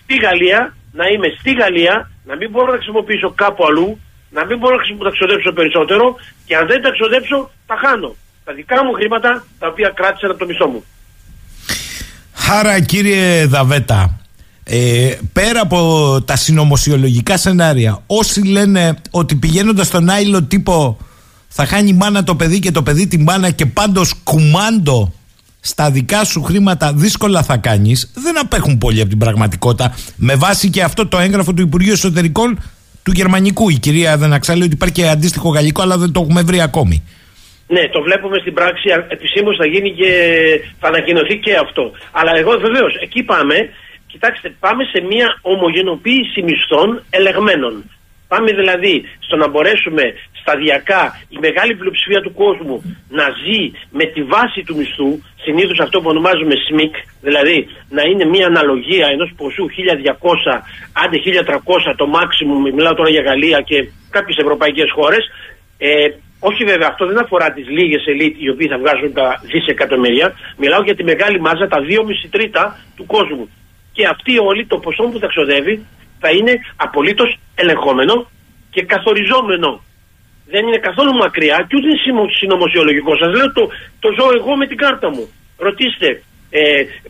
στη 0.00 0.14
Γαλλία, 0.24 0.60
να 0.98 1.04
είμαι 1.12 1.28
στη 1.38 1.50
Γαλλία, 1.60 1.94
να 2.28 2.34
μην 2.36 2.48
μπορώ 2.50 2.68
να 2.72 2.78
χρησιμοποιήσω 2.78 3.28
κάπου 3.42 3.62
αλλού, 3.68 3.88
να 4.36 4.44
μην 4.44 4.58
μπορώ 4.58 4.76
να 4.98 5.04
τα 5.06 5.10
ξοδέψω 5.16 5.50
περισσότερο 5.58 6.04
και 6.46 6.56
αν 6.56 6.66
δεν 6.66 6.82
τα 6.82 6.90
ξοδέψω, 6.96 7.50
τα 7.66 7.76
χάνω. 7.82 8.10
Τα 8.44 8.52
δικά 8.52 8.84
μου 8.84 8.92
χρήματα 8.92 9.30
τα 9.58 9.66
οποία 9.72 9.88
κράτησαν 9.98 10.30
από 10.30 10.38
το 10.38 10.46
μισθό 10.46 10.66
μου. 10.68 10.84
Άρα 12.58 12.80
κύριε 12.80 13.46
Δαβέτα, 13.46 14.20
ε, 14.64 15.14
πέρα 15.32 15.60
από 15.60 15.80
τα 16.26 16.36
συνωμοσιολογικά 16.36 17.36
σενάρια, 17.36 18.02
όσοι 18.06 18.40
λένε 18.46 18.96
ότι 19.10 19.34
πηγαίνοντας 19.34 19.86
στον 19.86 20.08
άϊλο 20.08 20.42
τύπο 20.42 20.98
θα 21.48 21.66
χάνει 21.66 21.92
μάνα 21.92 22.24
το 22.24 22.34
παιδί 22.36 22.58
και 22.58 22.70
το 22.70 22.82
παιδί 22.82 23.06
την 23.06 23.22
μάνα 23.22 23.50
και 23.50 23.66
πάντως 23.66 24.14
κουμάντο 24.24 25.12
στα 25.66 25.90
δικά 25.90 26.24
σου 26.24 26.42
χρήματα 26.42 26.92
δύσκολα 26.92 27.42
θα 27.42 27.56
κάνεις 27.56 28.12
δεν 28.14 28.38
απέχουν 28.38 28.78
πολύ 28.78 29.00
από 29.00 29.08
την 29.08 29.18
πραγματικότητα 29.18 29.94
με 30.16 30.34
βάση 30.34 30.70
και 30.70 30.82
αυτό 30.82 31.06
το 31.06 31.18
έγγραφο 31.18 31.52
του 31.54 31.62
Υπουργείου 31.62 31.92
Εσωτερικών 31.92 32.58
του 33.02 33.12
Γερμανικού 33.14 33.68
η 33.68 33.78
κυρία 33.78 34.16
Δεναξάλη 34.16 34.62
ότι 34.62 34.72
υπάρχει 34.72 34.94
και 34.94 35.08
αντίστοιχο 35.08 35.48
γαλλικό 35.48 35.82
αλλά 35.82 35.98
δεν 35.98 36.12
το 36.12 36.20
έχουμε 36.20 36.42
βρει 36.42 36.60
ακόμη 36.60 37.02
ναι, 37.68 37.88
το 37.88 38.02
βλέπουμε 38.02 38.38
στην 38.38 38.54
πράξη. 38.54 38.88
Επισήμως 39.08 39.56
θα 39.56 39.66
γίνει 39.66 39.90
και 39.90 40.10
θα 40.80 40.88
ανακοινωθεί 40.88 41.38
και 41.38 41.56
αυτό. 41.56 41.90
Αλλά 42.12 42.36
εγώ 42.36 42.58
βεβαίως 42.58 42.94
εκεί 43.02 43.22
πάμε 43.22 43.54
Κοιτάξτε, 44.16 44.54
πάμε 44.60 44.84
σε 44.84 45.00
μια 45.10 45.38
ομογενοποίηση 45.42 46.42
μισθών 46.42 47.02
ελεγμένων. 47.10 47.84
Πάμε 48.28 48.50
δηλαδή 48.60 48.94
στο 49.26 49.36
να 49.36 49.48
μπορέσουμε 49.48 50.02
σταδιακά 50.40 51.02
η 51.28 51.38
μεγάλη 51.46 51.72
πλειοψηφία 51.74 52.20
του 52.20 52.32
κόσμου 52.42 52.76
να 53.18 53.26
ζει 53.42 53.60
με 53.98 54.04
τη 54.14 54.22
βάση 54.22 54.60
του 54.66 54.76
μισθού, 54.76 55.10
συνήθως 55.44 55.78
αυτό 55.80 55.96
που 56.00 56.08
ονομάζουμε 56.14 56.54
SMIC, 56.66 56.94
δηλαδή 57.20 57.68
να 57.96 58.02
είναι 58.10 58.24
μια 58.24 58.46
αναλογία 58.46 59.06
ενός 59.14 59.30
ποσού 59.36 59.64
1200 60.52 60.60
άντε 61.02 61.16
1300 61.90 61.94
το 61.96 62.06
maximum, 62.18 62.58
μιλάω 62.74 62.94
τώρα 62.94 63.10
για 63.10 63.22
Γαλλία 63.22 63.60
και 63.60 63.78
κάποιες 64.10 64.36
ευρωπαϊκές 64.36 64.90
χώρες. 64.96 65.24
Ε, 65.78 66.08
όχι 66.40 66.64
βέβαια, 66.64 66.88
αυτό 66.92 67.06
δεν 67.06 67.18
αφορά 67.24 67.52
τις 67.52 67.66
λίγες 67.68 68.06
ελίτ 68.06 68.34
οι 68.42 68.48
οποίοι 68.50 68.68
θα 68.68 68.78
βγάζουν 68.78 69.12
τα 69.12 69.40
δισεκατομμύρια. 69.52 70.26
Μιλάω 70.56 70.82
για 70.82 70.96
τη 70.96 71.04
μεγάλη 71.04 71.40
μάζα, 71.40 71.66
τα 71.68 71.78
2,5 71.88 72.28
τρίτα 72.30 72.78
του 72.96 73.06
κόσμου 73.06 73.48
και 73.92 74.06
αυτή 74.06 74.38
όλη 74.38 74.66
το 74.66 74.78
ποσό 74.78 75.02
που 75.02 75.18
θα 75.18 75.26
ξοδεύει 75.26 75.86
θα 76.20 76.30
είναι 76.30 76.52
απολύτως 76.76 77.38
ελεγχόμενο 77.54 78.30
και 78.70 78.82
καθοριζόμενο. 78.82 79.70
Δεν 80.52 80.66
είναι 80.66 80.78
καθόλου 80.78 81.12
μακριά 81.14 81.56
και 81.68 81.76
ούτε 81.76 81.86
είναι 81.88 82.28
συνωμοσιολογικό. 82.40 83.16
Σας 83.16 83.30
λέω 83.36 83.52
το, 83.52 83.64
το 84.02 84.08
ζω 84.16 84.26
εγώ 84.38 84.56
με 84.56 84.66
την 84.66 84.76
κάρτα 84.76 85.10
μου. 85.10 85.24
Ρωτήστε, 85.58 86.08
ε, 86.50 86.60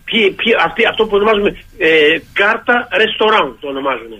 ποιοι, 0.04 0.30
ποιοι, 0.30 0.52
αυτή, 0.66 0.86
αυτό 0.86 1.02
που 1.04 1.16
ονομάζουμε 1.16 1.50
ε, 1.78 2.18
κάρτα 2.32 2.88
restaurant 3.02 3.52
το 3.60 3.68
ονομάζουν. 3.68 4.12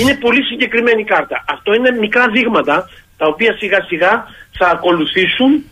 Είναι 0.00 0.14
πολύ 0.24 0.42
συγκεκριμένη 0.44 1.04
κάρτα. 1.04 1.44
Αυτό 1.48 1.74
είναι 1.74 1.90
μικρά 1.90 2.24
δείγματα 2.28 2.88
τα 3.16 3.26
οποία 3.26 3.56
σιγά 3.58 3.80
σιγά 3.88 4.12
θα 4.58 4.66
ακολουθήσουν 4.68 5.64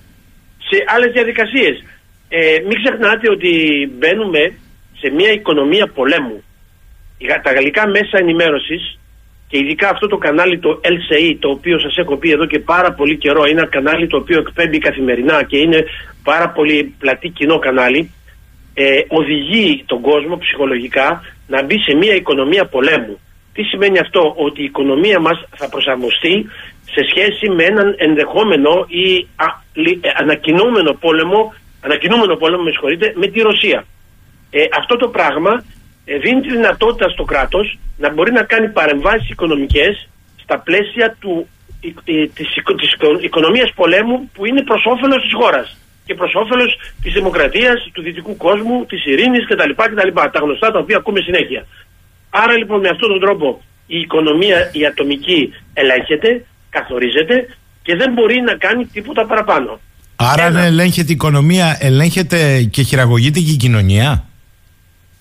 σε 0.68 0.76
άλλες 0.94 1.12
διαδικασίες. 1.12 1.84
Ε, 2.28 2.58
μην 2.66 2.82
ξεχνάτε 2.82 3.30
ότι 3.30 3.52
μπαίνουμε 3.98 4.42
σε 5.00 5.10
μια 5.10 5.30
οικονομία 5.32 5.86
πολέμου. 5.86 6.42
Τα 7.42 7.52
γαλλικά 7.52 7.86
μέσα 7.88 8.18
ενημέρωσης 8.18 8.98
και 9.48 9.58
ειδικά 9.58 9.88
αυτό 9.88 10.06
το 10.06 10.16
κανάλι 10.16 10.58
το 10.58 10.80
LCE 10.84 11.36
το 11.38 11.48
οποίο 11.48 11.78
σας 11.78 11.96
έχω 11.96 12.16
πει 12.16 12.30
εδώ 12.30 12.46
και 12.46 12.58
πάρα 12.58 12.92
πολύ 12.92 13.16
καιρό 13.16 13.44
είναι 13.44 13.60
ένα 13.60 13.68
κανάλι 13.68 14.06
το 14.06 14.16
οποίο 14.16 14.38
εκπέμπει 14.38 14.78
καθημερινά 14.78 15.42
και 15.42 15.56
είναι 15.58 15.84
πάρα 16.22 16.48
πολύ 16.48 16.94
πλατή 16.98 17.28
κοινό 17.28 17.58
κανάλι 17.58 18.10
ε, 18.74 19.00
οδηγεί 19.08 19.82
τον 19.86 20.00
κόσμο 20.00 20.36
ψυχολογικά 20.38 21.22
να 21.46 21.62
μπει 21.62 21.78
σε 21.78 21.94
μια 21.94 22.14
οικονομία 22.14 22.64
πολέμου. 22.66 23.18
Τι 23.52 23.62
σημαίνει 23.62 23.98
αυτό, 23.98 24.34
ότι 24.36 24.60
η 24.60 24.64
οικονομία 24.64 25.20
μας 25.20 25.44
θα 25.56 25.68
προσαρμοστεί 25.68 26.46
σε 26.84 27.02
σχέση 27.10 27.48
με 27.48 27.64
έναν 27.64 27.94
ενδεχόμενο 27.98 28.86
ή 28.88 29.26
α, 29.36 29.46
ε, 29.72 30.10
ανακοινόμενο 30.22 30.92
πόλεμο 30.92 31.54
ανακοινούμενο 31.86 32.34
πόλεμο, 32.36 32.62
με 32.62 32.70
συγχωρείτε, 32.70 33.12
με 33.16 33.26
τη 33.26 33.40
Ρωσία. 33.40 33.84
Ε, 34.50 34.64
αυτό 34.80 34.96
το 34.96 35.08
πράγμα 35.08 35.52
ε, 35.54 35.64
δίνει 36.14 36.40
τη 36.40 36.50
δυνατότητα 36.50 37.08
στο 37.08 37.24
κράτος 37.24 37.78
να 37.96 38.12
μπορεί 38.12 38.32
να 38.32 38.42
κάνει 38.42 38.68
παρεμβάσεις 38.68 39.30
οικονομικές 39.30 40.08
στα 40.42 40.58
πλαίσια 40.58 41.16
του, 41.18 41.48
ε, 42.04 42.26
της, 42.26 42.48
της 42.80 42.90
οικονομίας 43.20 43.72
πολέμου 43.74 44.30
που 44.34 44.46
είναι 44.46 44.62
προς 44.62 44.82
όφελος 44.84 45.22
της 45.22 45.32
χώρας 45.34 45.76
και 46.04 46.14
προς 46.14 46.34
όφελος 46.34 46.78
της 47.02 47.12
δημοκρατίας, 47.12 47.90
του 47.92 48.02
δυτικού 48.02 48.36
κόσμου, 48.36 48.84
της 48.86 49.04
ειρήνης 49.06 49.46
κτλ. 49.48 49.70
κτλ. 49.70 50.12
Τα 50.32 50.40
γνωστά 50.42 50.70
τα 50.72 50.78
οποία 50.78 50.96
ακούμε 50.96 51.20
συνέχεια. 51.20 51.66
Άρα 52.30 52.52
λοιπόν 52.56 52.80
με 52.80 52.88
αυτόν 52.88 53.08
τον 53.08 53.20
τρόπο 53.20 53.62
η 53.86 53.98
οικονομία 53.98 54.70
η 54.72 54.86
ατομική 54.86 55.52
ελέγχεται, 55.74 56.44
καθορίζεται 56.70 57.56
και 57.82 57.96
δεν 57.96 58.12
μπορεί 58.12 58.40
να 58.40 58.54
κάνει 58.54 58.84
τίποτα 58.86 59.26
παραπάνω. 59.26 59.80
Άρα 60.16 60.44
αν 60.44 60.56
ελέγχεται 60.56 61.12
η 61.12 61.14
οικονομία, 61.14 61.78
ελέγχεται 61.80 62.62
και 62.62 62.82
χειραγωγείται 62.82 63.40
και 63.40 63.50
η 63.50 63.56
κοινωνία; 63.56 64.24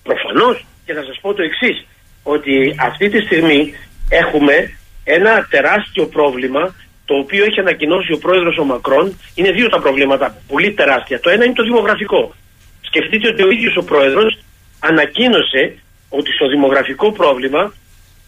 Προφανώς 0.02 0.66
και 0.86 0.92
θα 0.92 1.04
σας 1.04 1.18
πω 1.20 1.34
το 1.34 1.42
εξής 1.42 1.86
ότι 2.22 2.74
αυτή 2.80 3.08
τη 3.08 3.20
στιγμή 3.20 3.74
έχουμε 4.08 4.56
ένα 5.04 5.46
τεράστιο 5.50 6.06
πρόβλημα 6.06 6.74
το 7.04 7.14
οποίο 7.14 7.44
έχει 7.44 7.60
ανακοινώσει 7.60 8.12
ο 8.12 8.18
πρόεδρος 8.18 8.58
ο 8.58 8.64
Μακρόν. 8.64 9.18
Είναι 9.34 9.50
δύο 9.50 9.68
τα 9.68 9.80
προβλήματα, 9.80 10.36
πολύ 10.48 10.72
τεράστια. 10.72 11.20
Το 11.20 11.30
ένα 11.30 11.44
είναι 11.44 11.54
το 11.54 11.62
δημογραφικό. 11.62 12.34
Σκεφτείτε 12.80 13.28
ότι 13.28 13.42
ο 13.42 13.50
ίδιος 13.50 13.76
ο 13.76 13.84
πρόεδρος 13.84 14.38
ανακοίνωσε 14.80 15.62
ότι 16.08 16.30
στο 16.32 16.48
δημογραφικό 16.48 17.12
πρόβλημα 17.12 17.72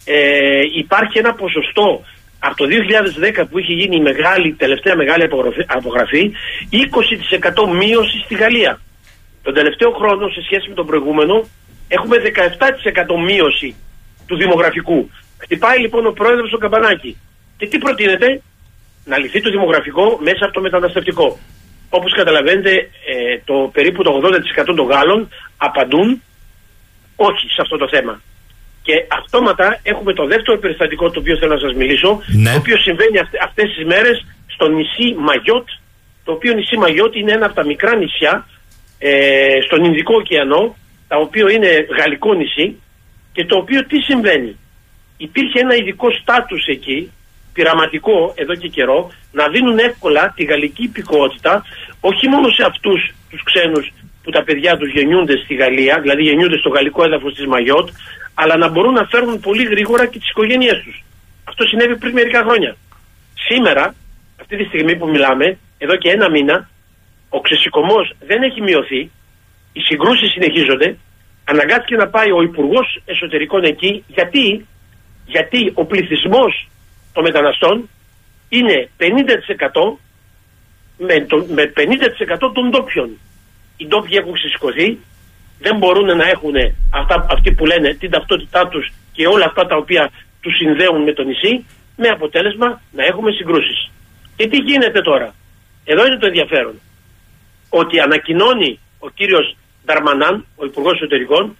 ε, 0.05 0.61
υπάρχει 0.77 1.17
ένα 1.17 1.33
ποσοστό 1.33 2.03
από 2.39 2.55
το 2.55 2.65
2010 3.41 3.45
που 3.49 3.59
είχε 3.59 3.73
γίνει 3.73 3.95
η 3.95 4.01
μεγάλη, 4.01 4.53
τελευταία 4.53 4.95
μεγάλη 4.95 5.23
απογραφή 5.67 6.31
20% 6.71 7.77
μείωση 7.79 8.17
στη 8.25 8.35
Γαλλία. 8.35 8.81
Τον 9.43 9.53
τελευταίο 9.53 9.91
χρόνο 9.91 10.29
σε 10.29 10.41
σχέση 10.41 10.69
με 10.69 10.75
τον 10.75 10.85
προηγούμενο 10.85 11.47
έχουμε 11.95 12.15
17% 12.17 13.23
μείωση 13.27 13.69
του 14.27 14.35
δημογραφικού. 14.37 15.09
Χτυπάει 15.43 15.79
λοιπόν 15.79 16.05
ο 16.05 16.11
πρόεδρος 16.11 16.47
στο 16.47 16.57
καμπανάκι. 16.57 17.17
Και 17.57 17.67
τι 17.67 17.77
προτείνεται, 17.77 18.41
να 19.05 19.17
λυθεί 19.17 19.41
το 19.41 19.49
δημογραφικό 19.49 20.19
μέσα 20.21 20.43
από 20.45 20.53
το 20.53 20.61
μεταναστευτικό. 20.61 21.39
Όπως 21.89 22.13
καταλαβαίνετε, 22.15 22.71
ε, 23.11 23.37
το 23.45 23.69
περίπου 23.73 24.03
το 24.03 24.11
80% 24.11 24.73
των 24.75 24.85
Γάλλων 24.91 25.29
απαντούν 25.57 26.21
όχι 27.15 27.45
σε 27.49 27.61
αυτό 27.61 27.77
το 27.77 27.87
θέμα. 27.87 28.21
Και 28.81 28.93
αυτόματα 29.19 29.79
έχουμε 29.83 30.13
το 30.13 30.25
δεύτερο 30.25 30.57
περιστατικό 30.57 31.09
το 31.11 31.19
οποίο 31.19 31.37
θέλω 31.37 31.53
να 31.53 31.59
σας 31.59 31.73
μιλήσω, 31.73 32.21
Ναι. 32.27 32.51
το 32.51 32.57
οποίο 32.57 32.77
συμβαίνει 32.77 33.19
αυτε, 33.19 33.37
αυτές 33.43 33.65
τις 33.75 33.85
μέρες 33.85 34.25
στο 34.47 34.67
νησί 34.67 35.15
Μαγιότ, 35.17 35.67
το 36.23 36.31
οποίο 36.31 36.53
νησί 36.53 36.77
Μαγιότ 36.77 37.15
είναι 37.15 37.31
ένα 37.31 37.45
από 37.45 37.55
τα 37.55 37.65
μικρά 37.65 37.95
νησιά 37.95 38.47
ε, 38.99 39.11
στον 39.65 39.83
Ινδικό 39.83 40.13
ωκεανό, 40.15 40.75
το 41.09 41.17
οποίο 41.17 41.47
είναι 41.49 41.71
γαλλικό 41.99 42.33
νησί 42.33 42.67
και 43.31 43.45
το 43.45 43.57
οποίο 43.57 43.85
τι 43.85 43.97
συμβαίνει; 44.01 44.57
Υπήρχε 45.27 45.59
ένα 45.59 45.75
ειδικό 45.75 46.07
στάτους 46.11 46.65
εκεί, 46.65 47.11
πειραματικό 47.53 48.33
εδώ 48.35 48.55
και 48.55 48.67
καιρό, 48.67 49.11
να 49.31 49.47
δίνουν 49.47 49.77
εύκολα 49.77 50.33
τη 50.35 50.43
γαλλική 50.43 50.83
υπηκότητα 50.83 51.65
όχι 51.99 52.27
μόνο 52.27 52.49
σε 52.49 52.63
αυτούς 52.65 53.11
τους 53.29 53.43
ξένους 53.43 53.91
που 54.23 54.31
τα 54.31 54.43
παιδιά 54.43 54.77
τους 54.77 54.91
γεννιούνται 54.91 55.37
στη 55.43 55.53
Γαλλία, 55.55 55.99
δηλαδή 56.01 56.21
γεννιούνται 56.23 56.57
στο 56.57 56.69
γαλλικό 56.69 57.03
έδαφος 57.03 57.33
της 57.33 57.45
Μαγιότ, 57.45 57.89
αλλά 58.33 58.57
να 58.57 58.67
μπορούν 58.69 58.93
να 58.93 59.05
φέρουν 59.05 59.39
πολύ 59.39 59.63
γρήγορα 59.63 60.05
και 60.05 60.19
τις 60.19 60.29
οικογένειές 60.29 60.81
τους. 60.83 61.03
Αυτό 61.43 61.67
συνέβη 61.67 61.97
πριν 61.97 62.13
μερικά 62.13 62.41
χρόνια. 62.41 62.75
Σήμερα, 63.47 63.95
αυτή 64.41 64.57
τη 64.57 64.63
στιγμή 64.63 64.95
που 64.95 65.09
μιλάμε, 65.09 65.57
εδώ 65.77 65.95
και 65.95 66.09
ένα 66.09 66.29
μήνα, 66.29 66.69
ο 67.29 67.41
ξεσηκωμός 67.41 68.13
δεν 68.19 68.43
έχει 68.43 68.61
μειωθεί, 68.61 69.11
οι 69.73 69.79
συγκρούσεις 69.79 70.31
συνεχίζονται, 70.31 70.97
αναγκάστηκε 71.43 71.95
να 71.95 72.07
πάει 72.07 72.31
ο 72.31 72.41
Υπουργός 72.41 73.01
Εσωτερικών 73.05 73.63
εκεί, 73.63 74.03
γιατί, 74.07 74.65
γιατί 75.25 75.71
ο 75.73 75.85
πληθυσμός 75.85 76.69
των 77.13 77.23
μεταναστών 77.23 77.89
είναι 78.49 78.89
50% 78.97 79.03
με, 80.97 81.25
το, 81.25 81.45
με 81.49 81.73
50% 81.75 82.51
των 82.53 82.69
ντόπιων. 82.69 83.09
Οι 83.77 83.87
ντόπιοι 83.87 84.17
έχουν 84.21 84.33
ξεσηκωθεί, 84.33 84.97
δεν 85.59 85.77
μπορούν 85.77 86.17
να 86.17 86.27
έχουν 86.27 86.55
αυτά, 86.93 87.25
αυτοί 87.29 87.51
που 87.51 87.65
λένε 87.65 87.93
την 87.93 88.11
ταυτότητά 88.11 88.67
τους 88.67 88.91
και 89.11 89.27
όλα 89.27 89.45
αυτά 89.45 89.65
τα 89.65 89.75
οποία 89.75 90.11
τους 90.41 90.55
συνδέουν 90.55 91.03
με 91.03 91.13
το 91.13 91.23
νησί, 91.23 91.65
με 91.97 92.07
αποτέλεσμα 92.07 92.81
να 92.91 93.05
έχουμε 93.05 93.31
συγκρούσεις. 93.31 93.91
Και 94.35 94.47
τι 94.47 94.57
γίνεται 94.57 95.01
τώρα; 95.01 95.33
Εδώ 95.85 96.05
είναι 96.05 96.17
το 96.17 96.25
ενδιαφέρον. 96.25 96.79
Ότι 97.69 97.99
ανακοινώνει 97.99 98.79
ο 98.99 99.09
κύριος 99.09 99.55
Νταρμανάν, 99.93 100.45
ο 100.55 100.65
Υπουργός 100.65 100.93
Εσωτερικών, 100.95 101.55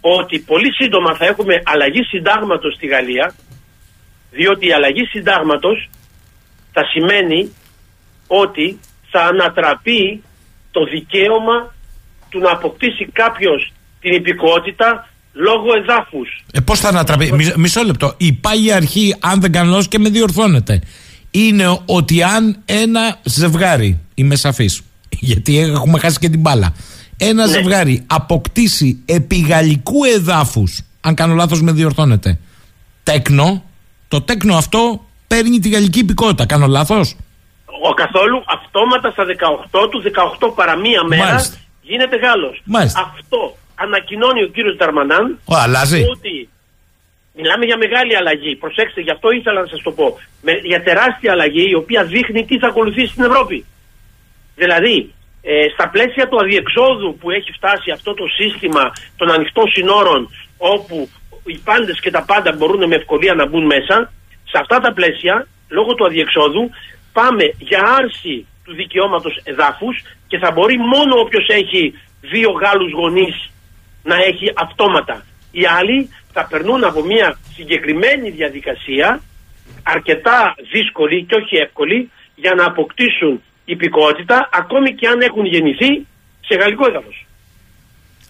ότι 0.00 0.38
πολύ 0.38 0.72
σύντομα 0.72 1.14
θα 1.16 1.24
έχουμε 1.26 1.54
αλλαγή 1.64 2.02
συντάγματος 2.02 2.74
στη 2.74 2.86
Γαλλία, 2.86 3.34
διότι 4.30 4.66
η 4.66 4.72
αλλαγή 4.72 5.04
συντάγματος 5.04 5.90
θα 6.72 6.82
σημαίνει 6.92 7.40
ότι 8.26 8.78
θα 9.10 9.20
ανατραπεί 9.20 10.22
το 10.70 10.84
δικαίωμα 10.84 11.74
του 12.28 12.38
να 12.38 12.50
αποκτήσει 12.50 13.04
κάποιος 13.12 13.72
την 14.00 14.12
υπηκότητα 14.12 15.08
λόγω 15.32 15.66
εδάφους. 15.82 16.44
Ε, 16.52 16.60
Πώς 16.60 16.80
θα 16.80 16.88
ανατραπεί, 16.88 17.32
Μισ- 17.32 17.56
μισό 17.56 17.82
λεπτό. 17.82 18.14
Η 18.16 18.32
πάγια 18.32 18.76
αρχή, 18.76 19.16
αν 19.20 19.40
δεν 19.40 19.52
κάνω 19.52 19.70
λάθος 19.70 19.88
και 19.88 19.98
με 19.98 20.08
διορθώνεται, 20.08 20.80
είναι 21.30 21.78
ότι 21.86 22.22
αν 22.22 22.62
ένα 22.64 23.18
ζευγάρι, 23.24 24.00
είμαι 24.14 24.36
σαφής, 24.36 24.80
γιατί 25.30 25.58
έχουμε 25.58 25.98
χάσει 25.98 26.18
και 26.18 26.28
την 26.28 26.40
μπάλα, 26.40 26.74
ένα 27.18 27.46
Ναι. 27.46 27.52
ζευγάρι 27.52 28.04
αποκτήσει 28.06 29.02
επί 29.06 29.40
γαλλικού 29.40 30.04
εδάφους, 30.04 30.82
αν 31.00 31.14
κάνω 31.14 31.34
λάθος 31.34 31.62
με 31.62 31.72
διορθώνεται, 31.72 32.38
τέκνο, 33.02 33.64
το 34.08 34.20
τέκνο 34.22 34.54
αυτό 34.56 35.04
παίρνει 35.26 35.58
τη 35.58 35.68
γαλλική 35.68 35.98
υπηκότητα. 35.98 36.46
Κάνω 36.46 36.66
λάθος; 36.66 37.16
Ο 37.90 37.94
καθόλου 37.94 38.42
αυτόματα 38.46 39.10
στα 39.10 39.24
18 39.24 39.88
του, 39.90 40.02
18 40.02 40.52
παρά 40.54 40.76
μία 40.76 41.02
μέρα 41.04 41.24
Μάλιστα. 41.24 41.56
γίνεται 41.82 42.16
Γάλλος. 42.16 42.60
Μάλιστα. 42.64 43.00
Αυτό 43.18 43.56
ανακοινώνει 43.74 44.42
ο 44.42 44.46
κύριος 44.46 44.76
Νταρμανάν 44.76 45.38
Ω, 45.44 45.54
αλλάζει. 45.56 46.02
ότι 46.10 46.48
μιλάμε 47.36 47.64
για 47.64 47.76
μεγάλη 47.76 48.16
αλλαγή. 48.16 48.56
Προσέξτε, 48.56 49.00
γι' 49.00 49.10
αυτό 49.10 49.30
ήθελα 49.30 49.60
να 49.60 49.66
σας 49.66 49.82
το 49.82 49.90
πω. 49.90 50.18
Με, 50.42 50.52
για 50.52 50.82
τεράστια 50.82 51.32
αλλαγή 51.32 51.64
η 51.70 51.74
οποία 51.74 52.04
δείχνει 52.04 52.44
τι 52.44 52.58
θα 52.58 52.66
ακολουθήσει 52.66 53.12
στην 53.12 53.24
Ευρώπη. 53.24 53.64
Δηλαδή, 54.56 55.12
ε, 55.42 55.68
στα 55.74 55.88
πλαίσια 55.88 56.28
του 56.28 56.38
αδιεξόδου 56.42 57.16
που 57.20 57.30
έχει 57.30 57.52
φτάσει 57.52 57.90
αυτό 57.90 58.14
το 58.14 58.24
σύστημα 58.26 58.92
των 59.16 59.30
ανοιχτών 59.30 59.68
συνόρων 59.68 60.30
όπου 60.58 61.08
οι 61.44 61.58
πάντες 61.64 62.00
και 62.00 62.10
τα 62.10 62.24
πάντα 62.24 62.52
μπορούν 62.52 62.88
με 62.88 62.94
ευκολία 62.94 63.34
να 63.34 63.46
μπουν 63.46 63.66
μέσα, 63.66 64.12
σε 64.44 64.58
αυτά 64.60 64.78
τα 64.78 64.92
πλαίσια, 64.92 65.46
λόγω 65.68 65.94
του 65.94 66.06
αδιεξόδου, 66.06 66.70
πάμε 67.12 67.44
για 67.58 67.82
άρση 67.98 68.46
του 68.64 68.74
δικαιώματος 68.74 69.40
εδάφους 69.44 70.02
και 70.26 70.38
θα 70.38 70.50
μπορεί 70.50 70.78
μόνο 70.78 71.20
όποιος 71.20 71.46
έχει 71.48 71.94
δύο 72.20 72.50
Γάλλους 72.50 72.92
γονείς 72.92 73.50
να 74.02 74.16
έχει 74.16 74.52
αυτόματα. 74.54 75.24
Οι 75.50 75.64
άλλοι 75.66 76.08
θα 76.32 76.46
περνούν 76.46 76.84
από 76.84 77.02
μια 77.04 77.38
συγκεκριμένη 77.54 78.30
διαδικασία, 78.30 79.20
αρκετά 79.82 80.54
δύσκολη 80.72 81.24
και 81.24 81.34
όχι 81.34 81.56
εύκολη, 81.56 82.10
για 82.34 82.54
να 82.54 82.64
αποκτήσουν 82.64 83.42
υπηκότητα, 83.74 84.48
ακόμη 84.52 84.94
και 84.94 85.06
αν 85.06 85.20
έχουν 85.20 85.44
γεννηθεί 85.46 86.06
σε 86.40 86.54
γαλλικό 86.60 86.86
έδαφος. 86.88 87.26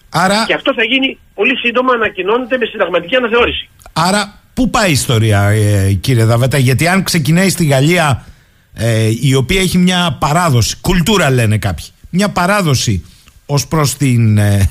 Άρα, 0.09 0.43
Και 0.47 0.53
αυτό 0.53 0.73
θα 0.73 0.83
γίνει 0.83 1.17
πολύ 1.33 1.57
σύντομα, 1.57 1.93
ανακοινώνεται 1.93 2.57
με 2.57 2.65
συνταγματική 2.65 3.15
αναθεώρηση. 3.15 3.69
άρα 3.93 4.39
πού 4.53 4.69
πάει 4.69 4.89
η 4.89 4.91
ιστορία, 4.91 5.41
ε, 5.43 5.93
κύριε 5.93 6.23
Δαβέτα, 6.23 6.57
γιατί 6.57 6.87
αν 6.87 7.03
ξεκινάει 7.03 7.49
στη 7.49 7.65
Γαλλία, 7.65 8.25
ε, 8.73 9.09
η 9.21 9.33
οποία 9.35 9.61
έχει 9.61 9.77
μια 9.77 10.17
παράδοση, 10.19 10.75
κουλτούρα 10.81 11.29
λένε 11.29 11.57
κάποιοι, 11.57 11.85
μια 12.09 12.29
παράδοση 12.29 13.05
ως 13.45 13.67
προς 13.67 13.97
την 13.97 14.37
ε, 14.37 14.69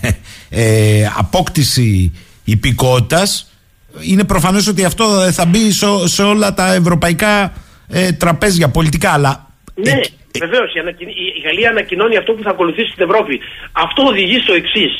ε, 0.51 1.11
απόκτηση 1.17 2.13
υπηκότητας, 2.45 3.53
είναι 4.01 4.25
προφανές 4.25 4.67
ότι 4.67 4.85
αυτό 4.85 5.33
θα 5.33 5.45
μπει 5.45 5.71
σε, 5.73 5.87
σε 6.05 6.23
όλα 6.23 6.55
τα 6.55 6.75
ευρωπαϊκά 6.75 7.53
ε, 7.89 8.13
τραπέζια 8.13 8.69
πολιτικά, 8.69 9.11
αλλά... 9.11 9.47
Ναι, 9.75 9.91
ε, 9.91 10.01
βεβαίως. 10.47 10.75
Η, 10.75 10.79
ανακοιν- 10.79 11.09
η- 11.09 11.33
η 11.39 11.41
Γαλλία 11.47 11.69
ανακοινώνει 11.71 12.17
αυτό 12.17 12.33
που 12.33 12.43
θα 12.43 12.51
ακολουθήσει 12.51 12.91
στην 12.95 13.07
Ευρώπη. 13.11 13.41
Αυτό 13.73 14.03
οδηγεί 14.03 14.39
στο 14.41 14.55
εξής. 14.55 14.93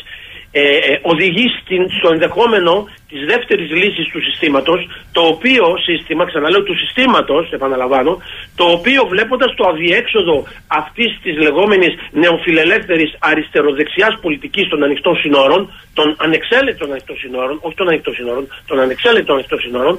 Ε, 0.53 0.61
ε, 0.61 0.99
οδηγεί 1.03 1.47
στην, 1.61 1.83
στο 1.99 2.09
ενδεχόμενο 2.13 2.89
της 3.09 3.21
δεύτερης 3.33 3.71
λύσης 3.71 4.07
του 4.13 4.21
συστήματος, 4.23 4.81
το 5.13 5.21
οποίο 5.21 5.65
σύστημα, 5.89 6.25
ξαναλέω 6.27 6.63
του 6.63 6.77
συστήματος, 6.79 7.51
επαναλαμβάνω, 7.53 8.13
το 8.57 8.65
οποίο 8.65 9.07
βλέποντας 9.13 9.55
το 9.55 9.69
αδιέξοδο 9.69 10.47
αυτής 10.67 11.19
της 11.23 11.35
λεγόμενης 11.39 11.93
νεοφιλελεύθερης 12.11 13.17
αριστεροδεξιάς 13.19 14.19
πολιτικής 14.21 14.69
των 14.69 14.83
ανοιχτών 14.83 15.17
συνόρων, 15.17 15.73
των 15.95 16.17
ανεξέλεγκτων 16.19 16.91
ανοιχτών 16.91 17.17
συνόρων, 17.17 17.59
όχι 17.61 17.77
των 17.77 17.89
ανοιχτών 17.89 18.15
συνόρων, 18.15 18.47
των 18.67 18.79
ανεξέλεγκτων 18.81 19.35
ανοιχτών 19.35 19.61
συνόρων, 19.61 19.99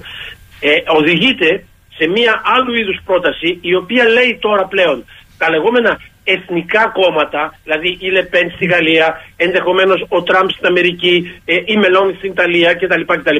ε, 0.59 0.71
οδηγείται 0.87 1.63
σε 1.97 2.07
μία 2.07 2.41
άλλου 2.55 2.73
είδους 2.79 2.99
πρόταση 3.05 3.57
η 3.61 3.75
οποία 3.75 4.05
λέει 4.09 4.37
τώρα 4.41 4.65
πλέον 4.65 5.05
τα 5.39 5.49
λεγόμενα 5.49 5.91
εθνικά 6.23 6.83
κόμματα, 6.99 7.41
δηλαδή 7.63 7.97
η 7.99 8.09
Λεπέν 8.15 8.51
στη 8.55 8.65
Γαλλία, 8.65 9.07
ενδεχομένως 9.35 10.05
ο 10.09 10.23
Τραμπ 10.23 10.49
στην 10.49 10.65
Αμερική, 10.65 11.15
ε, 11.45 11.55
η 11.65 11.75
Μελώνη 11.77 12.13
στην 12.17 12.31
Ιταλία 12.31 12.73
κτλ. 12.73 13.03
κτλ. 13.05 13.39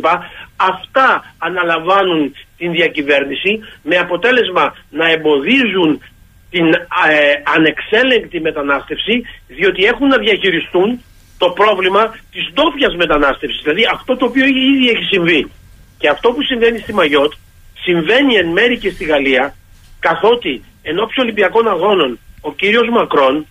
Αυτά 0.55 1.09
αναλαμβάνουν 1.37 2.35
την 2.57 2.71
διακυβέρνηση 2.71 3.51
με 3.83 3.95
αποτέλεσμα 3.97 4.75
να 4.89 5.05
εμποδίζουν 5.11 6.01
την 6.49 6.67
ε, 7.09 7.33
ανεξέλεγκτη 7.55 8.39
μετανάστευση 8.41 9.15
διότι 9.47 9.83
έχουν 9.85 10.07
να 10.07 10.17
διαχειριστούν 10.17 11.01
το 11.37 11.49
πρόβλημα 11.49 12.03
της 12.31 12.49
ντόπιας 12.53 12.95
μετανάστευσης. 12.95 13.61
Δηλαδή 13.63 13.83
αυτό 13.93 14.17
το 14.17 14.25
οποίο 14.25 14.45
ήδη 14.45 14.89
έχει 14.89 15.03
συμβεί. 15.03 15.51
Και 15.97 16.09
αυτό 16.09 16.31
που 16.31 16.43
συμβαίνει 16.43 16.79
στη 16.79 16.93
Μαγιότ 16.93 17.33
συμβαίνει 17.81 18.35
εν 18.35 18.47
μέρη 18.47 18.77
και 18.77 18.89
στη 18.89 19.03
Γαλλία 19.05 19.53
καθότι 19.99 20.63
εν 20.81 20.99
ώψη 20.99 21.21
Ολυμπιακών 21.21 21.67
Αγώνων 21.67 22.19
ο 22.41 22.53
κύριος 22.53 22.89
Μακρόν 22.89 23.45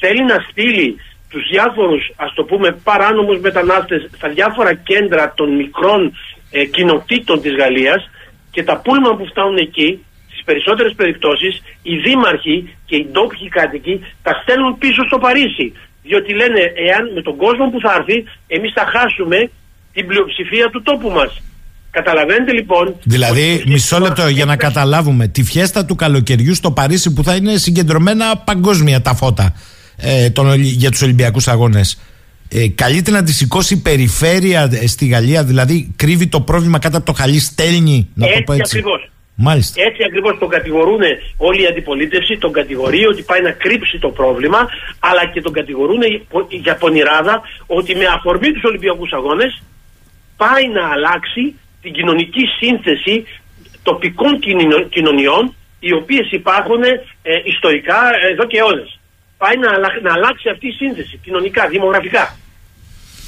θέλει 0.00 0.24
να 0.24 0.36
στείλει 0.50 0.96
τους 1.30 1.48
διάφορους 1.50 2.12
ας 2.16 2.34
το 2.34 2.44
πούμε 2.44 2.72
παράνομους 2.72 3.38
μετανάστες 3.40 4.10
στα 4.16 4.28
διάφορα 4.28 4.74
κέντρα 4.74 5.32
των 5.36 5.56
μικρών 5.56 6.12
ε, 6.50 6.64
κοινοτήτων 6.64 7.40
της 7.40 7.54
Γαλλίας 7.56 8.10
και 8.50 8.62
τα 8.62 8.80
πούλμα 8.80 9.16
που 9.16 9.26
φτάνουν 9.26 9.56
εκεί 9.56 10.04
στις 10.30 10.44
περισσότερες 10.44 10.94
περιπτώσεις 10.94 11.62
οι 11.82 11.96
δήμαρχοι 11.96 12.76
και 12.86 12.96
οι 12.96 13.06
ντόπιοι 13.10 13.48
κάτοικοι 13.48 14.06
τα 14.22 14.32
στέλνουν 14.42 14.78
πίσω 14.78 15.02
στο 15.06 15.18
Παρίσι 15.18 15.72
διότι 16.02 16.34
λένε 16.34 16.72
εάν 16.88 17.12
με 17.14 17.22
τον 17.22 17.36
κόσμο 17.36 17.70
που 17.70 17.80
θα 17.80 17.94
έρθει 17.98 18.24
εμείς 18.46 18.72
θα 18.72 18.86
χάσουμε 18.94 19.50
την 19.92 20.06
πλειοψηφία 20.06 20.70
του 20.70 20.82
τόπου 20.82 21.10
μας 21.10 21.42
Καταλαβαίνετε 21.90 22.52
λοιπόν. 22.52 22.96
Δηλαδή, 23.02 23.62
μισό 23.66 23.98
λεπτό 23.98 24.28
για 24.28 24.44
να 24.44 24.56
καταλάβουμε. 24.56 25.28
Τη 25.28 25.44
φιέστα 25.44 25.84
του 25.84 25.94
καλοκαιριού 25.94 26.54
στο 26.54 26.70
Παρίσι 26.70 27.12
που 27.12 27.24
θα 27.24 27.34
είναι 27.34 27.56
συγκεντρωμένα 27.56 28.36
παγκόσμια 28.36 29.00
τα 29.00 29.14
φώτα 29.14 29.54
ε, 29.96 30.30
τον, 30.30 30.54
για 30.54 30.90
τους 30.90 31.02
Ολυμπιακούς 31.02 31.48
Αγώνες. 31.48 32.00
Ε, 32.48 32.68
καλείται 32.68 33.10
να 33.10 33.22
τη 33.22 33.32
σηκώσει 33.32 33.74
η 33.74 33.76
περιφέρεια 33.76 34.70
ε, 34.72 34.86
στη 34.86 35.06
Γαλλία, 35.06 35.44
δηλαδή 35.44 35.92
κρύβει 35.96 36.26
το 36.26 36.40
πρόβλημα 36.40 36.78
κάτω 36.78 36.96
από 36.96 37.06
το 37.06 37.12
χαλί, 37.12 37.38
στέλνει. 37.38 38.08
Να 38.14 38.26
έτσι 38.26 38.38
το 38.38 38.44
πω 38.44 38.52
έτσι. 38.52 38.78
Ακριβώς. 38.78 39.10
Μάλιστα. 39.42 39.82
Έτσι 39.82 40.02
ακριβώς 40.04 40.38
τον 40.38 40.48
κατηγορούν 40.48 41.00
όλη 41.36 41.62
η 41.62 41.66
αντιπολίτευση, 41.66 42.38
τον 42.38 42.52
κατηγορεί 42.52 43.06
ότι 43.06 43.22
πάει 43.22 43.42
να 43.42 43.50
κρύψει 43.50 43.98
το 43.98 44.08
πρόβλημα, 44.08 44.58
αλλά 44.98 45.26
και 45.32 45.40
τον 45.40 45.52
κατηγορούν 45.52 46.00
για 46.50 46.76
πονηράδα 46.76 47.42
ότι 47.66 47.94
με 47.96 48.04
αφορμή 48.16 48.52
τους 48.52 48.64
Ολυμπιακούς 48.64 49.12
Αγώνες 49.12 49.62
πάει 50.36 50.68
να 50.68 50.88
αλλάξει 50.94 51.54
την 51.82 51.92
κοινωνική 51.92 52.44
σύνθεση 52.60 53.26
τοπικών 53.82 54.40
κοινωνιών 54.88 55.54
οι 55.80 55.92
οποίες 55.92 56.30
υπάρχουν 56.30 56.82
ε, 56.82 56.98
ιστορικά 57.44 57.98
εδώ 58.30 58.44
και 58.46 58.58
αιώνες. 58.58 59.00
Πάει 59.38 59.56
να, 59.56 59.70
να 59.78 60.12
αλλάξει 60.12 60.48
αυτή 60.48 60.66
η 60.66 60.72
σύνθεση 60.72 61.20
κοινωνικά, 61.24 61.68
δημογραφικά. 61.68 62.36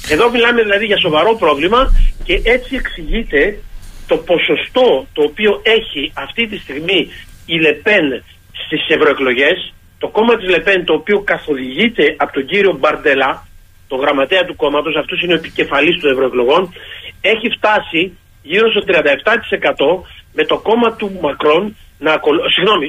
Εδώ 0.09 0.29
μιλάμε 0.29 0.61
δηλαδή 0.61 0.85
για 0.85 0.97
σοβαρό 0.97 1.35
πρόβλημα 1.35 1.91
και 2.23 2.41
έτσι 2.43 2.75
εξηγείται 2.75 3.59
το 4.07 4.17
ποσοστό 4.17 5.07
το 5.13 5.21
οποίο 5.23 5.61
έχει 5.63 6.11
αυτή 6.13 6.47
τη 6.47 6.57
στιγμή 6.57 7.09
η 7.45 7.59
Λεπέν 7.59 8.23
στις 8.65 8.87
ευρωεκλογές, 8.87 9.73
το 9.97 10.07
κόμμα 10.07 10.35
της 10.37 10.49
Λεπέν 10.49 10.85
το 10.85 10.93
οποίο 10.93 11.19
καθοδηγείται 11.21 12.15
από 12.17 12.33
τον 12.33 12.45
κύριο 12.45 12.77
Μπαρντελά, 12.79 13.47
το 13.87 13.95
γραμματέα 13.95 14.45
του 14.45 14.55
κόμματος, 14.55 14.95
αυτός 14.95 15.21
είναι 15.21 15.33
ο 15.33 15.35
επικεφαλής 15.35 16.01
των 16.01 16.11
ευρωεκλογών, 16.11 16.73
έχει 17.21 17.49
φτάσει 17.57 18.17
γύρω 18.43 18.67
στο 18.71 18.81
37% 18.87 18.91
με 20.33 20.43
το 20.45 20.57
κόμμα 20.57 20.95
του 20.95 21.19
Μακρόν 21.21 21.75
να 22.05 22.13
συγγνώμη, 22.55 22.87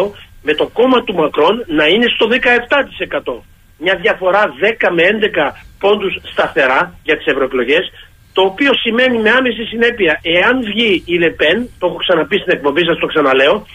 27% 0.00 0.10
με 0.42 0.54
το 0.54 0.66
κόμμα 0.78 1.02
του 1.04 1.14
Μακρόν 1.14 1.64
να 1.66 1.86
είναι 1.86 2.06
στο 2.14 2.26
17%. 3.30 3.42
Μια 3.78 3.94
διαφορά 3.94 4.42
10 4.80 4.88
με 4.96 5.02
11 5.02 5.52
πόντους 5.78 6.14
σταθερά 6.32 6.98
για 7.02 7.16
τις 7.16 7.26
ευρωεκλογές, 7.26 7.84
το 8.32 8.42
οποίο 8.42 8.72
σημαίνει 8.74 9.18
με 9.18 9.30
άμεση 9.30 9.64
συνέπεια, 9.64 10.20
εάν 10.22 10.54
βγει 10.70 11.02
η 11.06 11.18
Λεπέν, 11.18 11.68
το 11.78 11.86
έχω 11.86 11.96
ξαναπεί 11.96 12.36
στην 12.38 12.52
εκπομπή 12.56 12.84
σας, 12.84 12.98
το 12.98 13.06
ξαναλέω, 13.06 13.66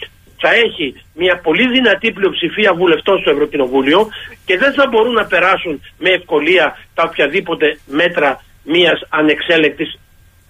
θα 0.42 0.50
έχει 0.64 0.86
μια 1.14 1.40
πολύ 1.46 1.68
δυνατή 1.68 2.12
πλειοψηφία 2.12 2.74
βουλευτών 2.74 3.20
στο 3.20 3.30
Ευρωκοινοβούλιο 3.30 4.08
και 4.44 4.58
δεν 4.58 4.72
θα 4.72 4.86
μπορούν 4.90 5.12
να 5.12 5.26
περάσουν 5.26 5.80
με 5.98 6.10
ευκολία 6.10 6.78
τα 6.94 7.02
οποιαδήποτε 7.08 7.78
μέτρα 7.86 8.44
μιας 8.64 8.98
ανεξέλεκτης 9.08 9.98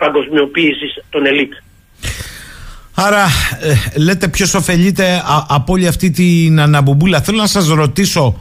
παγκοσμιοποίησης 0.05 0.93
των 1.11 1.27
ελίτ. 1.27 1.53
Άρα 2.95 3.25
ε, 3.61 3.99
λέτε 3.99 4.29
ποιος 4.29 4.55
ωφελείται 4.55 5.23
από 5.49 5.73
όλη 5.73 5.87
αυτή 5.87 6.11
την 6.11 6.61
αναμπομπούλα. 6.61 7.21
Θέλω 7.21 7.39
να 7.39 7.47
σας 7.47 7.69
ρωτήσω, 7.69 8.41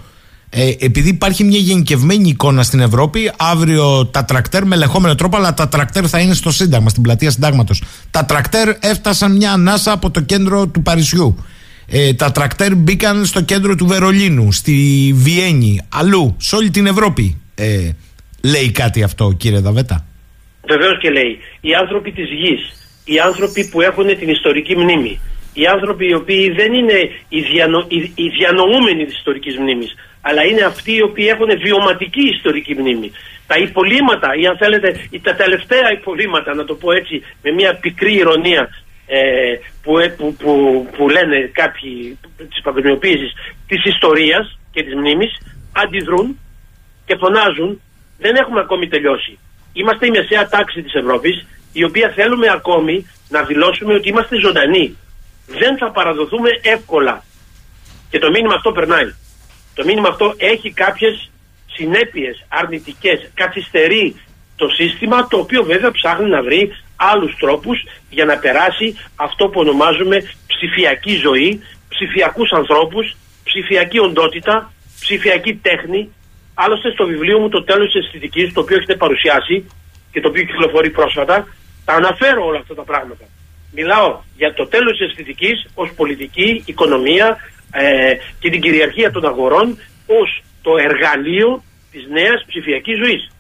ε, 0.50 0.72
επειδή 0.80 1.10
υπάρχει 1.10 1.44
μια 1.44 1.60
γενικευμένη 1.60 2.30
εικόνα 2.30 2.64
στην 2.64 2.80
Ευρώπη, 2.80 3.32
αύριο 3.38 4.06
τα 4.06 4.26
τρακτέρ 4.26 4.66
με 4.66 4.76
ελεγχόμενο 4.76 5.16
τρόπο, 5.16 5.38
αλλά 5.38 5.54
τα 5.54 5.68
τρακτέρ 5.68 6.10
θα 6.10 6.20
είναι 6.20 6.34
στο 6.34 6.52
Σύνταγμα, 6.52 6.90
στην 6.90 7.04
πλατεία 7.04 7.32
Συντάγματος. 7.32 7.84
Τα 8.12 8.26
τρακτέρ 8.26 8.76
έφτασαν 8.80 9.36
μια 9.36 9.52
ανάσα 9.52 9.92
από 9.92 10.12
το 10.12 10.22
κέντρο 10.22 10.68
του 10.68 10.82
Παρισιού. 10.82 11.38
Ε, 11.88 12.14
τα 12.14 12.32
τρακτέρ 12.32 12.76
μπήκαν 12.76 13.26
στο 13.26 13.42
κέντρο 13.42 13.76
του 13.76 13.88
Βερολίνου, 13.88 14.52
στη 14.52 15.12
Βιέννη, 15.16 15.82
αλλού, 15.90 16.36
σε 16.38 16.56
όλη 16.56 16.70
την 16.70 16.86
Ευρώπη. 16.86 17.38
Ε, 17.56 17.90
λέει 18.42 18.72
κάτι 18.72 19.04
αυτό 19.04 19.34
κύριε 19.38 19.60
Δαβέτα; 19.60 20.06
Βεβαίως 20.68 21.00
και 21.00 21.10
λέει, 21.10 21.40
οι 21.62 21.74
άνθρωποι 21.74 22.12
της 22.12 22.30
γης, 22.30 22.62
οι 23.06 23.20
άνθρωποι 23.20 23.70
που 23.72 23.82
έχουν 23.82 24.08
την 24.18 24.30
ιστορική 24.30 24.78
μνήμη, 24.78 25.20
οι 25.54 25.66
άνθρωποι 25.66 26.06
οι 26.08 26.14
οποίοι 26.14 26.52
δεν 26.52 26.74
είναι 26.74 27.00
οι, 27.30 27.42
διανο, 27.42 27.86
οι, 27.88 27.98
οι 28.16 28.28
διανοούμενοι 28.38 29.06
της 29.06 29.18
ιστορικής 29.18 29.58
μνήμης, 29.58 29.96
αλλά 30.22 30.44
είναι 30.44 30.62
αυτοί 30.62 30.94
οι 30.96 31.02
οποίοι 31.02 31.28
έχουν 31.34 31.50
βιωματική 31.64 32.28
ιστορική 32.36 32.74
μνήμη. 32.74 33.12
Τα 33.48 33.56
υπολείμματα, 33.58 34.30
ή 34.42 34.46
αν 34.46 34.58
θέλετε, 34.58 35.10
τα 35.22 35.36
τελευταία 35.36 35.92
υπολείμματα, 35.92 36.56
να 36.56 36.66
το 36.66 36.76
πω 36.76 36.92
έτσι, 36.92 37.24
με 37.44 37.52
μια 37.52 37.76
πικρή 37.76 38.14
ηρωνία, 38.16 38.70
ε, 39.08 39.20
που, 39.84 40.00
ε, 40.00 40.08
που, 40.08 40.36
που, 40.40 40.52
που, 40.98 41.10
λένε 41.10 41.50
κάποιοι 41.54 42.18
της 42.38 42.62
παγκοσμιοποίησης 42.64 43.32
της 43.68 43.86
ιστορίας 43.86 44.60
και 44.72 44.84
της 44.84 44.96
μνήμης, 44.96 45.32
αντιδρούν 45.72 46.40
και 47.06 47.16
φωνάζουν. 47.20 47.82
Δεν 48.18 48.36
έχουμε 48.36 48.60
ακόμη 48.60 48.88
τελειώσει. 48.88 49.40
Είμαστε 49.74 50.06
η 50.06 50.10
μεσαία 50.10 50.48
τάξη 50.48 50.82
της 50.82 50.94
Ευρώπης, 50.94 51.46
η 51.72 51.84
οποία 51.84 52.12
θέλουμε 52.16 52.48
ακόμη 52.52 53.08
να 53.30 53.44
δηλώσουμε 53.44 53.94
ότι 53.94 54.10
είμαστε 54.10 54.40
ζωντανοί. 54.40 54.98
Δεν 55.48 55.78
θα 55.78 55.92
παραδοθούμε 55.92 56.50
εύκολα. 56.62 57.24
Και 58.10 58.20
το 58.20 58.30
μήνυμα 58.30 58.54
αυτό 58.56 58.72
περνάει. 58.72 59.14
Το 59.74 59.84
μήνυμα 59.86 60.08
αυτό 60.08 60.34
έχει 60.38 60.72
κάποιες 60.72 61.32
συνέπειες 61.72 62.46
αρνητικές. 62.48 63.30
Καθυστερεί 63.34 64.16
το 64.56 64.68
σύστημα, 64.68 65.28
το 65.28 65.38
οποίο 65.38 65.64
βέβαια 65.64 65.92
ψάχνει 65.92 66.30
να 66.30 66.42
βρει 66.44 66.76
άλλους 66.96 67.36
τρόπους 67.40 67.84
για 68.10 68.26
να 68.26 68.38
περάσει 68.38 68.98
αυτό 69.16 69.48
που 69.48 69.60
ονομάζουμε 69.60 70.18
ψηφιακή 70.48 71.16
ζωή, 71.16 71.62
ψηφιακούς 71.90 72.52
ανθρώπους, 72.52 73.16
ψηφιακή 73.44 74.00
οντότητα, 74.00 74.74
ψηφιακή 75.00 75.56
τέχνη, 75.56 76.14
Άλλωστε 76.54 76.92
στο 76.92 77.06
βιβλίο 77.06 77.40
μου 77.40 77.50
το 77.50 77.64
τέλος 77.64 77.92
της 77.92 78.06
αισθητικής, 78.06 78.54
το 78.54 78.60
οποίο 78.62 78.78
έχετε 78.78 78.96
παρουσιάσει 78.96 79.66
και 80.12 80.22
το 80.22 80.28
οποίο 80.28 80.44
κυκλοφορεί 80.44 80.90
πρόσφατα, 80.90 81.48
τα 81.86 81.94
αναφέρω 81.94 82.46
όλα 82.46 82.60
αυτά 82.60 82.76
τα 82.76 82.82
πράγματα. 82.82 83.26
Μιλάω 83.72 84.20
για 84.38 84.54
το 84.54 84.68
τέλος 84.68 84.98
της 84.98 85.08
αισθητικής 85.08 85.68
ως 85.74 85.90
πολιτική, 85.96 86.64
οικονομία 86.66 87.38
ε, 87.72 88.14
και 88.40 88.50
την 88.50 88.62
κυριαρχία 88.62 89.12
των 89.12 89.26
αγορών 89.26 89.78
ως 90.06 90.44
το 90.62 90.72
εργαλείο 90.78 91.64
της 91.92 92.08
νέας 92.12 92.46
ψηφιακής 92.48 92.98
ζωής. 92.98 93.32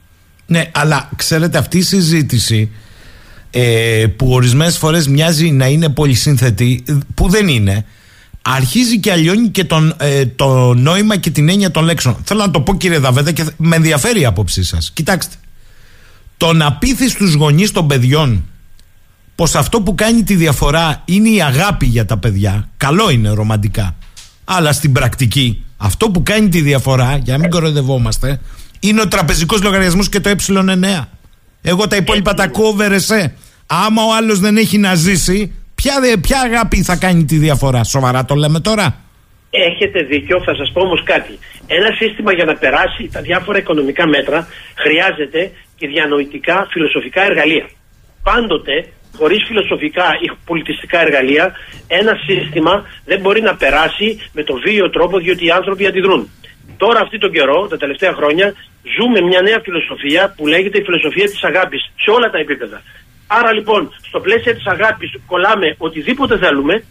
Ναι, 0.46 0.72
αλλά 0.74 1.10
ξέρετε 1.16 1.58
αυτή 1.58 1.78
η 1.78 1.82
συζήτηση 1.82 2.72
ε, 3.52 4.06
που 4.18 4.30
ορισμένες 4.32 4.78
φορές 4.78 5.08
μοιάζει 5.08 5.52
να 5.52 5.68
είναι 5.68 5.90
πολύ 5.90 6.14
σύνθετη, 6.14 6.84
που 7.16 7.30
δεν 7.30 7.48
είναι, 7.48 7.86
αρχίζει 8.46 9.00
και 9.00 9.12
αλλιώνει 9.12 9.50
και 9.50 9.64
τον, 9.64 9.94
ε, 9.98 10.26
το 10.26 10.74
νόημα 10.74 11.18
και 11.18 11.30
την 11.30 11.50
έννοια 11.50 11.72
των 11.72 11.84
λέξεων. 11.84 12.18
Θέλω 12.24 12.40
να 12.40 12.52
το 12.52 12.62
πω 12.62 12.78
κύριε 12.78 13.00
Δαβέδα 13.00 13.32
και 13.32 13.46
με 13.58 13.76
ενδιαφέρει 13.76 14.20
η 14.20 14.26
άποψή 14.26 14.64
σας. 14.64 14.92
Κοιτάξτε. 14.94 15.36
Το 16.38 16.54
να 16.54 16.74
πείθεις 16.74 17.12
στου 17.12 17.26
γονείς 17.26 17.72
των 17.72 17.88
παιδιών 17.88 18.44
πως 19.36 19.56
αυτό 19.56 19.82
που 19.82 19.96
κάνει 19.96 20.24
τη 20.24 20.36
διαφορά 20.36 21.02
είναι 21.06 21.30
η 21.30 21.42
αγάπη 21.42 21.86
για 21.86 22.06
τα 22.06 22.18
παιδιά, 22.18 22.70
καλό 22.78 23.10
είναι 23.10 23.30
ρομαντικά. 23.30 23.96
Αλλά 24.44 24.74
στην 24.74 24.92
πρακτική, 24.92 25.64
αυτό 25.78 26.10
που 26.10 26.24
κάνει 26.24 26.50
τη 26.50 26.62
διαφορά, 26.62 27.18
για 27.18 27.34
να 27.34 27.40
μην 27.40 27.50
κοροϊδευόμαστε, 27.50 28.40
είναι 28.80 29.02
ο 29.02 29.08
τραπεζικός 29.08 29.62
λογαριασμός 29.62 30.10
και 30.10 30.20
το 30.20 30.36
ε9. 30.50 31.06
Εγώ 31.62 31.88
τα 31.88 31.96
υπόλοιπα 31.96 32.34
τα 32.34 32.44
ακούω 32.44 32.76
Άμα 33.66 34.04
ο 34.04 34.16
άλλος 34.16 34.40
δεν 34.40 34.58
έχει 34.58 34.78
να 34.78 34.96
ζήσει, 34.96 35.52
Ποια, 35.84 35.96
ποια 36.28 36.40
αγάπη 36.50 36.84
θα 36.84 36.96
κάνει 36.96 37.26
τη 37.26 37.38
διαφορά, 37.38 37.84
σοβαρά 37.84 38.26
το 38.26 38.36
λέμε 38.36 38.60
τώρα; 38.60 38.86
Έχετε 39.50 40.00
δίκιο, 40.04 40.42
θα 40.48 40.56
σας 40.56 40.72
πω 40.74 40.82
όμως 40.82 41.04
κάτι. 41.04 41.34
Ένα 41.68 41.90
σύστημα 42.00 42.32
για 42.34 42.46
να 42.46 42.56
περάσει 42.56 43.10
τα 43.12 43.22
διάφορα 43.22 43.58
οικονομικά 43.58 44.08
μέτρα 44.08 44.48
χρειάζεται 44.84 45.52
και 45.78 45.88
διανοητικά 45.88 46.68
φιλοσοφικά 46.72 47.22
εργαλεία. 47.30 47.66
Πάντοτε 48.24 48.76
χωρίς 49.18 49.42
φιλοσοφικά 49.48 50.08
ή 50.26 50.28
πολιτιστικά 50.46 51.00
εργαλεία, 51.02 51.46
ένα 51.88 52.14
σύστημα 52.28 52.74
δεν 53.06 53.20
μπορεί 53.20 53.42
να 53.42 53.56
περάσει 53.56 54.08
με 54.34 54.44
το 54.44 54.54
βίαιο 54.66 54.90
τρόπο 54.90 55.18
διότι 55.20 55.46
οι 55.46 55.52
άνθρωποι 55.52 55.86
αντιδρούν. 55.86 56.30
Τώρα, 56.78 57.00
αυτή 57.00 57.18
τον 57.18 57.32
καιρό, 57.32 57.68
τα 57.68 57.78
τελευταία 57.78 58.14
χρόνια, 58.14 58.54
ζούμε 58.96 59.20
μια 59.30 59.42
νέα 59.42 59.60
φιλοσοφία 59.64 60.34
που 60.36 60.48
λέγεται 60.48 60.78
η 60.78 60.84
φιλοσοφία 60.84 61.28
της 61.34 61.44
αγάπης 61.44 61.82
σε 62.04 62.10
όλα 62.16 62.30
τα 62.30 62.38
επίπεδα. 62.38 62.82
Άρα 63.28 63.54
λοιπόν, 63.54 63.94
στο 64.08 64.20
πλαίσιο 64.20 64.54
της 64.56 64.66
αγάπης 64.66 65.12
κολλάμε 65.26 65.76
οτιδήποτε 65.78 66.38
θέλουμε 66.38 66.84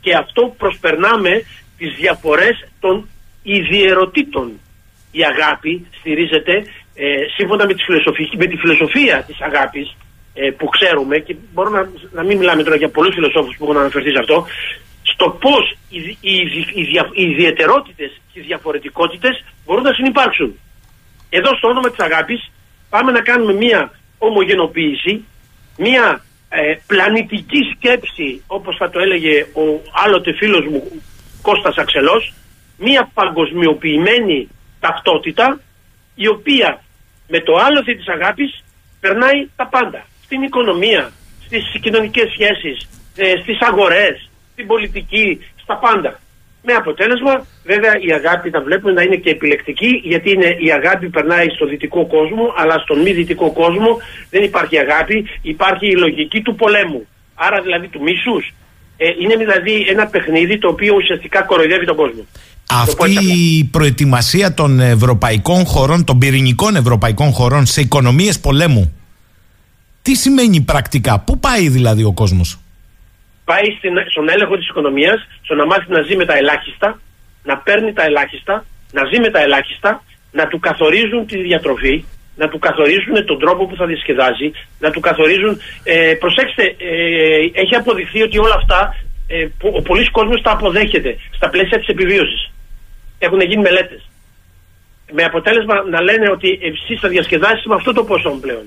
και 0.00 0.14
αυτό 0.14 0.54
προσπερνάμε 0.58 1.42
τις 1.78 1.94
διαφορές 1.96 2.68
των 2.80 3.08
ιδιαιρωτήτων. 3.42 4.60
Η 5.10 5.20
αγάπη 5.24 5.86
στηρίζεται 5.98 6.64
ε, 6.94 7.06
σύμφωνα 7.36 7.66
με 7.66 7.74
τη, 7.74 7.82
με 8.36 8.46
τη 8.46 8.56
φιλοσοφία 8.56 9.22
της 9.26 9.40
αγάπης 9.40 9.96
ε, 10.34 10.50
που 10.50 10.66
ξέρουμε 10.66 11.18
και 11.18 11.36
μπορώ 11.52 11.70
να, 11.70 11.90
να 12.12 12.22
μην 12.22 12.38
μιλάμε 12.38 12.62
τώρα 12.62 12.76
για 12.76 12.88
πολλούς 12.88 13.14
φιλοσόφους 13.14 13.56
που 13.56 13.64
έχουν 13.64 13.76
αναφερθεί 13.76 14.10
σε 14.10 14.18
αυτό 14.18 14.46
στο 15.02 15.30
πώς 15.30 15.76
οι, 15.88 15.98
οι, 16.20 16.34
οι, 16.74 16.82
οι 17.14 17.22
ιδιαιτερότητες 17.30 18.20
και 18.32 18.40
οι 18.40 18.42
διαφορετικότητες 18.42 19.44
μπορούν 19.64 19.82
να 19.82 19.92
συνεπάρξουν. 19.92 20.58
Εδώ 21.30 21.56
στο 21.56 21.68
όνομα 21.68 21.90
της 21.90 22.04
αγάπης 22.04 22.50
πάμε 22.90 23.12
να 23.12 23.20
κάνουμε 23.20 23.52
μία 23.52 23.92
ομογενοποίηση, 24.18 25.24
μία 25.84 26.24
ε, 26.48 26.74
πλανητική 26.86 27.60
σκέψη 27.74 28.42
όπως 28.46 28.76
θα 28.76 28.90
το 28.90 28.98
έλεγε 28.98 29.40
ο 29.42 29.64
άλλοτε 30.04 30.32
φίλος 30.32 30.66
μου 30.70 31.02
Κώστας 31.42 31.76
Αξελός, 31.76 32.34
μία 32.78 33.10
παγκοσμιοποιημένη 33.14 34.48
ταυτότητα 34.80 35.60
η 36.14 36.28
οποία 36.28 36.82
με 37.28 37.40
το 37.40 37.54
άλοθη 37.54 37.96
της 37.96 38.08
αγάπης 38.08 38.64
περνάει 39.00 39.48
τα 39.56 39.66
πάντα. 39.66 40.06
Στην 40.24 40.42
οικονομία, 40.42 41.12
στις 41.44 41.80
κοινωνικές 41.80 42.30
σχέσεις, 42.30 42.88
ε, 43.16 43.32
στις 43.42 43.58
αγορές, 43.60 44.30
στην 44.52 44.66
πολιτική, 44.66 45.40
στα 45.62 45.76
πάντα. 45.76 46.20
Με 46.62 46.72
αποτέλεσμα, 46.72 47.46
βέβαια, 47.64 47.92
η 48.08 48.12
αγάπη 48.12 48.50
τα 48.50 48.60
βλέπουμε 48.60 48.92
να 48.92 49.02
είναι 49.02 49.16
και 49.16 49.30
επιλεκτική, 49.30 50.00
γιατί 50.04 50.30
είναι, 50.30 50.56
η 50.58 50.72
αγάπη 50.72 51.08
περνάει 51.08 51.48
στο 51.48 51.66
δυτικό 51.66 52.06
κόσμο, 52.06 52.54
αλλά 52.56 52.78
στον 52.78 53.00
μη 53.00 53.12
δυτικό 53.12 53.52
κόσμο 53.52 53.98
δεν 54.30 54.42
υπάρχει 54.42 54.78
αγάπη, 54.78 55.26
υπάρχει 55.42 55.86
η 55.86 55.96
λογική 55.96 56.40
του 56.40 56.54
πολέμου. 56.54 57.06
Άρα 57.34 57.62
δηλαδή 57.62 57.88
του 57.88 58.02
μίσους. 58.02 58.52
Ε, 58.96 59.06
είναι 59.22 59.36
δηλαδή 59.36 59.86
ένα 59.88 60.06
παιχνίδι 60.06 60.58
το 60.58 60.68
οποίο 60.68 60.94
ουσιαστικά 60.94 61.42
κοροϊδεύει 61.42 61.86
τον 61.86 61.96
κόσμο. 61.96 62.26
Αυτή 62.68 63.14
η 63.58 63.64
προετοιμασία 63.64 64.54
των 64.54 64.80
ευρωπαϊκών 64.80 65.64
χωρών, 65.64 66.04
των 66.04 66.18
πυρηνικών 66.18 66.76
ευρωπαϊκών 66.76 67.32
χωρών 67.32 67.66
σε 67.66 67.80
οικονομίες 67.80 68.40
πολέμου, 68.40 68.92
τι 70.02 70.14
σημαίνει 70.14 70.60
πρακτικά, 70.60 71.18
πού 71.18 71.38
πάει 71.38 71.68
δηλαδή 71.68 72.04
ο 72.04 72.12
κόσμος; 72.12 72.59
Πάει 73.50 73.68
στην, 73.78 73.94
στον 74.12 74.28
έλεγχο 74.28 74.56
της 74.56 74.68
οικονομίας, 74.68 75.18
στο 75.44 75.54
να 75.54 75.66
μάθει 75.66 75.86
να 75.96 76.00
ζει 76.06 76.16
με 76.16 76.26
τα 76.30 76.36
ελάχιστα, 76.36 77.00
να 77.42 77.54
παίρνει 77.66 77.92
τα 77.92 78.04
ελάχιστα, 78.04 78.64
να 78.92 79.02
ζει 79.08 79.20
με 79.20 79.30
τα 79.30 79.40
ελάχιστα, 79.46 79.90
να 80.32 80.44
του 80.46 80.58
καθορίζουν 80.58 81.26
τη 81.26 81.36
διατροφή, 81.48 82.04
να 82.36 82.48
του 82.48 82.58
καθορίζουν 82.58 83.26
τον 83.26 83.38
τρόπο 83.38 83.66
που 83.66 83.76
θα 83.76 83.86
διασκεδάζει, 83.86 84.48
να 84.78 84.90
του 84.90 85.00
καθορίζουν... 85.00 85.60
Ε, 85.84 86.14
προσέξτε, 86.22 86.64
ε, 86.78 87.60
έχει 87.62 87.74
αποδειχθεί 87.74 88.22
ότι 88.22 88.38
όλα 88.38 88.54
αυτά 88.54 88.80
ε, 89.26 89.46
ο 89.78 89.82
πολλής 89.82 90.10
κόσμος 90.10 90.42
τα 90.42 90.50
αποδέχεται 90.50 91.16
στα 91.36 91.48
πλαίσια 91.48 91.78
της 91.78 91.86
επιβίωσης 91.86 92.52
έχουν 93.18 93.40
γίνει 93.40 93.62
μελέτες. 93.62 94.02
Με 95.12 95.22
αποτέλεσμα 95.22 95.74
να 95.94 96.00
λένε 96.02 96.30
ότι 96.30 96.58
εσύ 96.62 96.96
θα 97.00 97.08
διασκεδάσει 97.08 97.68
με 97.68 97.74
αυτό 97.74 97.92
το 97.92 98.04
ποσό 98.04 98.30
πλέον. 98.40 98.64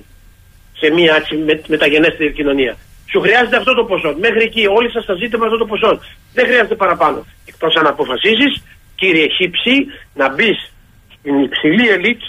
Σε 0.80 0.90
μια 0.90 1.14
έτσι, 1.14 1.36
με, 1.36 1.60
μεταγενέστερη 1.66 2.32
κοινωνία. 2.32 2.76
Σου 3.10 3.20
χρειάζεται 3.20 3.56
αυτό 3.56 3.74
το 3.74 3.84
ποσό. 3.84 4.14
Μέχρι 4.18 4.42
εκεί 4.42 4.66
όλοι 4.66 4.90
σας 4.90 5.04
θα 5.04 5.14
ζείτε 5.14 5.36
με 5.38 5.44
αυτό 5.44 5.56
το 5.56 5.66
ποσό. 5.66 6.00
Δεν 6.32 6.44
χρειάζεται 6.46 6.74
παραπάνω. 6.74 7.26
Εκτό 7.44 7.66
αν 7.78 7.86
αποφασίσει, 7.86 8.62
κύριε 8.94 9.26
Χίψη, 9.28 9.86
να 10.14 10.34
μπεις 10.34 10.72
στην 11.18 11.42
υψηλή 11.42 11.88
ελίτ 11.88 12.20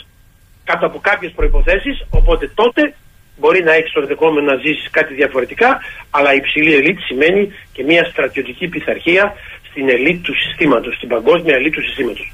κάτω 0.63 0.85
από 0.85 0.99
κάποιες 0.99 1.31
προποθέσει. 1.31 1.91
Οπότε 2.09 2.51
τότε 2.55 2.95
μπορεί 3.37 3.63
να 3.63 3.73
έχεις 3.73 3.91
το 3.91 3.99
ενδεχόμενο 3.99 4.51
να 4.51 4.55
ζήσεις 4.55 4.89
κάτι 4.91 5.13
διαφορετικά. 5.13 5.79
Αλλά 6.09 6.33
η 6.33 6.35
υψηλή 6.35 6.73
ελίτ 6.73 6.99
σημαίνει 6.99 7.53
και 7.73 7.83
μια 7.83 8.03
στρατιωτική 8.03 8.67
πειθαρχία 8.67 9.33
στην 9.69 9.89
ελίτ 9.89 10.23
του 10.23 10.33
συστήματος, 10.35 10.95
στην 10.95 11.09
παγκόσμια 11.09 11.55
ελίτ 11.55 11.73
του 11.73 11.83
συστήματος. 11.83 12.31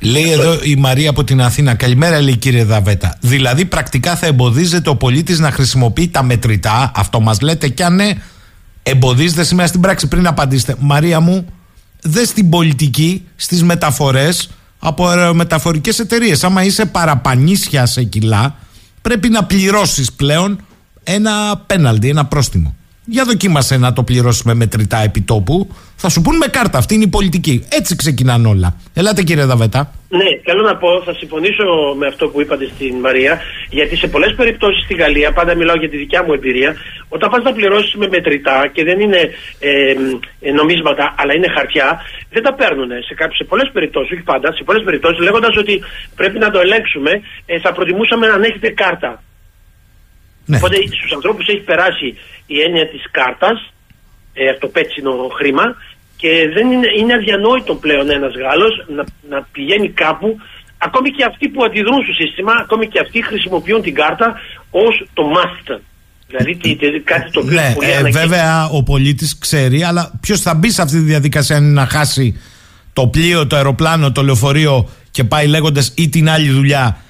Λέει 0.00 0.30
εδώ 0.30 0.58
η 0.62 0.76
Μαρία 0.76 1.10
από 1.10 1.24
την 1.24 1.42
Αθήνα. 1.42 1.74
Καλημέρα, 1.74 2.20
λέει 2.20 2.36
κύριε 2.36 2.64
Δαβέτα. 2.64 3.16
Δηλαδή, 3.20 3.64
πρακτικά 3.64 4.16
θα 4.16 4.26
εμποδίζεται 4.26 4.90
ο 4.90 4.96
πολίτης 4.96 5.38
να 5.38 5.50
χρησιμοποιεί 5.50 6.08
τα 6.08 6.22
μετρητά. 6.22 6.92
Αυτό 6.94 7.20
μας 7.20 7.40
λέτε, 7.40 7.68
κι 7.68 7.82
αν 7.82 7.94
ναι, 7.94 8.10
εμποδίζεται 8.82 9.44
σήμερα 9.44 9.68
στην 9.68 9.80
πράξη. 9.80 10.08
Πριν 10.08 10.26
απαντήσετε, 10.26 10.74
Μαρία 10.78 11.20
μου, 11.20 11.46
δες 12.02 12.28
στην 12.28 12.48
πολιτική, 12.48 13.24
στις 13.36 13.62
μεταφορές 13.62 14.50
από 14.78 15.08
μεταφορικέ 15.32 15.90
εταιρείες. 16.00 16.44
Άμα 16.44 16.64
είσαι 16.64 16.86
παραπανίσια 16.86 17.86
σε 17.86 18.02
κιλά, 18.02 18.56
πρέπει 19.02 19.28
να 19.28 19.44
πληρώσεις 19.44 20.12
πλέον 20.12 20.60
ένα 21.02 21.62
πέναλτι, 21.66 22.08
ένα 22.08 22.26
πρόστιμο. 22.26 22.74
Για 23.14 23.24
δοκίμασε 23.24 23.76
να 23.76 23.92
το 23.92 24.02
πληρώσουμε 24.02 24.54
μετρητά 24.54 24.98
επιτόπου. 24.98 25.68
Θα 25.96 26.08
σου 26.08 26.20
πούν 26.20 26.36
με 26.36 26.46
κάρτα. 26.46 26.78
Αυτή 26.78 26.94
είναι 26.94 27.04
η 27.04 27.14
πολιτική. 27.18 27.64
Έτσι 27.68 27.96
ξεκινάνε 27.96 28.48
όλα. 28.48 28.76
Ελάτε 28.94 29.22
κύριε 29.22 29.44
Δαβέτα. 29.44 29.92
Ναι, 30.08 30.30
θέλω 30.44 30.62
να 30.62 30.76
πω, 30.76 31.02
θα 31.04 31.14
συμφωνήσω 31.14 31.64
με 31.98 32.06
αυτό 32.06 32.28
που 32.28 32.40
είπατε 32.40 32.64
στην 32.74 32.94
Μαρία, 32.96 33.40
γιατί 33.70 33.96
σε 33.96 34.06
πολλές 34.06 34.34
περιπτώσεις 34.34 34.84
στη 34.84 34.94
Γαλλία, 34.94 35.32
πάντα 35.32 35.54
μιλάω 35.54 35.76
για 35.76 35.88
τη 35.88 35.96
δικιά 35.96 36.24
μου 36.24 36.32
εμπειρία, 36.32 36.76
όταν 37.08 37.30
πας 37.30 37.42
να 37.42 37.52
πληρώσεις 37.52 37.94
με 37.94 38.06
μετρητά 38.08 38.70
και 38.74 38.84
δεν 38.84 39.00
είναι 39.00 39.20
ε, 39.58 39.70
ε, 40.40 40.52
νομίσματα, 40.52 41.14
αλλά 41.18 41.32
είναι 41.34 41.48
χαρτιά, 41.56 42.00
δεν 42.30 42.42
τα 42.42 42.54
παίρνουν. 42.54 42.88
Σε, 42.88 43.14
σε 43.38 43.44
πολλές 43.44 43.70
περιπτώσεις, 43.72 44.12
όχι 44.12 44.22
πάντα, 44.22 44.52
σε 44.52 44.62
πολλές 44.64 44.82
περιπτώσεις, 44.84 45.20
λέγοντας 45.22 45.56
ότι 45.56 45.74
πρέπει 46.16 46.38
να 46.38 46.50
το 46.50 46.58
ελέγξουμε, 46.60 47.12
ε, 47.46 47.58
θα 47.60 47.72
προτιμούσαμε 47.72 48.26
να 48.26 48.46
έχετε 48.46 48.68
κάρτα. 48.70 49.22
Ναι. 50.50 50.56
Οπότε 50.56 50.76
στους 50.98 51.12
ανθρώπους 51.16 51.46
έχει 51.52 51.64
περάσει 51.70 52.08
η 52.54 52.56
έννοια 52.66 52.86
της 52.92 53.02
κάρτας, 53.10 53.58
ε, 54.32 54.54
το 54.62 54.66
πέτσινο 54.74 55.12
χρήμα, 55.38 55.66
και 56.20 56.30
δεν 56.54 56.66
είναι, 56.72 56.88
είναι 56.98 57.14
αδιανόητο 57.14 57.74
πλέον 57.74 58.10
ένας 58.10 58.32
Γάλλος 58.42 58.74
να, 58.96 59.04
να 59.32 59.38
πηγαίνει 59.52 59.88
κάπου. 59.88 60.28
Ακόμη 60.78 61.10
και 61.10 61.24
αυτοί 61.30 61.48
που 61.48 61.64
αντιδρούν 61.64 62.00
στο 62.04 62.12
σύστημα, 62.12 62.52
ακόμη 62.64 62.86
και 62.88 63.00
αυτοί 63.04 63.24
χρησιμοποιούν 63.24 63.82
την 63.82 63.94
κάρτα 63.94 64.26
ως 64.70 64.94
το 65.14 65.22
must. 65.34 65.80
Δηλαδή 66.26 66.52
κάτι 67.04 67.30
το 67.30 67.40
οποίο 67.40 67.52
ναι, 67.52 67.74
ε, 67.80 68.10
Βέβαια 68.10 68.68
ο 68.68 68.82
πολίτης 68.82 69.38
ξέρει, 69.38 69.82
αλλά 69.82 70.12
ποιος 70.20 70.40
θα 70.40 70.54
μπει 70.54 70.70
σε 70.70 70.82
αυτή 70.82 70.96
τη 70.96 71.02
διαδικασία 71.02 71.56
αν 71.56 71.62
είναι 71.62 71.72
να 71.72 71.86
χάσει 71.86 72.40
το 72.92 73.06
πλοίο, 73.06 73.46
το 73.46 73.56
αεροπλάνο, 73.56 74.12
το 74.12 74.22
λεωφορείο 74.22 74.88
και 75.10 75.24
πάει 75.24 75.46
λέγοντας 75.46 75.92
ή 75.96 76.08
την 76.08 76.28
άλλη 76.28 76.50
δουλειά 76.50 77.00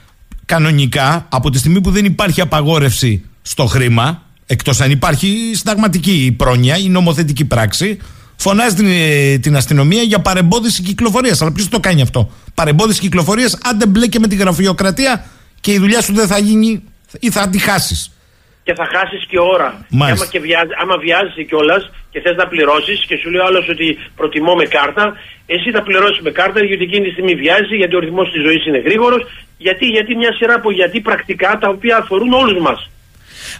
κανονικά 0.45 1.27
από 1.29 1.51
τη 1.51 1.59
στιγμή 1.59 1.81
που 1.81 1.91
δεν 1.91 2.05
υπάρχει 2.05 2.41
απαγόρευση 2.41 3.30
στο 3.43 3.67
χρήμα, 3.67 4.23
εκτός 4.47 4.81
αν 4.81 4.91
υπάρχει 4.91 5.51
συνταγματική 5.55 6.35
πρόνοια 6.39 6.77
ή 6.77 6.89
νομοθετική 6.89 7.45
πράξη, 7.45 7.99
φωνάζει 8.37 8.75
την, 8.75 8.87
ε, 8.87 9.39
την 9.39 9.57
αστυνομία 9.57 10.03
για 10.03 10.19
παρεμπόδιση 10.19 10.83
κυκλοφορίας. 10.83 11.43
Αλλά 11.43 11.53
ποιος 11.53 11.69
το 11.69 11.81
κάνει 11.81 12.03
αυτό; 12.03 12.31
Παρεμπόδιση 12.55 13.01
κυκλοφορίας, 13.01 13.59
αν 13.65 13.79
δεν 13.79 13.89
μπλέκει 13.89 14.21
με 14.21 14.27
την 14.27 14.39
γραφειοκρατία 14.39 15.25
και 15.61 15.73
η 15.73 15.79
δουλειά 15.79 16.01
σου 16.01 16.15
δεν 16.15 16.27
θα 16.27 16.39
γίνει 16.39 16.83
ή 17.21 17.31
θα 17.31 17.49
τη 17.49 17.59
χάσεις. 17.59 18.15
Και 18.63 18.75
θα 18.75 18.87
χάσεις 18.95 19.27
και 19.27 19.39
ώρα. 19.39 19.87
Και 19.89 19.97
άμα, 20.01 20.27
και 20.27 20.41
βιάζει, 20.41 20.73
άμα 20.83 20.97
βιάζεσαι 20.99 21.43
κιόλας 21.43 21.91
και 22.11 22.21
θες 22.21 22.37
να 22.37 22.47
πληρώσεις 22.47 23.05
και 23.09 23.17
σου 23.17 23.31
λέει 23.31 23.41
ο 23.41 23.45
άλλος 23.45 23.69
ότι 23.69 23.99
προτιμώ 24.17 24.55
με 24.55 24.65
κάρτα, 24.65 25.05
εσύ 25.47 25.71
θα 25.71 25.83
πληρώσεις 25.83 26.21
με 26.21 26.31
κάρτα 26.31 26.65
γιατί 26.65 26.83
εκείνη 26.83 27.05
τη 27.07 27.11
στιγμή 27.11 27.35
βιάζει, 27.35 27.77
γιατί 27.77 27.95
ο 27.97 27.99
ρυθμός 27.99 28.31
της 28.33 28.43
ζωής 28.43 28.67
είναι 28.67 28.79
γρήγορος, 28.79 29.23
γιατί, 29.59 29.87
γιατί 29.87 30.17
μια 30.17 30.33
σειρά 30.33 30.55
από 30.55 30.71
γιατί 30.71 31.01
πρακτικά 31.01 31.59
τα 31.61 31.69
οποία 31.69 31.97
αφορούν 31.97 32.33
όλους 32.33 32.61
μας. 32.61 32.91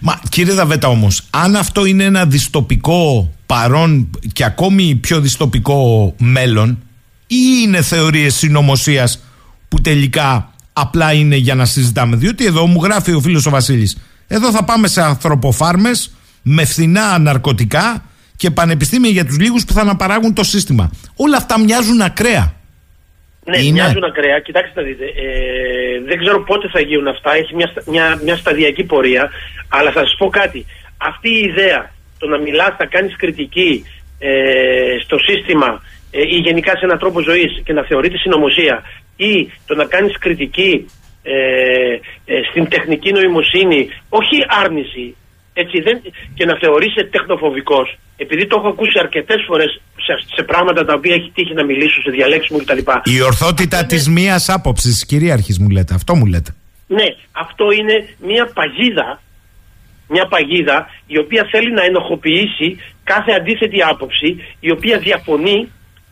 Μα 0.01 0.21
κύριε 0.29 0.55
Δαβέτα 0.55 0.89
όμως, 0.89 1.23
αν 1.31 1.57
αυτό 1.57 1.85
είναι 1.85 2.05
ένα 2.05 2.27
διστοπικό 2.27 3.33
παρόν 3.47 4.11
και 4.33 4.45
ακόμη 4.45 4.95
πιο 4.95 5.21
διστοπικό 5.21 6.15
μέλλον, 6.19 6.79
ή 7.27 7.37
είναι 7.63 7.83
θεωρίες 7.83 8.35
συνωμοσίας 8.35 9.21
που 9.69 9.81
τελικά 9.81 10.53
απλά 10.73 11.13
είναι 11.13 11.37
για 11.37 11.55
να 11.55 11.65
συζητάμε; 11.65 12.17
Διότι 12.17 12.45
εδώ 12.45 12.67
μου 12.67 12.83
γράφει 12.83 13.13
ο 13.13 13.21
φίλος 13.21 13.47
ο 13.47 13.51
Βασίλης, 13.51 13.97
εδώ 14.27 14.51
θα 14.51 14.65
πάμε 14.65 14.89
σε 14.89 15.03
ανθρωποφάρμες 15.03 16.11
με 16.43 16.65
φθηνά 16.65 17.19
ναρκωτικά 17.19 18.05
και 18.37 18.51
πανεπιστήμια 18.51 19.11
για 19.11 19.25
τους 19.25 19.39
λίγους 19.39 19.65
που 19.65 19.73
θα 19.73 19.81
αναπαράγουν 19.81 20.35
το 20.35 20.45
σύστημα. 20.45 20.91
Όλα 21.17 21.37
αυτά 21.37 21.59
μοιάζουν 21.59 22.01
ακραία. 22.01 22.55
Ναι, 23.51 23.59
είναι. 23.59 23.73
μοιάζουν 23.73 24.05
ακραία. 24.05 24.39
Κοιτάξτε 24.41 24.81
να 24.81 24.87
δείτε. 24.87 25.05
Ε, 25.05 26.01
δεν 26.09 26.19
ξέρω 26.19 26.43
πότε 26.43 26.69
θα 26.69 26.81
γίνουν 26.81 27.09
αυτά. 27.09 27.35
Έχει 27.35 27.55
μια, 27.55 27.73
μια, 27.87 28.21
μια 28.25 28.37
σταδιακή 28.37 28.85
πορεία. 28.85 29.31
Αλλά 29.69 29.91
θα 29.91 30.01
σας 30.01 30.15
πω 30.19 30.29
κάτι. 30.29 30.67
Αυτή 30.99 31.29
η 31.29 31.45
ιδέα 31.51 31.91
το 32.19 32.27
να 32.27 32.39
μιλάς, 32.39 32.75
να 32.79 32.87
κάνεις 32.87 33.17
κριτική 33.17 33.85
ε, 34.19 34.31
στο 35.05 35.17
σύστημα 35.19 35.83
ε, 36.11 36.21
ή 36.21 36.37
γενικά 36.47 36.71
σε 36.71 36.85
έναν 36.85 36.99
τρόπο 36.99 37.21
ζωής 37.21 37.61
και 37.65 37.73
να 37.73 37.83
θεωρείται 37.85 38.19
συνωμοσία 38.19 38.83
ή 39.17 39.53
το 39.67 39.75
να 39.75 39.85
κάνεις 39.85 40.19
κριτική 40.19 40.91
ε, 41.23 41.35
ε, 42.25 42.41
στην 42.51 42.69
τεχνική 42.69 43.13
νοημοσύνη, 43.13 43.89
όχι 44.09 44.37
άρνηση, 44.49 45.17
έτσι, 45.53 45.81
δεν, 45.81 46.01
και 46.35 46.45
να 46.45 46.57
θεωρείσαι 46.59 47.05
τεχνοφοβικός, 47.11 47.99
επειδή 48.17 48.47
το 48.47 48.57
έχω 48.59 48.69
ακούσει 48.69 48.99
αρκετές 48.99 49.45
φορές 49.47 49.81
σε, 49.97 50.35
σε 50.35 50.43
πράγματα 50.43 50.85
τα 50.85 50.95
οποία 50.95 51.15
έχει 51.15 51.31
τύχει 51.35 51.55
να 51.55 51.65
μιλήσω, 51.65 52.01
σε 52.03 52.11
διαλέξεις 52.11 52.51
μου 52.51 52.59
κτλ. 52.59 52.79
Η 53.05 53.21
ορθότητα 53.23 53.77
Αυτό 53.77 53.89
της 53.95 54.07
είναι- 54.07 54.21
μίας 54.21 54.49
άποψης 54.49 55.07
κυρίαρχης 55.07 55.59
μου 55.59 55.69
λέτε. 55.69 55.95
Αυτό 55.95 56.15
μου 56.15 56.27
λέτε. 56.27 56.51
Ναι, 56.87 57.05
αυτό 57.33 57.71
είναι 57.71 58.09
μια 58.27 58.47
παγίδα, 58.55 59.23
μια 60.09 60.27
παγίδα 60.27 60.87
η 61.07 61.19
οποία 61.19 61.47
θέλει 61.51 61.73
να 61.73 61.83
ενοχοποιήσει 61.85 62.77
κάθε 63.05 63.33
αντίθετη 63.33 63.83
άποψη, 63.83 64.37
η 64.61 64.71
οποία 64.71 64.99
διαφωνεί 64.99 65.69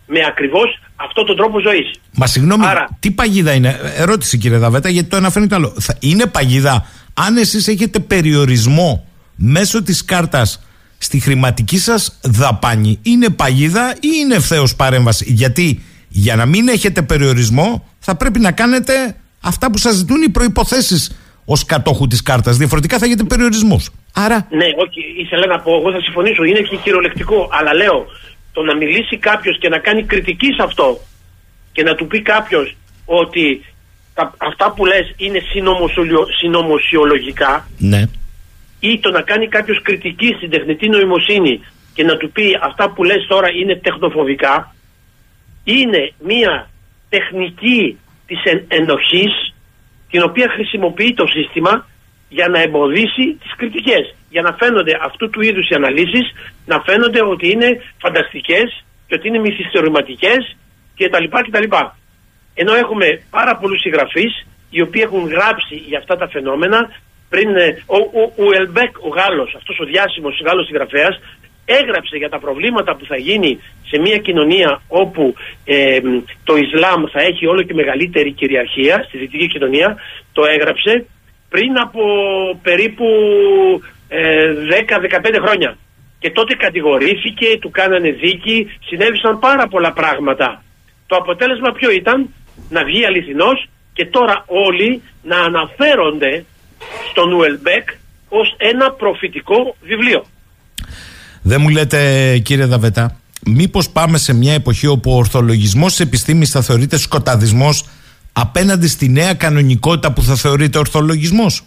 με 0.06 0.20
ακριβώς 0.28 0.78
αυτόν 0.96 1.26
τον 1.26 1.36
τρόπο 1.36 1.60
ζωής. 1.60 1.90
Μα 2.12 2.26
συγγνώμη, 2.26 2.66
Άρα- 2.66 2.88
τι 3.00 3.10
παγίδα 3.10 3.52
είναι; 3.52 3.80
Ερώτηση 3.96 4.38
κύριε 4.38 4.58
Δαβέτα, 4.58 4.88
γιατί 4.88 5.08
το 5.08 5.16
ένα 5.16 5.30
φαίνεται 5.30 5.54
άλλο. 5.54 5.74
Θα- 5.80 5.96
είναι 6.00 6.26
παγίδα 6.26 6.86
αν 7.14 7.36
εσείς 7.36 7.68
έχετε 7.68 7.98
περιορισμό 7.98 9.07
μέσω 9.40 9.82
της 9.82 10.04
κάρτας 10.04 10.62
στη 10.98 11.20
χρηματική 11.20 11.78
σας 11.78 12.18
δαπάνη. 12.22 12.98
Είναι 13.02 13.28
παγίδα 13.28 13.92
ή 14.00 14.08
είναι 14.20 14.34
ευθέως 14.34 14.76
παρέμβαση; 14.76 15.24
Γιατί 15.28 15.82
για 16.08 16.36
να 16.36 16.46
μην 16.46 16.68
έχετε 16.68 17.02
περιορισμό 17.02 17.88
θα 17.98 18.16
πρέπει 18.16 18.38
να 18.38 18.52
κάνετε 18.52 19.16
αυτά 19.40 19.70
που 19.70 19.78
σας 19.78 19.94
ζητούν 19.94 20.22
οι 20.22 20.28
προϋποθέσεις 20.28 21.18
ως 21.44 21.64
κατόχου 21.64 22.06
της 22.06 22.22
κάρτας. 22.22 22.56
Διαφορετικά 22.56 22.98
θα 22.98 23.04
έχετε 23.04 23.24
περιορισμούς. 23.24 23.90
Άρα 24.12 24.46
Ναι, 24.50 24.64
όχι, 24.64 25.00
ήθελα 25.22 25.46
να 25.46 25.60
πω, 25.60 25.76
εγώ 25.76 25.92
θα 25.92 26.00
συμφωνήσω, 26.00 26.44
είναι 26.44 26.60
και 26.60 26.76
κυριολεκτικό, 26.76 27.48
αλλά 27.52 27.74
λέω, 27.74 28.06
το 28.52 28.62
να 28.62 28.74
μιλήσει 28.76 29.16
κάποιος 29.18 29.58
και 29.58 29.68
να 29.68 29.78
κάνει 29.78 30.02
κριτική 30.04 30.46
σε 30.46 30.62
αυτό 30.62 31.00
και 31.72 31.82
να 31.82 31.94
του 31.94 32.06
πει 32.06 32.22
κάποιος 32.22 32.76
ότι 33.04 33.64
τα, 34.14 34.34
αυτά 34.38 34.72
που 34.72 34.86
λες 34.86 35.14
είναι 35.16 35.38
συνωμοσιολο- 35.52 36.26
συνωμοσιολογικά 36.38 37.68
ναι. 37.78 38.02
Ή 38.80 38.98
το 38.98 39.10
να 39.10 39.20
κάνει 39.20 39.48
κάποιος 39.48 39.82
κριτική 39.82 40.34
στην 40.36 40.50
τεχνητή 40.50 40.88
νοημοσύνη 40.88 41.64
και 41.94 42.04
να 42.04 42.16
του 42.16 42.30
πει 42.30 42.58
αυτά 42.62 42.90
που 42.90 43.04
λες 43.04 43.26
τώρα 43.28 43.48
είναι 43.50 43.76
τεχνοφοβικά 43.76 44.74
είναι 45.64 46.12
μια 46.18 46.70
τεχνική 47.08 47.98
της 48.26 48.40
εν, 48.44 48.64
ενοχής 48.68 49.54
την 50.10 50.22
οποία 50.22 50.48
χρησιμοποιεί 50.48 51.14
το 51.14 51.26
σύστημα 51.26 51.86
για 52.28 52.48
να 52.48 52.60
εμποδίσει 52.60 53.26
τις 53.42 53.52
κριτικές 53.56 54.14
για 54.30 54.42
να 54.42 54.52
φαίνονται 54.52 54.98
αυτού 55.02 55.30
του 55.30 55.40
είδους 55.40 55.68
οι 55.68 55.74
αναλύσεις 55.74 56.26
να 56.66 56.80
φαίνονται 56.80 57.22
ότι 57.22 57.50
είναι 57.50 57.82
φανταστικές 57.98 58.84
και 59.06 59.14
ότι 59.14 59.28
είναι 59.28 59.38
μυθιστορηματικές 59.38 60.56
και 60.94 61.08
τα 61.08 61.20
λοιπά 61.20 61.42
και 61.42 61.50
τα 61.50 61.60
λοιπά. 61.60 61.96
Ενώ 62.54 62.74
έχουμε 62.74 63.22
πάρα 63.30 63.56
πολλούς 63.56 63.80
συγγραφείς 63.80 64.46
οι 64.70 64.80
οποίοι 64.82 65.02
έχουν 65.04 65.28
γράψει 65.28 65.74
για 65.74 65.98
αυτά 65.98 66.16
τα 66.16 66.28
φαινόμενα 66.28 66.90
πριν 67.28 67.56
ε, 67.56 67.82
ο, 67.86 67.98
ο, 68.20 68.22
ο 68.44 68.46
Ελμπέκ, 68.58 68.92
ο 68.98 69.08
Γάλλος, 69.08 69.54
αυτός 69.56 69.78
ο 69.80 69.84
διάσημος 69.84 70.42
Γάλλος 70.46 70.66
συγγραφέας 70.66 71.20
έγραψε 71.64 72.16
για 72.16 72.28
τα 72.28 72.38
προβλήματα 72.38 72.96
που 72.96 73.04
θα 73.04 73.16
γίνει 73.16 73.60
σε 73.90 74.00
μια 74.00 74.18
κοινωνία 74.18 74.82
όπου 74.88 75.34
ε, 75.64 75.98
το 76.44 76.56
Ισλάμ 76.56 77.04
θα 77.12 77.20
έχει 77.20 77.46
όλο 77.46 77.62
και 77.62 77.74
μεγαλύτερη 77.74 78.32
κυριαρχία 78.32 79.04
στη 79.06 79.18
δυτική 79.18 79.46
κοινωνία 79.46 79.96
το 80.32 80.42
έγραψε 80.44 81.06
πριν 81.48 81.78
από 81.78 82.02
περίπου 82.62 83.06
ε, 84.08 84.52
10-15 85.34 85.38
χρόνια. 85.44 85.76
Και 86.18 86.30
τότε 86.30 86.54
κατηγορήθηκε, 86.54 87.58
του 87.60 87.70
κάνανε 87.70 88.10
δίκη 88.10 88.66
συνέβησαν 88.86 89.38
πάρα 89.38 89.68
πολλά 89.68 89.92
πράγματα. 89.92 90.62
Το 91.06 91.16
αποτέλεσμα 91.16 91.72
ποιο 91.72 91.90
ήταν; 91.90 92.34
Να 92.70 92.84
βγει 92.84 93.04
αληθινός 93.04 93.68
και 93.92 94.06
τώρα 94.06 94.44
όλοι 94.46 95.02
να 95.22 95.38
αναφέρονται 95.38 96.44
στον 97.10 97.32
Ουελμπέκ 97.32 97.88
ως 98.28 98.54
ένα 98.56 98.90
προφητικό 98.92 99.76
βιβλίο 99.82 100.24
Δεν 101.42 101.60
μου 101.60 101.68
λέτε 101.68 102.38
κύριε 102.38 102.64
Δαβετά, 102.64 103.20
μήπως 103.46 103.90
πάμε 103.90 104.18
σε 104.18 104.34
μια 104.34 104.52
εποχή 104.52 104.86
όπου 104.86 105.10
ο 105.10 105.16
ορθολογισμός 105.16 105.90
της 105.90 106.00
επιστήμης 106.00 106.50
θα 106.50 106.62
θεωρείται 106.62 106.98
σκοταδισμός 106.98 107.84
απέναντι 108.32 108.88
στη 108.88 109.08
νέα 109.08 109.34
κανονικότητα 109.34 110.12
που 110.12 110.22
θα 110.22 110.34
θεωρείται 110.34 110.78
ορθολογισμός; 110.78 111.62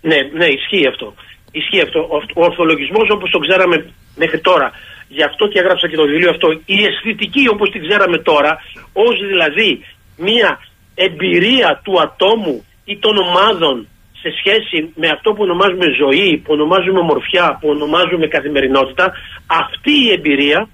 Ναι, 0.00 0.16
ναι, 0.38 0.46
ισχύει 0.46 0.86
αυτό. 0.86 1.14
Ισχύει 1.50 1.80
αυτό. 1.80 1.98
Ο, 2.00 2.16
ο 2.40 2.44
ορθολογισμός 2.44 3.10
όπως 3.10 3.30
τον 3.30 3.40
ξέραμε 3.40 3.90
μέχρι 4.16 4.40
τώρα, 4.40 4.70
γι' 5.08 5.22
αυτό 5.22 5.48
και 5.48 5.58
έγραψα 5.58 5.88
και 5.88 5.96
το 5.96 6.06
βιβλίο 6.06 6.30
αυτό, 6.30 6.48
η 6.64 6.84
αισθητική 6.84 7.48
όπως 7.48 7.70
την 7.70 7.88
ξέραμε 7.88 8.18
τώρα, 8.18 8.58
ως 8.92 9.16
δηλαδή 9.28 9.84
μια 10.16 10.60
εμπειρία 10.94 11.80
του 11.84 12.00
ατόμου 12.00 12.64
ή 12.84 12.98
των 12.98 13.16
ομάδων 13.16 13.88
σε 14.22 14.28
σχέση 14.38 14.92
με 14.94 15.08
αυτό 15.08 15.32
που 15.32 15.42
ονομάζουμε 15.42 15.86
ζωή, 16.02 16.36
που 16.44 16.52
ονομάζουμε 16.52 16.98
ομορφιά, 16.98 17.58
που 17.60 17.68
ονομάζουμε 17.68 18.26
καθημερινότητα, 18.26 19.12
αυτή 19.46 19.92
η 20.06 20.10
εμπειρία 20.16 20.68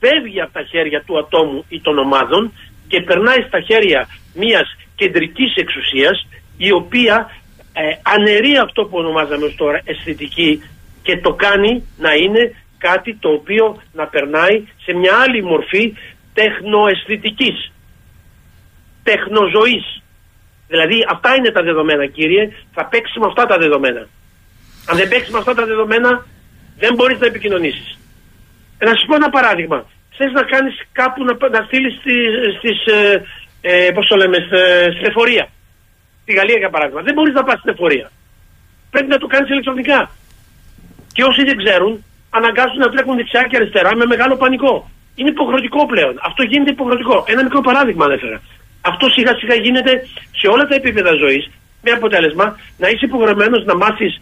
φεύγει 0.00 0.40
από 0.40 0.52
τα 0.52 0.62
χέρια 0.62 1.02
του 1.06 1.18
ατόμου 1.18 1.64
ή 1.68 1.80
των 1.80 1.98
ομάδων 1.98 2.52
και 2.88 3.00
περνάει 3.00 3.40
στα 3.48 3.60
χέρια 3.60 4.08
μιας 4.34 4.76
κεντρικής 4.94 5.54
εξουσίας 5.54 6.26
η 6.56 6.72
οποία 6.72 7.30
ε, 7.72 7.82
αναιρεί 8.02 8.56
αυτό 8.56 8.84
που 8.84 8.98
ονομάζαμε 8.98 9.44
ως 9.44 9.54
τώρα 9.54 9.80
αισθητική 9.84 10.62
και 11.02 11.16
το 11.16 11.32
κάνει 11.34 11.84
να 11.96 12.14
είναι 12.14 12.54
κάτι 12.78 13.14
το 13.14 13.28
οποίο 13.28 13.82
να 13.92 14.06
περνάει 14.06 14.64
σε 14.84 14.92
μια 14.92 15.14
άλλη 15.24 15.42
μορφή 15.42 15.94
τεχνοαισθητικής, 16.34 17.72
τεχνοζωής. 19.02 20.02
Δηλαδή 20.68 20.98
αυτά 21.14 21.34
είναι 21.34 21.50
τα 21.50 21.62
δεδομένα 21.62 22.06
κύριε, 22.06 22.52
θα 22.74 22.84
παίξει 22.86 23.18
με 23.18 23.26
αυτά 23.26 23.46
τα 23.46 23.56
δεδομένα. 23.58 24.02
Αν 24.90 24.96
δεν 24.96 25.08
παίξει 25.08 25.30
με 25.32 25.38
αυτά 25.38 25.54
τα 25.54 25.64
δεδομένα 25.66 26.26
δεν 26.78 26.94
μπορείς 26.94 27.18
να 27.18 27.26
επικοινωνήσεις. 27.26 27.98
Ε, 28.78 28.84
να 28.88 28.94
σου 28.96 29.06
πω 29.06 29.14
ένα 29.14 29.30
παράδειγμα. 29.30 29.78
Θες 30.16 30.32
να 30.32 30.42
κάνεις 30.42 30.74
κάπου 30.92 31.24
να, 31.24 31.32
να 31.56 31.60
στείλεις 31.66 31.94
στις, 32.00 32.28
στις 32.58 32.78
ε, 32.94 33.22
ε, 33.60 33.90
πώς 33.94 34.06
το 34.06 34.16
λέμε, 34.16 34.36
στη- 34.46 34.92
στην 34.94 35.06
εφορία. 35.10 35.48
Στη 36.22 36.32
Γαλλία 36.32 36.58
για 36.58 36.70
παράδειγμα. 36.70 37.02
Δεν 37.02 37.14
μπορείς 37.14 37.34
να 37.34 37.42
πας 37.44 37.58
στην 37.58 37.72
εφορία. 37.72 38.10
Πρέπει 38.90 39.08
να 39.14 39.18
το 39.18 39.26
κάνεις 39.26 39.48
ηλεκτρονικά. 39.50 40.10
Και 41.12 41.22
όσοι 41.24 41.44
δεν 41.44 41.56
ξέρουν, 41.62 42.04
αναγκάζουν 42.30 42.78
να 42.78 42.88
τρέχουν 42.88 43.16
δεξιά 43.16 43.42
και 43.48 43.56
αριστερά 43.56 43.96
με 43.96 44.06
μεγάλο 44.06 44.36
πανικό. 44.36 44.90
Είναι 45.14 45.30
υποχρεωτικό 45.36 45.86
πλέον. 45.86 46.14
Αυτό 46.28 46.42
γίνεται 46.42 46.70
υποχρεωτικό. 46.70 47.24
Ένα 47.26 47.42
μικρό 47.42 47.60
παράδειγμα 47.60 48.04
ανέφερα. 48.04 48.40
Αυτό 48.80 49.08
σιγά 49.08 49.32
σιγά 49.40 49.54
γίνεται 49.54 50.06
σε 50.40 50.46
όλα 50.46 50.64
τα 50.66 50.74
επίπεδα 50.74 51.12
ζωής. 51.14 51.50
Με 51.82 51.90
αποτέλεσμα 51.90 52.58
να 52.78 52.88
είσαι 52.88 53.04
υποχρεωμένος 53.04 53.64
να 53.64 53.76
μάθεις 53.76 54.18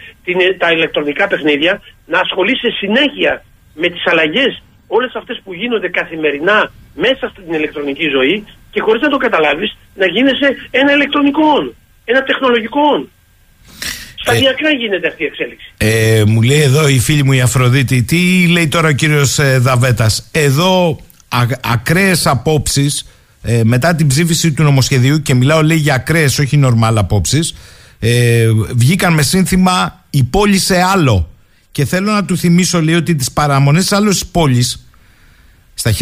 τα 0.59 0.71
ηλεκτρονικά 0.71 1.27
παιχνίδια, 1.27 1.83
να 2.07 2.19
ασχολείσαι 2.21 2.71
συνέχεια 2.71 3.45
με 3.75 3.89
τις 3.89 4.07
αλλαγές 4.07 4.63
όλες 4.87 5.15
αυτές 5.15 5.41
που 5.45 5.55
γίνονται 5.55 5.89
καθημερινά 5.89 6.73
μέσα 6.95 7.29
στην 7.33 7.53
ηλεκτρονική 7.53 8.09
ζωή 8.09 8.45
και 8.71 8.81
χωρίς 8.81 9.03
να 9.03 9.09
το 9.09 9.17
καταλάβεις 9.17 9.77
να 9.95 10.07
γίνεσαι 10.07 10.49
ένα 10.71 10.93
ηλεκτρονικό 10.93 11.47
όν, 11.59 11.75
ένα 12.05 12.23
τεχνολογικό 12.23 12.81
όν. 12.95 13.11
Σταδιακά 14.15 14.71
γίνεται 14.71 15.09
αυτή 15.09 15.23
η 15.23 15.27
εξέλιξη. 15.27 15.73
Ε, 15.79 16.23
μου 16.27 16.43
λέει 16.43 16.61
εδώ 16.61 16.89
η 16.89 16.99
φίλη 16.99 17.25
μου 17.25 17.33
η 17.33 17.41
Αφροδίτη, 17.41 18.03
τι 18.03 18.49
λέει 18.49 18.69
τώρα 18.69 18.89
ο 18.89 18.93
κύριος 18.93 19.39
ε, 19.39 19.59
Δαβέτας; 19.59 20.31
Εδώ 20.33 21.01
α, 21.29 21.43
ακραίες 21.61 22.27
απόψεις 22.27 23.07
ε, 23.43 23.65
μετά 23.65 23.95
την 23.95 24.07
ψήφιση 24.07 24.53
του 24.53 24.63
νομοσχεδίου 24.63 25.23
και 25.23 25.35
μιλάω 25.35 25.63
λέει 25.63 25.77
για 25.77 25.95
ακραίες 25.95 26.39
όχι 26.39 26.57
νορμάλ 26.57 26.99
απόψεις 26.99 27.55
ε, 27.99 28.47
βγήκαν 28.75 29.15
με 29.15 29.23
σύνθημα 29.23 30.05
η 30.11 30.25
πόλη 30.25 30.59
σε 30.59 30.83
άλλο 30.83 31.31
και 31.73 31.85
θέλω 31.85 32.13
να 32.13 32.25
του 32.25 32.37
θυμίσω 32.37 32.83
λέει 32.83 32.95
ότι 32.95 33.15
τις 33.15 33.33
παραμονές 33.33 33.93
άλλος 33.93 34.27
πόλης 34.27 34.87
στα 35.79 35.93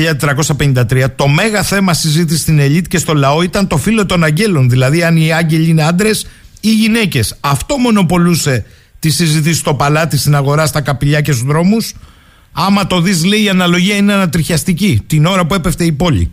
1453 0.59 1.05
το 1.16 1.28
μέγα 1.28 1.62
θέμα 1.62 1.94
συζήτησης 1.94 2.40
στην 2.40 2.59
ελίτ 2.59 2.86
και 2.86 2.98
στο 2.98 3.15
λαό 3.15 3.43
ήταν 3.43 3.66
το 3.66 3.77
φύλλο 3.77 4.06
των 4.06 4.24
αγγέλων. 4.24 4.70
Δηλαδή 4.70 5.02
αν 5.02 5.16
οι 5.16 5.32
άγγελοι 5.32 5.69
είναι 5.69 5.82
άντρες 5.82 6.27
ή 6.61 6.74
γυναίκες. 6.74 7.36
Αυτό 7.40 7.77
μονοπολούσε 7.77 8.65
τη 8.98 9.11
συζήτηση 9.11 9.59
στο 9.59 9.74
παλάτι, 9.74 10.16
στην 10.16 10.35
αγορά, 10.35 10.66
στα 10.66 10.81
καπηλιά 10.81 11.20
και 11.20 11.32
στους 11.32 11.44
δρόμους. 11.44 11.94
Άμα 12.52 12.86
το 12.86 13.01
δεις 13.01 13.24
λέει 13.24 13.43
η 13.43 13.48
αναλογία 13.48 13.97
είναι 13.97 14.12
ανατριχιαστική 14.12 15.02
την 15.06 15.27
ώρα 15.27 15.47
που 15.47 15.55
έπεφτε 15.55 15.85
η 15.85 15.93
πόλη 15.93 16.31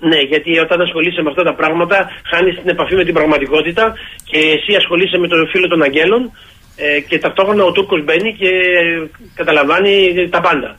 Ναι, 0.00 0.20
γιατί 0.20 0.58
όταν 0.58 0.80
ασχολείσαι 0.80 1.22
με 1.22 1.30
αυτά 1.30 1.42
τα 1.42 1.54
πράγματα, 1.54 2.10
χάνεις 2.30 2.54
την 2.60 2.68
επαφή 2.68 2.94
με 2.94 3.04
την 3.04 3.14
πραγματικότητα 3.14 3.94
και 4.24 4.38
εσύ 4.38 4.74
ασχολείσαι 4.76 5.18
με 5.18 5.28
τον 5.28 5.48
φίλο 5.48 5.68
των 5.68 5.82
Αγγέλων 5.82 6.32
ε, 6.76 7.00
και 7.00 7.18
ταυτόχρονα 7.18 7.64
ο 7.64 7.72
Τούρκος 7.72 8.04
μπαίνει 8.04 8.34
και 8.34 8.50
καταλαμβάνει 9.34 10.28
τα 10.28 10.40
πάντα. 10.40 10.78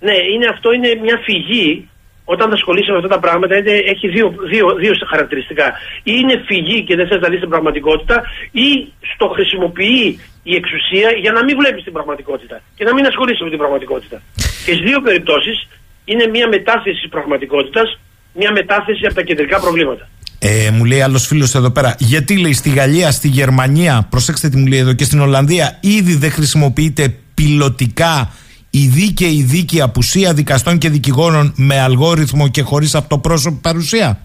Ναι, 0.00 0.16
είναι, 0.32 0.46
αυτό 0.46 0.72
είναι 0.72 0.90
μια 1.02 1.18
φυγή. 1.24 1.88
Όταν 2.24 2.52
ασχολείσαι 2.52 2.90
με 2.90 2.96
αυτά 2.96 3.08
τα 3.08 3.18
πράγματα, 3.18 3.56
είναι, 3.56 3.72
έχει 3.72 4.08
δύο, 4.08 4.34
δύο, 4.52 4.74
δύο 4.74 4.92
χαρακτηριστικά. 5.06 5.66
Ή 6.02 6.12
είναι 6.20 6.42
φυγή 6.46 6.84
και 6.84 6.96
δεν 6.96 7.06
θες 7.08 7.20
να 7.20 7.28
δεις 7.28 7.40
την 7.40 7.48
πραγματικότητα, 7.48 8.22
ή 8.52 8.92
στο 9.14 9.28
χρησιμοποιεί 9.28 10.20
η 10.42 10.54
εξουσία 10.54 11.10
για 11.10 11.32
να 11.32 11.44
μην 11.44 11.56
βλέπεις 11.60 11.82
την 11.82 11.92
πραγματικότητα 11.92 12.60
και 12.76 12.84
να 12.84 12.94
μην 12.94 13.06
ασχολείσαι 13.06 13.44
με 13.44 13.50
την 13.50 13.58
πραγματικότητα. 13.58 14.22
Και 14.36 14.72
στις 14.72 14.78
δύο 14.78 15.00
περιπτώσεις 15.00 15.68
είναι 16.04 16.26
μια 16.26 16.48
μετάθεση 16.48 17.00
της 17.00 17.10
πραγματικότητας 17.10 17.98
μια 18.32 18.52
μετάθεση 18.52 19.06
από 19.06 19.14
τα 19.14 19.22
κεντρικά 19.22 19.60
προβλήματα. 19.60 20.08
Ε, 20.38 20.70
μου 20.70 20.84
λέει 20.84 21.00
άλλος 21.00 21.26
φίλος 21.26 21.54
εδώ 21.54 21.70
πέρα, 21.70 21.96
γιατί 21.98 22.38
λέει 22.38 22.52
στη 22.52 22.70
Γαλλία, 22.70 23.10
στη 23.10 23.28
Γερμανία, 23.28 24.06
προσέξτε 24.10 24.48
τι 24.48 24.56
μου 24.56 24.66
λέει 24.66 24.78
εδώ 24.78 24.92
και 24.92 25.04
στην 25.04 25.20
Ολλανδία, 25.20 25.78
ήδη 25.80 26.14
δεν 26.14 26.30
χρησιμοποιείται 26.30 27.14
πιλωτικά 27.34 28.32
η 28.70 28.86
δίκαιη 28.86 29.42
δίκη 29.42 29.80
απουσία 29.80 30.34
δικαστών 30.34 30.78
και 30.78 30.88
δικηγόρων 30.88 31.52
με 31.56 31.80
αλγόριθμο 31.80 32.48
και 32.48 32.62
χωρίς 32.62 32.94
αυτοπρόσωπη 32.94 33.58
παρουσία. 33.62 34.18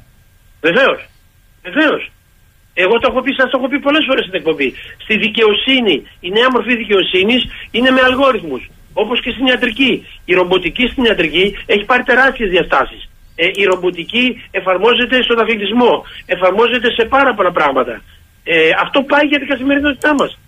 Βεβαίως. 0.61 0.99
Βεβαίως. 1.63 2.11
Εγώ 2.73 2.99
το 2.99 3.07
έχω 3.11 3.21
πει, 3.21 3.31
σας 3.33 3.49
το 3.49 3.57
έχω 3.57 3.67
πει 3.67 3.79
πολλές 3.79 4.03
φορές 4.07 4.23
στην 4.23 4.35
εκπομπή. 4.35 4.73
Στη 4.97 5.17
δικαιοσύνη, 5.17 5.95
η 6.19 6.29
νέα 6.29 6.49
μορφή 6.51 6.75
δικαιοσύνης 6.75 7.41
είναι 7.71 7.89
με 7.89 8.01
αλγόριθμους. 8.01 8.69
Όπως 8.93 9.21
και 9.21 9.31
στην 9.31 9.45
ιατρική. 9.45 10.05
Η 10.25 10.33
ρομποτική 10.33 10.87
στην 10.87 11.03
ιατρική 11.03 11.55
έχει 11.65 11.83
πάρει 11.83 12.03
τεράστιες 12.03 12.49
διαστάσεις. 12.49 13.09
Ε, 13.35 13.45
η 13.53 13.63
ρομποτική 13.63 14.43
εφαρμόζεται 14.51 15.23
στον 15.23 15.39
αθλητισμό. 15.39 16.05
Εφαρμόζεται 16.25 16.91
σε 16.91 17.05
πάρα 17.05 17.33
πολλά 17.33 17.51
πράγματα. 17.51 18.01
Ε, 18.43 18.69
αυτό 18.81 19.01
πάει 19.01 19.25
για 19.25 19.39
την 19.39 19.47
καθημερινότητά 19.47 20.13
μας. 20.13 20.39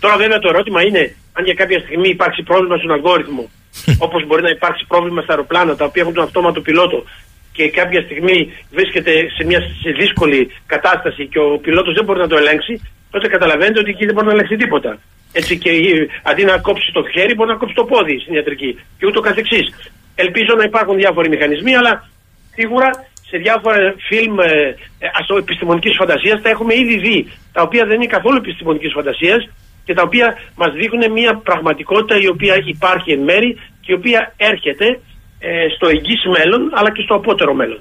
Τώρα, 0.00 0.16
βέβαια, 0.16 0.38
το 0.38 0.48
ερώτημα 0.48 0.82
είναι 0.82 1.14
αν 1.32 1.44
για 1.44 1.54
κάποια 1.54 1.78
στιγμή 1.78 2.08
υπάρξει 2.08 2.42
πρόβλημα 2.42 2.76
στον 2.76 2.92
αλγόριθμο, 2.92 3.50
όπως 4.04 4.26
μπορεί 4.26 4.42
να 4.42 4.50
υπάρξει 4.50 4.84
πρόβλημα 4.88 5.22
στα 5.22 5.32
αεροπλάνα 5.32 5.76
τα 5.76 5.84
οποία 5.84 6.02
έχουν 6.02 6.14
τον 6.14 6.24
αυτόματο 6.24 6.60
πιλότο 6.60 7.04
και 7.52 7.70
κάποια 7.70 8.02
στιγμή 8.02 8.52
βρίσκεται 8.70 9.12
σε 9.36 9.44
μια 9.44 9.60
σε 9.60 9.90
δύσκολη 9.90 10.50
κατάσταση 10.66 11.26
και 11.26 11.38
ο 11.38 11.58
πιλότος 11.58 11.94
δεν 11.94 12.04
μπορεί 12.04 12.18
να 12.18 12.26
το 12.26 12.36
ελέγξει, 12.36 12.80
τότε 13.10 13.28
καταλαβαίνετε 13.28 13.78
ότι 13.78 13.90
εκεί 13.90 14.04
δεν 14.04 14.14
μπορεί 14.14 14.26
να 14.26 14.32
ελέγξει 14.32 14.56
τίποτα. 14.56 14.98
Έτσι 15.32 15.58
και 15.58 15.70
αντί 16.22 16.44
να 16.44 16.58
κόψει 16.58 16.92
το 16.92 17.02
χέρι, 17.12 17.34
μπορεί 17.34 17.50
να 17.50 17.56
κόψει 17.56 17.74
το 17.74 17.84
πόδι 17.84 18.18
στην 18.18 18.34
ιατρική 18.34 18.70
και 18.98 19.06
ούτω 19.06 19.20
καθεξής. 19.20 19.66
Ελπίζω 20.14 20.52
να 20.56 20.64
υπάρχουν 20.64 20.96
διάφοροι 20.96 21.28
μηχανισμοί, 21.28 21.74
αλλά 21.74 22.08
σίγουρα 22.54 22.88
σε 23.30 23.36
διάφορα 23.44 23.78
φιλμ 24.08 24.34
ε, 24.38 24.50
ε, 24.98 25.38
επιστημονικής 25.38 25.94
φαντασίας 26.00 26.42
τα 26.42 26.48
έχουμε 26.48 26.74
ήδη 26.74 26.96
δει, 26.98 27.18
τα 27.52 27.62
οποία 27.62 27.84
δεν 27.86 27.96
είναι 27.96 28.06
καθόλου 28.16 28.36
επιστημονικής 28.36 28.92
φαντασίας 28.92 29.48
και 29.84 29.94
τα 29.94 30.02
οποία 30.02 30.26
μας 30.54 30.72
δείχνουν 30.80 31.12
μια 31.12 31.32
πραγματικότητα 31.48 32.20
η 32.20 32.28
οποία 32.28 32.54
υπάρχει 32.66 33.10
εν 33.12 33.22
μέρη 33.30 33.50
και 33.80 33.92
η 33.92 33.94
οποία 33.94 34.34
έρχεται 34.36 34.86
ε, 35.38 35.48
στο 35.76 35.86
εγγύς 35.88 36.22
μέλλον 36.36 36.70
αλλά 36.74 36.90
και 36.92 37.02
στο 37.02 37.14
απότερο 37.14 37.54
μέλλον. 37.54 37.80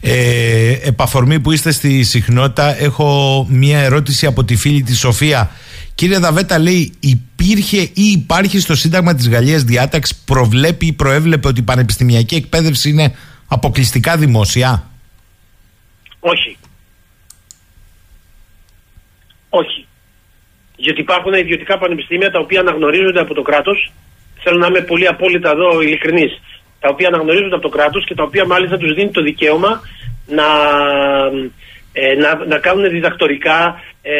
Ε, 0.00 0.76
επαφορμή 0.82 1.40
που 1.40 1.52
είστε 1.52 1.70
στη 1.72 2.02
συχνότητα 2.02 2.82
έχω 2.82 3.08
μια 3.50 3.78
ερώτηση 3.78 4.26
από 4.26 4.44
τη 4.44 4.56
φίλη 4.56 4.82
τη 4.82 4.94
Σοφία 4.94 5.50
Κύριε 5.94 6.18
Δαβέτα 6.18 6.58
λέει 6.58 6.92
υπήρχε 7.00 7.80
ή 7.80 8.04
υπάρχει 8.12 8.58
στο 8.58 8.74
Σύνταγμα 8.74 9.14
της 9.14 9.28
Γαλλίας 9.28 9.62
διάταξη 9.62 10.24
προβλέπει 10.24 10.86
ή 10.86 10.92
προέβλεπε 10.92 11.48
ότι 11.48 11.60
η 11.60 11.62
πανεπιστημιακή 11.62 12.34
εκπαίδευση 12.34 12.90
είναι 12.90 13.14
αποκλειστικά 13.48 14.16
δημόσια; 14.16 14.90
Όχι. 16.20 16.56
Όχι. 19.48 19.86
Γιατί 20.76 21.00
υπάρχουν 21.00 21.32
ιδιωτικά 21.32 21.78
πανεπιστήμια 21.78 22.30
τα 22.30 22.40
οποία 22.40 22.60
αναγνωρίζονται 22.60 23.20
από 23.20 23.34
το 23.34 23.42
κράτος. 23.42 23.92
Θέλω 24.42 24.58
να 24.58 24.66
είμαι 24.66 24.80
πολύ 24.80 25.06
απόλυτα 25.06 25.50
εδώ 25.50 25.80
ειλικρινής. 25.80 26.40
Τα 26.80 26.88
οποία 26.88 27.08
αναγνωρίζονται 27.08 27.54
από 27.54 27.62
το 27.62 27.68
κράτος 27.76 28.04
και 28.04 28.14
τα 28.14 28.22
οποία 28.22 28.46
μάλιστα 28.46 28.76
τους 28.76 28.94
δίνει 28.94 29.10
το 29.10 29.22
δικαίωμα 29.22 29.80
να, 30.26 30.44
ε, 31.92 32.14
να, 32.14 32.46
να 32.46 32.58
κάνουν 32.58 32.90
διδακτορικά, 32.90 33.82
ε, 34.02 34.14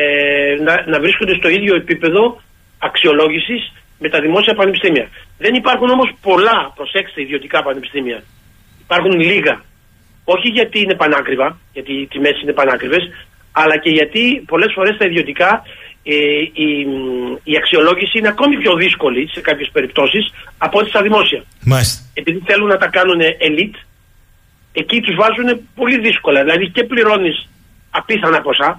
να, 0.62 0.85
να 0.86 1.01
βρίσκονται 1.01 1.35
στο 1.35 1.49
ίδιο 1.49 1.74
επίπεδο 1.74 2.40
αξιολόγησης 2.78 3.73
με 3.99 4.09
τα 4.09 4.20
δημόσια 4.20 4.55
πανεπιστήμια. 4.55 5.09
Δεν 5.39 5.55
υπάρχουν 5.55 5.89
όμως 5.90 6.09
πολλά, 6.23 6.73
προσέξτε, 6.74 7.20
ιδιωτικά 7.23 7.62
πανεπιστήμια. 7.62 8.23
Υπάρχουν 8.85 9.20
λίγα. 9.20 9.65
Όχι 10.24 10.49
γιατί 10.49 10.78
είναι 10.81 10.94
πανάκριβα, 10.94 11.59
γιατί 11.73 11.93
οι 11.93 12.07
τιμές 12.07 12.40
είναι 12.43 12.53
πανάκριβες, 12.53 13.05
αλλά 13.53 13.77
και 13.77 13.90
γιατί 13.90 14.44
πολλές 14.47 14.73
φορές 14.74 14.97
τα 14.97 15.05
ιδιωτικά 15.05 15.62
ε, 16.03 16.15
η, 16.66 16.69
η 17.44 17.57
αξιολόγηση 17.57 18.19
είναι 18.19 18.28
ακόμη 18.28 18.57
πιο 18.57 18.74
δύσκολη 18.74 19.28
σε 19.28 19.40
κάποιες 19.40 19.70
περιπτώσεις 19.73 20.32
από 20.59 20.78
ό,τι 20.78 20.89
στα 20.89 21.03
δημόσια. 21.03 21.44
Μάλιστα. 21.65 22.03
Επειδή 22.15 22.43
θέλουν 22.47 22.69
να 22.69 22.77
τα 22.77 22.86
κάνουν 22.86 23.20
elite, 23.49 23.78
εκεί 24.73 25.01
τους 25.01 25.16
βάζουν 25.16 25.69
πολύ 25.74 25.99
δύσκολα. 26.01 26.43
Δηλαδή 26.44 26.70
και 26.70 26.85
πληρώνεις 26.85 27.49
απίθανα 27.98 28.40
ποσά, 28.47 28.70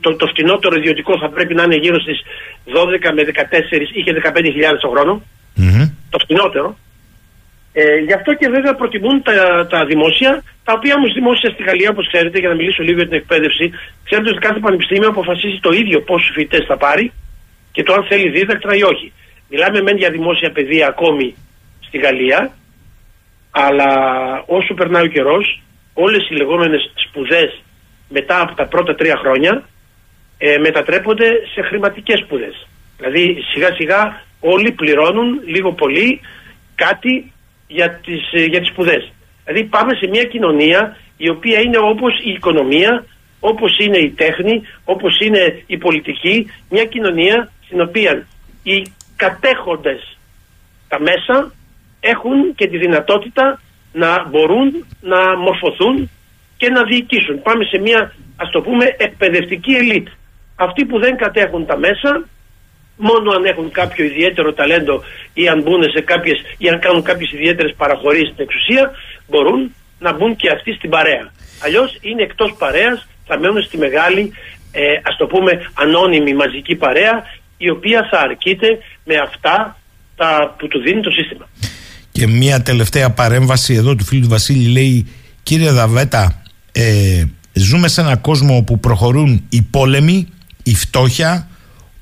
το, 0.00 0.16
το 0.16 0.26
φτηνότερο 0.26 0.74
ιδιωτικό 0.80 1.12
θα 1.22 1.28
πρέπει 1.34 1.54
να 1.54 1.62
είναι 1.62 1.78
γύρω 1.84 1.98
στις 2.00 2.18
12 2.66 3.12
με 3.16 3.22
14 3.22 3.96
ή 3.98 4.02
και 4.02 4.12
15 4.24 4.40
χιλιάδες 4.54 4.80
το 4.80 4.88
χρονο 4.88 5.22
το 6.10 6.18
φτηνότερο, 6.18 6.76
ε, 7.72 7.96
γι' 8.06 8.12
αυτό 8.12 8.34
και 8.34 8.48
βέβαια 8.48 8.74
προτιμούν 8.74 9.22
τα, 9.22 9.66
τα 9.66 9.84
δημόσια, 9.84 10.42
τα 10.64 10.72
οποία 10.76 10.94
όμως 10.94 11.12
δημόσια 11.12 11.50
στη 11.50 11.62
Γαλλία, 11.62 11.90
όπως 11.90 12.06
ξέρετε, 12.12 12.38
για 12.38 12.48
να 12.48 12.54
μιλήσω 12.54 12.82
λίγο 12.82 12.96
για 12.96 13.08
την 13.08 13.18
εκπαίδευση, 13.22 13.70
ξέρετε 14.04 14.28
ότι 14.30 14.38
κάθε 14.46 14.58
πανεπιστήμιο 14.58 15.08
αποφασίζει 15.08 15.58
το 15.60 15.70
ίδιο 15.70 16.00
πόσους 16.00 16.30
φοιτητές 16.34 16.64
θα 16.66 16.76
πάρει 16.76 17.12
και 17.72 17.82
το 17.82 17.92
αν 17.92 18.06
θέλει 18.08 18.30
δίδακτρα 18.30 18.74
ή 18.76 18.82
όχι. 18.82 19.12
Μιλάμε 19.48 19.82
μεν 19.82 19.96
για 19.96 20.10
δημόσια 20.10 20.50
παιδεία 20.52 20.86
ακόμη 20.86 21.34
στη 21.86 21.98
Γαλλία, 21.98 22.50
αλλά 23.50 23.90
όσο 24.46 24.74
περνάει 24.74 25.04
ο 25.04 25.12
καιρός, 25.14 25.62
όλες 25.94 26.28
οι 26.28 26.34
λεγόμενες 26.34 26.92
σπουδές 26.94 27.62
μετά 28.10 28.40
από 28.40 28.54
τα 28.54 28.66
πρώτα 28.66 28.94
τρία 28.94 29.16
χρόνια 29.16 29.64
ε, 30.38 30.58
μετατρέπονται 30.58 31.28
σε 31.54 31.60
χρηματικές 31.62 32.18
σπουδές. 32.24 32.66
Δηλαδή 32.96 33.36
σιγά 33.52 33.74
σιγά 33.74 34.22
όλοι 34.40 34.72
πληρώνουν 34.72 35.40
λίγο 35.44 35.72
πολύ 35.72 36.20
κάτι 36.74 37.32
για 37.66 37.90
τις, 38.04 38.32
ε, 38.32 38.44
για 38.44 38.60
τις 38.60 38.68
σπουδές. 38.68 39.12
Δηλαδή 39.44 39.64
πάμε 39.64 39.94
σε 39.94 40.06
μια 40.08 40.24
κοινωνία 40.24 40.96
η 41.16 41.28
οποία 41.28 41.60
είναι 41.60 41.78
όπως 41.78 42.12
η 42.24 42.30
οικονομία, 42.30 43.04
όπως 43.40 43.78
είναι 43.78 43.98
η 43.98 44.10
τέχνη, 44.10 44.62
όπως 44.84 45.18
είναι 45.20 45.62
η 45.66 45.78
πολιτική, 45.78 46.50
μια 46.70 46.84
κοινωνία 46.84 47.50
στην 47.64 47.80
οποία 47.80 48.26
οι 48.62 48.86
κατέχοντες 49.16 50.18
τα 50.88 51.00
μέσα 51.00 51.52
έχουν 52.00 52.54
και 52.54 52.66
τη 52.66 52.78
δυνατότητα 52.78 53.60
να 53.92 54.28
μπορούν 54.28 54.86
να 55.00 55.36
μορφωθούν 55.38 56.10
και 56.60 56.68
να 56.68 56.82
διοικήσουν. 56.84 57.42
Πάμε 57.42 57.64
σε 57.64 57.78
μια 57.78 58.00
ας 58.36 58.50
το 58.50 58.60
πούμε 58.60 58.84
εκπαιδευτική 59.06 59.72
ελίτ. 59.72 60.06
Αυτοί 60.54 60.84
που 60.84 60.98
δεν 60.98 61.16
κατέχουν 61.16 61.66
τα 61.66 61.76
μέσα 61.78 62.10
μόνο 62.96 63.28
αν 63.36 63.44
έχουν 63.44 63.70
κάποιο 63.70 64.04
ιδιαίτερο 64.04 64.52
ταλέντο 64.52 65.02
ή 65.32 65.48
αν 65.48 65.62
μπουν 65.62 65.82
σε 65.94 66.00
κάποιες 66.00 66.38
ή 66.58 66.68
αν 66.68 66.78
κάνουν 66.80 67.02
κάποιες 67.02 67.32
ιδιαίτερες 67.32 67.74
παραχωρήσεις 67.76 68.28
στην 68.32 68.44
εξουσία 68.46 68.90
μπορούν 69.28 69.74
να 69.98 70.12
μπουν 70.12 70.36
και 70.36 70.50
αυτοί 70.50 70.72
στην 70.72 70.90
παρέα. 70.90 71.32
Αλλιώς 71.64 71.98
είναι 72.00 72.22
εκτός 72.22 72.54
παρέας, 72.58 73.08
θα 73.26 73.38
μένουν 73.38 73.62
στη 73.62 73.76
μεγάλη 73.78 74.32
ε, 74.72 74.82
ας 75.02 75.16
το 75.16 75.26
πούμε 75.26 75.50
ανώνυμη 75.74 76.34
μαζική 76.34 76.74
παρέα 76.74 77.14
η 77.56 77.70
οποία 77.70 78.08
θα 78.10 78.18
αρκείται 78.20 78.68
με 79.04 79.14
αυτά 79.16 79.76
τα 80.16 80.54
που 80.58 80.68
του 80.68 80.80
δίνει 80.80 81.00
το 81.00 81.10
σύστημα. 81.10 81.48
Και 82.12 82.26
μια 82.26 82.62
τελευταία 82.62 83.10
παρέμβαση 83.10 83.74
εδώ 83.74 83.94
του 83.94 84.04
φίλου 84.04 84.22
του 84.22 84.28
Βασίλη 84.28 84.72
λέει 84.72 85.12
κύριε 85.42 85.70
Δαβέτα 85.70 86.42
ε, 86.82 87.24
ζούμε 87.52 87.88
σε 87.88 88.00
έναν 88.00 88.20
κόσμο 88.20 88.56
όπου 88.56 88.80
προχωρούν 88.80 89.44
οι 89.48 89.62
πόλεμοι, 89.62 90.26
η 90.62 90.74
φτώχεια, 90.74 91.48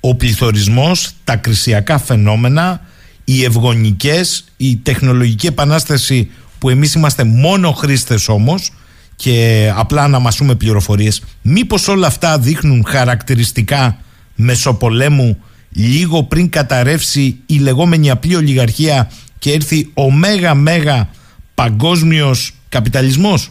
ο 0.01 0.15
πληθωρισμός, 0.15 1.11
τα 1.25 1.37
κρισιακά 1.37 1.99
φαινόμενα, 1.99 2.81
οι 3.25 3.45
ευγονικές, 3.45 4.45
η 4.57 4.77
τεχνολογική 4.77 5.47
επανάσταση 5.47 6.31
που 6.59 6.71
εμείς 6.71 6.95
είμαστε 6.95 7.25
μόνο 7.25 7.73
χρήστες 7.73 8.29
όμως 8.29 8.73
και 9.17 9.71
απλά 9.77 10.03
αναμασούμε 10.03 10.55
πληροφορίες. 10.55 11.23
Μήπως 11.43 11.89
όλα 11.89 12.07
αυτά 12.07 12.39
δείχνουν 12.39 12.85
χαρακτηριστικά 12.87 13.99
μεσοπολέμου 14.35 15.39
λίγο 15.71 16.23
πριν 16.23 16.49
καταρρεύσει 16.49 17.37
η 17.47 17.59
λεγόμενη 17.59 18.11
απλή 18.11 18.35
ολιγαρχία 18.35 19.11
και 19.39 19.53
έρθει 19.53 19.91
ο 19.95 20.11
μέγα 20.11 20.55
μέγα 20.55 21.09
παγκόσμιος 21.55 22.53
καπιταλισμός; 22.69 23.51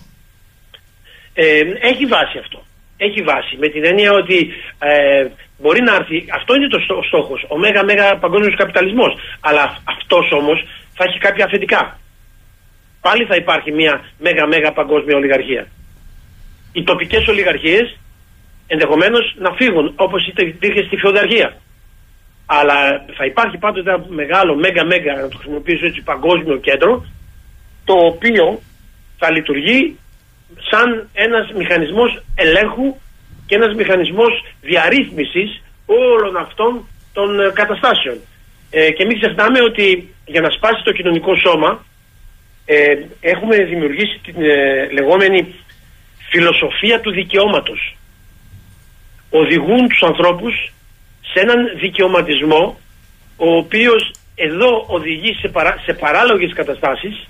Ε, 1.43 1.61
έχει 1.91 2.05
βάση 2.05 2.37
αυτό. 2.43 2.59
Έχει 2.97 3.21
βάση. 3.21 3.53
Με 3.57 3.67
την 3.69 3.85
έννοια 3.85 4.11
ότι 4.11 4.37
ε, 4.79 5.27
Μπορεί 5.59 5.81
να 5.81 5.93
έρθει, 5.95 6.25
αυτό 6.33 6.55
είναι 6.55 6.67
το 6.67 6.79
στόχος, 7.09 7.45
ο 7.47 7.57
μέγα 7.57 7.83
μέγα 7.83 8.17
παγκόσμιος 8.17 8.55
καπιταλισμός. 8.55 9.13
Αλλά 9.39 9.63
αυτός 9.83 10.31
όμως 10.31 10.63
θα 10.93 11.03
έχει 11.07 11.17
κάποια 11.17 11.45
αφεντικά. 11.45 11.99
Πάλι 13.01 13.25
θα 13.25 13.35
υπάρχει 13.35 13.71
μια 13.71 13.93
μέγα 14.17 14.45
μέγα 14.47 14.71
παγκόσμια 14.71 15.15
ολιγαρχία. 15.15 15.67
Οι 16.71 16.83
τοπικές 16.83 17.27
ολιγαρχίες 17.27 17.97
ενδεχομένως 18.67 19.35
να 19.37 19.51
φύγουν 19.51 19.93
όπως 19.95 20.27
υπήρχε 20.27 20.83
στη 20.83 20.97
φεουδαρχία. 20.97 21.57
Αλλά 22.45 23.05
θα 23.17 23.25
υπάρχει 23.25 23.57
πάντοτε 23.57 23.89
ένα 23.93 24.05
μεγάλο 24.07 24.55
μέγα 24.55 24.83
μέγα, 24.85 25.13
να 25.13 25.27
το 25.27 25.37
χρησιμοποιήσω 25.37 25.85
έτσι, 25.85 26.01
παγκόσμιο 26.01 26.57
κέντρο, 26.57 27.05
το 27.85 27.93
οποίο 27.93 28.61
θα 29.17 29.31
λειτουργεί 29.31 29.97
σαν 30.69 31.09
ένας 31.13 31.51
μηχανισμός 31.51 32.23
ελέγχου 32.35 32.95
και 33.45 33.55
ένας 33.55 33.73
μηχανισμός 33.75 34.45
διαρρύθμισης 34.61 35.61
όλων 35.85 36.37
αυτών 36.37 36.87
των 37.13 37.39
ε, 37.39 37.51
καταστάσεων. 37.53 38.17
Ε, 38.69 38.91
και 38.91 39.05
μην 39.05 39.19
ξεχνάμε 39.19 39.59
ότι 39.61 40.13
για 40.25 40.41
να 40.41 40.49
σπάσει 40.49 40.83
το 40.83 40.91
κοινωνικό 40.91 41.35
σώμα 41.35 41.85
ε, 42.65 42.75
έχουμε 43.19 43.55
δημιουργήσει 43.55 44.19
την 44.23 44.35
ε, 44.41 44.89
λεγόμενη 44.91 45.55
φιλοσοφία 46.29 46.99
του 46.99 47.11
δικαιώματος. 47.11 47.97
Οδηγούν 49.29 49.87
τους 49.87 50.01
ανθρώπους 50.01 50.73
σε 51.21 51.39
έναν 51.39 51.77
δικαιωματισμό 51.79 52.79
ο 53.37 53.55
οποίος 53.55 54.11
εδώ 54.35 54.85
οδηγεί 54.87 55.33
σε, 55.33 55.47
παρά, 55.47 55.81
σε 55.85 55.93
παράλογες 55.93 56.53
καταστάσεις 56.53 57.27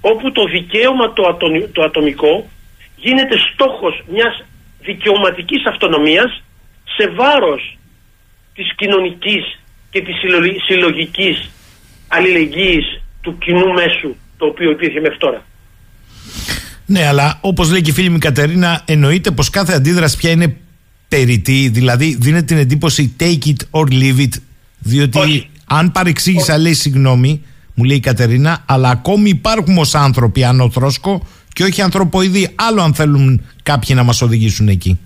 όπου 0.00 0.32
το 0.32 0.44
δικαίωμα 0.44 1.12
το, 1.12 1.36
το 1.72 1.82
ατομικό 1.82 2.48
γίνεται 3.04 3.36
στόχος 3.52 3.94
μιας 4.12 4.34
δικαιωματικής 4.88 5.62
αυτονομίας 5.72 6.42
σε 6.96 7.04
βάρος 7.18 7.78
της 8.54 8.74
κοινωνικής 8.76 9.42
και 9.90 10.00
της 10.00 10.14
συλλογικής 10.66 11.50
αλληλεγγύης 12.08 12.86
του 13.20 13.38
κοινού 13.38 13.72
μέσου 13.72 14.14
το 14.36 14.46
οποίο 14.46 14.70
υπήρχε 14.70 15.00
μέχρι 15.00 15.18
τώρα. 15.18 15.44
Ναι, 16.86 17.06
αλλά 17.06 17.38
όπως 17.40 17.70
λέει 17.70 17.80
και 17.80 17.90
η 17.90 17.92
φίλη 17.92 18.08
μου 18.08 18.18
Κατερίνα, 18.18 18.82
εννοείται 18.84 19.30
πως 19.30 19.50
κάθε 19.50 19.72
αντίδραση 19.74 20.16
πια 20.16 20.30
είναι 20.30 20.56
περιττή, 21.08 21.68
δηλαδή 21.68 22.16
δίνεται 22.20 22.44
την 22.44 22.58
εντύπωση 22.58 23.16
take 23.20 23.46
it 23.46 23.80
or 23.80 23.92
leave 23.92 24.18
it, 24.18 24.34
διότι 24.78 25.50
αν 25.66 25.92
παρεξήγησα 25.92 26.58
λέει 26.58 26.74
συγγνώμη, 26.74 27.44
μου 27.74 27.84
λέει 27.84 27.96
η 27.96 28.00
Κατερίνα, 28.00 28.64
αλλά 28.66 28.88
ακόμη 28.88 29.28
υπάρχουν 29.28 29.78
ως 29.78 29.94
άνθρωποι 29.94 30.44
ανώθροσκο 30.44 31.26
και 31.52 31.62
όχι 31.62 31.82
ανθρωποειδή, 31.82 32.54
άλλο 32.54 32.82
αν 32.82 32.94
θέλουν 32.94 33.46
κάποιοι 33.62 33.94
να 33.98 34.02
μας 34.02 34.22
οδηγήσουν 34.22 34.68
εκεί. 34.68 35.00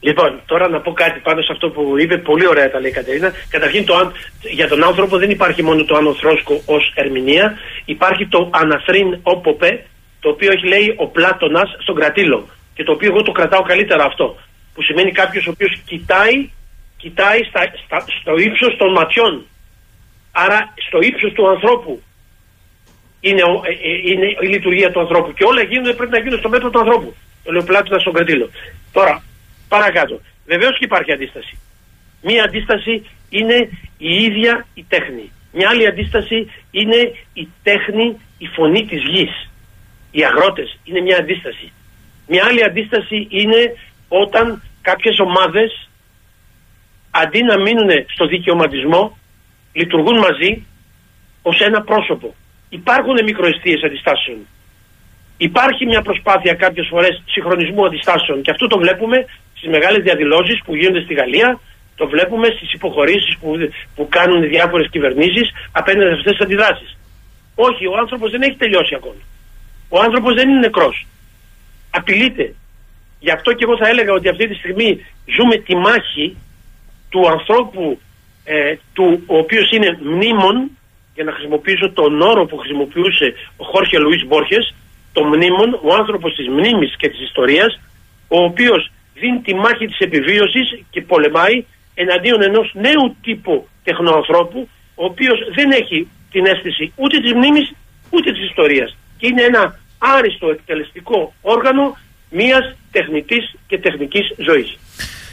Λοιπόν, 0.00 0.40
τώρα 0.46 0.68
να 0.68 0.80
πω 0.80 0.92
κάτι 0.92 1.20
πάνω 1.20 1.42
σε 1.42 1.52
αυτό 1.52 1.68
που 1.68 1.98
είπε, 1.98 2.16
πολύ 2.18 2.46
ωραία 2.46 2.70
τα 2.70 2.80
λέει 2.80 2.90
η 2.90 2.94
Κατερίνα. 2.94 3.32
Καταρχήν, 3.48 3.84
το, 3.84 4.12
για 4.40 4.68
τον 4.68 4.84
άνθρωπο 4.84 5.18
δεν 5.18 5.30
υπάρχει 5.30 5.62
μόνο 5.62 5.84
το 5.84 5.96
ανωθρόσκο 5.96 6.62
ως 6.66 6.92
ερμηνεία, 6.94 7.58
υπάρχει 7.84 8.26
το 8.26 8.50
αναθρίν 8.52 9.18
όποπε, 9.22 9.84
το 10.20 10.28
οποίο 10.28 10.50
έχει 10.52 10.66
λέει 10.66 10.94
ο 10.96 11.06
Πλάτονα 11.06 11.62
στον 11.82 11.94
κρατήλο. 11.94 12.48
Και 12.74 12.84
το 12.84 12.92
οποίο 12.92 13.08
εγώ 13.12 13.22
το 13.22 13.32
κρατάω 13.32 13.62
καλύτερα 13.62 14.04
αυτό. 14.04 14.36
Που 14.74 14.82
σημαίνει 14.82 15.12
κάποιος 15.12 15.46
ο 15.46 15.50
οποίος 15.50 15.72
κοιτάει, 15.86 16.50
κοιτάει 16.96 17.40
στα, 17.48 17.60
στα, 17.84 18.04
στο 18.20 18.32
ύψος 18.36 18.76
των 18.76 18.92
ματιών. 18.92 19.44
Άρα 20.32 20.74
στο 20.86 20.98
ύψος 21.00 21.32
του 21.32 21.48
ανθρώπου 21.48 22.02
είναι, 23.28 23.42
ε, 23.70 23.72
ε, 23.88 24.10
είναι 24.10 24.26
η 24.40 24.46
λειτουργία 24.54 24.90
του 24.90 25.00
ανθρώπου. 25.00 25.32
Και 25.32 25.44
όλα 25.44 25.62
γίνονται, 25.62 25.92
πρέπει 25.92 26.12
να 26.12 26.22
γίνουν 26.24 26.38
στο 26.38 26.48
μέτρο 26.48 26.70
του 26.70 26.78
ανθρώπου. 26.78 27.14
Το 27.44 27.52
λέει 27.52 27.60
ο 27.60 27.64
Πλάτονα 27.64 27.98
στον 27.98 28.12
κρατήλο. 28.12 28.50
Τώρα, 28.92 29.22
Παρακάτω. 29.68 30.20
Βεβαίως 30.46 30.78
και 30.78 30.84
υπάρχει 30.84 31.12
αντίσταση. 31.12 31.58
Μία 32.22 32.44
αντίσταση 32.44 33.06
είναι 33.28 33.68
η 33.98 34.14
ίδια 34.14 34.66
η 34.74 34.84
τέχνη. 34.88 35.30
Μια 35.52 35.68
άλλη 35.68 35.86
αντίσταση 35.86 36.50
είναι 36.70 37.12
η 37.32 37.48
τέχνη, 37.62 38.16
η 38.38 38.46
φωνή 38.46 38.86
της 38.86 39.02
γης. 39.02 39.50
Οι 40.10 40.24
αγρότες 40.24 40.78
είναι 40.84 41.00
μια 41.00 41.16
αντίσταση. 41.18 41.72
Μια 42.26 42.44
άλλη 42.44 42.64
αντίσταση 42.64 43.26
είναι 43.30 43.76
όταν 44.08 44.62
κάποιες 44.82 45.18
ομάδες 45.18 45.88
αντί 47.10 47.42
να 47.42 47.58
μείνουν 47.58 47.90
στο 48.06 48.26
δικαιωματισμό 48.26 49.18
λειτουργούν 49.72 50.18
μαζί 50.18 50.66
ως 51.42 51.60
ένα 51.60 51.82
πρόσωπο. 51.82 52.34
Υπάρχουν 52.68 53.16
μικροαιστείες 53.24 53.82
αντιστάσεων. 53.82 54.38
Υπάρχει 55.36 55.86
μια 55.86 56.02
προσπάθεια 56.02 56.54
κάποιες 56.54 56.86
φορές 56.90 57.22
συγχρονισμού 57.26 57.86
αντιστάσεων 57.86 58.42
και 58.42 58.50
αυτό 58.50 58.66
το 58.66 58.78
βλέπουμε 58.78 59.26
στις 59.54 59.68
μεγάλες 59.68 60.02
διαδηλώσεις 60.02 60.60
που 60.64 60.74
γίνονται 60.74 61.02
στη 61.02 61.14
Γαλλία, 61.14 61.60
το 61.96 62.08
βλέπουμε 62.08 62.46
στις 62.56 62.72
υποχωρήσεις 62.72 63.36
που, 63.40 63.50
που 63.94 64.08
κάνουν 64.08 64.42
οι 64.42 64.46
διάφορες 64.46 64.88
κυβερνήσεις 64.90 65.50
απέναντι 65.72 66.08
σε 66.08 66.14
αυτές 66.14 66.32
τις 66.32 66.44
αντιδράσεις. 66.46 66.98
Όχι, 67.54 67.86
ο 67.86 67.96
άνθρωπος 67.96 68.30
δεν 68.30 68.42
έχει 68.42 68.56
τελειώσει 68.56 68.94
ακόμα. 68.94 69.22
Ο 69.88 70.00
άνθρωπος 70.00 70.34
δεν 70.34 70.48
είναι 70.48 70.58
νεκρός. 70.58 71.06
Απειλείται. 71.90 72.54
Γι' 73.20 73.30
αυτό 73.30 73.52
και 73.52 73.64
εγώ 73.64 73.76
θα 73.76 73.88
έλεγα 73.88 74.12
ότι 74.12 74.28
αυτή 74.28 74.48
τη 74.48 74.54
στιγμή 74.54 75.06
ζούμε 75.36 75.56
τη 75.56 75.74
μάχη 75.76 76.36
του 77.10 77.28
ανθρώπου 77.28 78.00
ε, 78.44 78.76
του, 78.92 79.22
ο 79.26 79.36
οποίος 79.38 79.70
είναι 79.70 79.98
μνήμων 80.02 80.70
για 81.16 81.24
να 81.24 81.32
χρησιμοποιήσω 81.32 81.90
τον 81.90 82.20
όρο 82.20 82.42
που 82.46 82.56
χρησιμοποιούσε 82.56 83.26
ο 83.56 83.64
Χόρχε 83.64 83.98
Λουίς 83.98 84.24
Μπόρχες 84.26 84.74
το 85.12 85.24
μνήμον, 85.24 85.70
ο 85.82 85.94
άνθρωπος 86.00 86.34
της 86.34 86.48
μνήμης 86.48 86.92
και 86.96 87.08
της 87.08 87.20
ιστορίας 87.28 87.80
ο 88.28 88.38
οποίος 88.42 88.90
δίνει 89.14 89.40
τη 89.46 89.54
μάχη 89.54 89.86
της 89.86 89.98
επιβίωσης 89.98 90.66
και 90.90 91.00
πολεμάει 91.00 91.64
εναντίον 91.94 92.42
ενός 92.42 92.70
νέου 92.74 93.16
τύπου 93.22 93.68
τεχνοανθρώπου 93.84 94.68
ο 94.94 95.04
οποίος 95.04 95.38
δεν 95.54 95.70
έχει 95.70 96.08
την 96.30 96.46
αίσθηση 96.46 96.92
ούτε 96.96 97.16
της 97.18 97.32
μνήμης 97.32 97.72
ούτε 98.10 98.32
της 98.32 98.44
ιστορίας 98.50 98.96
και 99.18 99.26
είναι 99.26 99.42
ένα 99.42 99.78
άριστο 99.98 100.48
εκτελεστικό 100.50 101.34
όργανο 101.42 101.96
μιας 102.30 102.76
τεχνητής 102.90 103.54
και 103.66 103.78
τεχνικής 103.78 104.34
ζωής. 104.36 104.78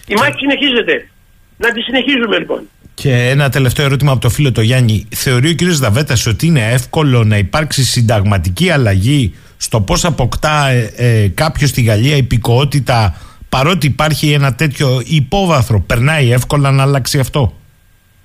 Η 0.08 0.14
μάχη 0.14 0.38
συνεχίζεται. 0.38 1.10
Να 1.58 1.72
τη 1.72 1.82
συνεχίζουμε 1.82 2.38
λοιπόν. 2.40 2.70
Και 3.04 3.30
ένα 3.30 3.50
τελευταίο 3.50 3.86
ερώτημα 3.86 4.12
από 4.12 4.22
το 4.22 4.30
φίλο 4.30 4.52
το 4.52 4.62
Γιάννη. 4.62 5.08
Θεωρεί 5.16 5.50
ο 5.50 5.56
κ. 5.56 5.64
Δαβέτας 5.64 6.26
ότι 6.26 6.46
είναι 6.46 6.72
εύκολο 6.72 7.24
να 7.24 7.38
υπάρξει 7.38 7.84
συνταγματική 7.84 8.70
αλλαγή 8.70 9.36
στο 9.58 9.82
πώς 9.82 10.06
αποκτά 10.06 10.68
ε, 10.70 10.94
ε, 10.98 11.28
κάποιος 11.28 11.70
στη 11.70 11.82
Γαλλία 11.82 12.16
υπηκότητα 12.16 13.16
παρότι 13.50 13.88
υπάρχει 13.88 14.32
ένα 14.32 14.56
τέτοιο 14.56 14.88
υπόβαθρο, 15.06 15.84
περνάει 15.88 16.32
εύκολα 16.32 16.72
να 16.72 16.84
αλλάξει 16.84 17.20
αυτό; 17.20 17.54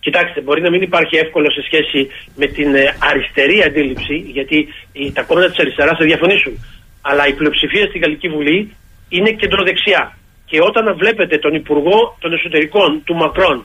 Κοιτάξτε, 0.00 0.40
μπορεί 0.40 0.60
να 0.60 0.70
μην 0.70 0.82
υπάρχει 0.82 1.16
εύκολο 1.16 1.50
σε 1.50 1.62
σχέση 1.62 2.08
με 2.36 2.46
την 2.46 2.74
ε, 2.74 2.96
αριστερή 2.98 3.62
αντίληψη, 3.62 4.14
γιατί 4.32 4.68
τα 5.12 5.22
κόμματα 5.22 5.48
της 5.48 5.58
αριστεράς 5.58 5.98
θα 5.98 6.04
διαφωνήσουν. 6.04 6.52
Αλλά 7.00 7.26
η 7.26 7.32
πλειοψηφία 7.32 7.86
στη 7.86 7.98
Γαλλική 7.98 8.28
Βουλή 8.28 8.74
είναι 9.08 9.30
κεντροδεξιά. 9.30 10.18
Και 10.44 10.58
όταν 10.60 10.96
βλέπετε 10.96 11.38
τον 11.38 11.54
Υπουργό 11.54 12.16
των 12.20 12.32
Εσωτερικών 12.32 13.00
του 13.04 13.14
Μακρόν 13.14 13.64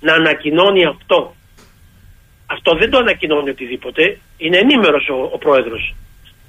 να 0.00 0.12
ανακοινώνει 0.12 0.84
αυτό, 0.84 1.34
αυτό 2.46 2.76
δεν 2.76 2.90
το 2.90 2.98
ανακοινώνει 2.98 3.50
οτιδήποτε, 3.50 4.18
είναι 4.36 4.58
ενήμερος 4.58 5.08
ο, 5.08 5.28
ο 5.32 5.38
πρόεδρος. 5.38 5.94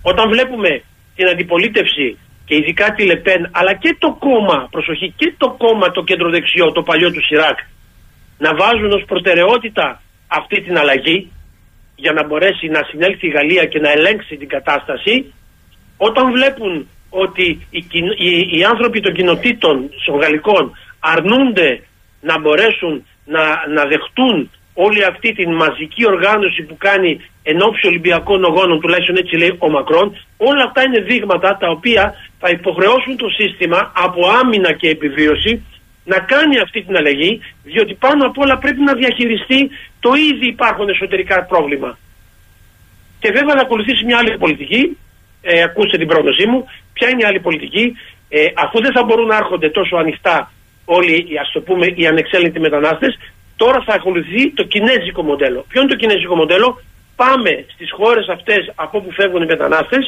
Όταν 0.02 0.30
βλέπουμε 0.30 0.84
την 1.16 1.28
αντιπολίτευση 1.28 2.18
και 2.46 2.56
ειδικά 2.56 2.94
τη 2.94 3.06
Λεπέν, 3.06 3.50
αλλά 3.52 3.74
και 3.74 3.96
το 4.00 4.16
κόμμα, 4.20 4.68
προσοχή, 4.72 5.14
και 5.16 5.34
το 5.38 5.56
κόμμα 5.58 5.92
το 5.92 6.04
κέντρο 6.04 6.30
δεξιό, 6.30 6.72
το 6.72 6.82
παλιό 6.82 7.12
του 7.12 7.26
Σιράκ, 7.26 7.60
να 8.38 8.56
βάζουν 8.56 8.92
ως 8.92 9.04
προτεραιότητα 9.06 10.02
αυτή 10.28 10.62
την 10.62 10.78
αλλαγή 10.78 11.32
για 11.96 12.12
να 12.12 12.26
μπορέσει 12.26 12.68
να 12.68 12.84
συνέλθει 12.84 13.28
η 13.28 13.30
Γαλλία 13.30 13.66
και 13.66 13.80
να 13.80 13.92
ελέγξει 13.92 14.36
την 14.36 14.48
κατάσταση, 14.48 15.34
όταν 15.98 16.32
βλέπουν 16.32 16.88
ότι 17.10 17.68
οι, 17.70 17.86
οι, 18.18 18.58
οι 18.58 18.64
άνθρωποι 18.64 19.00
των 19.00 19.14
κοινοτήτων 19.14 19.90
των 20.06 20.20
γαλλικών 20.20 20.72
αρνούνται 21.00 21.84
να 22.22 22.40
μπορέσουν 22.40 23.06
να, 23.26 23.44
να 23.68 23.86
δεχτούν 23.86 24.50
όλη 24.74 25.04
αυτή 25.04 25.34
την 25.34 25.54
μαζική 25.54 26.06
οργάνωση 26.06 26.64
που 26.64 26.78
κάνει 26.78 27.22
εν 27.44 27.62
ώψη 27.62 27.88
Ολυμπιακών 27.88 28.44
Ογώνων, 28.44 28.80
τουλάχιστον 28.80 29.16
έτσι 29.18 29.36
λέει 29.36 29.56
ο 29.60 29.70
Μακρόν, 29.70 30.18
όλα 30.38 30.64
αυτά 30.64 30.84
είναι 30.84 31.00
δείγματα 31.00 31.58
τα 31.58 31.70
οποία 31.70 32.14
θα 32.40 32.50
υποχρεώσουν 32.50 33.18
το 33.18 33.28
σύστημα 33.30 33.92
από 33.96 34.28
άμυνα 34.28 34.74
και 34.74 34.90
επιβίωση 34.90 35.66
να 36.06 36.20
κάνει 36.20 36.60
αυτή 36.60 36.84
την 36.84 36.96
αλλαγή, 36.96 37.42
διότι 37.64 37.94
πάνω 37.94 38.26
απ' 38.26 38.38
όλα 38.38 38.58
πρέπει 38.58 38.82
να 38.82 38.94
διαχειριστεί 38.94 39.70
το 40.00 40.12
ήδη 40.14 40.48
υπάρχον 40.48 40.90
εσωτερικά 40.90 41.44
πρόβλημα. 41.44 41.98
Και 43.20 43.32
βέβαια 43.32 43.56
να 43.56 43.62
ακολουθήσει 43.62 44.06
μια 44.06 44.18
άλλη 44.18 44.38
πολιτική, 44.38 44.98
ε, 45.42 45.64
ακούστε 45.64 45.98
την 45.98 46.08
πρότασή 46.08 46.46
μου, 46.48 46.66
ποια 46.94 47.10
είναι 47.10 47.22
η 47.22 47.26
άλλη 47.26 47.40
πολιτική, 47.40 47.98
ε, 48.30 48.46
αφού 48.56 48.82
δεν 48.82 48.92
θα 48.92 49.04
μπορούν 49.04 49.28
να 49.28 49.36
έρχονται 49.36 49.70
τόσο 49.70 49.96
ανοιχτά 49.96 50.52
όλοι 50.98 51.16
ας 51.44 51.52
το 51.52 51.60
πούμε 51.62 51.86
οι 51.98 52.04
ανεξέλεγκτοι 52.08 52.60
μετανάστες, 52.60 53.14
τώρα 53.56 53.80
θα 53.88 53.94
ακολουθεί 53.94 54.42
το 54.60 54.64
κινέζικο 54.64 55.22
μοντέλο. 55.24 55.66
Ποιο 55.70 55.82
είναι 55.82 55.94
το 55.94 56.00
κινέζικο 56.02 56.36
μοντέλο, 56.36 56.82
πάμε 57.16 57.52
στις 57.74 57.90
χώρες 57.98 58.26
αυτές 58.36 58.62
από 58.76 58.98
όπου 58.98 59.12
φεύγουν 59.12 59.42
οι 59.42 59.52
μετανάστες 59.54 60.04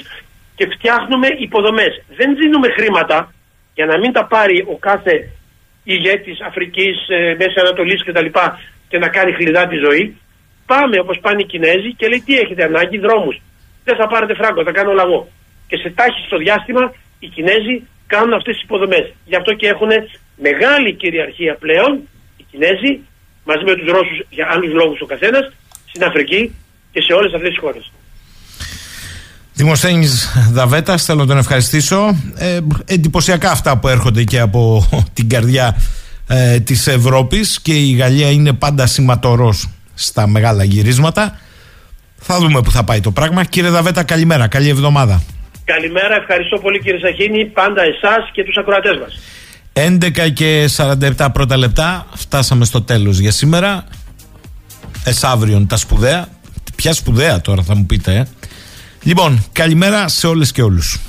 και 0.58 0.66
φτιάχνουμε 0.74 1.28
υποδομές. 1.46 1.94
Δεν 2.20 2.30
δίνουμε 2.40 2.68
χρήματα 2.78 3.34
για 3.78 3.86
να 3.86 3.96
μην 4.02 4.12
τα 4.12 4.26
πάρει 4.26 4.58
ο 4.74 4.76
κάθε 4.78 5.14
ηγέτης 5.84 6.42
Αφρικής, 6.42 6.96
ε, 7.08 7.36
Μέσης 7.40 7.58
Ανατολής 7.64 8.04
κτλ. 8.04 8.30
και 8.90 8.98
να 8.98 9.08
κάνει 9.08 9.32
χλιδά 9.34 9.68
τη 9.68 9.78
ζωή. 9.86 10.18
Πάμε 10.66 11.00
όπως 11.00 11.18
πάνε 11.22 11.42
οι 11.42 11.46
Κινέζοι 11.46 11.90
και 11.98 12.08
λέει 12.08 12.22
τι 12.26 12.34
έχετε 12.38 12.64
ανάγκη, 12.64 12.98
δρόμους. 12.98 13.38
Δεν 13.84 13.96
θα 14.00 14.08
πάρετε 14.08 14.34
φράγκο, 14.34 14.64
θα 14.64 14.72
κάνω 14.72 14.92
λαγό. 14.94 15.28
Και 15.68 15.78
σε 15.78 15.90
τάχιστο 15.90 16.38
διάστημα 16.38 16.94
οι 17.20 17.28
Κινέζοι 17.28 17.76
κάνουν 18.14 18.34
αυτές 18.40 18.54
τις 18.56 18.64
υποδομές. 18.68 19.06
Γι' 19.32 19.38
αυτό 19.40 19.52
και 19.60 19.68
έχουν 19.74 19.92
μεγάλη 20.48 20.90
κυριαρχία 21.02 21.54
πλέον 21.64 21.92
οι 22.38 22.44
Κινέζοι 22.52 22.92
μαζί 23.50 23.64
με 23.70 23.74
τους 23.78 23.88
Ρώσους 23.96 24.20
για 24.30 24.46
άλλους 24.54 24.72
λόγους 24.80 25.00
ο 25.06 25.08
καθένας 25.14 25.46
στην 25.92 26.04
Αφρική 26.10 26.42
και 26.94 27.02
σε 27.02 27.14
όλες 27.14 27.34
αυτές 27.34 27.50
τις 27.50 27.60
χώρες. 27.64 27.92
Δημοσθένης 29.54 30.14
Δαβέτας, 30.52 31.06
θέλω 31.06 31.20
να 31.20 31.28
τον 31.28 31.38
ευχαριστήσω. 31.38 32.18
Ε, 32.38 32.60
εντυπωσιακά 32.86 33.52
αυτά 33.52 33.78
που 33.78 33.88
έρχονται 33.88 34.24
και 34.24 34.40
από 34.40 34.88
την 35.18 35.30
καρδιά 35.30 35.76
ε, 36.28 36.60
της 36.60 36.88
Ευρώπης 36.88 37.62
και 37.62 37.74
η 37.74 37.92
Γαλλία 37.92 38.30
είναι 38.32 38.54
πάντα 38.54 38.88
σηματορός 38.88 39.70
στα 39.94 40.28
μεγάλα 40.28 40.64
γυρίσματα. 40.64 41.40
Θα 42.18 42.38
δούμε 42.38 42.62
που 42.62 42.72
θα 42.72 42.84
πάει 42.84 43.00
το 43.00 43.12
πράγμα. 43.12 43.44
Κύριε 43.44 43.70
Δαβέτα, 43.70 44.04
καλημέρα. 44.04 44.48
Καλή 44.48 44.70
εβδομάδα. 44.70 45.24
Καλημέρα, 45.66 46.16
ευχαριστώ 46.16 46.58
πολύ 46.58 46.80
κύριε 46.82 47.00
Σαχίνη, 47.00 47.46
πάντα 47.46 47.82
εσάς 47.82 48.30
και 48.34 48.44
τους 48.44 48.58
ακροατές 48.58 48.98
μας. 49.00 49.20
11 49.74 50.30
και 50.34 50.70
47 50.78 51.28
πρώτα 51.34 51.58
λεπτά, 51.58 52.08
φτάσαμε 52.14 52.66
στο 52.66 52.82
τέλος 52.82 53.20
για 53.20 53.32
σήμερα. 53.32 53.84
Εσάβριον 55.06 55.68
τα 55.68 55.78
σπουδαία. 55.78 56.28
Ποια 56.76 56.94
σπουδαία 56.94 57.42
τώρα 57.42 57.62
θα 57.64 57.76
μου 57.76 57.86
πείτε, 57.86 58.16
ε. 58.16 58.28
Λοιπόν, 59.04 59.46
καλημέρα 59.52 60.08
σε 60.08 60.28
όλες 60.28 60.52
και 60.52 60.62
όλους. 60.62 61.00